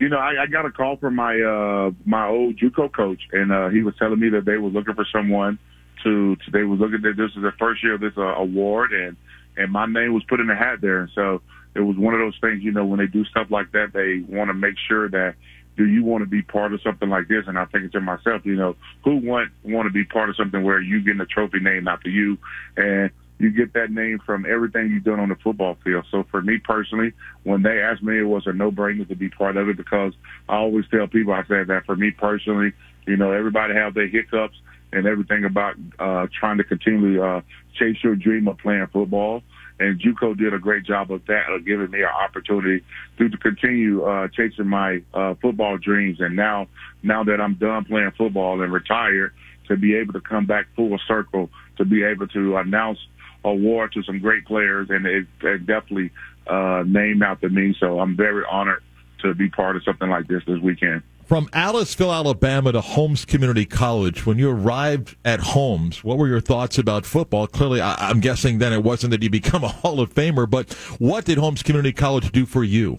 You 0.00 0.08
know, 0.08 0.18
I, 0.18 0.42
I 0.42 0.46
got 0.46 0.66
a 0.66 0.70
call 0.70 0.96
from 0.96 1.14
my 1.14 1.40
uh 1.40 1.90
my 2.04 2.26
old 2.26 2.56
JUCO 2.58 2.92
coach, 2.92 3.20
and 3.32 3.52
uh, 3.52 3.68
he 3.68 3.82
was 3.82 3.94
telling 3.98 4.18
me 4.18 4.28
that 4.30 4.44
they 4.44 4.56
were 4.56 4.68
looking 4.68 4.94
for 4.94 5.06
someone 5.12 5.58
to, 6.02 6.36
to 6.36 6.50
they 6.52 6.64
was 6.64 6.80
looking 6.80 7.04
at 7.04 7.16
this 7.16 7.30
is 7.36 7.42
the 7.42 7.52
first 7.58 7.82
year 7.82 7.94
of 7.94 8.00
this 8.00 8.12
uh, 8.16 8.22
award, 8.22 8.92
and 8.92 9.16
and 9.56 9.70
my 9.70 9.86
name 9.86 10.12
was 10.12 10.22
put 10.24 10.40
in 10.40 10.46
the 10.46 10.54
hat 10.54 10.80
there. 10.80 11.00
And 11.00 11.10
so 11.14 11.42
it 11.74 11.80
was 11.80 11.96
one 11.96 12.14
of 12.14 12.20
those 12.20 12.38
things, 12.40 12.62
you 12.62 12.72
know, 12.72 12.84
when 12.84 12.98
they 12.98 13.06
do 13.06 13.24
stuff 13.24 13.48
like 13.50 13.72
that, 13.72 13.92
they 13.92 14.20
want 14.26 14.48
to 14.48 14.54
make 14.54 14.74
sure 14.88 15.08
that 15.10 15.34
do 15.76 15.86
you 15.86 16.04
want 16.04 16.22
to 16.22 16.26
be 16.26 16.42
part 16.42 16.72
of 16.72 16.80
something 16.82 17.08
like 17.08 17.28
this? 17.28 17.44
And 17.46 17.58
I'm 17.58 17.68
thinking 17.68 17.90
to 17.90 18.00
myself, 18.00 18.44
you 18.44 18.56
know, 18.56 18.76
who 19.02 19.16
want 19.16 19.50
want 19.64 19.86
to 19.86 19.92
be 19.92 20.04
part 20.04 20.30
of 20.30 20.36
something 20.36 20.62
where 20.62 20.80
you 20.80 21.00
getting 21.02 21.20
a 21.20 21.26
trophy 21.26 21.60
named 21.60 21.88
after 21.88 22.08
you, 22.08 22.38
and 22.76 23.10
you 23.38 23.50
get 23.50 23.72
that 23.74 23.90
name 23.90 24.20
from 24.24 24.46
everything 24.48 24.90
you've 24.90 25.04
done 25.04 25.18
on 25.18 25.28
the 25.28 25.34
football 25.36 25.76
field. 25.82 26.06
So 26.10 26.24
for 26.30 26.40
me 26.40 26.58
personally, 26.58 27.12
when 27.42 27.62
they 27.62 27.80
asked 27.80 28.02
me, 28.02 28.18
it 28.18 28.24
was 28.24 28.46
a 28.46 28.52
no-brainer 28.52 29.08
to 29.08 29.16
be 29.16 29.28
part 29.28 29.56
of 29.56 29.68
it 29.68 29.76
because 29.76 30.12
I 30.48 30.56
always 30.56 30.84
tell 30.88 31.08
people, 31.08 31.32
I 31.32 31.44
said 31.46 31.66
that 31.66 31.84
for 31.84 31.96
me 31.96 32.12
personally, 32.12 32.72
you 33.06 33.16
know, 33.16 33.32
everybody 33.32 33.74
have 33.74 33.94
their 33.94 34.06
hiccups 34.06 34.56
and 34.92 35.06
everything 35.06 35.44
about 35.44 35.74
uh, 35.98 36.28
trying 36.38 36.58
to 36.58 36.64
continually 36.64 37.18
uh, 37.18 37.40
chase 37.76 37.96
your 38.02 38.14
dream 38.14 38.46
of 38.46 38.58
playing 38.58 38.86
football. 38.92 39.42
And 39.80 40.00
JUCO 40.00 40.38
did 40.38 40.54
a 40.54 40.58
great 40.58 40.84
job 40.84 41.10
of 41.10 41.26
that, 41.26 41.50
of 41.50 41.66
giving 41.66 41.90
me 41.90 42.02
an 42.02 42.08
opportunity 42.08 42.84
to, 43.18 43.28
to 43.28 43.36
continue 43.36 44.04
uh, 44.04 44.28
chasing 44.28 44.68
my 44.68 45.02
uh, 45.12 45.34
football 45.42 45.78
dreams. 45.78 46.20
And 46.20 46.36
now, 46.36 46.68
now 47.02 47.24
that 47.24 47.40
I'm 47.40 47.54
done 47.54 47.84
playing 47.84 48.12
football 48.16 48.62
and 48.62 48.72
retired, 48.72 49.32
to 49.68 49.76
be 49.76 49.96
able 49.96 50.12
to 50.12 50.20
come 50.20 50.46
back 50.46 50.66
full 50.76 50.98
circle, 51.08 51.50
to 51.78 51.84
be 51.84 52.04
able 52.04 52.28
to 52.28 52.56
announce 52.56 52.98
award 53.44 53.92
to 53.92 54.02
some 54.02 54.18
great 54.20 54.44
players, 54.46 54.88
and 54.90 55.06
it, 55.06 55.26
it 55.42 55.66
definitely 55.66 56.10
uh, 56.46 56.84
named 56.86 57.22
after 57.22 57.48
me. 57.48 57.74
So 57.80 57.98
I'm 57.98 58.16
very 58.16 58.44
honored 58.50 58.82
to 59.22 59.34
be 59.34 59.48
part 59.48 59.76
of 59.76 59.82
something 59.84 60.08
like 60.08 60.28
this 60.28 60.42
this 60.46 60.60
weekend. 60.60 61.02
From 61.26 61.46
Aliceville, 61.48 62.14
Alabama 62.14 62.72
to 62.72 62.82
Holmes 62.82 63.24
Community 63.24 63.64
College, 63.64 64.26
when 64.26 64.38
you 64.38 64.50
arrived 64.50 65.16
at 65.24 65.40
Holmes, 65.40 66.04
what 66.04 66.18
were 66.18 66.28
your 66.28 66.40
thoughts 66.40 66.76
about 66.76 67.06
football? 67.06 67.46
Clearly, 67.46 67.80
I- 67.80 68.10
I'm 68.10 68.20
guessing 68.20 68.58
then 68.58 68.74
it 68.74 68.82
wasn't 68.82 69.10
that 69.12 69.22
you 69.22 69.30
become 69.30 69.64
a 69.64 69.68
Hall 69.80 70.00
of 70.00 70.12
Famer, 70.12 70.48
but 70.48 70.72
what 70.98 71.24
did 71.24 71.38
Holmes 71.38 71.62
Community 71.62 71.92
College 71.94 72.30
do 72.30 72.44
for 72.44 72.62
you? 72.62 72.98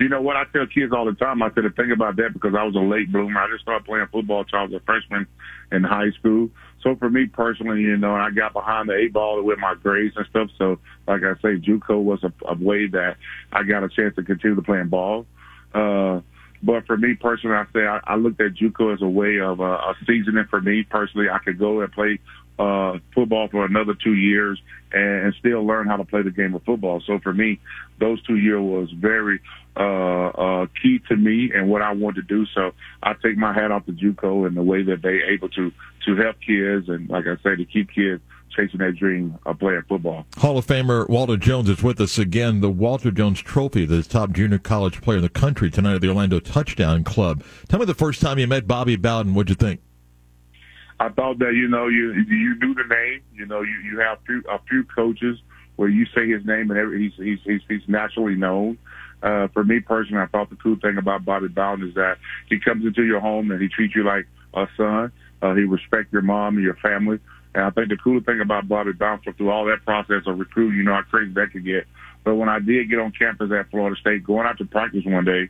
You 0.00 0.08
know 0.08 0.20
what 0.20 0.36
I 0.36 0.44
tell 0.52 0.66
kids 0.66 0.92
all 0.92 1.04
the 1.04 1.12
time? 1.12 1.42
I 1.42 1.52
said 1.54 1.62
the 1.62 1.70
thing 1.70 1.92
about 1.92 2.16
that 2.16 2.32
because 2.32 2.56
I 2.56 2.64
was 2.64 2.74
a 2.74 2.80
late 2.80 3.12
bloomer. 3.12 3.40
I 3.40 3.48
just 3.50 3.62
started 3.62 3.84
playing 3.84 4.08
football 4.10 4.40
until 4.40 4.58
I 4.58 4.62
was 4.64 4.72
a 4.72 4.80
freshman 4.80 5.28
in 5.70 5.84
high 5.84 6.10
school. 6.18 6.50
So 6.82 6.96
for 6.96 7.08
me 7.08 7.26
personally, 7.26 7.82
you 7.82 7.96
know, 7.98 8.12
I 8.16 8.30
got 8.30 8.52
behind 8.52 8.88
the 8.88 8.96
eight 8.96 9.12
ball 9.12 9.40
with 9.44 9.60
my 9.60 9.74
grades 9.80 10.16
and 10.16 10.26
stuff. 10.26 10.48
So 10.58 10.80
like 11.06 11.22
I 11.22 11.34
say, 11.34 11.56
JUCO 11.56 12.02
was 12.02 12.24
a, 12.24 12.32
a 12.46 12.54
way 12.56 12.88
that 12.88 13.16
I 13.52 13.62
got 13.62 13.84
a 13.84 13.88
chance 13.88 14.16
to 14.16 14.24
continue 14.24 14.56
to 14.56 14.62
playing 14.62 14.88
ball. 14.88 15.24
Uh, 15.72 16.20
but 16.62 16.86
for 16.86 16.96
me 16.96 17.14
personally, 17.14 17.56
I 17.56 17.64
say 17.72 17.86
I, 17.86 18.00
I 18.04 18.16
looked 18.16 18.40
at 18.40 18.54
JUCO 18.54 18.94
as 18.94 19.02
a 19.02 19.08
way 19.08 19.40
of 19.40 19.60
uh, 19.60 19.64
a 19.64 19.94
seasoning 20.06 20.46
for 20.48 20.60
me 20.60 20.84
personally. 20.84 21.28
I 21.28 21.38
could 21.38 21.58
go 21.58 21.80
and 21.80 21.92
play 21.92 22.20
uh, 22.58 22.98
football 23.14 23.48
for 23.48 23.64
another 23.64 23.94
two 23.94 24.14
years 24.14 24.60
and, 24.92 25.26
and 25.26 25.34
still 25.38 25.66
learn 25.66 25.88
how 25.88 25.96
to 25.96 26.04
play 26.04 26.22
the 26.22 26.30
game 26.30 26.54
of 26.54 26.62
football. 26.62 27.02
So 27.06 27.18
for 27.18 27.32
me, 27.32 27.58
those 27.98 28.22
two 28.22 28.36
years 28.36 28.60
was 28.60 28.90
very 28.92 29.40
uh, 29.76 30.28
uh, 30.28 30.66
key 30.80 31.00
to 31.08 31.16
me 31.16 31.50
and 31.52 31.68
what 31.68 31.82
I 31.82 31.92
want 31.92 32.16
to 32.16 32.22
do. 32.22 32.46
So 32.54 32.72
I 33.02 33.14
take 33.14 33.36
my 33.36 33.52
hat 33.52 33.72
off 33.72 33.86
to 33.86 33.92
JUCO 33.92 34.46
and 34.46 34.56
the 34.56 34.62
way 34.62 34.82
that 34.82 35.02
they 35.02 35.20
able 35.32 35.48
to 35.50 35.72
to 36.06 36.16
help 36.16 36.36
kids 36.40 36.88
and, 36.88 37.08
like 37.08 37.26
I 37.26 37.36
say, 37.42 37.56
to 37.56 37.64
keep 37.64 37.92
kids 37.92 38.22
chasing 38.54 38.78
that 38.78 38.96
dream 38.96 39.38
of 39.46 39.58
playing 39.58 39.82
football. 39.88 40.26
Hall 40.36 40.58
of 40.58 40.66
Famer 40.66 41.08
Walter 41.08 41.36
Jones 41.36 41.68
is 41.68 41.82
with 41.82 42.00
us 42.00 42.18
again. 42.18 42.60
The 42.60 42.70
Walter 42.70 43.10
Jones 43.10 43.40
Trophy, 43.40 43.84
the 43.84 44.02
top 44.02 44.32
junior 44.32 44.58
college 44.58 45.00
player 45.00 45.18
in 45.18 45.22
the 45.22 45.28
country 45.28 45.70
tonight 45.70 45.94
at 45.94 46.00
the 46.00 46.08
Orlando 46.08 46.40
Touchdown 46.40 47.04
Club. 47.04 47.42
Tell 47.68 47.80
me 47.80 47.86
the 47.86 47.94
first 47.94 48.20
time 48.20 48.38
you 48.38 48.46
met 48.46 48.66
Bobby 48.66 48.96
Bowden. 48.96 49.34
What'd 49.34 49.50
you 49.50 49.54
think? 49.54 49.80
I 51.00 51.08
thought 51.08 51.38
that 51.40 51.54
you 51.54 51.68
know 51.68 51.88
you 51.88 52.12
you 52.12 52.54
knew 52.60 52.74
the 52.74 52.84
name. 52.88 53.22
You 53.34 53.46
know 53.46 53.62
you 53.62 53.74
you 53.84 53.98
have 53.98 54.18
few, 54.24 54.42
a 54.48 54.60
few 54.68 54.84
coaches 54.84 55.38
where 55.76 55.88
you 55.88 56.06
say 56.14 56.28
his 56.28 56.44
name 56.44 56.70
and 56.70 56.78
every, 56.78 57.02
he's, 57.02 57.12
he's 57.16 57.38
he's 57.44 57.60
he's 57.68 57.88
naturally 57.88 58.36
known. 58.36 58.78
Uh, 59.22 59.48
for 59.48 59.64
me 59.64 59.80
personally, 59.80 60.22
I 60.22 60.26
thought 60.26 60.50
the 60.50 60.56
cool 60.56 60.76
thing 60.76 60.98
about 60.98 61.24
Bobby 61.24 61.48
Bowden 61.48 61.88
is 61.88 61.94
that 61.94 62.18
he 62.48 62.58
comes 62.60 62.84
into 62.84 63.04
your 63.04 63.20
home 63.20 63.50
and 63.50 63.60
he 63.60 63.68
treats 63.68 63.94
you 63.94 64.04
like 64.04 64.26
a 64.54 64.66
son. 64.76 65.12
Uh, 65.40 65.54
he 65.54 65.62
respects 65.62 66.12
your 66.12 66.22
mom 66.22 66.56
and 66.56 66.64
your 66.64 66.76
family. 66.76 67.18
And 67.54 67.64
I 67.64 67.70
think 67.70 67.88
the 67.88 67.96
cool 67.96 68.20
thing 68.20 68.40
about 68.40 68.68
Bobby 68.68 68.92
Bowden 68.92 69.34
through 69.34 69.50
all 69.50 69.66
that 69.66 69.84
process 69.84 70.22
of 70.26 70.38
recruiting, 70.38 70.78
you 70.78 70.84
know 70.84 70.94
how 70.94 71.02
crazy 71.02 71.32
that 71.34 71.52
could 71.52 71.64
get. 71.64 71.86
But 72.24 72.36
when 72.36 72.48
I 72.48 72.60
did 72.60 72.88
get 72.88 72.98
on 72.98 73.12
campus 73.12 73.50
at 73.52 73.70
Florida 73.70 73.96
State, 74.00 74.24
going 74.24 74.46
out 74.46 74.58
to 74.58 74.64
practice 74.64 75.04
one 75.04 75.24
day, 75.24 75.48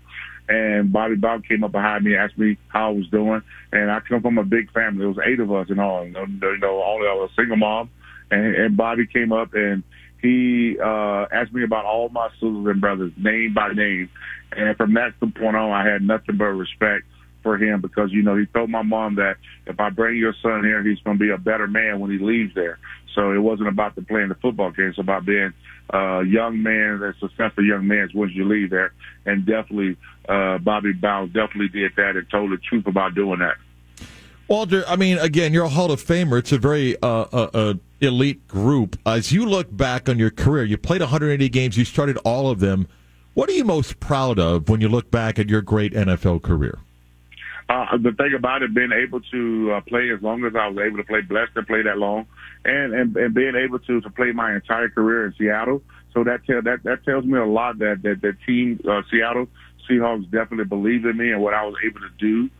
and 0.48 0.92
Bobby 0.92 1.14
Bowden 1.14 1.42
came 1.42 1.62
up 1.62 1.72
behind 1.72 2.04
me, 2.04 2.16
asked 2.16 2.38
me 2.38 2.56
how 2.68 2.88
I 2.88 2.92
was 2.92 3.08
doing, 3.08 3.42
and 3.72 3.90
I 3.90 4.00
come 4.00 4.22
from 4.22 4.38
a 4.38 4.44
big 4.44 4.72
family. 4.72 5.00
There 5.00 5.08
was 5.08 5.18
eight 5.24 5.38
of 5.38 5.52
us 5.52 5.68
and 5.70 5.80
all, 5.80 6.04
you 6.04 6.12
know, 6.12 6.24
you 6.24 6.58
know 6.58 6.80
all 6.80 6.98
was 6.98 7.30
a 7.30 7.40
single 7.40 7.56
mom, 7.56 7.90
and, 8.30 8.54
and 8.54 8.76
Bobby 8.76 9.06
came 9.06 9.32
up 9.32 9.54
and 9.54 9.84
he 10.20 10.78
uh, 10.78 11.26
asked 11.32 11.52
me 11.52 11.62
about 11.62 11.84
all 11.84 12.08
my 12.08 12.28
sisters 12.34 12.66
and 12.66 12.80
brothers, 12.80 13.12
name 13.16 13.54
by 13.54 13.72
name, 13.72 14.08
and 14.56 14.76
from 14.76 14.94
that 14.94 15.18
point 15.20 15.56
on, 15.56 15.70
I 15.70 15.88
had 15.88 16.02
nothing 16.02 16.36
but 16.36 16.46
respect 16.46 17.04
for 17.43 17.56
him 17.56 17.81
because 17.81 18.12
you 18.12 18.23
know 18.23 18.36
he 18.36 18.47
told 18.47 18.70
my 18.70 18.82
mom 18.82 19.16
that 19.16 19.36
if 19.66 19.78
I 19.81 19.90
bring 19.90 20.16
your 20.16 20.35
son 20.43 20.64
here, 20.64 20.82
he's 20.82 21.01
going 21.01 21.19
to 21.19 21.23
be 21.23 21.31
a 21.31 21.39
better 21.39 21.66
man 21.66 22.01
when 22.01 22.10
he 22.10 22.19
leaves 22.19 22.55
there. 22.55 22.78
So 23.14 23.32
it 23.32 23.39
wasn't 23.39 23.69
about 23.69 23.94
the 23.94 24.02
playing 24.02 24.28
the 24.28 24.35
football 24.36 24.70
game; 24.70 24.89
it's 24.89 24.98
about 24.98 25.24
being 25.24 25.52
a 25.90 26.23
young 26.24 26.62
man, 26.62 27.02
a 27.02 27.14
successful 27.19 27.64
young 27.64 27.86
man 27.86 28.09
once 28.14 28.32
you 28.35 28.44
leave 28.44 28.70
there. 28.70 28.93
And 29.27 29.44
definitely, 29.44 29.97
uh, 30.28 30.59
Bobby 30.59 30.93
Bowden 30.93 31.32
definitely 31.32 31.69
did 31.69 31.93
that 31.97 32.16
and 32.16 32.28
told 32.31 32.51
the 32.51 32.56
truth 32.56 32.86
about 32.86 33.14
doing 33.14 33.40
that. 33.40 33.56
Walter, 34.48 34.85
I 34.86 34.97
mean, 34.97 35.19
again, 35.19 35.52
you're 35.52 35.64
a 35.64 35.69
Hall 35.69 35.90
of 35.90 36.02
Famer. 36.02 36.39
It's 36.39 36.52
a 36.52 36.59
very 36.59 37.01
uh, 37.01 37.24
uh, 37.32 37.51
uh, 37.55 37.74
elite 38.01 38.47
group. 38.48 38.98
As 39.06 39.32
you 39.32 39.47
look 39.47 39.74
back 39.74 40.09
on 40.09 40.19
your 40.19 40.31
career, 40.31 40.64
you 40.64 40.77
played 40.77 41.01
180 41.01 41.48
games. 41.48 41.77
You 41.77 41.85
started 41.85 42.19
all 42.19 42.51
of 42.51 42.60
them. 42.60 42.89
What 43.35 43.48
are 43.48 43.52
you 43.52 43.64
most 43.64 43.98
proud 43.98 44.39
of 44.39 44.69
when 44.69 44.82
you 44.82 44.89
look 44.89 45.10
back 45.10 45.39
at 45.39 45.48
your 45.48 45.62
great 45.62 45.94
NFL 45.94 46.43
career? 46.43 46.78
Uh, 47.72 47.96
the 47.96 48.12
thing 48.12 48.34
about 48.36 48.62
it, 48.62 48.74
being 48.74 48.92
able 48.92 49.18
to 49.18 49.72
uh, 49.72 49.80
play 49.88 50.10
as 50.14 50.20
long 50.20 50.44
as 50.44 50.52
I 50.54 50.68
was 50.68 50.76
able 50.84 50.98
to 50.98 51.04
play, 51.04 51.22
blessed 51.22 51.54
to 51.54 51.62
play 51.62 51.80
that 51.80 51.96
long, 51.96 52.26
and 52.66 52.92
and, 52.92 53.16
and 53.16 53.34
being 53.34 53.54
able 53.56 53.78
to 53.78 53.98
to 54.02 54.10
play 54.10 54.30
my 54.30 54.54
entire 54.54 54.90
career 54.90 55.24
in 55.24 55.34
Seattle. 55.38 55.80
So 56.12 56.22
that 56.24 56.44
tell 56.44 56.60
that 56.60 56.82
that 56.84 57.02
tells 57.06 57.24
me 57.24 57.38
a 57.38 57.46
lot 57.46 57.78
that 57.78 58.02
that 58.02 58.20
the 58.20 58.36
team 58.44 58.78
uh, 58.86 59.00
Seattle 59.10 59.46
Seahawks 59.88 60.30
definitely 60.30 60.66
believed 60.66 61.06
in 61.06 61.16
me 61.16 61.32
and 61.32 61.40
what 61.40 61.54
I 61.54 61.64
was 61.64 61.76
able 61.82 62.00
to 62.00 62.10
do 62.18 62.50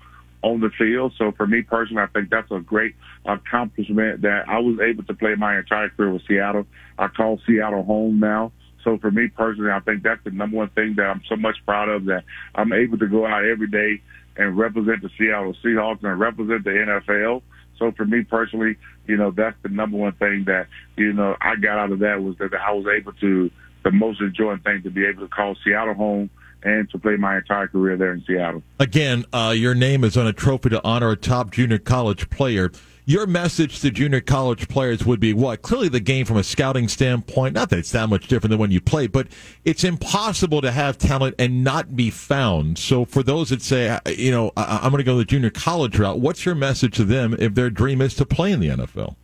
on 0.41 0.61
the 0.61 0.71
field. 0.79 1.13
So 1.19 1.33
for 1.33 1.47
me 1.47 1.61
personally, 1.61 2.03
I 2.03 2.07
think 2.07 2.31
that's 2.31 2.51
a 2.51 2.61
great 2.61 2.95
accomplishment 3.27 4.23
that 4.23 4.49
I 4.49 4.61
was 4.61 4.79
able 4.81 5.05
to 5.05 5.15
play 5.15 5.35
my 5.35 5.59
entire 5.59 5.91
career 5.91 6.15
with 6.15 6.23
Seattle. 6.27 6.67
I 6.99 7.09
call 7.09 7.39
Seattle 7.47 7.83
home 7.83 8.19
now. 8.19 8.51
So 8.83 8.97
for 8.99 9.11
me 9.11 9.29
personally, 9.29 9.71
I 9.71 9.81
think 9.81 10.03
that's 10.03 10.25
the 10.25 10.31
number 10.31 10.57
one 10.57 10.71
thing 10.71 10.95
that 10.97 11.05
I'm 11.05 11.23
so 11.29 11.37
much 11.37 11.57
proud 11.67 11.91
of 11.91 12.07
that 12.07 12.25
I'm 12.55 12.73
able 12.73 12.99
to 12.99 13.07
go 13.07 13.27
out 13.27 13.45
every 13.45 13.69
day 13.69 14.01
and 14.37 14.57
represent 14.57 15.03
the 15.03 15.11
Seattle 15.19 15.55
Seahawks 15.65 16.03
and 16.03 16.19
represent 16.19 16.65
the 16.65 16.71
NFL. 16.71 17.43
So 17.79 17.93
for 17.93 18.05
me 18.05 18.23
personally, 18.23 18.77
you 19.07 19.17
know, 19.17 19.31
that's 19.31 19.57
the 19.63 19.69
number 19.69 19.97
one 19.97 20.13
thing 20.13 20.45
that, 20.47 20.69
you 20.97 21.13
know, 21.13 21.37
I 21.41 21.57
got 21.57 21.79
out 21.79 21.93
of 21.93 21.99
that 22.01 22.23
was 22.23 22.37
that 22.39 22.55
I 22.55 22.73
was 22.73 22.87
able 22.87 23.13
to, 23.15 23.51
the 23.85 23.91
most 23.91 24.21
enjoying 24.21 24.61
thing 24.61 24.83
to 24.83 24.91
be 24.91 25.05
able 25.05 25.23
to 25.23 25.29
call 25.29 25.57
Seattle 25.65 25.95
home 25.95 26.31
and 26.63 26.89
to 26.91 26.99
play 26.99 27.17
my 27.17 27.39
entire 27.39 27.67
career 27.67 27.97
there 27.97 28.13
in 28.13 28.23
Seattle. 28.25 28.63
Again, 28.79 29.25
uh, 29.33 29.53
your 29.57 29.75
name 29.75 30.05
is 30.05 30.17
on 30.17 30.27
a 30.27 30.33
trophy 30.33 30.69
to 30.71 30.81
honor 30.85 31.11
a 31.11 31.17
top 31.17 31.51
junior 31.51 31.79
college 31.79 32.31
player. 32.31 32.71
Your 33.05 33.27
message 33.27 33.81
to 33.81 33.91
junior 33.91 34.21
college 34.21 34.69
players 34.69 35.05
would 35.05 35.19
be 35.19 35.33
what? 35.33 35.63
Clearly, 35.63 35.89
the 35.89 35.99
game 35.99 36.25
from 36.25 36.37
a 36.37 36.45
scouting 36.45 36.87
standpoint, 36.87 37.53
not 37.53 37.69
that 37.71 37.81
it's 37.81 37.91
that 37.91 38.09
much 38.09 38.29
different 38.29 38.51
than 38.51 38.61
when 38.61 38.71
you 38.71 38.81
play, 38.81 39.09
but 39.09 39.27
it's 39.65 39.83
impossible 39.83 40.61
to 40.61 40.71
have 40.71 40.99
talent 40.99 41.35
and 41.37 41.65
not 41.65 41.97
be 41.97 42.11
found. 42.11 42.79
So, 42.79 43.05
for 43.05 43.25
those 43.25 43.49
that 43.51 43.61
say, 43.61 43.99
you 44.07 44.31
know, 44.31 44.53
I- 44.57 44.79
I'm 44.83 44.93
going 44.93 44.99
to 44.99 45.05
go 45.05 45.17
the 45.17 45.25
junior 45.25 45.51
college 45.51 45.99
route, 45.99 46.21
what's 46.21 46.47
your 46.47 46.55
message 46.55 46.95
to 46.97 47.05
them 47.05 47.35
if 47.41 47.55
their 47.57 47.71
dream 47.71 48.01
is 48.01 48.15
to 48.15 48.25
play 48.25 48.53
in 48.53 48.61
the 48.61 48.69
NFL? 48.69 49.17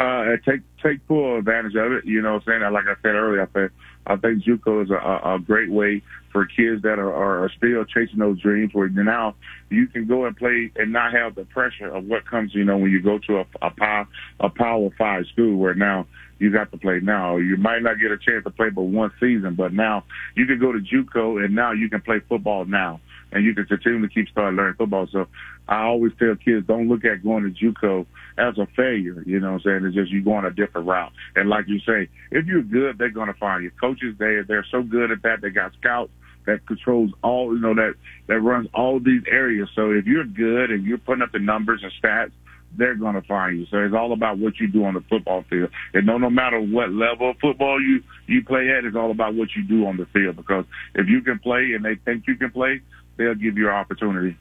Uh, 0.00 0.36
take 0.46 0.62
take 0.82 1.00
full 1.06 1.36
advantage 1.36 1.74
of 1.74 1.92
it. 1.92 2.06
You 2.06 2.22
know, 2.22 2.34
what 2.34 2.48
I'm 2.48 2.60
saying 2.62 2.72
like 2.72 2.86
I 2.86 2.94
said 3.02 3.14
earlier, 3.14 3.42
I 3.42 3.46
said 3.52 3.70
I 4.06 4.16
think 4.16 4.44
JUCO 4.44 4.84
is 4.84 4.90
a, 4.90 5.34
a 5.34 5.38
great 5.38 5.70
way 5.70 6.02
for 6.32 6.46
kids 6.46 6.82
that 6.82 6.98
are, 6.98 7.12
are 7.12 7.50
still 7.56 7.84
chasing 7.84 8.18
those 8.18 8.40
dreams. 8.40 8.72
Where 8.72 8.88
now 8.88 9.34
you 9.70 9.86
can 9.86 10.06
go 10.06 10.26
and 10.26 10.36
play 10.36 10.70
and 10.76 10.92
not 10.92 11.12
have 11.12 11.34
the 11.34 11.44
pressure 11.44 11.88
of 11.88 12.04
what 12.04 12.26
comes. 12.26 12.54
You 12.54 12.64
know, 12.64 12.76
when 12.76 12.90
you 12.90 13.02
go 13.02 13.18
to 13.26 13.38
a, 13.38 13.46
a 13.62 13.70
power 13.70 14.08
a 14.40 14.48
Power 14.48 14.90
Five 14.96 15.26
school, 15.32 15.56
where 15.56 15.74
now 15.74 16.06
you 16.38 16.52
got 16.52 16.70
to 16.72 16.78
play 16.78 17.00
now. 17.02 17.36
You 17.36 17.56
might 17.56 17.82
not 17.82 17.98
get 18.00 18.10
a 18.10 18.18
chance 18.18 18.44
to 18.44 18.50
play 18.50 18.70
but 18.70 18.82
one 18.82 19.10
season, 19.18 19.54
but 19.54 19.72
now 19.72 20.04
you 20.34 20.46
can 20.46 20.58
go 20.58 20.72
to 20.72 20.78
JUCO 20.78 21.44
and 21.44 21.54
now 21.54 21.72
you 21.72 21.88
can 21.88 22.00
play 22.00 22.20
football 22.28 22.64
now, 22.64 23.00
and 23.36 23.44
you 23.44 23.54
can 23.54 23.66
continue 23.66 24.00
to 24.00 24.08
keep 24.08 24.28
starting 24.30 24.56
learning 24.56 24.76
football. 24.78 25.06
So 25.12 25.26
I 25.68 25.82
always 25.82 26.12
tell 26.18 26.34
kids, 26.36 26.66
don't 26.66 26.88
look 26.88 27.04
at 27.04 27.22
going 27.22 27.44
to 27.44 27.50
JUCO 27.50 28.06
as 28.38 28.56
a 28.56 28.66
failure. 28.74 29.22
You 29.26 29.40
know 29.40 29.52
what 29.52 29.66
I'm 29.66 29.82
saying? 29.82 29.84
It's 29.84 29.94
just 29.94 30.10
you 30.10 30.22
going 30.22 30.46
a 30.46 30.50
different 30.50 30.86
route. 30.86 31.12
And 31.34 31.50
like 31.50 31.68
you 31.68 31.78
say, 31.80 32.08
if 32.30 32.46
you're 32.46 32.62
good, 32.62 32.96
they're 32.96 33.10
going 33.10 33.26
to 33.26 33.38
find 33.38 33.62
you. 33.62 33.70
Coaches, 33.78 34.14
they 34.18 34.40
they're 34.48 34.64
so 34.70 34.82
good 34.82 35.10
at 35.10 35.22
that. 35.22 35.42
They 35.42 35.50
got 35.50 35.74
scouts 35.74 36.12
that 36.46 36.66
controls 36.66 37.10
all, 37.22 37.54
you 37.54 37.60
know, 37.60 37.74
that 37.74 37.94
that 38.26 38.40
runs 38.40 38.68
all 38.72 39.00
these 39.00 39.22
areas. 39.30 39.68
So 39.74 39.90
if 39.90 40.06
you're 40.06 40.24
good 40.24 40.70
and 40.70 40.86
you're 40.86 40.96
putting 40.96 41.22
up 41.22 41.32
the 41.32 41.38
numbers 41.38 41.82
and 41.82 41.92
stats, 42.02 42.32
they're 42.76 42.94
going 42.94 43.14
to 43.14 43.22
find 43.22 43.58
you. 43.58 43.66
So 43.70 43.78
it's 43.78 43.94
all 43.94 44.12
about 44.12 44.38
what 44.38 44.58
you 44.58 44.68
do 44.68 44.84
on 44.84 44.94
the 44.94 45.00
football 45.08 45.44
field. 45.48 45.70
And 45.94 46.06
no, 46.06 46.18
no 46.18 46.30
matter 46.30 46.60
what 46.60 46.90
level 46.90 47.30
of 47.30 47.36
football 47.38 47.80
you 47.80 48.02
you 48.26 48.44
play 48.44 48.70
at, 48.70 48.84
it's 48.84 48.96
all 48.96 49.10
about 49.10 49.34
what 49.34 49.48
you 49.56 49.62
do 49.62 49.86
on 49.86 49.96
the 49.96 50.06
field. 50.06 50.36
Because 50.36 50.64
if 50.94 51.08
you 51.08 51.20
can 51.22 51.38
play 51.38 51.72
and 51.74 51.84
they 51.84 51.96
think 51.96 52.24
you 52.26 52.36
can 52.36 52.50
play, 52.50 52.80
they'll 53.16 53.34
give 53.34 53.56
you 53.56 53.68
an 53.68 53.74
opportunity. 53.74 54.36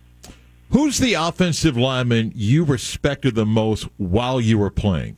Who's 0.71 0.97
the 0.97 1.13
offensive 1.13 1.77
lineman 1.77 2.31
you 2.35 2.65
respected 2.65 3.35
the 3.35 3.45
most 3.45 3.87
while 3.97 4.41
you 4.41 4.57
were 4.57 4.71
playing? 4.71 5.17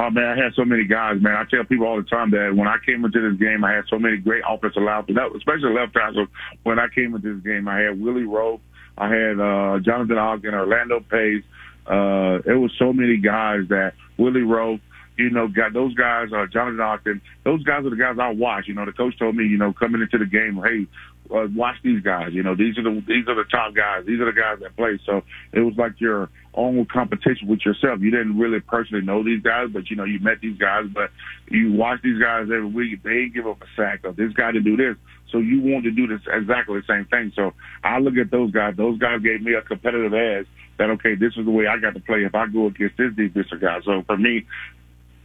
Oh 0.00 0.10
man, 0.10 0.38
I 0.38 0.44
had 0.44 0.54
so 0.54 0.64
many 0.64 0.84
guys, 0.84 1.20
man. 1.20 1.34
I 1.34 1.44
tell 1.50 1.64
people 1.64 1.86
all 1.86 1.96
the 1.96 2.08
time 2.08 2.30
that 2.30 2.54
when 2.54 2.68
I 2.68 2.76
came 2.86 3.04
into 3.04 3.20
this 3.20 3.38
game, 3.38 3.64
I 3.64 3.72
had 3.72 3.84
so 3.90 3.98
many 3.98 4.16
great 4.16 4.44
offensive 4.48 4.80
linemen, 4.80 5.18
especially 5.36 5.74
left 5.74 5.92
tackles. 5.92 6.28
When 6.62 6.78
I 6.78 6.86
came 6.94 7.16
into 7.16 7.34
this 7.34 7.42
game, 7.44 7.66
I 7.66 7.80
had 7.80 8.00
Willie 8.00 8.22
Roaf, 8.22 8.60
I 8.96 9.08
had 9.08 9.40
uh, 9.40 9.80
Jonathan 9.80 10.18
Ogden, 10.18 10.54
Orlando 10.54 11.00
Pace. 11.00 11.42
Uh, 11.84 12.38
it 12.46 12.58
was 12.58 12.70
so 12.78 12.92
many 12.92 13.16
guys 13.16 13.62
that 13.70 13.94
Willie 14.18 14.42
Roaf, 14.42 14.80
you 15.16 15.30
know, 15.30 15.48
got 15.48 15.72
those 15.72 15.94
guys, 15.94 16.28
uh, 16.32 16.46
Jonathan 16.46 16.80
Ogden, 16.80 17.20
those 17.42 17.64
guys 17.64 17.84
are 17.84 17.90
the 17.90 17.96
guys 17.96 18.18
I 18.20 18.30
watch. 18.30 18.68
You 18.68 18.74
know, 18.74 18.84
the 18.84 18.92
coach 18.92 19.18
told 19.18 19.34
me, 19.34 19.46
you 19.46 19.58
know, 19.58 19.72
coming 19.72 20.00
into 20.00 20.18
the 20.18 20.26
game, 20.26 20.62
hey, 20.62 20.86
uh, 21.30 21.46
watch 21.54 21.76
these 21.82 22.02
guys. 22.02 22.30
You 22.32 22.42
know, 22.42 22.54
these 22.54 22.78
are 22.78 22.82
the 22.82 23.02
these 23.06 23.28
are 23.28 23.34
the 23.34 23.44
top 23.50 23.74
guys. 23.74 24.04
These 24.06 24.20
are 24.20 24.26
the 24.26 24.38
guys 24.38 24.58
that 24.60 24.76
play. 24.76 24.98
So 25.04 25.22
it 25.52 25.60
was 25.60 25.74
like 25.76 26.00
your 26.00 26.30
own 26.54 26.86
competition 26.86 27.48
with 27.48 27.64
yourself. 27.64 28.00
You 28.00 28.10
didn't 28.10 28.38
really 28.38 28.60
personally 28.60 29.04
know 29.04 29.22
these 29.22 29.42
guys, 29.42 29.68
but 29.72 29.90
you 29.90 29.96
know 29.96 30.04
you 30.04 30.20
met 30.20 30.40
these 30.40 30.58
guys. 30.58 30.86
But 30.92 31.10
you 31.48 31.72
watch 31.72 32.00
these 32.02 32.20
guys 32.20 32.44
every 32.44 32.66
week. 32.66 33.02
They 33.02 33.28
give 33.32 33.46
up 33.46 33.62
a 33.62 33.66
sack. 33.76 34.04
Of 34.04 34.16
this 34.16 34.32
guy 34.32 34.52
to 34.52 34.60
do 34.60 34.76
this. 34.76 34.96
So 35.30 35.38
you 35.38 35.60
want 35.60 35.84
to 35.84 35.90
do 35.90 36.06
this 36.06 36.20
exactly 36.26 36.80
the 36.80 36.86
same 36.86 37.04
thing. 37.06 37.32
So 37.36 37.52
I 37.84 37.98
look 37.98 38.16
at 38.16 38.30
those 38.30 38.50
guys. 38.50 38.74
Those 38.76 38.98
guys 38.98 39.20
gave 39.20 39.42
me 39.42 39.54
a 39.54 39.62
competitive 39.62 40.14
edge. 40.14 40.46
That 40.78 40.90
okay, 40.90 41.14
this 41.14 41.34
is 41.36 41.44
the 41.44 41.50
way 41.50 41.66
I 41.66 41.78
got 41.78 41.94
to 41.94 42.00
play 42.00 42.24
if 42.24 42.34
I 42.34 42.46
go 42.46 42.66
against 42.66 42.96
this 42.96 43.12
defensive 43.14 43.60
guy. 43.60 43.80
So 43.84 44.02
for 44.06 44.16
me, 44.16 44.46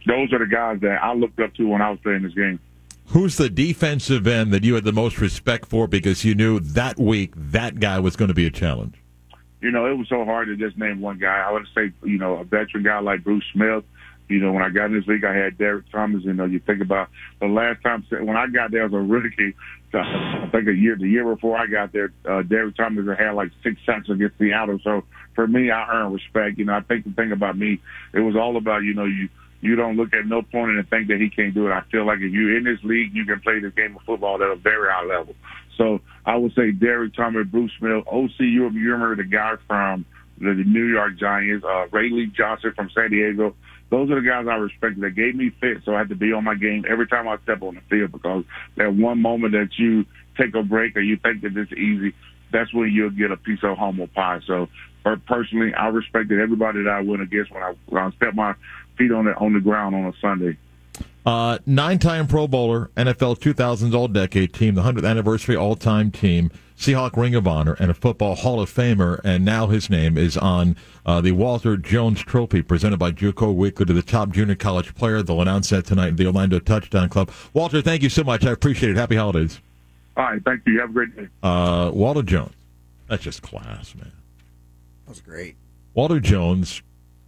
those 0.06 0.32
are 0.32 0.40
the 0.40 0.50
guys 0.50 0.80
that 0.80 1.02
I 1.02 1.14
looked 1.14 1.40
up 1.40 1.54
to 1.54 1.64
when 1.64 1.80
I 1.80 1.90
was 1.90 1.98
playing 2.02 2.22
this 2.22 2.34
game. 2.34 2.60
Who's 3.08 3.36
the 3.36 3.48
defensive 3.48 4.26
end 4.26 4.52
that 4.52 4.64
you 4.64 4.74
had 4.74 4.84
the 4.84 4.92
most 4.92 5.20
respect 5.20 5.66
for 5.66 5.86
because 5.86 6.24
you 6.24 6.34
knew 6.34 6.58
that 6.60 6.98
week 6.98 7.32
that 7.36 7.78
guy 7.78 7.98
was 7.98 8.16
going 8.16 8.28
to 8.28 8.34
be 8.34 8.46
a 8.46 8.50
challenge? 8.50 8.96
You 9.60 9.70
know, 9.70 9.86
it 9.86 9.96
was 9.96 10.08
so 10.08 10.24
hard 10.24 10.48
to 10.48 10.56
just 10.56 10.76
name 10.76 11.00
one 11.00 11.18
guy. 11.18 11.44
I 11.46 11.50
would 11.52 11.66
say, 11.74 11.92
you 12.02 12.18
know, 12.18 12.36
a 12.36 12.44
veteran 12.44 12.82
guy 12.82 12.98
like 12.98 13.24
Bruce 13.24 13.44
Smith. 13.52 13.84
You 14.28 14.38
know, 14.38 14.52
when 14.52 14.62
I 14.62 14.70
got 14.70 14.86
in 14.86 14.94
this 14.94 15.06
league, 15.06 15.24
I 15.24 15.34
had 15.34 15.58
Derrick 15.58 15.90
Thomas. 15.92 16.24
You 16.24 16.32
know, 16.32 16.46
you 16.46 16.58
think 16.58 16.80
about 16.80 17.10
the 17.40 17.46
last 17.46 17.82
time 17.82 18.04
when 18.10 18.36
I 18.36 18.46
got 18.46 18.70
there 18.70 18.84
as 18.84 18.92
a 18.92 18.98
rookie. 18.98 19.54
I 19.92 20.48
think 20.50 20.66
a 20.66 20.74
year, 20.74 20.96
the 20.96 21.08
year 21.08 21.24
before 21.24 21.56
I 21.56 21.66
got 21.66 21.92
there, 21.92 22.12
uh, 22.28 22.42
Derrick 22.42 22.76
Thomas 22.76 23.06
had 23.18 23.32
like 23.32 23.52
six 23.62 23.76
sacks 23.86 24.08
against 24.08 24.38
Seattle. 24.38 24.80
So 24.82 25.04
for 25.34 25.46
me, 25.46 25.70
I 25.70 25.88
earned 25.88 26.14
respect. 26.14 26.58
You 26.58 26.64
know, 26.64 26.74
I 26.74 26.80
think 26.80 27.04
the 27.04 27.12
thing 27.12 27.32
about 27.32 27.56
me, 27.56 27.80
it 28.12 28.20
was 28.20 28.34
all 28.34 28.56
about 28.56 28.82
you 28.82 28.94
know 28.94 29.04
you 29.04 29.28
you 29.64 29.76
don't 29.76 29.96
look 29.96 30.12
at 30.12 30.26
no 30.26 30.38
opponent 30.38 30.78
and 30.78 30.88
think 30.90 31.08
that 31.08 31.20
he 31.20 31.30
can't 31.30 31.54
do 31.54 31.66
it. 31.68 31.72
I 31.72 31.80
feel 31.90 32.04
like 32.04 32.18
if 32.18 32.32
you're 32.32 32.56
in 32.56 32.64
this 32.64 32.78
league, 32.82 33.14
you 33.14 33.24
can 33.24 33.40
play 33.40 33.60
this 33.60 33.72
game 33.74 33.96
of 33.96 34.02
football 34.02 34.34
at 34.42 34.50
a 34.50 34.56
very 34.56 34.92
high 34.92 35.04
level. 35.04 35.34
So 35.78 36.00
I 36.26 36.36
would 36.36 36.54
say 36.54 36.70
Derrick 36.70 37.14
Thomas, 37.14 37.46
Bruce 37.46 37.72
Smith, 37.78 38.04
OC. 38.06 38.40
You 38.40 38.64
remember 38.68 39.16
the 39.16 39.24
guy 39.24 39.54
from 39.66 40.04
the 40.38 40.52
New 40.52 40.84
York 40.84 41.16
Giants, 41.18 41.64
uh, 41.64 41.86
Ray 41.90 42.26
Johnson 42.26 42.72
from 42.76 42.90
San 42.94 43.10
Diego. 43.10 43.54
Those 43.90 44.10
are 44.10 44.20
the 44.20 44.28
guys 44.28 44.46
I 44.48 44.56
respect. 44.56 45.00
They 45.00 45.10
gave 45.10 45.34
me 45.34 45.50
fit, 45.60 45.78
so 45.84 45.94
I 45.94 45.98
had 45.98 46.08
to 46.10 46.14
be 46.14 46.32
on 46.32 46.44
my 46.44 46.54
game 46.54 46.84
every 46.88 47.06
time 47.06 47.28
I 47.28 47.38
step 47.44 47.62
on 47.62 47.76
the 47.76 47.80
field 47.82 48.12
because 48.12 48.44
that 48.76 48.92
one 48.92 49.20
moment 49.20 49.52
that 49.52 49.70
you 49.78 50.04
take 50.36 50.54
a 50.54 50.62
break 50.62 50.96
or 50.96 51.00
you 51.00 51.16
think 51.16 51.42
that 51.42 51.56
it's 51.56 51.72
easy, 51.72 52.14
that's 52.52 52.72
when 52.74 52.90
you'll 52.90 53.10
get 53.10 53.30
a 53.30 53.36
piece 53.36 53.60
of 53.62 53.78
humble 53.78 54.08
pie. 54.08 54.40
So, 54.46 54.68
personally, 55.26 55.74
I 55.74 55.88
respected 55.88 56.40
everybody 56.40 56.82
that 56.82 56.90
I 56.90 57.00
went 57.00 57.22
against 57.22 57.52
when 57.52 57.62
I, 57.62 57.74
when 57.86 58.02
I 58.02 58.10
stepped 58.12 58.34
my 58.34 58.54
feet 58.96 59.12
on 59.12 59.26
the 59.26 59.34
on 59.36 59.52
the 59.52 59.60
ground 59.60 59.94
on 59.94 60.04
a 60.06 60.12
Sunday. 60.20 60.56
Uh, 61.26 61.58
nine-time 61.64 62.26
Pro 62.26 62.46
Bowler, 62.46 62.90
NFL 62.98 63.38
2000s 63.38 63.94
All-Decade 63.94 64.52
Team, 64.52 64.74
the 64.74 64.82
100th 64.82 65.08
Anniversary 65.08 65.56
All-Time 65.56 66.10
Team, 66.10 66.50
Seahawk 66.76 67.16
Ring 67.16 67.34
of 67.34 67.48
Honor, 67.48 67.74
and 67.80 67.90
a 67.90 67.94
Football 67.94 68.34
Hall 68.34 68.60
of 68.60 68.70
Famer. 68.70 69.22
And 69.24 69.42
now 69.42 69.68
his 69.68 69.88
name 69.88 70.18
is 70.18 70.36
on 70.36 70.76
uh, 71.06 71.22
the 71.22 71.32
Walter 71.32 71.78
Jones 71.78 72.20
Trophy, 72.22 72.60
presented 72.60 72.98
by 72.98 73.10
Juco 73.10 73.54
Weekly 73.54 73.86
to 73.86 73.94
the 73.94 74.02
top 74.02 74.30
junior 74.30 74.54
college 74.54 74.94
player. 74.94 75.22
They'll 75.22 75.40
announce 75.40 75.70
that 75.70 75.86
tonight 75.86 76.08
at 76.08 76.16
the 76.18 76.26
Orlando 76.26 76.58
Touchdown 76.58 77.08
Club. 77.08 77.30
Walter, 77.54 77.80
thank 77.80 78.02
you 78.02 78.10
so 78.10 78.22
much. 78.22 78.44
I 78.44 78.50
appreciate 78.50 78.90
it. 78.90 78.96
Happy 78.96 79.16
holidays. 79.16 79.60
All 80.18 80.24
right, 80.24 80.44
thank 80.44 80.60
you. 80.66 80.78
Have 80.80 80.90
a 80.90 80.92
great 80.92 81.16
day. 81.16 81.28
Uh, 81.42 81.90
Walter 81.94 82.22
Jones, 82.22 82.52
that's 83.08 83.22
just 83.22 83.40
class, 83.40 83.94
man. 83.94 84.12
That 85.06 85.10
was 85.10 85.20
great. 85.22 85.56
Walter 85.94 86.20
Jones 86.20 86.82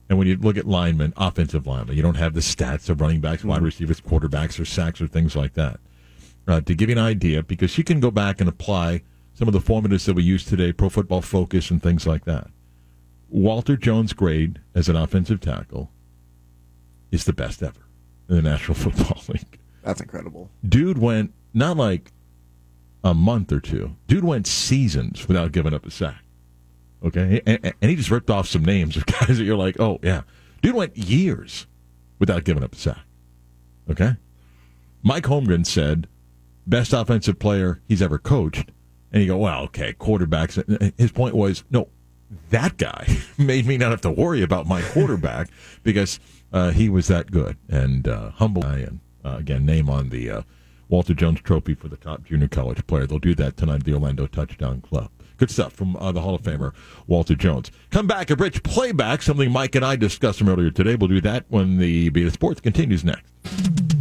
and 0.09 0.19
when 0.19 0.29
you 0.29 0.37
look 0.37 0.57
at 0.57 0.67
linemen, 0.67 1.13
offensive 1.17 1.67
linemen, 1.67 1.97
you 1.97 2.03
don't 2.03 2.17
have 2.17 2.35
the 2.35 2.41
stats 2.41 2.89
of 2.89 3.01
running 3.01 3.21
backs, 3.21 3.45
wide 3.45 3.63
receivers, 3.63 4.01
quarterbacks, 4.01 4.61
or 4.61 4.65
sacks, 4.65 5.01
or 5.01 5.07
things 5.07 5.35
like 5.35 5.55
that. 5.55 5.81
Uh, 6.47 6.61
to 6.61 6.75
give 6.75 6.89
you 6.89 6.95
an 6.95 7.03
idea, 7.03 7.43
because 7.43 7.77
you 7.77 7.83
can 7.83 7.99
go 7.99 8.11
back 8.11 8.41
and 8.41 8.49
apply 8.49 9.03
some 9.35 9.49
of 9.49 9.55
the 9.55 9.61
formulas 9.61 10.07
that 10.07 10.15
we 10.15 10.23
use 10.23 10.45
today, 10.45 10.73
Pro 10.73 10.89
Football 10.89 11.23
Focus, 11.23 11.71
and 11.71 11.83
things 11.83 12.07
like 12.07 12.25
that. 12.25 12.49
Walter 13.29 13.77
Jones' 13.77 14.13
grade 14.13 14.61
as 14.75 14.89
an 14.89 14.95
offensive 14.95 15.41
tackle 15.41 15.91
is 17.11 17.25
the 17.25 17.33
best 17.33 17.63
ever 17.63 17.81
in 18.29 18.37
the 18.37 18.43
National 18.43 18.75
Football 18.77 19.21
League. 19.29 19.59
That's 19.83 20.01
incredible. 20.01 20.51
Dude 20.67 20.99
went 20.99 21.33
not 21.53 21.77
like 21.77 22.13
a 23.03 23.13
month 23.15 23.53
or 23.53 23.61
two. 23.61 23.97
Dude 24.07 24.25
went 24.25 24.47
seasons 24.47 25.27
without 25.27 25.53
giving 25.53 25.75
up 25.75 25.85
a 25.85 25.91
sack. 25.91 26.23
Okay, 27.05 27.41
and, 27.47 27.75
and, 27.81 27.91
he 27.91 27.95
just 27.95 28.11
ripped 28.11 28.31
off 28.31 28.49
some 28.49 28.65
names 28.65 28.97
of 28.97 29.07
guys 29.07 29.39
that 29.39 29.45
you're 29.45 29.57
like, 29.57 29.79
oh 29.79 29.99
yeah, 30.03 30.23
dude 30.63 30.75
went 30.75 30.97
years 30.97 31.67
without 32.19 32.45
giving 32.45 32.65
up 32.65 32.73
a 32.73 32.77
sack. 32.77 33.05
Okay, 33.91 34.17
Mike 35.03 35.25
Holmgren 35.25 35.67
said 35.67 36.09
best 36.67 36.93
offensive 36.93 37.39
player 37.39 37.81
he's 37.87 38.03
ever 38.03 38.19
coached, 38.19 38.71
and 39.13 39.23
you 39.23 39.29
go, 39.29 39.37
well, 39.37 39.63
okay, 39.65 39.93
quarterbacks. 39.93 40.93
His 40.99 41.13
point 41.13 41.35
was, 41.35 41.65
no, 41.71 41.89
that 42.51 42.77
guy 42.77 43.07
made 43.39 43.67
me 43.67 43.77
not 43.77 43.91
have 43.91 44.01
to 44.03 44.11
worry 44.11 44.43
about 44.43 44.67
my 44.67 44.83
quarterback 44.93 45.49
because 45.83 46.19
uh, 46.53 46.71
he 46.71 46.89
was 46.89 47.09
that 47.09 47.31
good 47.31 47.57
and 47.69 48.09
uh, 48.09 48.31
humble 48.31 48.63
guy, 48.63 48.79
and 48.79 49.01
uh, 49.25 49.37
again, 49.39 49.67
name 49.67 49.91
on 49.91 50.09
the 50.09 50.31
uh, 50.31 50.43
Walter 50.89 51.15
Jones 51.15 51.41
Trophy 51.41 51.75
for 51.75 51.89
the 51.89 51.97
top 51.97 52.25
junior 52.25 52.49
college 52.49 52.87
player. 52.87 53.07
They'll 53.07 53.19
do 53.19 53.35
that 53.35 53.57
tonight 53.57 53.77
at 53.77 53.85
the 53.85 53.95
Orlando 53.95 54.27
Touchdown 54.27 54.81
Club. 54.81 55.11
Good 55.37 55.51
stuff 55.51 55.73
from 55.73 55.97
uh, 55.97 56.13
the 56.13 56.21
Hall 56.21 56.35
of 56.35 56.43
Famer, 56.43 56.73
Walter 57.07 57.35
Jones. 57.35 57.71
Come 57.91 58.07
back, 58.07 58.31
a 58.31 58.37
Bridge 58.37 58.63
playback, 58.63 59.23
something 59.23 59.51
Mike 59.51 59.75
and 59.75 59.85
I 59.85 59.97
discussed 59.97 60.39
from 60.39 60.49
earlier 60.49 60.71
today. 60.71 60.95
We'll 60.97 61.09
do 61.09 61.21
that 61.23 61.45
when 61.49 61.79
the 61.79 62.09
Beat 62.11 62.25
the 62.25 62.31
Sports 62.31 62.61
continues 62.61 63.05
next. 63.05 63.96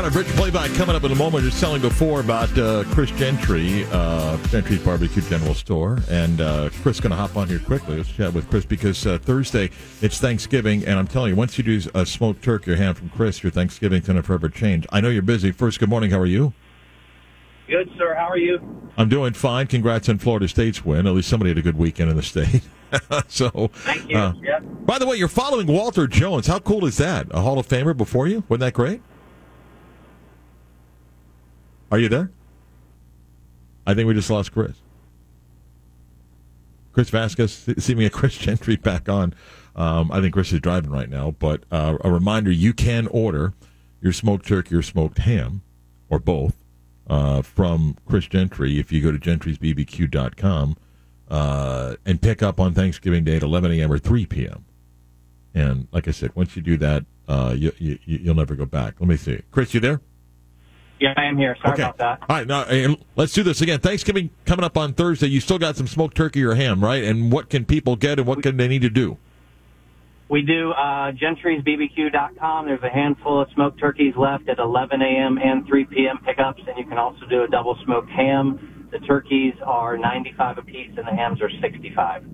Got 0.00 0.08
a 0.08 0.12
Bridge 0.12 0.28
playback 0.28 0.72
coming 0.76 0.96
up 0.96 1.04
in 1.04 1.12
a 1.12 1.14
moment. 1.14 1.44
Just 1.44 1.60
telling 1.60 1.82
before 1.82 2.20
about 2.20 2.56
uh, 2.56 2.84
Chris 2.84 3.10
Gentry, 3.10 3.84
uh, 3.92 4.38
Gentry's 4.46 4.82
Barbecue 4.82 5.20
General 5.20 5.52
Store, 5.52 5.98
and 6.08 6.40
uh, 6.40 6.70
Chris 6.80 7.00
going 7.00 7.10
to 7.10 7.16
hop 7.16 7.36
on 7.36 7.48
here 7.48 7.58
quickly. 7.58 7.98
Let's 7.98 8.10
chat 8.10 8.32
with 8.32 8.48
Chris 8.48 8.64
because 8.64 9.06
uh, 9.06 9.18
Thursday 9.18 9.68
it's 10.00 10.18
Thanksgiving, 10.18 10.86
and 10.86 10.98
I'm 10.98 11.06
telling 11.06 11.32
you, 11.32 11.36
once 11.36 11.58
you 11.58 11.64
do 11.64 11.82
a 11.92 12.06
smoked 12.06 12.42
turkey 12.42 12.72
or 12.72 12.76
ham 12.76 12.94
from 12.94 13.10
Chris, 13.10 13.42
your 13.42 13.52
Thanksgiving's 13.52 14.06
going 14.06 14.16
to 14.16 14.22
forever 14.22 14.48
change. 14.48 14.86
I 14.90 15.02
know 15.02 15.10
you're 15.10 15.20
busy. 15.20 15.52
First, 15.52 15.78
good 15.80 15.90
morning. 15.90 16.12
How 16.12 16.20
are 16.20 16.24
you? 16.24 16.54
Good, 17.68 17.90
sir. 17.98 18.14
How 18.14 18.30
are 18.30 18.38
you? 18.38 18.58
I'm 18.96 19.10
doing 19.10 19.34
fine. 19.34 19.66
Congrats 19.66 20.08
on 20.08 20.16
Florida 20.16 20.48
State's 20.48 20.82
win. 20.82 21.06
At 21.06 21.12
least 21.12 21.28
somebody 21.28 21.50
had 21.50 21.58
a 21.58 21.62
good 21.62 21.76
weekend 21.76 22.08
in 22.08 22.16
the 22.16 22.22
state. 22.22 22.62
so, 23.28 23.50
thank 23.74 24.08
you. 24.08 24.16
Uh, 24.16 24.32
yep. 24.42 24.62
By 24.64 24.98
the 24.98 25.06
way, 25.06 25.16
you're 25.16 25.28
following 25.28 25.66
Walter 25.66 26.06
Jones. 26.06 26.46
How 26.46 26.58
cool 26.58 26.86
is 26.86 26.96
that? 26.96 27.26
A 27.32 27.42
Hall 27.42 27.58
of 27.58 27.68
Famer 27.68 27.94
before 27.94 28.26
you? 28.26 28.44
Wasn't 28.48 28.60
that 28.60 28.72
great? 28.72 29.02
Are 31.90 31.98
you 31.98 32.08
there? 32.08 32.30
I 33.86 33.94
think 33.94 34.06
we 34.06 34.14
just 34.14 34.30
lost 34.30 34.52
Chris. 34.52 34.76
Chris 36.92 37.10
Vasquez, 37.10 37.68
see 37.78 37.94
me 37.94 38.04
a 38.04 38.10
Chris 38.10 38.36
Gentry 38.36 38.76
back 38.76 39.08
on. 39.08 39.34
Um, 39.76 40.10
I 40.12 40.20
think 40.20 40.34
Chris 40.34 40.52
is 40.52 40.60
driving 40.60 40.90
right 40.90 41.08
now, 41.08 41.30
but 41.38 41.64
uh, 41.70 41.96
a 42.02 42.10
reminder 42.10 42.50
you 42.50 42.72
can 42.72 43.06
order 43.08 43.54
your 44.00 44.12
smoked 44.12 44.46
turkey 44.46 44.74
or 44.74 44.82
smoked 44.82 45.18
ham, 45.18 45.62
or 46.08 46.18
both, 46.18 46.56
uh, 47.08 47.42
from 47.42 47.96
Chris 48.06 48.26
Gentry 48.26 48.78
if 48.78 48.90
you 48.90 49.00
go 49.00 49.12
to 49.12 49.18
gentrysbbq.com 49.18 50.76
uh, 51.28 51.94
and 52.04 52.20
pick 52.20 52.42
up 52.42 52.58
on 52.58 52.74
Thanksgiving 52.74 53.24
Day 53.24 53.36
at 53.36 53.42
11 53.42 53.72
a.m. 53.72 53.92
or 53.92 53.98
3 53.98 54.26
p.m. 54.26 54.64
And 55.54 55.88
like 55.92 56.08
I 56.08 56.12
said, 56.12 56.34
once 56.34 56.56
you 56.56 56.62
do 56.62 56.76
that, 56.78 57.04
uh, 57.28 57.54
you, 57.56 57.72
you, 57.78 57.98
you'll 58.04 58.34
never 58.34 58.54
go 58.54 58.66
back. 58.66 58.94
Let 59.00 59.08
me 59.08 59.16
see. 59.16 59.40
Chris, 59.50 59.74
you 59.74 59.80
there? 59.80 60.00
Yeah, 61.00 61.14
I 61.16 61.24
am 61.24 61.38
here. 61.38 61.56
Sorry 61.62 61.72
okay. 61.72 61.82
about 61.82 61.96
that. 61.98 62.20
All 62.28 62.36
right, 62.36 62.46
now 62.46 62.96
let's 63.16 63.32
do 63.32 63.42
this 63.42 63.62
again. 63.62 63.80
Thanksgiving 63.80 64.30
coming 64.44 64.64
up 64.64 64.76
on 64.76 64.92
Thursday. 64.92 65.28
You 65.28 65.40
still 65.40 65.58
got 65.58 65.76
some 65.76 65.86
smoked 65.86 66.14
turkey 66.14 66.44
or 66.44 66.54
ham, 66.54 66.84
right? 66.84 67.02
And 67.02 67.32
what 67.32 67.48
can 67.48 67.64
people 67.64 67.96
get, 67.96 68.18
and 68.18 68.28
what 68.28 68.42
can 68.42 68.58
they 68.58 68.68
need 68.68 68.82
to 68.82 68.90
do? 68.90 69.16
We 70.28 70.42
do 70.42 70.70
uh, 70.72 71.10
gentrysbbq.com. 71.12 72.66
There's 72.66 72.82
a 72.82 72.88
handful 72.88 73.40
of 73.40 73.48
smoked 73.52 73.80
turkeys 73.80 74.14
left 74.14 74.48
at 74.48 74.58
11 74.58 75.02
a.m. 75.02 75.38
and 75.38 75.66
3 75.66 75.86
p.m. 75.86 76.18
pickups, 76.24 76.62
and 76.68 76.78
you 76.78 76.84
can 76.84 76.98
also 76.98 77.26
do 77.26 77.42
a 77.42 77.48
double 77.48 77.76
smoked 77.84 78.10
ham. 78.10 78.88
The 78.92 79.00
turkeys 79.00 79.54
are 79.64 79.96
95 79.96 80.58
apiece, 80.58 80.92
and 80.96 81.06
the 81.06 81.12
hams 81.12 81.40
are 81.40 81.50
65. 81.60 82.24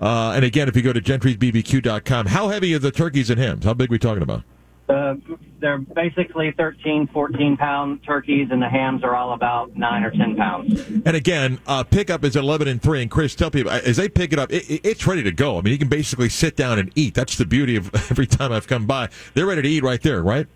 Uh, 0.00 0.32
and 0.36 0.44
again, 0.44 0.68
if 0.68 0.76
you 0.76 0.82
go 0.82 0.92
to 0.92 1.00
gentrysbbq.com, 1.00 2.26
how 2.26 2.48
heavy 2.48 2.74
are 2.74 2.78
the 2.78 2.90
turkeys 2.90 3.30
and 3.30 3.40
hams? 3.40 3.64
How 3.64 3.74
big 3.74 3.90
are 3.90 3.92
we 3.92 3.98
talking 3.98 4.22
about? 4.22 4.44
Uh, 4.92 5.14
they're 5.60 5.78
basically 5.78 6.52
13, 6.56 7.08
14 7.12 7.56
pound 7.56 8.02
turkeys, 8.04 8.48
and 8.50 8.60
the 8.60 8.68
hams 8.68 9.02
are 9.04 9.14
all 9.14 9.32
about 9.32 9.76
9 9.76 10.02
or 10.04 10.10
10 10.10 10.36
pounds. 10.36 10.80
And 11.06 11.16
again, 11.16 11.60
uh, 11.66 11.82
pickup 11.84 12.24
is 12.24 12.36
11 12.36 12.68
and 12.68 12.82
3. 12.82 13.02
And 13.02 13.10
Chris, 13.10 13.34
tell 13.34 13.50
people, 13.50 13.70
as 13.72 13.96
they 13.96 14.08
pick 14.08 14.32
it 14.32 14.38
up, 14.38 14.52
it, 14.52 14.68
it- 14.70 14.80
it's 14.84 15.06
ready 15.06 15.22
to 15.22 15.32
go. 15.32 15.58
I 15.58 15.62
mean, 15.62 15.72
you 15.72 15.78
can 15.78 15.88
basically 15.88 16.28
sit 16.28 16.56
down 16.56 16.78
and 16.78 16.90
eat. 16.94 17.14
That's 17.14 17.36
the 17.36 17.46
beauty 17.46 17.76
of 17.76 17.92
every 18.10 18.26
time 18.26 18.52
I've 18.52 18.66
come 18.66 18.86
by. 18.86 19.08
They're 19.34 19.46
ready 19.46 19.62
to 19.62 19.68
eat 19.68 19.82
right 19.82 20.02
there, 20.02 20.22
right? 20.22 20.46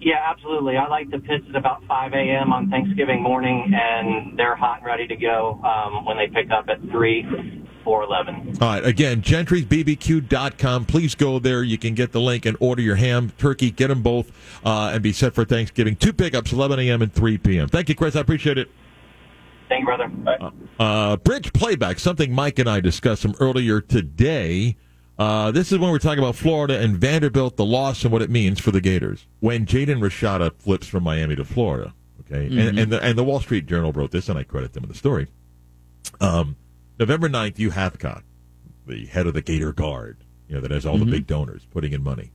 Yeah, 0.00 0.16
absolutely. 0.28 0.76
I 0.76 0.88
like 0.88 1.10
the 1.10 1.18
pits 1.18 1.44
at 1.48 1.56
about 1.56 1.84
5 1.86 2.12
a.m. 2.12 2.52
on 2.52 2.68
Thanksgiving 2.70 3.22
morning, 3.22 3.72
and 3.74 4.38
they're 4.38 4.56
hot 4.56 4.78
and 4.78 4.86
ready 4.86 5.06
to 5.06 5.16
go 5.16 5.60
um, 5.64 6.04
when 6.04 6.16
they 6.16 6.26
pick 6.26 6.50
up 6.50 6.68
at 6.68 6.80
3 6.90 7.65
or 7.86 8.02
11. 8.02 8.58
All 8.60 8.68
right. 8.68 8.84
Again, 8.84 9.22
gentrysbbq.com. 9.22 10.84
Please 10.86 11.14
go 11.14 11.38
there. 11.38 11.62
You 11.62 11.78
can 11.78 11.94
get 11.94 12.12
the 12.12 12.20
link 12.20 12.46
and 12.46 12.56
order 12.60 12.82
your 12.82 12.96
ham, 12.96 13.32
turkey, 13.38 13.70
get 13.70 13.88
them 13.88 14.02
both, 14.02 14.32
uh, 14.64 14.90
and 14.92 15.02
be 15.02 15.12
set 15.12 15.34
for 15.34 15.44
Thanksgiving. 15.44 15.96
Two 15.96 16.12
pickups, 16.12 16.52
11 16.52 16.78
a.m. 16.80 17.02
and 17.02 17.12
3 17.12 17.38
p.m. 17.38 17.68
Thank 17.68 17.88
you, 17.88 17.94
Chris. 17.94 18.16
I 18.16 18.20
appreciate 18.20 18.58
it. 18.58 18.68
Thank 19.68 19.80
you, 19.80 19.86
brother. 19.86 20.08
Bye. 20.08 20.50
Uh, 20.78 21.16
bridge 21.16 21.52
playback, 21.52 21.98
something 21.98 22.32
Mike 22.32 22.58
and 22.58 22.68
I 22.68 22.80
discussed 22.80 23.22
from 23.22 23.34
earlier 23.40 23.80
today. 23.80 24.76
Uh, 25.18 25.50
this 25.50 25.72
is 25.72 25.78
when 25.78 25.90
we're 25.90 25.98
talking 25.98 26.18
about 26.18 26.36
Florida 26.36 26.78
and 26.78 26.98
Vanderbilt, 26.98 27.56
the 27.56 27.64
loss 27.64 28.04
and 28.04 28.12
what 28.12 28.22
it 28.22 28.30
means 28.30 28.60
for 28.60 28.70
the 28.70 28.80
Gators. 28.80 29.26
When 29.40 29.64
Jaden 29.64 30.00
Rashada 30.00 30.52
flips 30.58 30.86
from 30.86 31.04
Miami 31.04 31.36
to 31.36 31.44
Florida, 31.44 31.94
okay, 32.20 32.46
and, 32.46 32.78
and, 32.78 32.92
the, 32.92 33.02
and 33.02 33.16
the 33.16 33.24
Wall 33.24 33.40
Street 33.40 33.66
Journal 33.66 33.92
wrote 33.92 34.10
this, 34.10 34.28
and 34.28 34.38
I 34.38 34.42
credit 34.42 34.74
them 34.74 34.82
with 34.82 34.92
the 34.92 34.98
story. 34.98 35.26
Um, 36.20 36.56
November 36.98 37.28
9th, 37.28 37.58
Hugh 37.58 37.70
Hathcock, 37.70 38.22
the 38.86 39.06
head 39.06 39.26
of 39.26 39.34
the 39.34 39.42
Gator 39.42 39.72
Guard, 39.72 40.24
you 40.48 40.54
know, 40.54 40.60
that 40.62 40.70
has 40.70 40.86
all 40.86 40.96
the 40.96 41.04
big 41.04 41.26
donors 41.26 41.66
putting 41.70 41.92
in 41.92 42.02
money. 42.02 42.32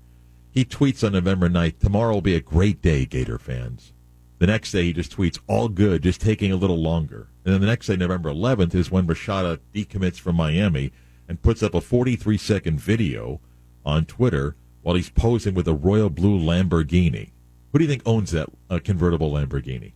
He 0.52 0.66
tweets 0.66 1.04
on 1.04 1.14
November 1.14 1.50
9th, 1.50 1.80
tomorrow 1.80 2.14
will 2.14 2.22
be 2.22 2.36
a 2.36 2.42
great 2.42 2.82
day, 2.82 3.06
Gator 3.06 3.40
fans. 3.40 3.94
The 4.38 4.48
next 4.48 4.72
day, 4.72 4.84
he 4.84 4.94
just 4.94 5.16
tweets, 5.16 5.40
all 5.48 5.70
good, 5.70 6.04
just 6.04 6.22
taking 6.22 6.52
a 6.52 6.56
little 6.56 6.78
longer. 6.78 7.30
And 7.46 7.54
then 7.54 7.62
the 7.62 7.68
next 7.68 7.88
day, 7.88 7.96
November 7.96 8.30
11th, 8.32 8.76
is 8.76 8.92
when 8.92 9.08
Rashada 9.08 9.60
decommits 9.74 10.20
from 10.20 10.36
Miami 10.36 10.92
and 11.28 11.42
puts 11.42 11.64
up 11.64 11.74
a 11.74 11.82
43 11.82 12.38
second 12.38 12.80
video 12.80 13.40
on 13.86 14.06
Twitter 14.06 14.56
while 14.82 14.96
he's 14.96 15.10
posing 15.10 15.54
with 15.54 15.68
a 15.68 15.74
royal 15.74 16.10
blue 16.10 16.40
Lamborghini. 16.40 17.32
Who 17.72 17.80
do 17.80 17.86
you 17.86 17.90
think 17.90 18.04
owns 18.06 18.32
that 18.32 18.50
uh, 18.70 18.80
convertible 18.84 19.32
Lamborghini? 19.32 19.94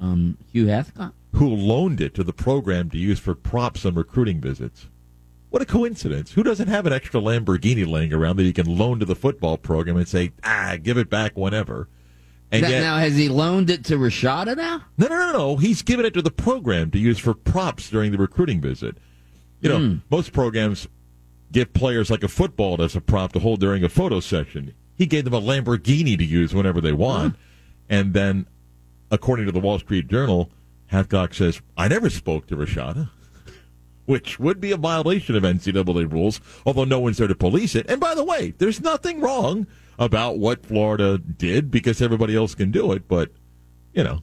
Um, 0.00 0.38
Hugh 0.50 0.66
Hathcock. 0.66 1.12
Who 1.32 1.48
loaned 1.48 2.00
it 2.00 2.14
to 2.14 2.24
the 2.24 2.32
program 2.32 2.90
to 2.90 2.98
use 2.98 3.18
for 3.18 3.34
props 3.34 3.84
on 3.86 3.94
recruiting 3.94 4.40
visits? 4.40 4.88
What 5.50 5.62
a 5.62 5.66
coincidence. 5.66 6.32
Who 6.32 6.42
doesn't 6.42 6.68
have 6.68 6.86
an 6.86 6.92
extra 6.92 7.20
Lamborghini 7.20 7.86
laying 7.88 8.12
around 8.12 8.36
that 8.36 8.44
he 8.44 8.52
can 8.52 8.66
loan 8.66 8.98
to 9.00 9.04
the 9.04 9.16
football 9.16 9.56
program 9.56 9.96
and 9.96 10.06
say, 10.08 10.32
ah, 10.44 10.76
give 10.80 10.96
it 10.98 11.10
back 11.10 11.36
whenever? 11.36 11.88
And 12.52 12.64
That- 12.64 12.70
yet, 12.70 12.80
now, 12.80 12.98
has 12.98 13.16
he 13.16 13.28
loaned 13.28 13.70
it 13.70 13.84
to 13.86 13.96
Rashada 13.96 14.56
now? 14.56 14.82
no, 14.98 15.06
no, 15.08 15.16
no, 15.16 15.32
no. 15.32 15.56
He's 15.56 15.82
given 15.82 16.04
it 16.04 16.14
to 16.14 16.22
the 16.22 16.30
program 16.32 16.90
to 16.92 16.98
use 16.98 17.18
for 17.18 17.32
props 17.34 17.90
during 17.90 18.10
the 18.12 18.18
recruiting 18.18 18.60
visit. 18.60 18.96
You 19.60 19.68
know, 19.68 19.78
Hmm. 19.78 19.94
most 20.10 20.32
programs 20.32 20.88
give 21.52 21.72
players 21.72 22.10
like 22.10 22.22
a 22.24 22.28
football 22.28 22.80
as 22.82 22.94
a 22.96 23.00
prop 23.00 23.32
to 23.32 23.38
hold 23.40 23.60
during 23.60 23.82
a 23.84 23.88
photo 23.88 24.20
session. 24.20 24.72
He 24.96 25.06
gave 25.06 25.24
them 25.24 25.34
a 25.34 25.40
Lamborghini 25.40 26.16
to 26.18 26.24
use 26.24 26.54
whenever 26.54 26.80
they 26.80 26.92
want. 26.92 27.34
And 27.88 28.14
then, 28.14 28.46
according 29.10 29.46
to 29.46 29.52
the 29.52 29.58
Wall 29.60 29.78
Street 29.78 30.06
Journal, 30.08 30.50
Hathcock 30.92 31.34
says, 31.34 31.60
I 31.76 31.88
never 31.88 32.10
spoke 32.10 32.46
to 32.48 32.56
Rashada, 32.56 33.10
which 34.06 34.40
would 34.40 34.60
be 34.60 34.72
a 34.72 34.76
violation 34.76 35.36
of 35.36 35.42
NCAA 35.44 36.10
rules, 36.12 36.40
although 36.66 36.84
no 36.84 36.98
one's 37.00 37.18
there 37.18 37.28
to 37.28 37.34
police 37.34 37.74
it. 37.74 37.86
And 37.88 38.00
by 38.00 38.14
the 38.14 38.24
way, 38.24 38.54
there's 38.58 38.80
nothing 38.80 39.20
wrong 39.20 39.66
about 39.98 40.38
what 40.38 40.64
Florida 40.66 41.18
did 41.18 41.70
because 41.70 42.00
everybody 42.02 42.34
else 42.34 42.54
can 42.54 42.70
do 42.70 42.92
it, 42.92 43.06
but, 43.06 43.30
you 43.92 44.02
know, 44.02 44.22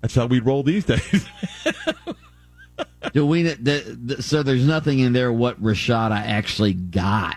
that's 0.00 0.14
how 0.14 0.26
we 0.26 0.40
roll 0.40 0.62
these 0.62 0.84
days. 0.84 1.26
Do 3.12 3.26
we? 3.26 3.42
The, 3.42 3.98
the, 4.00 4.22
so 4.22 4.42
there's 4.42 4.64
nothing 4.66 5.00
in 5.00 5.12
there 5.12 5.32
what 5.32 5.60
Rashada 5.62 6.16
actually 6.16 6.72
got. 6.72 7.36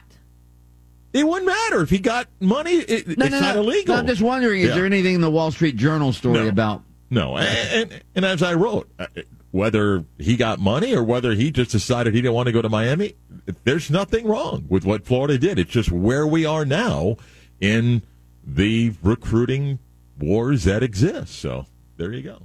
It 1.11 1.27
wouldn't 1.27 1.47
matter 1.47 1.81
if 1.81 1.89
he 1.89 1.97
got 1.99 2.27
money. 2.39 2.71
It, 2.75 3.17
No, 3.17 3.25
it's 3.25 3.31
no, 3.33 3.39
not 3.39 3.55
no. 3.55 3.61
illegal. 3.61 3.95
I'm 3.95 4.05
just 4.07 4.21
wondering, 4.21 4.61
is 4.61 4.69
Yeah. 4.69 4.75
there 4.75 4.85
anything 4.85 5.15
in 5.15 5.21
the 5.21 5.29
Wall 5.31 5.51
Street 5.51 5.75
Journal 5.75 6.13
story 6.13 6.47
about? 6.47 6.83
No, 7.09 7.37
and, 7.37 7.91
and, 7.91 8.03
and 8.15 8.25
as 8.25 8.41
I 8.43 8.53
wrote, 8.53 8.89
uh, 8.99 9.07
whether 9.51 10.03
he 10.17 10.35
got 10.35 10.59
money 10.59 10.93
or 10.93 11.03
whether 11.03 11.33
he 11.33 11.51
just 11.51 11.71
decided 11.71 12.13
he 12.13 12.21
didn't 12.21 12.33
want 12.33 12.47
to 12.47 12.51
go 12.51 12.61
to 12.61 12.69
Miami, 12.69 13.15
there's 13.63 13.89
nothing 13.91 14.25
wrong 14.27 14.65
with 14.69 14.85
what 14.85 15.05
Florida 15.05 15.37
did. 15.37 15.59
It's 15.59 15.71
just 15.71 15.91
where 15.91 16.25
we 16.27 16.45
are 16.45 16.65
now 16.65 17.15
in 17.61 18.01
the 18.43 18.93
recruiting 19.01 19.79
wars 20.19 20.63
that 20.65 20.83
exist. 20.83 21.35
So 21.39 21.65
there 21.97 22.11
you 22.11 22.21
go. 22.23 22.41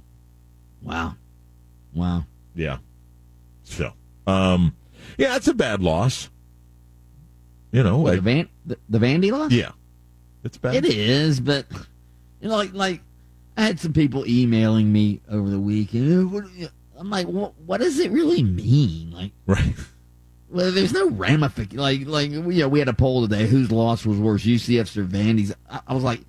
Wow, 0.81 1.15
wow. 1.93 2.25
Yeah. 2.55 2.77
So, 3.63 3.93
um, 4.27 4.75
yeah, 5.17 5.35
it's 5.35 5.47
a 5.47 5.53
bad 5.53 5.81
loss. 5.81 6.29
You 7.71 7.83
know, 7.83 7.99
What, 7.99 8.13
I- 8.13 8.15
the 8.17 8.21
Van 8.21 8.49
the, 8.65 8.77
the 8.89 8.99
Vandy 8.99 9.31
loss? 9.31 9.51
yeah, 9.51 9.71
it's 10.43 10.57
bad. 10.57 10.75
It 10.75 10.85
is, 10.85 11.39
but 11.39 11.65
you 12.41 12.49
know, 12.49 12.55
like 12.57 12.73
like 12.73 13.01
I 13.61 13.65
had 13.65 13.79
some 13.79 13.93
people 13.93 14.25
emailing 14.27 14.91
me 14.91 15.21
over 15.29 15.49
the 15.49 15.59
weekend. 15.59 16.33
"Uh, 16.35 16.67
I'm 16.97 17.09
like, 17.09 17.27
what, 17.27 17.53
what 17.59 17.79
does 17.79 17.99
it 17.99 18.11
really 18.11 18.43
mean? 18.43 19.11
Like, 19.11 19.31
Right. 19.45 19.73
well, 20.49 20.71
there's 20.71 20.93
no 20.93 21.09
ramification. 21.09 21.77
Like, 21.79 22.05
like 22.07 22.31
you 22.31 22.41
know, 22.41 22.67
we 22.69 22.79
had 22.79 22.87
a 22.87 22.93
poll 22.93 23.21
today: 23.27 23.45
whose 23.47 23.71
loss 23.71 24.05
was 24.05 24.17
worse, 24.17 24.43
UCF's 24.43 24.97
or 24.97 25.05
Vandy's? 25.05 25.53
I, 25.69 25.81
I 25.87 25.93
was 25.93 26.03
like, 26.03 26.21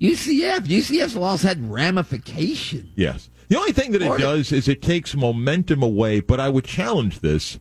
UCF. 0.00 0.60
UCF's 0.66 1.16
loss 1.16 1.42
had 1.42 1.70
ramification. 1.70 2.90
Yes. 2.96 3.28
The 3.48 3.56
only 3.58 3.72
thing 3.72 3.92
that 3.92 4.02
it 4.02 4.06
Florida- 4.06 4.24
does 4.24 4.52
is 4.52 4.68
it 4.68 4.82
takes 4.82 5.14
momentum 5.14 5.82
away, 5.82 6.20
but 6.20 6.40
I 6.40 6.48
would 6.48 6.64
challenge 6.64 7.20
this. 7.20 7.58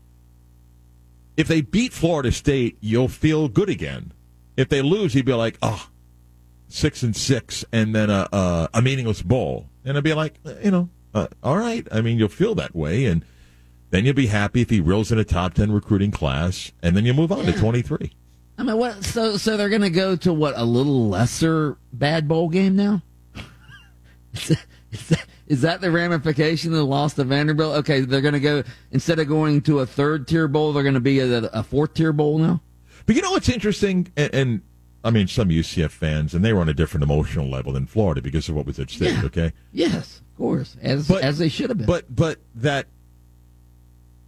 If 1.38 1.48
they 1.48 1.62
beat 1.62 1.94
Florida 1.94 2.32
State, 2.32 2.78
you'll 2.82 3.08
feel 3.08 3.48
good 3.48 3.70
again. 3.70 4.12
If 4.58 4.70
they 4.70 4.82
lose, 4.82 5.14
you'd 5.16 5.26
be 5.26 5.34
like, 5.34 5.58
oh, 5.62 5.88
six 6.68 7.04
and 7.04 7.16
six, 7.16 7.66
and 7.72 7.96
then 7.96 8.10
a, 8.10 8.28
a, 8.32 8.70
a 8.76 8.82
meaningless 8.82 9.22
bowl. 9.22 9.68
And 9.86 9.98
I'd 9.98 10.04
be 10.04 10.14
like, 10.14 10.36
you 10.64 10.72
know, 10.72 10.90
uh, 11.14 11.28
all 11.44 11.58
right. 11.58 11.88
I 11.92 12.02
mean, 12.02 12.18
you'll 12.20 12.28
feel 12.30 12.56
that 12.56 12.76
way, 12.76 13.06
and 13.06 13.24
then 13.90 14.06
you'll 14.06 14.14
be 14.14 14.28
happy 14.28 14.62
if 14.62 14.70
he 14.70 14.80
reels 14.80 15.12
in 15.12 15.20
a 15.20 15.24
top 15.24 15.54
10 15.54 15.72
recruiting 15.72 16.12
class, 16.12 16.72
and 16.82 16.96
then 16.96 17.06
you 17.06 17.14
move 17.14 17.32
on 17.32 17.46
to 17.46 17.54
23. 17.54 18.12
I 18.58 18.64
mean, 18.64 18.78
what? 18.78 19.04
So, 19.04 19.38
so 19.38 19.56
they're 19.56 19.70
going 19.70 19.82
to 19.82 19.90
go 19.90 20.16
to 20.18 20.34
what 20.34 20.56
a 20.58 20.66
little 20.66 21.10
lesser 21.10 21.78
bad 21.94 22.28
bowl 22.28 22.50
game 22.50 22.76
now? 22.76 23.04
is, 24.34 24.48
that, 24.48 24.66
is, 24.92 25.08
that, 25.10 25.26
is 25.48 25.62
that 25.62 25.82
the 25.82 25.92
ramification 25.92 26.72
of 26.72 26.78
the 26.78 26.86
loss 26.86 27.14
to 27.16 27.24
Vanderbilt? 27.24 27.78
Okay, 27.78 28.02
they're 28.02 28.22
going 28.22 28.34
to 28.34 28.40
go 28.40 28.64
instead 28.92 29.20
of 29.20 29.28
going 29.28 29.62
to 29.62 29.80
a 29.80 29.86
third 29.86 30.28
tier 30.28 30.48
bowl, 30.48 30.74
they're 30.74 30.84
going 30.84 30.96
to 30.96 31.00
be 31.00 31.20
a, 31.20 31.44
a 31.54 31.64
fourth 31.64 31.94
tier 31.94 32.12
bowl 32.12 32.40
now. 32.40 32.62
But 33.06 33.16
you 33.16 33.22
know 33.22 33.32
what's 33.32 33.48
interesting? 33.48 34.12
And, 34.18 34.34
and 34.34 34.62
I 35.08 35.12
mean, 35.12 35.28
some 35.28 35.50
UCF 35.50 35.92
fans, 35.92 36.34
and 36.34 36.44
they 36.44 36.52
were 36.54 36.60
on 36.62 36.70
a 36.70 36.74
different 36.74 37.04
emotional 37.04 37.50
level 37.50 37.72
than 37.74 37.86
Florida 37.86 38.22
because 38.22 38.50
of 38.50 38.56
what 38.56 38.66
was 38.66 38.78
at 38.80 38.90
stake. 38.90 39.16
Yeah. 39.16 39.26
Okay, 39.26 39.54
Yes, 39.72 40.22
of 40.32 40.38
course, 40.38 40.76
as 40.82 41.08
But- 41.08 41.24
as 41.24 41.38
they 41.38 41.50
should 41.50 41.70
have 41.70 41.78
been. 41.78 41.88
but 41.88 42.14
but 42.14 42.40
that 42.56 42.88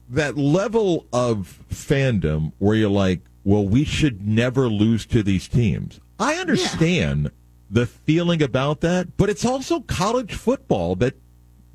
that 0.10 0.38
level 0.38 1.06
of 1.14 1.60
fandom 1.72 2.54
where 2.58 2.76
you're 2.76 2.90
like, 2.90 3.22
well, 3.44 3.68
we 3.68 3.84
should 3.84 4.26
never 4.26 4.68
lose 4.68 5.06
to 5.08 5.22
these 5.22 5.48
teams. 5.48 6.00
I 6.20 6.36
understand 6.36 7.32
the 7.70 7.86
feeling 7.86 8.42
about 8.42 8.82
that, 8.82 9.16
but 9.18 9.30
it's 9.30 9.46
also 9.46 9.82
college 9.82 10.34
football 10.34 10.96
that 10.96 11.16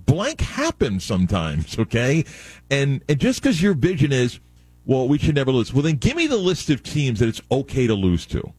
blank 0.04 0.40
happens 0.40 1.04
sometimes. 1.04 1.78
Okay, 1.84 2.24
and 2.70 3.02
and 3.08 3.18
just 3.20 3.42
because 3.42 3.62
your 3.62 3.74
vision 3.74 4.12
is, 4.12 4.40
well, 4.84 5.06
we 5.08 5.18
should 5.18 5.34
never 5.34 5.52
lose. 5.52 5.72
Well, 5.72 5.82
then 5.82 5.96
give 5.96 6.16
me 6.16 6.26
the 6.26 6.36
list 6.36 6.70
of 6.70 6.82
teams 6.82 7.20
that 7.20 7.28
it's 7.28 7.42
okay 7.50 7.86
to 7.86 7.94
lose 7.94 8.26
to. 8.26 8.52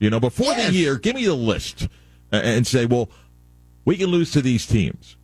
You 0.00 0.10
know, 0.10 0.20
before 0.20 0.46
Yes. 0.52 0.70
the 0.70 0.76
year, 0.78 0.96
give 0.96 1.16
me 1.16 1.24
the 1.24 1.34
list 1.34 1.88
and 2.30 2.66
say, 2.66 2.86
well, 2.86 3.10
we 3.84 3.96
can 3.96 4.06
lose 4.06 4.30
to 4.32 4.42
these 4.42 4.66
teams. 4.66 5.16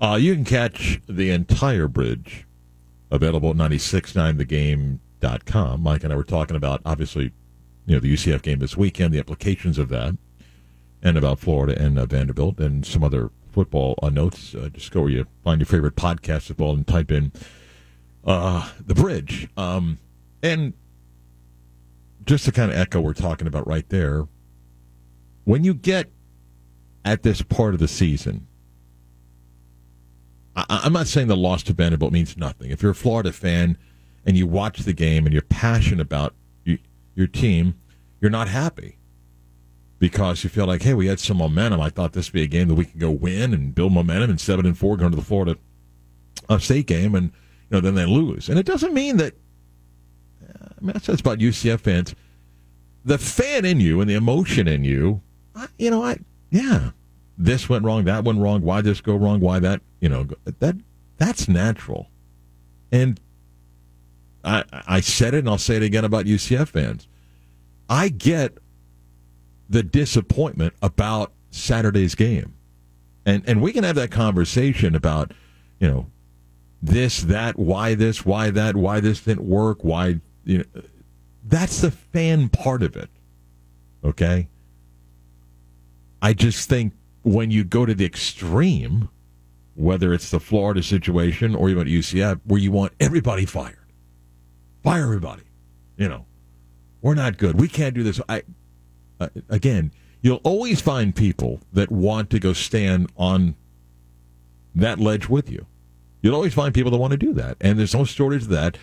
Uh, 0.00 0.16
you 0.20 0.34
can 0.34 0.44
catch 0.44 1.00
the 1.08 1.30
entire 1.30 1.88
bridge 1.88 2.46
available 3.10 3.50
at 3.50 3.56
969thegame.com. 3.56 5.82
Mike 5.82 6.04
and 6.04 6.12
I 6.12 6.16
were 6.16 6.24
talking 6.24 6.56
about, 6.56 6.82
obviously, 6.84 7.32
you 7.86 7.94
know, 7.94 8.00
the 8.00 8.12
UCF 8.12 8.42
game 8.42 8.58
this 8.58 8.76
weekend, 8.76 9.14
the 9.14 9.18
implications 9.18 9.78
of 9.78 9.88
that, 9.90 10.16
and 11.02 11.16
about 11.16 11.38
Florida 11.38 11.80
and 11.80 11.98
uh, 11.98 12.06
Vanderbilt 12.06 12.58
and 12.58 12.84
some 12.84 13.04
other 13.04 13.30
football 13.52 13.94
uh, 14.02 14.10
notes. 14.10 14.54
Uh, 14.54 14.68
just 14.72 14.90
go 14.90 15.02
where 15.02 15.10
you 15.10 15.26
find 15.44 15.60
your 15.60 15.66
favorite 15.66 15.96
podcast 15.96 16.42
football 16.42 16.74
and 16.74 16.86
type 16.86 17.10
in 17.10 17.30
uh, 18.24 18.68
the 18.84 18.94
bridge. 18.94 19.48
Um, 19.56 19.98
And 20.42 20.72
just 22.24 22.44
to 22.46 22.52
kind 22.52 22.70
of 22.70 22.76
echo 22.76 23.00
what 23.00 23.06
we're 23.06 23.14
talking 23.14 23.46
about 23.46 23.66
right 23.66 23.88
there, 23.88 24.26
when 25.44 25.64
you 25.64 25.74
get 25.74 26.10
at 27.04 27.22
this 27.22 27.42
part 27.42 27.74
of 27.74 27.80
the 27.80 27.88
season, 27.88 28.46
I, 30.56 30.64
I'm 30.84 30.92
not 30.92 31.06
saying 31.06 31.28
the 31.28 31.36
loss 31.36 31.62
to 31.64 31.72
Vanderbilt 31.72 32.12
means 32.12 32.36
nothing. 32.36 32.70
If 32.70 32.82
you're 32.82 32.92
a 32.92 32.96
Florida 32.96 33.32
fan 33.32 33.76
and 34.24 34.36
you 34.36 34.46
watch 34.46 34.80
the 34.80 34.92
game 34.92 35.26
and 35.26 35.32
you're 35.32 35.42
passionate 35.42 36.00
about 36.00 36.34
you, 36.64 36.78
your 37.14 37.26
team, 37.26 37.74
you're 38.20 38.30
not 38.30 38.48
happy 38.48 38.98
because 39.98 40.44
you 40.44 40.50
feel 40.50 40.66
like, 40.66 40.82
hey, 40.82 40.94
we 40.94 41.06
had 41.06 41.20
some 41.20 41.38
momentum. 41.38 41.80
I 41.80 41.90
thought 41.90 42.12
this 42.12 42.28
would 42.28 42.34
be 42.34 42.42
a 42.42 42.46
game 42.46 42.68
that 42.68 42.74
we 42.74 42.84
could 42.84 43.00
go 43.00 43.10
win 43.10 43.52
and 43.54 43.74
build 43.74 43.92
momentum 43.92 44.30
and 44.30 44.40
seven 44.40 44.66
and 44.66 44.76
four 44.76 44.96
going 44.96 45.10
to 45.10 45.16
the 45.16 45.22
Florida 45.22 45.56
uh, 46.48 46.58
State 46.58 46.86
game, 46.86 47.14
and 47.14 47.26
you 47.26 47.76
know 47.76 47.80
then 47.80 47.94
they 47.94 48.06
lose. 48.06 48.48
And 48.48 48.58
it 48.58 48.66
doesn't 48.66 48.94
mean 48.94 49.16
that. 49.18 49.34
I 50.80 50.84
mean, 50.84 50.92
that's 50.94 51.20
about 51.20 51.38
UCF 51.38 51.80
fans. 51.80 52.14
The 53.04 53.18
fan 53.18 53.64
in 53.64 53.80
you 53.80 54.00
and 54.00 54.08
the 54.08 54.14
emotion 54.14 54.66
in 54.66 54.84
you, 54.84 55.20
you 55.78 55.90
know, 55.90 56.02
I 56.02 56.18
yeah, 56.50 56.90
this 57.36 57.68
went 57.68 57.84
wrong, 57.84 58.04
that 58.04 58.24
went 58.24 58.38
wrong. 58.40 58.62
Why 58.62 58.80
this 58.80 59.00
go 59.00 59.16
wrong? 59.16 59.40
Why 59.40 59.58
that? 59.58 59.82
You 60.00 60.08
know, 60.08 60.28
that 60.44 60.76
that's 61.18 61.48
natural. 61.48 62.08
And 62.90 63.20
I 64.44 64.64
I 64.72 65.00
said 65.00 65.34
it, 65.34 65.38
and 65.38 65.48
I'll 65.48 65.58
say 65.58 65.76
it 65.76 65.82
again 65.82 66.04
about 66.04 66.26
UCF 66.26 66.68
fans. 66.68 67.08
I 67.88 68.08
get 68.08 68.58
the 69.68 69.82
disappointment 69.82 70.74
about 70.82 71.32
Saturday's 71.50 72.14
game. 72.14 72.54
And 73.26 73.42
and 73.46 73.62
we 73.62 73.72
can 73.72 73.84
have 73.84 73.96
that 73.96 74.10
conversation 74.10 74.94
about, 74.94 75.32
you 75.78 75.88
know, 75.88 76.06
this, 76.82 77.22
that, 77.22 77.58
why 77.58 77.94
this, 77.94 78.26
why 78.26 78.50
that, 78.50 78.76
why 78.76 79.00
this 79.00 79.20
didn't 79.20 79.48
work, 79.48 79.82
why 79.82 80.20
you 80.44 80.58
know 80.58 80.82
that's 81.44 81.80
the 81.80 81.90
fan 81.90 82.48
part 82.48 82.82
of 82.82 82.96
it. 82.96 83.10
Okay? 84.02 84.48
I 86.22 86.32
just 86.32 86.68
think 86.68 86.94
when 87.22 87.50
you 87.50 87.64
go 87.64 87.84
to 87.84 87.94
the 87.94 88.04
extreme, 88.04 89.08
whether 89.74 90.12
it's 90.14 90.30
the 90.30 90.40
Florida 90.40 90.82
situation 90.82 91.54
or 91.54 91.68
even 91.68 91.86
UCF, 91.86 92.40
where 92.44 92.60
you 92.60 92.72
want 92.72 92.92
everybody 93.00 93.44
fired. 93.44 93.78
Fire 94.82 95.02
everybody. 95.02 95.42
You 95.96 96.08
know, 96.08 96.26
we're 97.02 97.14
not 97.14 97.38
good. 97.38 97.60
We 97.60 97.68
can't 97.68 97.94
do 97.94 98.02
this. 98.02 98.20
I 98.28 98.42
uh, 99.20 99.28
again, 99.48 99.92
you'll 100.22 100.40
always 100.44 100.80
find 100.80 101.14
people 101.14 101.60
that 101.72 101.90
want 101.90 102.30
to 102.30 102.38
go 102.38 102.52
stand 102.52 103.10
on 103.16 103.54
that 104.74 104.98
ledge 104.98 105.28
with 105.28 105.50
you. 105.50 105.66
You'll 106.20 106.34
always 106.34 106.54
find 106.54 106.74
people 106.74 106.90
that 106.90 106.96
want 106.96 107.12
to 107.12 107.16
do 107.16 107.32
that, 107.34 107.56
and 107.60 107.78
there's 107.78 107.94
no 107.94 108.04
shortage 108.04 108.42
of 108.42 108.48
that. 108.48 108.78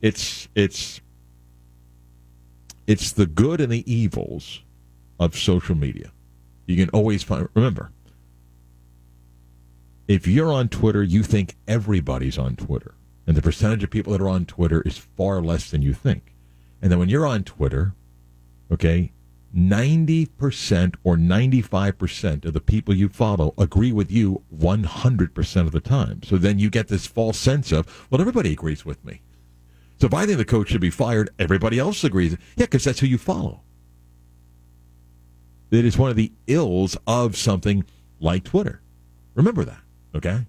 It's 0.00 0.48
it's 0.54 1.00
it's 2.86 3.12
the 3.12 3.26
good 3.26 3.60
and 3.60 3.70
the 3.70 3.90
evils 3.92 4.62
of 5.18 5.36
social 5.36 5.74
media. 5.74 6.12
You 6.66 6.76
can 6.76 6.88
always 6.90 7.22
find. 7.22 7.48
Remember, 7.54 7.92
if 10.08 10.26
you're 10.26 10.52
on 10.52 10.68
Twitter, 10.68 11.02
you 11.02 11.22
think 11.22 11.56
everybody's 11.68 12.38
on 12.38 12.56
Twitter, 12.56 12.94
and 13.26 13.36
the 13.36 13.42
percentage 13.42 13.84
of 13.84 13.90
people 13.90 14.12
that 14.12 14.20
are 14.20 14.28
on 14.28 14.44
Twitter 14.44 14.82
is 14.82 14.98
far 14.98 15.40
less 15.40 15.70
than 15.70 15.82
you 15.82 15.92
think. 15.92 16.34
And 16.82 16.90
then 16.90 16.98
when 16.98 17.08
you're 17.08 17.26
on 17.26 17.44
Twitter, 17.44 17.94
okay, 18.72 19.12
90% 19.54 20.94
or 21.02 21.16
95% 21.16 22.44
of 22.44 22.52
the 22.52 22.60
people 22.60 22.94
you 22.94 23.08
follow 23.08 23.52
agree 23.58 23.92
with 23.92 24.10
you 24.10 24.42
100% 24.56 25.60
of 25.60 25.72
the 25.72 25.80
time. 25.80 26.22
So 26.22 26.36
then 26.36 26.58
you 26.58 26.70
get 26.70 26.88
this 26.88 27.06
false 27.06 27.38
sense 27.38 27.72
of, 27.72 28.06
well, 28.10 28.20
everybody 28.20 28.52
agrees 28.52 28.84
with 28.84 29.04
me. 29.04 29.22
So 30.00 30.06
if 30.06 30.14
I 30.14 30.24
think 30.24 30.38
the 30.38 30.44
coach 30.46 30.70
should 30.70 30.80
be 30.80 30.90
fired, 30.90 31.28
everybody 31.38 31.78
else 31.78 32.02
agrees. 32.04 32.32
Yeah, 32.56 32.64
because 32.64 32.84
that's 32.84 33.00
who 33.00 33.06
you 33.06 33.18
follow. 33.18 33.60
It 35.70 35.84
is 35.84 35.98
one 35.98 36.10
of 36.10 36.16
the 36.16 36.32
ills 36.46 36.96
of 37.06 37.36
something 37.36 37.84
like 38.18 38.44
Twitter. 38.44 38.80
Remember 39.34 39.64
that, 39.64 39.80
okay? 40.14 40.46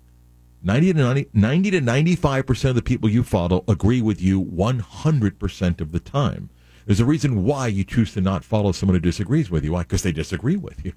90 0.63 0.93
to 0.93 0.99
90, 0.99 1.29
90 1.33 1.71
to 1.71 1.81
95% 1.81 2.69
of 2.69 2.75
the 2.75 2.81
people 2.81 3.09
you 3.09 3.23
follow 3.23 3.63
agree 3.67 4.01
with 4.01 4.21
you 4.21 4.41
100% 4.41 5.81
of 5.81 5.91
the 5.91 5.99
time. 5.99 6.49
There's 6.85 6.99
a 6.99 7.05
reason 7.05 7.43
why 7.43 7.67
you 7.67 7.83
choose 7.83 8.13
to 8.13 8.21
not 8.21 8.45
follow 8.45 8.71
someone 8.71 8.95
who 8.95 9.01
disagrees 9.01 9.51
with 9.51 9.65
you. 9.65 9.73
Why? 9.73 9.81
Because 9.81 10.03
they 10.03 10.11
disagree 10.11 10.55
with 10.55 10.83
you. 10.85 10.93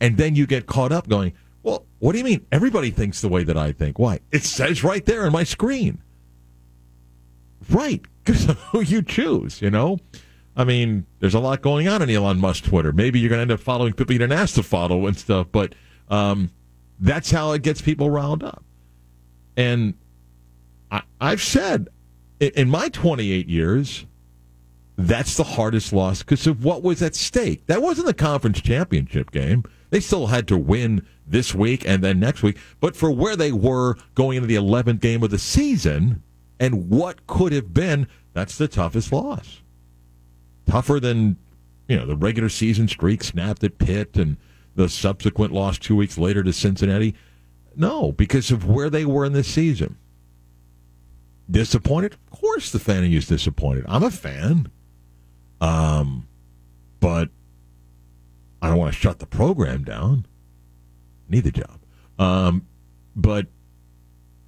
And 0.00 0.16
then 0.16 0.34
you 0.34 0.46
get 0.46 0.66
caught 0.66 0.92
up 0.92 1.08
going, 1.08 1.32
well, 1.62 1.86
what 2.00 2.12
do 2.12 2.18
you 2.18 2.24
mean? 2.24 2.44
Everybody 2.50 2.90
thinks 2.90 3.20
the 3.20 3.28
way 3.28 3.44
that 3.44 3.56
I 3.56 3.72
think. 3.72 3.98
Why? 3.98 4.18
It 4.32 4.42
says 4.42 4.82
right 4.82 5.04
there 5.06 5.24
on 5.26 5.32
my 5.32 5.44
screen. 5.44 6.02
Right. 7.70 8.04
Because 8.24 8.44
who 8.70 8.82
you 8.82 9.02
choose, 9.02 9.60
you 9.60 9.68
know? 9.68 9.98
I 10.56 10.62
mean, 10.62 11.06
there's 11.18 11.34
a 11.34 11.40
lot 11.40 11.60
going 11.60 11.88
on 11.88 12.02
in 12.02 12.08
Elon 12.08 12.38
Musk 12.38 12.62
Twitter. 12.62 12.92
Maybe 12.92 13.18
you're 13.18 13.28
going 13.28 13.38
to 13.38 13.42
end 13.42 13.50
up 13.50 13.58
following 13.58 13.94
people 13.94 14.12
you 14.12 14.20
didn't 14.20 14.38
ask 14.38 14.54
to 14.54 14.62
follow 14.62 15.08
and 15.08 15.18
stuff, 15.18 15.48
but 15.50 15.74
um, 16.08 16.52
that's 17.00 17.32
how 17.32 17.50
it 17.50 17.62
gets 17.62 17.82
people 17.82 18.10
riled 18.10 18.44
up. 18.44 18.62
And 19.56 19.94
I, 20.92 21.02
I've 21.20 21.42
said 21.42 21.88
in, 22.38 22.52
in 22.54 22.70
my 22.70 22.90
28 22.90 23.48
years, 23.48 24.06
that's 24.96 25.36
the 25.36 25.42
hardest 25.44 25.92
loss 25.92 26.20
because 26.20 26.46
of 26.46 26.64
what 26.64 26.84
was 26.84 27.02
at 27.02 27.14
stake. 27.16 27.66
That 27.66 27.82
wasn't 27.82 28.06
the 28.06 28.14
conference 28.14 28.60
championship 28.60 29.32
game. 29.32 29.64
They 29.90 30.00
still 30.00 30.28
had 30.28 30.46
to 30.48 30.56
win 30.56 31.06
this 31.26 31.54
week 31.54 31.86
and 31.86 32.04
then 32.04 32.20
next 32.20 32.42
week. 32.42 32.58
But 32.78 32.94
for 32.94 33.10
where 33.10 33.36
they 33.36 33.52
were 33.52 33.96
going 34.14 34.36
into 34.36 34.46
the 34.46 34.54
11th 34.54 35.00
game 35.00 35.22
of 35.22 35.30
the 35.30 35.38
season 35.38 36.22
and 36.62 36.88
what 36.88 37.26
could 37.26 37.52
have 37.52 37.74
been, 37.74 38.06
that's 38.34 38.56
the 38.56 38.68
toughest 38.68 39.10
loss. 39.10 39.62
Tougher 40.64 41.00
than, 41.00 41.36
you 41.88 41.96
know, 41.96 42.06
the 42.06 42.14
regular 42.14 42.48
season 42.48 42.86
streak 42.86 43.24
snapped 43.24 43.64
at 43.64 43.78
Pitt 43.78 44.16
and 44.16 44.36
the 44.76 44.88
subsequent 44.88 45.52
loss 45.52 45.76
two 45.76 45.96
weeks 45.96 46.16
later 46.16 46.44
to 46.44 46.52
Cincinnati. 46.52 47.16
No, 47.74 48.12
because 48.12 48.52
of 48.52 48.64
where 48.64 48.90
they 48.90 49.04
were 49.04 49.24
in 49.24 49.32
this 49.32 49.48
season. 49.48 49.98
Disappointed? 51.50 52.12
Of 52.12 52.38
course 52.38 52.70
the 52.70 52.78
fan 52.78 53.02
is 53.02 53.26
disappointed. 53.26 53.84
I'm 53.88 54.04
a 54.04 54.10
fan. 54.12 54.70
Um, 55.60 56.28
but 57.00 57.28
I 58.62 58.68
don't 58.68 58.78
want 58.78 58.94
to 58.94 59.00
shut 59.00 59.18
the 59.18 59.26
program 59.26 59.82
down. 59.82 60.26
Need 61.28 61.42
the 61.42 61.50
job. 61.50 61.80
Um, 62.20 62.68
but 63.16 63.48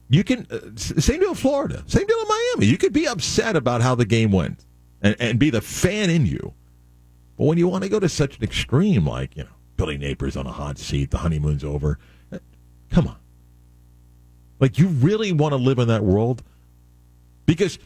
you 0.08 0.22
can 0.24 0.46
uh, 0.50 0.58
same 0.76 1.20
deal 1.20 1.30
in 1.30 1.34
Florida, 1.34 1.82
same 1.86 2.06
deal 2.06 2.20
in 2.20 2.28
Miami. 2.28 2.66
You 2.66 2.76
could 2.78 2.92
be 2.92 3.06
upset 3.06 3.56
about 3.56 3.80
how 3.82 3.94
the 3.94 4.04
game 4.04 4.30
went 4.30 4.64
and, 5.02 5.16
and 5.18 5.38
be 5.38 5.50
the 5.50 5.60
fan 5.60 6.10
in 6.10 6.26
you. 6.26 6.52
But 7.36 7.44
when 7.44 7.58
you 7.58 7.68
want 7.68 7.84
to 7.84 7.90
go 7.90 7.98
to 7.98 8.08
such 8.08 8.36
an 8.38 8.44
extreme, 8.44 9.06
like 9.06 9.36
you 9.36 9.44
know, 9.44 9.50
Billy 9.76 9.98
Napier's 9.98 10.36
on 10.36 10.46
a 10.46 10.52
hot 10.52 10.78
seat, 10.78 11.10
the 11.10 11.18
honeymoon's 11.18 11.64
over. 11.64 11.98
uh, 12.32 12.38
Come 12.90 13.08
on, 13.08 13.16
like 14.60 14.78
you 14.78 14.88
really 14.88 15.32
want 15.32 15.52
to 15.52 15.56
live 15.56 15.78
in 15.78 15.88
that 15.88 16.04
world 16.04 16.42
because 17.46 17.78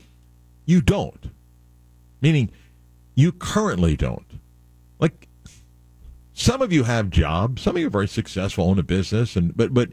you 0.67 0.81
don't. 0.81 1.31
Meaning 2.21 2.51
you 3.15 3.33
currently 3.33 3.97
don't. 3.97 4.27
Like 4.99 5.29
some 6.35 6.63
of 6.63 6.73
you 6.73 6.83
have 6.85 7.11
jobs, 7.11 7.63
some 7.63 7.77
of 7.77 7.81
you 7.81 7.87
are 7.87 7.91
very 7.91 8.09
successful, 8.09 8.69
own 8.69 8.79
a 8.79 8.83
business, 8.83 9.37
and 9.37 9.57
but 9.57 9.73
but 9.73 9.91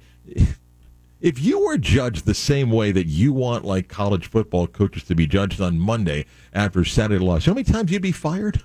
if 1.25 1.41
you 1.41 1.59
were 1.59 1.75
judged 1.79 2.27
the 2.27 2.35
same 2.35 2.69
way 2.69 2.91
that 2.91 3.07
you 3.07 3.33
want 3.33 3.65
like 3.65 3.87
college 3.87 4.29
football 4.29 4.67
coaches 4.67 5.05
to 5.05 5.15
be 5.15 5.25
judged 5.25 5.59
on 5.59 5.79
Monday 5.79 6.23
after 6.53 6.85
Saturday 6.85 7.17
loss, 7.17 7.45
how 7.45 7.53
many 7.55 7.63
times 7.63 7.91
you'd 7.91 8.03
be 8.03 8.11
fired? 8.11 8.61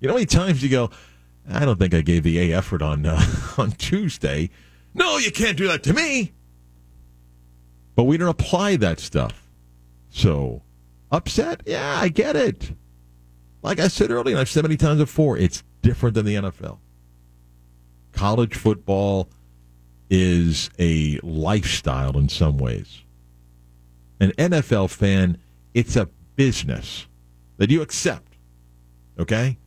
You 0.00 0.08
know 0.08 0.14
how 0.14 0.16
many 0.16 0.26
times 0.26 0.60
you 0.60 0.68
go, 0.68 0.90
I 1.48 1.64
don't 1.64 1.78
think 1.78 1.94
I 1.94 2.00
gave 2.00 2.24
the 2.24 2.40
A 2.40 2.52
effort 2.58 2.82
on 2.82 3.06
uh, 3.06 3.22
on 3.58 3.70
Tuesday. 3.70 4.50
No, 4.92 5.18
you 5.18 5.30
can't 5.30 5.56
do 5.56 5.68
that 5.68 5.84
to 5.84 5.92
me. 5.92 6.32
But 7.94 8.04
we 8.04 8.16
don't 8.16 8.28
apply 8.28 8.74
that 8.78 8.98
stuff. 8.98 9.48
So 10.10 10.62
upset? 11.12 11.62
Yeah, 11.64 11.96
I 11.96 12.08
get 12.08 12.34
it. 12.34 12.72
Like 13.62 13.78
I 13.78 13.86
said 13.86 14.10
earlier, 14.10 14.34
and 14.34 14.40
I've 14.40 14.48
said 14.48 14.64
many 14.64 14.76
times 14.76 14.98
before, 14.98 15.38
it's 15.38 15.62
different 15.80 16.16
than 16.16 16.26
the 16.26 16.34
NFL. 16.34 16.78
College 18.10 18.56
football 18.56 19.28
is 20.10 20.70
a 20.78 21.18
lifestyle 21.22 22.16
in 22.16 22.28
some 22.28 22.58
ways. 22.58 23.02
An 24.20 24.30
NFL 24.32 24.90
fan, 24.90 25.38
it's 25.74 25.96
a 25.96 26.08
business 26.36 27.06
that 27.56 27.70
you 27.70 27.82
accept. 27.82 28.34
Okay? 29.18 29.58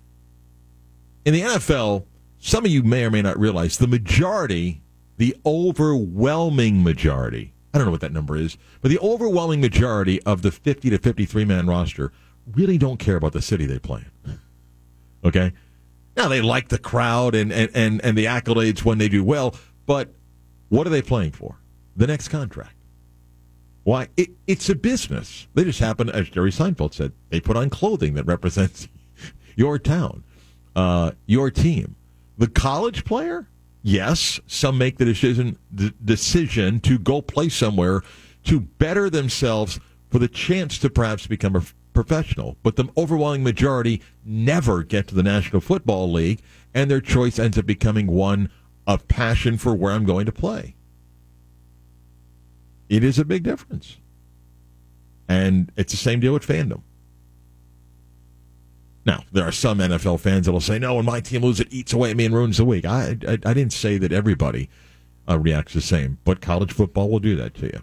In 1.26 1.34
the 1.34 1.42
NFL, 1.42 2.06
some 2.40 2.66
of 2.66 2.72
you 2.72 2.84
may 2.84 3.06
or 3.06 3.12
may 3.12 3.22
not 3.22 3.38
realize 3.38 3.78
the 3.78 3.88
majority, 3.88 4.82
the 5.18 5.36
overwhelming 5.46 6.84
majority, 6.84 7.54
I 7.74 7.78
don't 7.78 7.86
know 7.86 7.92
what 7.92 8.02
that 8.02 8.14
number 8.14 8.36
is, 8.36 8.58
but 8.82 8.90
the 8.90 9.00
overwhelming 9.00 9.62
majority 9.62 10.22
of 10.24 10.42
the 10.42 10.52
50 10.52 10.90
to 10.90 10.98
53 10.98 11.46
man 11.46 11.68
roster 11.68 12.12
really 12.54 12.78
don't 12.78 12.98
care 12.98 13.16
about 13.16 13.34
the 13.34 13.42
city 13.42 13.66
they 13.66 13.80
play 13.80 14.06
in. 14.26 14.40
Okay? 15.24 15.54
Now 16.16 16.28
they 16.28 16.42
like 16.42 16.70
the 16.70 16.80
crowd 16.80 17.36
and, 17.36 17.52
and, 17.52 17.70
and, 17.74 18.02
and 18.04 18.18
the 18.18 18.26
accolades 18.26 18.84
when 18.84 18.98
they 18.98 19.10
do 19.10 19.24
well, 19.24 19.56
but 19.86 20.14
what 20.70 20.88
are 20.88 20.92
they 20.92 21.02
playing 21.02 21.32
for? 21.32 21.60
The 21.96 22.08
next 22.08 22.30
contract. 22.30 22.76
Why? 23.84 24.08
It, 24.18 24.30
it's 24.48 24.70
a 24.70 24.76
business. 24.76 25.48
They 25.54 25.64
just 25.64 25.80
happen, 25.80 26.10
as 26.10 26.30
Jerry 26.30 26.52
Seinfeld 26.52 26.94
said, 26.94 27.14
they 27.30 27.40
put 27.40 27.58
on 27.58 27.70
clothing 27.70 28.14
that 28.14 28.26
represents 28.26 28.88
your 29.56 29.80
town, 29.80 30.24
uh, 30.76 31.12
your 31.26 31.50
team. 31.50 31.96
The 32.38 32.48
college 32.48 33.04
player, 33.04 33.50
yes, 33.82 34.40
some 34.48 34.78
make 34.78 34.98
the 34.98 35.06
decision 35.06 35.58
the 35.72 35.94
decision 36.06 36.80
to 36.82 36.98
go 36.98 37.22
play 37.22 37.50
somewhere 37.50 38.02
to 38.46 38.62
better 38.62 39.10
themselves 39.10 39.80
for 40.10 40.20
the 40.20 40.28
chance 40.28 40.78
to 40.80 40.90
perhaps 40.90 41.28
become 41.28 41.56
a 41.56 41.64
professional. 41.94 42.58
But 42.64 42.76
the 42.76 42.86
overwhelming 42.96 43.44
majority 43.44 44.02
never 44.24 44.84
get 44.84 45.08
to 45.08 45.16
the 45.16 45.24
National 45.24 45.62
Football 45.62 46.12
League, 46.12 46.42
and 46.74 46.90
their 46.90 47.02
choice 47.02 47.40
ends 47.40 47.58
up 47.58 47.66
becoming 47.66 48.08
one 48.08 48.50
of 48.90 49.08
passion 49.08 49.56
for 49.56 49.76
where 49.76 49.92
I'm 49.92 50.04
going 50.04 50.26
to 50.26 50.32
play. 50.32 50.76
It 52.90 53.04
is 53.04 53.20
a 53.20 53.24
big 53.24 53.44
difference. 53.44 53.98
And 55.28 55.72
it's 55.78 55.94
the 55.94 55.98
same 55.98 56.20
deal 56.20 56.34
with 56.34 56.46
fandom. 56.46 56.82
Now, 59.06 59.26
there 59.32 59.44
are 59.44 59.52
some 59.52 59.78
NFL 59.78 60.20
fans 60.22 60.48
that 60.48 60.54
will 60.54 60.60
say, 60.60 60.80
no, 60.80 60.96
when 60.96 61.06
my 61.06 61.20
team 61.22 61.44
loses, 61.44 61.62
it 61.62 61.68
eats 61.72 61.94
away 61.94 62.10
at 62.10 62.18
me 62.18 62.26
and 62.26 62.34
ruins 62.34 62.58
the 62.58 62.66
week. 62.66 62.84
I, 62.84 63.16
I, 63.28 63.34
I 63.34 63.54
didn't 63.54 63.74
say 63.74 64.00
that 64.00 64.12
everybody 64.12 64.72
uh, 65.30 65.38
reacts 65.38 65.74
the 65.74 65.82
same, 65.82 66.18
but 66.24 66.42
college 66.42 66.74
football 66.74 67.12
will 67.12 67.20
do 67.20 67.36
that 67.36 67.54
to 67.56 67.68
you. 67.68 67.82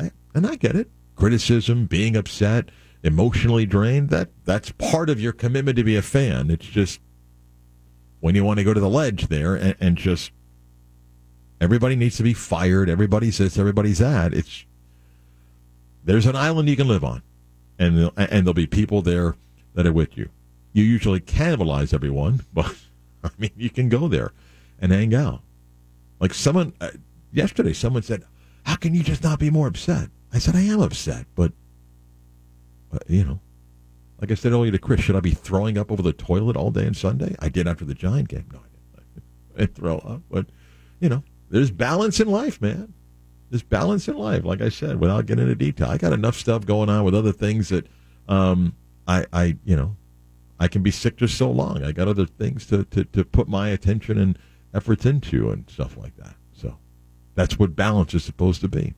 I, 0.00 0.10
and 0.34 0.48
I 0.48 0.56
get 0.56 0.74
it. 0.74 0.90
Criticism, 1.14 1.86
being 1.86 2.16
upset, 2.16 2.70
emotionally 3.04 3.66
drained, 3.66 4.10
that, 4.10 4.30
that's 4.44 4.72
part 4.72 5.10
of 5.10 5.20
your 5.20 5.32
commitment 5.32 5.76
to 5.76 5.84
be 5.84 5.94
a 5.94 6.02
fan. 6.02 6.50
It's 6.50 6.66
just 6.66 6.98
when 8.20 8.34
you 8.34 8.44
want 8.44 8.58
to 8.58 8.64
go 8.64 8.74
to 8.74 8.80
the 8.80 8.88
ledge 8.88 9.28
there 9.28 9.54
and, 9.54 9.74
and 9.80 9.96
just 9.96 10.32
everybody 11.60 11.96
needs 11.96 12.16
to 12.16 12.22
be 12.22 12.34
fired, 12.34 12.88
everybody's 12.88 13.38
this, 13.38 13.58
everybody's 13.58 13.98
that. 13.98 14.34
It's 14.34 14.64
there's 16.04 16.26
an 16.26 16.36
island 16.36 16.68
you 16.68 16.76
can 16.76 16.88
live 16.88 17.04
on, 17.04 17.22
and 17.78 18.10
and 18.16 18.46
there'll 18.46 18.54
be 18.54 18.66
people 18.66 19.02
there 19.02 19.36
that 19.74 19.86
are 19.86 19.92
with 19.92 20.16
you. 20.16 20.28
You 20.72 20.84
usually 20.84 21.20
cannibalize 21.20 21.92
everyone, 21.92 22.44
but 22.52 22.74
I 23.22 23.30
mean 23.38 23.52
you 23.56 23.70
can 23.70 23.88
go 23.88 24.08
there 24.08 24.32
and 24.80 24.92
hang 24.92 25.14
out. 25.14 25.42
Like 26.20 26.34
someone 26.34 26.72
uh, 26.80 26.90
yesterday, 27.32 27.72
someone 27.72 28.02
said, 28.02 28.24
"How 28.64 28.76
can 28.76 28.94
you 28.94 29.02
just 29.02 29.22
not 29.22 29.38
be 29.38 29.50
more 29.50 29.68
upset?" 29.68 30.08
I 30.32 30.38
said, 30.38 30.56
"I 30.56 30.62
am 30.62 30.80
upset, 30.80 31.26
but, 31.34 31.52
but 32.90 33.08
you 33.08 33.24
know." 33.24 33.40
Like 34.20 34.32
I 34.32 34.34
said 34.34 34.52
earlier 34.52 34.72
to 34.72 34.78
Chris, 34.78 35.00
should 35.00 35.16
I 35.16 35.20
be 35.20 35.30
throwing 35.30 35.78
up 35.78 35.92
over 35.92 36.02
the 36.02 36.12
toilet 36.12 36.56
all 36.56 36.70
day 36.70 36.86
on 36.86 36.94
Sunday? 36.94 37.36
I 37.38 37.48
did 37.48 37.68
after 37.68 37.84
the 37.84 37.94
Giant 37.94 38.28
game. 38.28 38.46
No, 38.52 38.58
I 38.58 38.62
didn't. 38.62 39.24
I 39.56 39.60
didn't 39.60 39.74
throw 39.74 39.98
up, 39.98 40.22
but 40.30 40.46
you 41.00 41.08
know, 41.08 41.22
there's 41.50 41.70
balance 41.70 42.20
in 42.20 42.28
life, 42.28 42.60
man. 42.60 42.92
There's 43.50 43.62
balance 43.62 44.08
in 44.08 44.16
life. 44.16 44.44
Like 44.44 44.60
I 44.60 44.68
said, 44.68 45.00
without 45.00 45.26
getting 45.26 45.44
into 45.44 45.54
detail, 45.54 45.88
I 45.88 45.96
got 45.96 46.12
enough 46.12 46.36
stuff 46.36 46.66
going 46.66 46.90
on 46.90 47.04
with 47.04 47.14
other 47.14 47.32
things 47.32 47.70
that 47.70 47.86
um, 48.28 48.74
I, 49.06 49.24
I, 49.32 49.56
you 49.64 49.74
know, 49.74 49.96
I 50.60 50.68
can 50.68 50.82
be 50.82 50.90
sick 50.90 51.16
just 51.16 51.38
so 51.38 51.50
long. 51.50 51.82
I 51.82 51.92
got 51.92 52.08
other 52.08 52.26
things 52.26 52.66
to, 52.66 52.84
to, 52.84 53.04
to 53.04 53.24
put 53.24 53.48
my 53.48 53.68
attention 53.70 54.18
and 54.18 54.38
efforts 54.74 55.06
into 55.06 55.50
and 55.50 55.68
stuff 55.70 55.96
like 55.96 56.16
that. 56.16 56.34
So 56.52 56.76
that's 57.34 57.58
what 57.58 57.74
balance 57.74 58.12
is 58.12 58.24
supposed 58.24 58.60
to 58.62 58.68
be. 58.68 58.94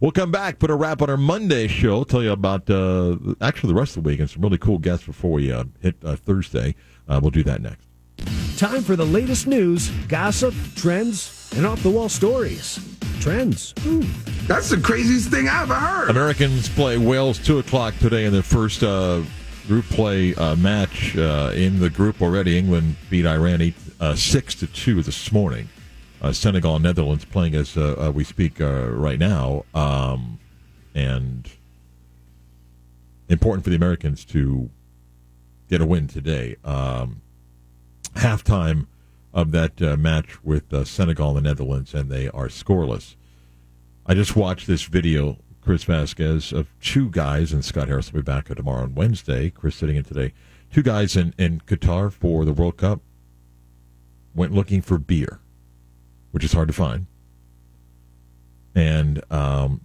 We'll 0.00 0.12
come 0.12 0.30
back, 0.30 0.58
put 0.58 0.70
a 0.70 0.74
wrap 0.74 1.02
on 1.02 1.10
our 1.10 1.16
Monday 1.16 1.68
show, 1.68 2.04
tell 2.04 2.22
you 2.22 2.32
about 2.32 2.68
uh, 2.68 3.16
actually 3.40 3.72
the 3.72 3.78
rest 3.78 3.96
of 3.96 4.02
the 4.02 4.08
week 4.08 4.20
and 4.20 4.28
some 4.28 4.42
really 4.42 4.58
cool 4.58 4.78
guests 4.78 5.06
before 5.06 5.32
we 5.32 5.52
uh, 5.52 5.64
hit 5.80 5.96
uh, 6.04 6.16
Thursday. 6.16 6.74
Uh, 7.08 7.18
we'll 7.22 7.30
do 7.30 7.42
that 7.44 7.60
next. 7.60 7.86
Time 8.58 8.82
for 8.82 8.96
the 8.96 9.06
latest 9.06 9.46
news, 9.46 9.90
gossip, 10.08 10.54
trends, 10.76 11.52
and 11.56 11.66
off 11.66 11.82
the 11.82 11.90
wall 11.90 12.08
stories. 12.08 12.78
Trends. 13.20 13.74
Ooh. 13.86 14.02
That's 14.46 14.70
the 14.70 14.76
craziest 14.76 15.30
thing 15.30 15.48
I've 15.48 15.70
ever 15.70 15.74
heard. 15.74 16.10
Americans 16.10 16.68
play 16.68 16.98
Wales 16.98 17.38
two 17.38 17.58
o'clock 17.58 17.94
today 17.98 18.24
in 18.24 18.32
their 18.32 18.42
first 18.42 18.82
uh, 18.82 19.22
group 19.68 19.84
play 19.86 20.34
uh, 20.34 20.56
match 20.56 21.16
uh, 21.16 21.52
in 21.54 21.78
the 21.78 21.88
group 21.88 22.20
already. 22.20 22.58
England 22.58 22.96
beat 23.10 23.26
Iran 23.26 23.60
eight, 23.60 23.74
uh, 24.00 24.14
six 24.14 24.54
to 24.56 24.66
two 24.66 25.02
this 25.02 25.30
morning. 25.30 25.68
Uh, 26.22 26.32
Senegal 26.32 26.76
and 26.76 26.84
Netherlands 26.84 27.24
playing 27.24 27.56
as 27.56 27.76
uh, 27.76 27.96
uh, 27.98 28.12
we 28.12 28.22
speak 28.22 28.60
right 28.60 29.18
now, 29.18 29.64
um, 29.74 30.38
and 30.94 31.50
important 33.28 33.64
for 33.64 33.70
the 33.70 33.76
Americans 33.76 34.24
to 34.26 34.70
get 35.68 35.80
a 35.80 35.86
win 35.86 36.06
today. 36.06 36.54
Um, 36.64 37.22
halftime 38.14 38.86
of 39.34 39.50
that 39.52 39.80
uh, 39.82 39.96
match 39.96 40.44
with 40.44 40.72
uh, 40.72 40.84
Senegal 40.84 41.36
and 41.36 41.38
the 41.38 41.50
Netherlands, 41.50 41.92
and 41.92 42.10
they 42.10 42.28
are 42.28 42.46
scoreless. 42.46 43.16
I 44.06 44.14
just 44.14 44.36
watched 44.36 44.66
this 44.66 44.84
video, 44.84 45.38
Chris 45.60 45.84
Vasquez, 45.84 46.52
of 46.52 46.68
two 46.80 47.08
guys, 47.10 47.52
and 47.52 47.64
Scott 47.64 47.88
Harris 47.88 48.12
will 48.12 48.20
be 48.20 48.24
back 48.24 48.46
tomorrow 48.46 48.82
on 48.82 48.94
Wednesday. 48.94 49.50
Chris 49.50 49.76
sitting 49.76 49.96
in 49.96 50.04
today. 50.04 50.32
Two 50.70 50.82
guys 50.82 51.16
in, 51.16 51.34
in 51.38 51.60
Qatar 51.66 52.12
for 52.12 52.44
the 52.44 52.52
World 52.52 52.76
Cup 52.76 53.00
went 54.34 54.52
looking 54.52 54.80
for 54.82 54.98
beer, 54.98 55.40
which 56.32 56.44
is 56.44 56.52
hard 56.52 56.68
to 56.68 56.74
find, 56.74 57.06
and 58.74 59.22
um, 59.30 59.80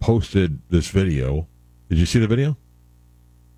posted 0.00 0.60
this 0.70 0.88
video. 0.88 1.46
Did 1.88 1.98
you 1.98 2.06
see 2.06 2.18
the 2.18 2.26
video? 2.26 2.56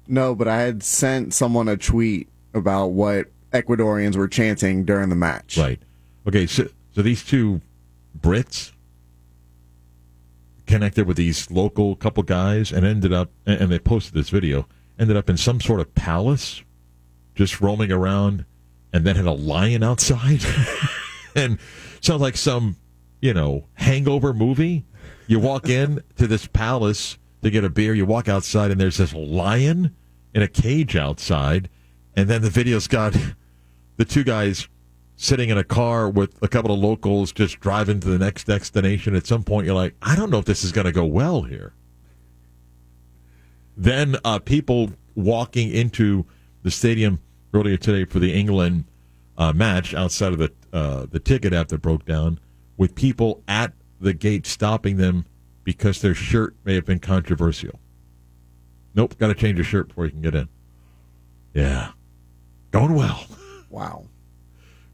No, 0.09 0.35
but 0.35 0.49
I 0.49 0.61
had 0.61 0.83
sent 0.83 1.33
someone 1.33 1.69
a 1.69 1.77
tweet 1.77 2.29
about 2.53 2.89
what 2.89 3.29
Ecuadorians 3.53 4.17
were 4.17 4.29
chanting 4.29 4.85
during 4.85 5.09
the 5.09 5.17
match. 5.17 5.57
Right. 5.57 5.81
Okay. 6.27 6.47
So, 6.47 6.69
so 6.93 7.03
these 7.03 7.25
two 7.25 7.61
Brits 8.19 8.73
connected 10.67 11.07
with 11.07 11.17
these 11.17 11.51
local 11.51 11.97
couple 11.97 12.23
guys 12.23 12.73
and 12.73 12.85
ended 12.85 13.13
up, 13.13 13.31
and 13.47 13.61
and 13.61 13.73
they 13.73 13.79
posted 13.79 14.15
this 14.15 14.31
video, 14.31 14.67
ended 14.99 15.17
up 15.17 15.29
in 15.29 15.37
some 15.37 15.61
sort 15.61 15.81
of 15.81 15.95
palace, 15.95 16.63
just 17.35 17.61
roaming 17.61 17.93
around, 17.93 18.45
and 18.93 19.05
then 19.05 19.17
had 19.17 19.27
a 19.27 19.33
lion 19.33 19.83
outside. 19.83 20.41
and 21.35 21.59
sounds 22.01 22.21
like 22.21 22.37
some, 22.37 22.77
you 23.21 23.35
know, 23.35 23.67
hangover 23.75 24.33
movie. 24.33 24.85
You 25.27 25.39
walk 25.39 25.69
in 25.69 26.03
to 26.17 26.27
this 26.27 26.47
palace 26.47 27.19
to 27.43 27.51
get 27.51 27.65
a 27.65 27.71
beer, 27.71 27.95
you 27.95 28.05
walk 28.05 28.29
outside, 28.29 28.71
and 28.71 28.81
there's 28.81 28.99
this 28.99 29.15
lion 29.15 29.95
in 30.35 30.43
a 30.43 30.49
cage 30.49 30.97
outside. 30.97 31.69
And 32.17 32.29
then 32.29 32.43
the 32.43 32.51
video's 32.51 32.87
got 32.87 33.17
the 33.97 34.05
two 34.05 34.25
guys 34.25 34.69
sitting 35.17 35.51
in 35.51 35.59
a 35.59 35.65
car 35.65 36.09
with 36.09 36.43
a 36.43 36.49
couple 36.49 36.73
of 36.73 36.81
locals 36.81 37.31
just 37.31 37.61
driving 37.61 38.01
to 38.01 38.09
the 38.09 38.19
next 38.19 38.45
destination. 38.45 39.15
At 39.15 39.27
some 39.27 39.45
point, 39.45 39.67
you're 39.67 39.75
like, 39.75 39.95
I 40.01 40.17
don't 40.17 40.31
know 40.31 40.39
if 40.39 40.47
this 40.47 40.65
is 40.65 40.73
going 40.73 40.87
to 40.87 40.93
go 40.93 41.05
well 41.05 41.43
here. 41.43 41.75
Then 43.77 44.17
uh, 44.25 44.39
people 44.39 44.93
walking 45.15 45.71
into 45.71 46.25
the 46.63 46.71
stadium 46.71 47.21
earlier 47.53 47.77
today 47.77 48.05
for 48.05 48.19
the 48.19 48.33
England 48.33 48.85
uh, 49.37 49.53
match 49.53 49.95
outside 49.95 50.33
of 50.33 50.39
the 50.39 50.53
uh, 50.73 51.07
the 51.11 51.19
ticket 51.19 51.53
app 51.53 51.69
that 51.69 51.83
broke 51.83 52.05
down, 52.05 52.39
with 52.77 52.95
people 52.95 53.43
at 53.47 53.73
the 54.01 54.15
gate 54.15 54.47
stopping 54.47 54.97
them 54.97 55.27
because 55.65 56.01
their 56.01 56.15
shirt 56.15 56.55
may 56.65 56.75
have 56.75 56.87
been 56.87 56.99
controversial. 56.99 57.79
Nope, 58.95 59.17
got 59.19 59.29
to 59.29 59.35
change 59.35 59.57
your 59.57 59.65
shirt 59.65 59.89
before 59.89 60.07
you 60.07 60.11
can 60.11 60.23
get 60.23 60.35
in. 60.35 60.49
Yeah, 61.55 61.93
going 62.71 62.95
well. 62.95 63.25
Wow. 63.69 64.07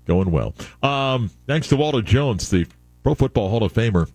Going 0.07 0.31
well. 0.31 0.55
Um, 0.85 1.31
thanks 1.49 1.69
to 1.69 1.77
Walter 1.77 2.01
Jones, 2.01 2.49
the 2.49 2.69
Pro 3.03 3.17
Football 3.17 3.49
Hall 3.49 3.65
of 3.65 3.73
Famer. 3.73 4.09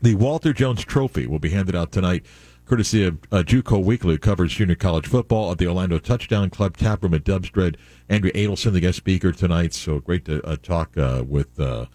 The 0.00 0.14
Walter 0.14 0.52
Jones 0.52 0.84
Trophy 0.84 1.26
will 1.26 1.40
be 1.40 1.50
handed 1.50 1.74
out 1.74 1.90
tonight, 1.90 2.24
courtesy 2.68 3.04
of 3.04 3.18
uh, 3.32 3.42
JUCO 3.42 3.82
Weekly, 3.82 4.14
who 4.14 4.18
covers 4.18 4.52
junior 4.52 4.74
college 4.74 5.06
football 5.06 5.50
at 5.50 5.58
the 5.58 5.66
Orlando 5.66 5.98
Touchdown 5.98 6.50
Club 6.50 6.76
Tap 6.76 7.02
Room 7.02 7.14
at 7.14 7.24
Dub's 7.24 7.48
Dread. 7.48 7.78
Andrea 8.10 8.32
Adelson, 8.34 8.72
the 8.72 8.80
guest 8.80 8.98
speaker 8.98 9.32
tonight. 9.32 9.72
So 9.72 10.00
great 10.00 10.26
to 10.26 10.44
uh, 10.46 10.56
talk 10.62 10.96
uh, 10.98 11.24
with 11.26 11.58
uh, 11.58 11.86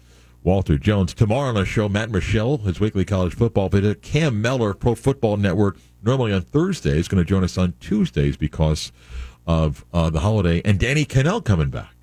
Walter 0.42 0.76
Jones. 0.76 1.14
Tomorrow 1.14 1.50
on 1.50 1.54
the 1.54 1.64
show, 1.64 1.88
Matt 1.88 2.10
Michelle, 2.10 2.58
his 2.58 2.80
weekly 2.80 3.04
college 3.04 3.34
football 3.34 3.68
visit. 3.68 4.02
Cam 4.02 4.42
Mellor, 4.42 4.74
Pro 4.74 4.96
Football 4.96 5.36
Network, 5.36 5.78
normally 6.02 6.32
on 6.32 6.42
Thursdays, 6.42 6.96
is 6.96 7.08
going 7.08 7.22
to 7.22 7.28
join 7.28 7.44
us 7.44 7.56
on 7.56 7.74
Tuesdays 7.78 8.36
because 8.36 8.90
of 9.46 9.84
uh, 9.92 10.10
the 10.10 10.20
holiday. 10.20 10.60
And 10.64 10.80
Danny 10.80 11.04
Kanell 11.04 11.44
coming 11.44 11.70
back 11.70 11.94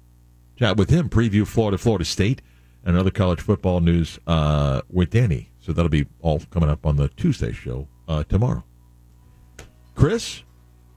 chat 0.55 0.77
with 0.77 0.89
him, 0.89 1.09
preview 1.09 1.45
Florida, 1.45 1.77
Florida 1.77 2.05
State, 2.05 2.41
and 2.85 2.95
other 2.95 3.11
college 3.11 3.41
football 3.41 3.81
news 3.81 4.17
uh, 4.27 4.81
with 4.89 5.09
Danny. 5.09 5.49
So 5.59 5.73
that'll 5.73 5.89
be 5.89 6.07
all 6.21 6.39
coming 6.51 6.69
up 6.69 6.85
on 6.85 6.95
the 6.95 7.09
Tuesday 7.09 7.51
show 7.51 7.87
uh, 8.11 8.23
tomorrow. 8.25 8.63
Chris 9.95 10.43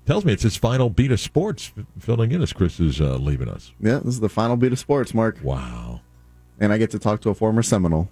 tells 0.07 0.25
me 0.25 0.33
it's 0.33 0.43
his 0.43 0.57
final 0.57 0.91
beat 0.91 1.13
of 1.13 1.21
sports, 1.21 1.73
filling 1.99 2.33
in 2.33 2.43
as 2.43 2.53
Chris 2.53 2.81
is 2.81 3.01
uh, 3.01 3.17
leaving 3.17 3.49
us. 3.49 3.73
Yeah, 3.81 3.99
this 3.99 4.15
is 4.15 4.21
the 4.21 4.29
final 4.29 4.57
beat 4.57 4.73
of 4.73 4.79
sports, 4.79 5.15
Marc. 5.15 5.39
Wow. 5.43 6.01
And 6.61 6.73
I 6.73 6.79
get 6.79 6.91
to 6.93 6.99
talk 6.99 7.21
to 7.23 7.31
a 7.31 7.35
former 7.35 7.63
Seminole. 7.63 8.09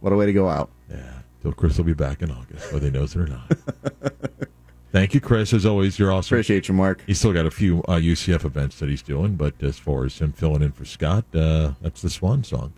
What 0.00 0.12
a 0.12 0.16
way 0.16 0.26
to 0.26 0.32
go 0.32 0.48
out. 0.48 0.70
Yeah. 0.90 1.12
So 1.42 1.52
Chris 1.52 1.76
will 1.76 1.84
be 1.84 1.94
back 1.94 2.22
in 2.22 2.30
August, 2.30 2.72
whether 2.72 2.86
he 2.86 2.90
knows 2.90 3.14
it 3.14 3.20
or 3.20 3.26
not. 3.26 3.52
Thank 4.92 5.14
you, 5.14 5.20
Chris. 5.20 5.52
As 5.52 5.66
always, 5.66 5.98
you're 5.98 6.10
awesome. 6.10 6.34
Appreciate 6.34 6.68
you, 6.68 6.74
Marc. 6.74 7.02
He's 7.06 7.18
still 7.18 7.32
got 7.32 7.44
a 7.44 7.50
few 7.50 7.80
uh, 7.80 7.96
UCF 7.96 8.44
events 8.44 8.78
that 8.78 8.88
he's 8.88 9.02
doing, 9.02 9.36
but 9.36 9.54
as 9.62 9.78
far 9.78 10.04
as 10.04 10.18
him 10.18 10.32
filling 10.32 10.62
in 10.62 10.72
for 10.72 10.84
Scott, 10.84 11.24
uh, 11.34 11.72
that's 11.82 12.02
the 12.02 12.10
swan 12.10 12.44
song. 12.44 12.72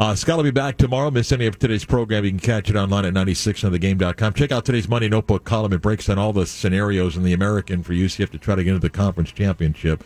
Uh, 0.00 0.14
Scott 0.14 0.38
will 0.38 0.44
be 0.44 0.50
back 0.50 0.78
tomorrow. 0.78 1.10
Miss 1.10 1.30
any 1.30 1.44
of 1.44 1.58
today's 1.58 1.84
program, 1.84 2.24
you 2.24 2.30
can 2.30 2.40
catch 2.40 2.70
it 2.70 2.74
online 2.74 3.04
at 3.04 3.12
96onthegame.com. 3.12 4.32
Check 4.32 4.50
out 4.50 4.64
today's 4.64 4.88
Money 4.88 5.10
Notebook 5.10 5.44
column. 5.44 5.74
It 5.74 5.82
breaks 5.82 6.06
down 6.06 6.18
all 6.18 6.32
the 6.32 6.46
scenarios 6.46 7.18
in 7.18 7.22
the 7.22 7.34
American 7.34 7.82
for 7.82 7.92
UCF 7.92 8.30
to 8.30 8.38
try 8.38 8.54
to 8.54 8.64
get 8.64 8.70
into 8.70 8.80
the 8.80 8.88
conference 8.88 9.30
championship. 9.30 10.02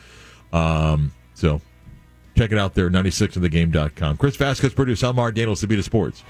Um, 0.53 1.13
so 1.35 1.61
check 2.37 2.51
it 2.51 2.59
out 2.59 2.75
there, 2.75 2.91
96onthegame.com. 2.91 4.17
Chris 4.17 4.35
Vasquez, 4.35 4.75
producer. 4.75 5.07
I'm 5.07 5.15
Marc 5.15 5.37
Daniels, 5.37 5.61
to 5.61 5.83
Sports. 5.85 6.25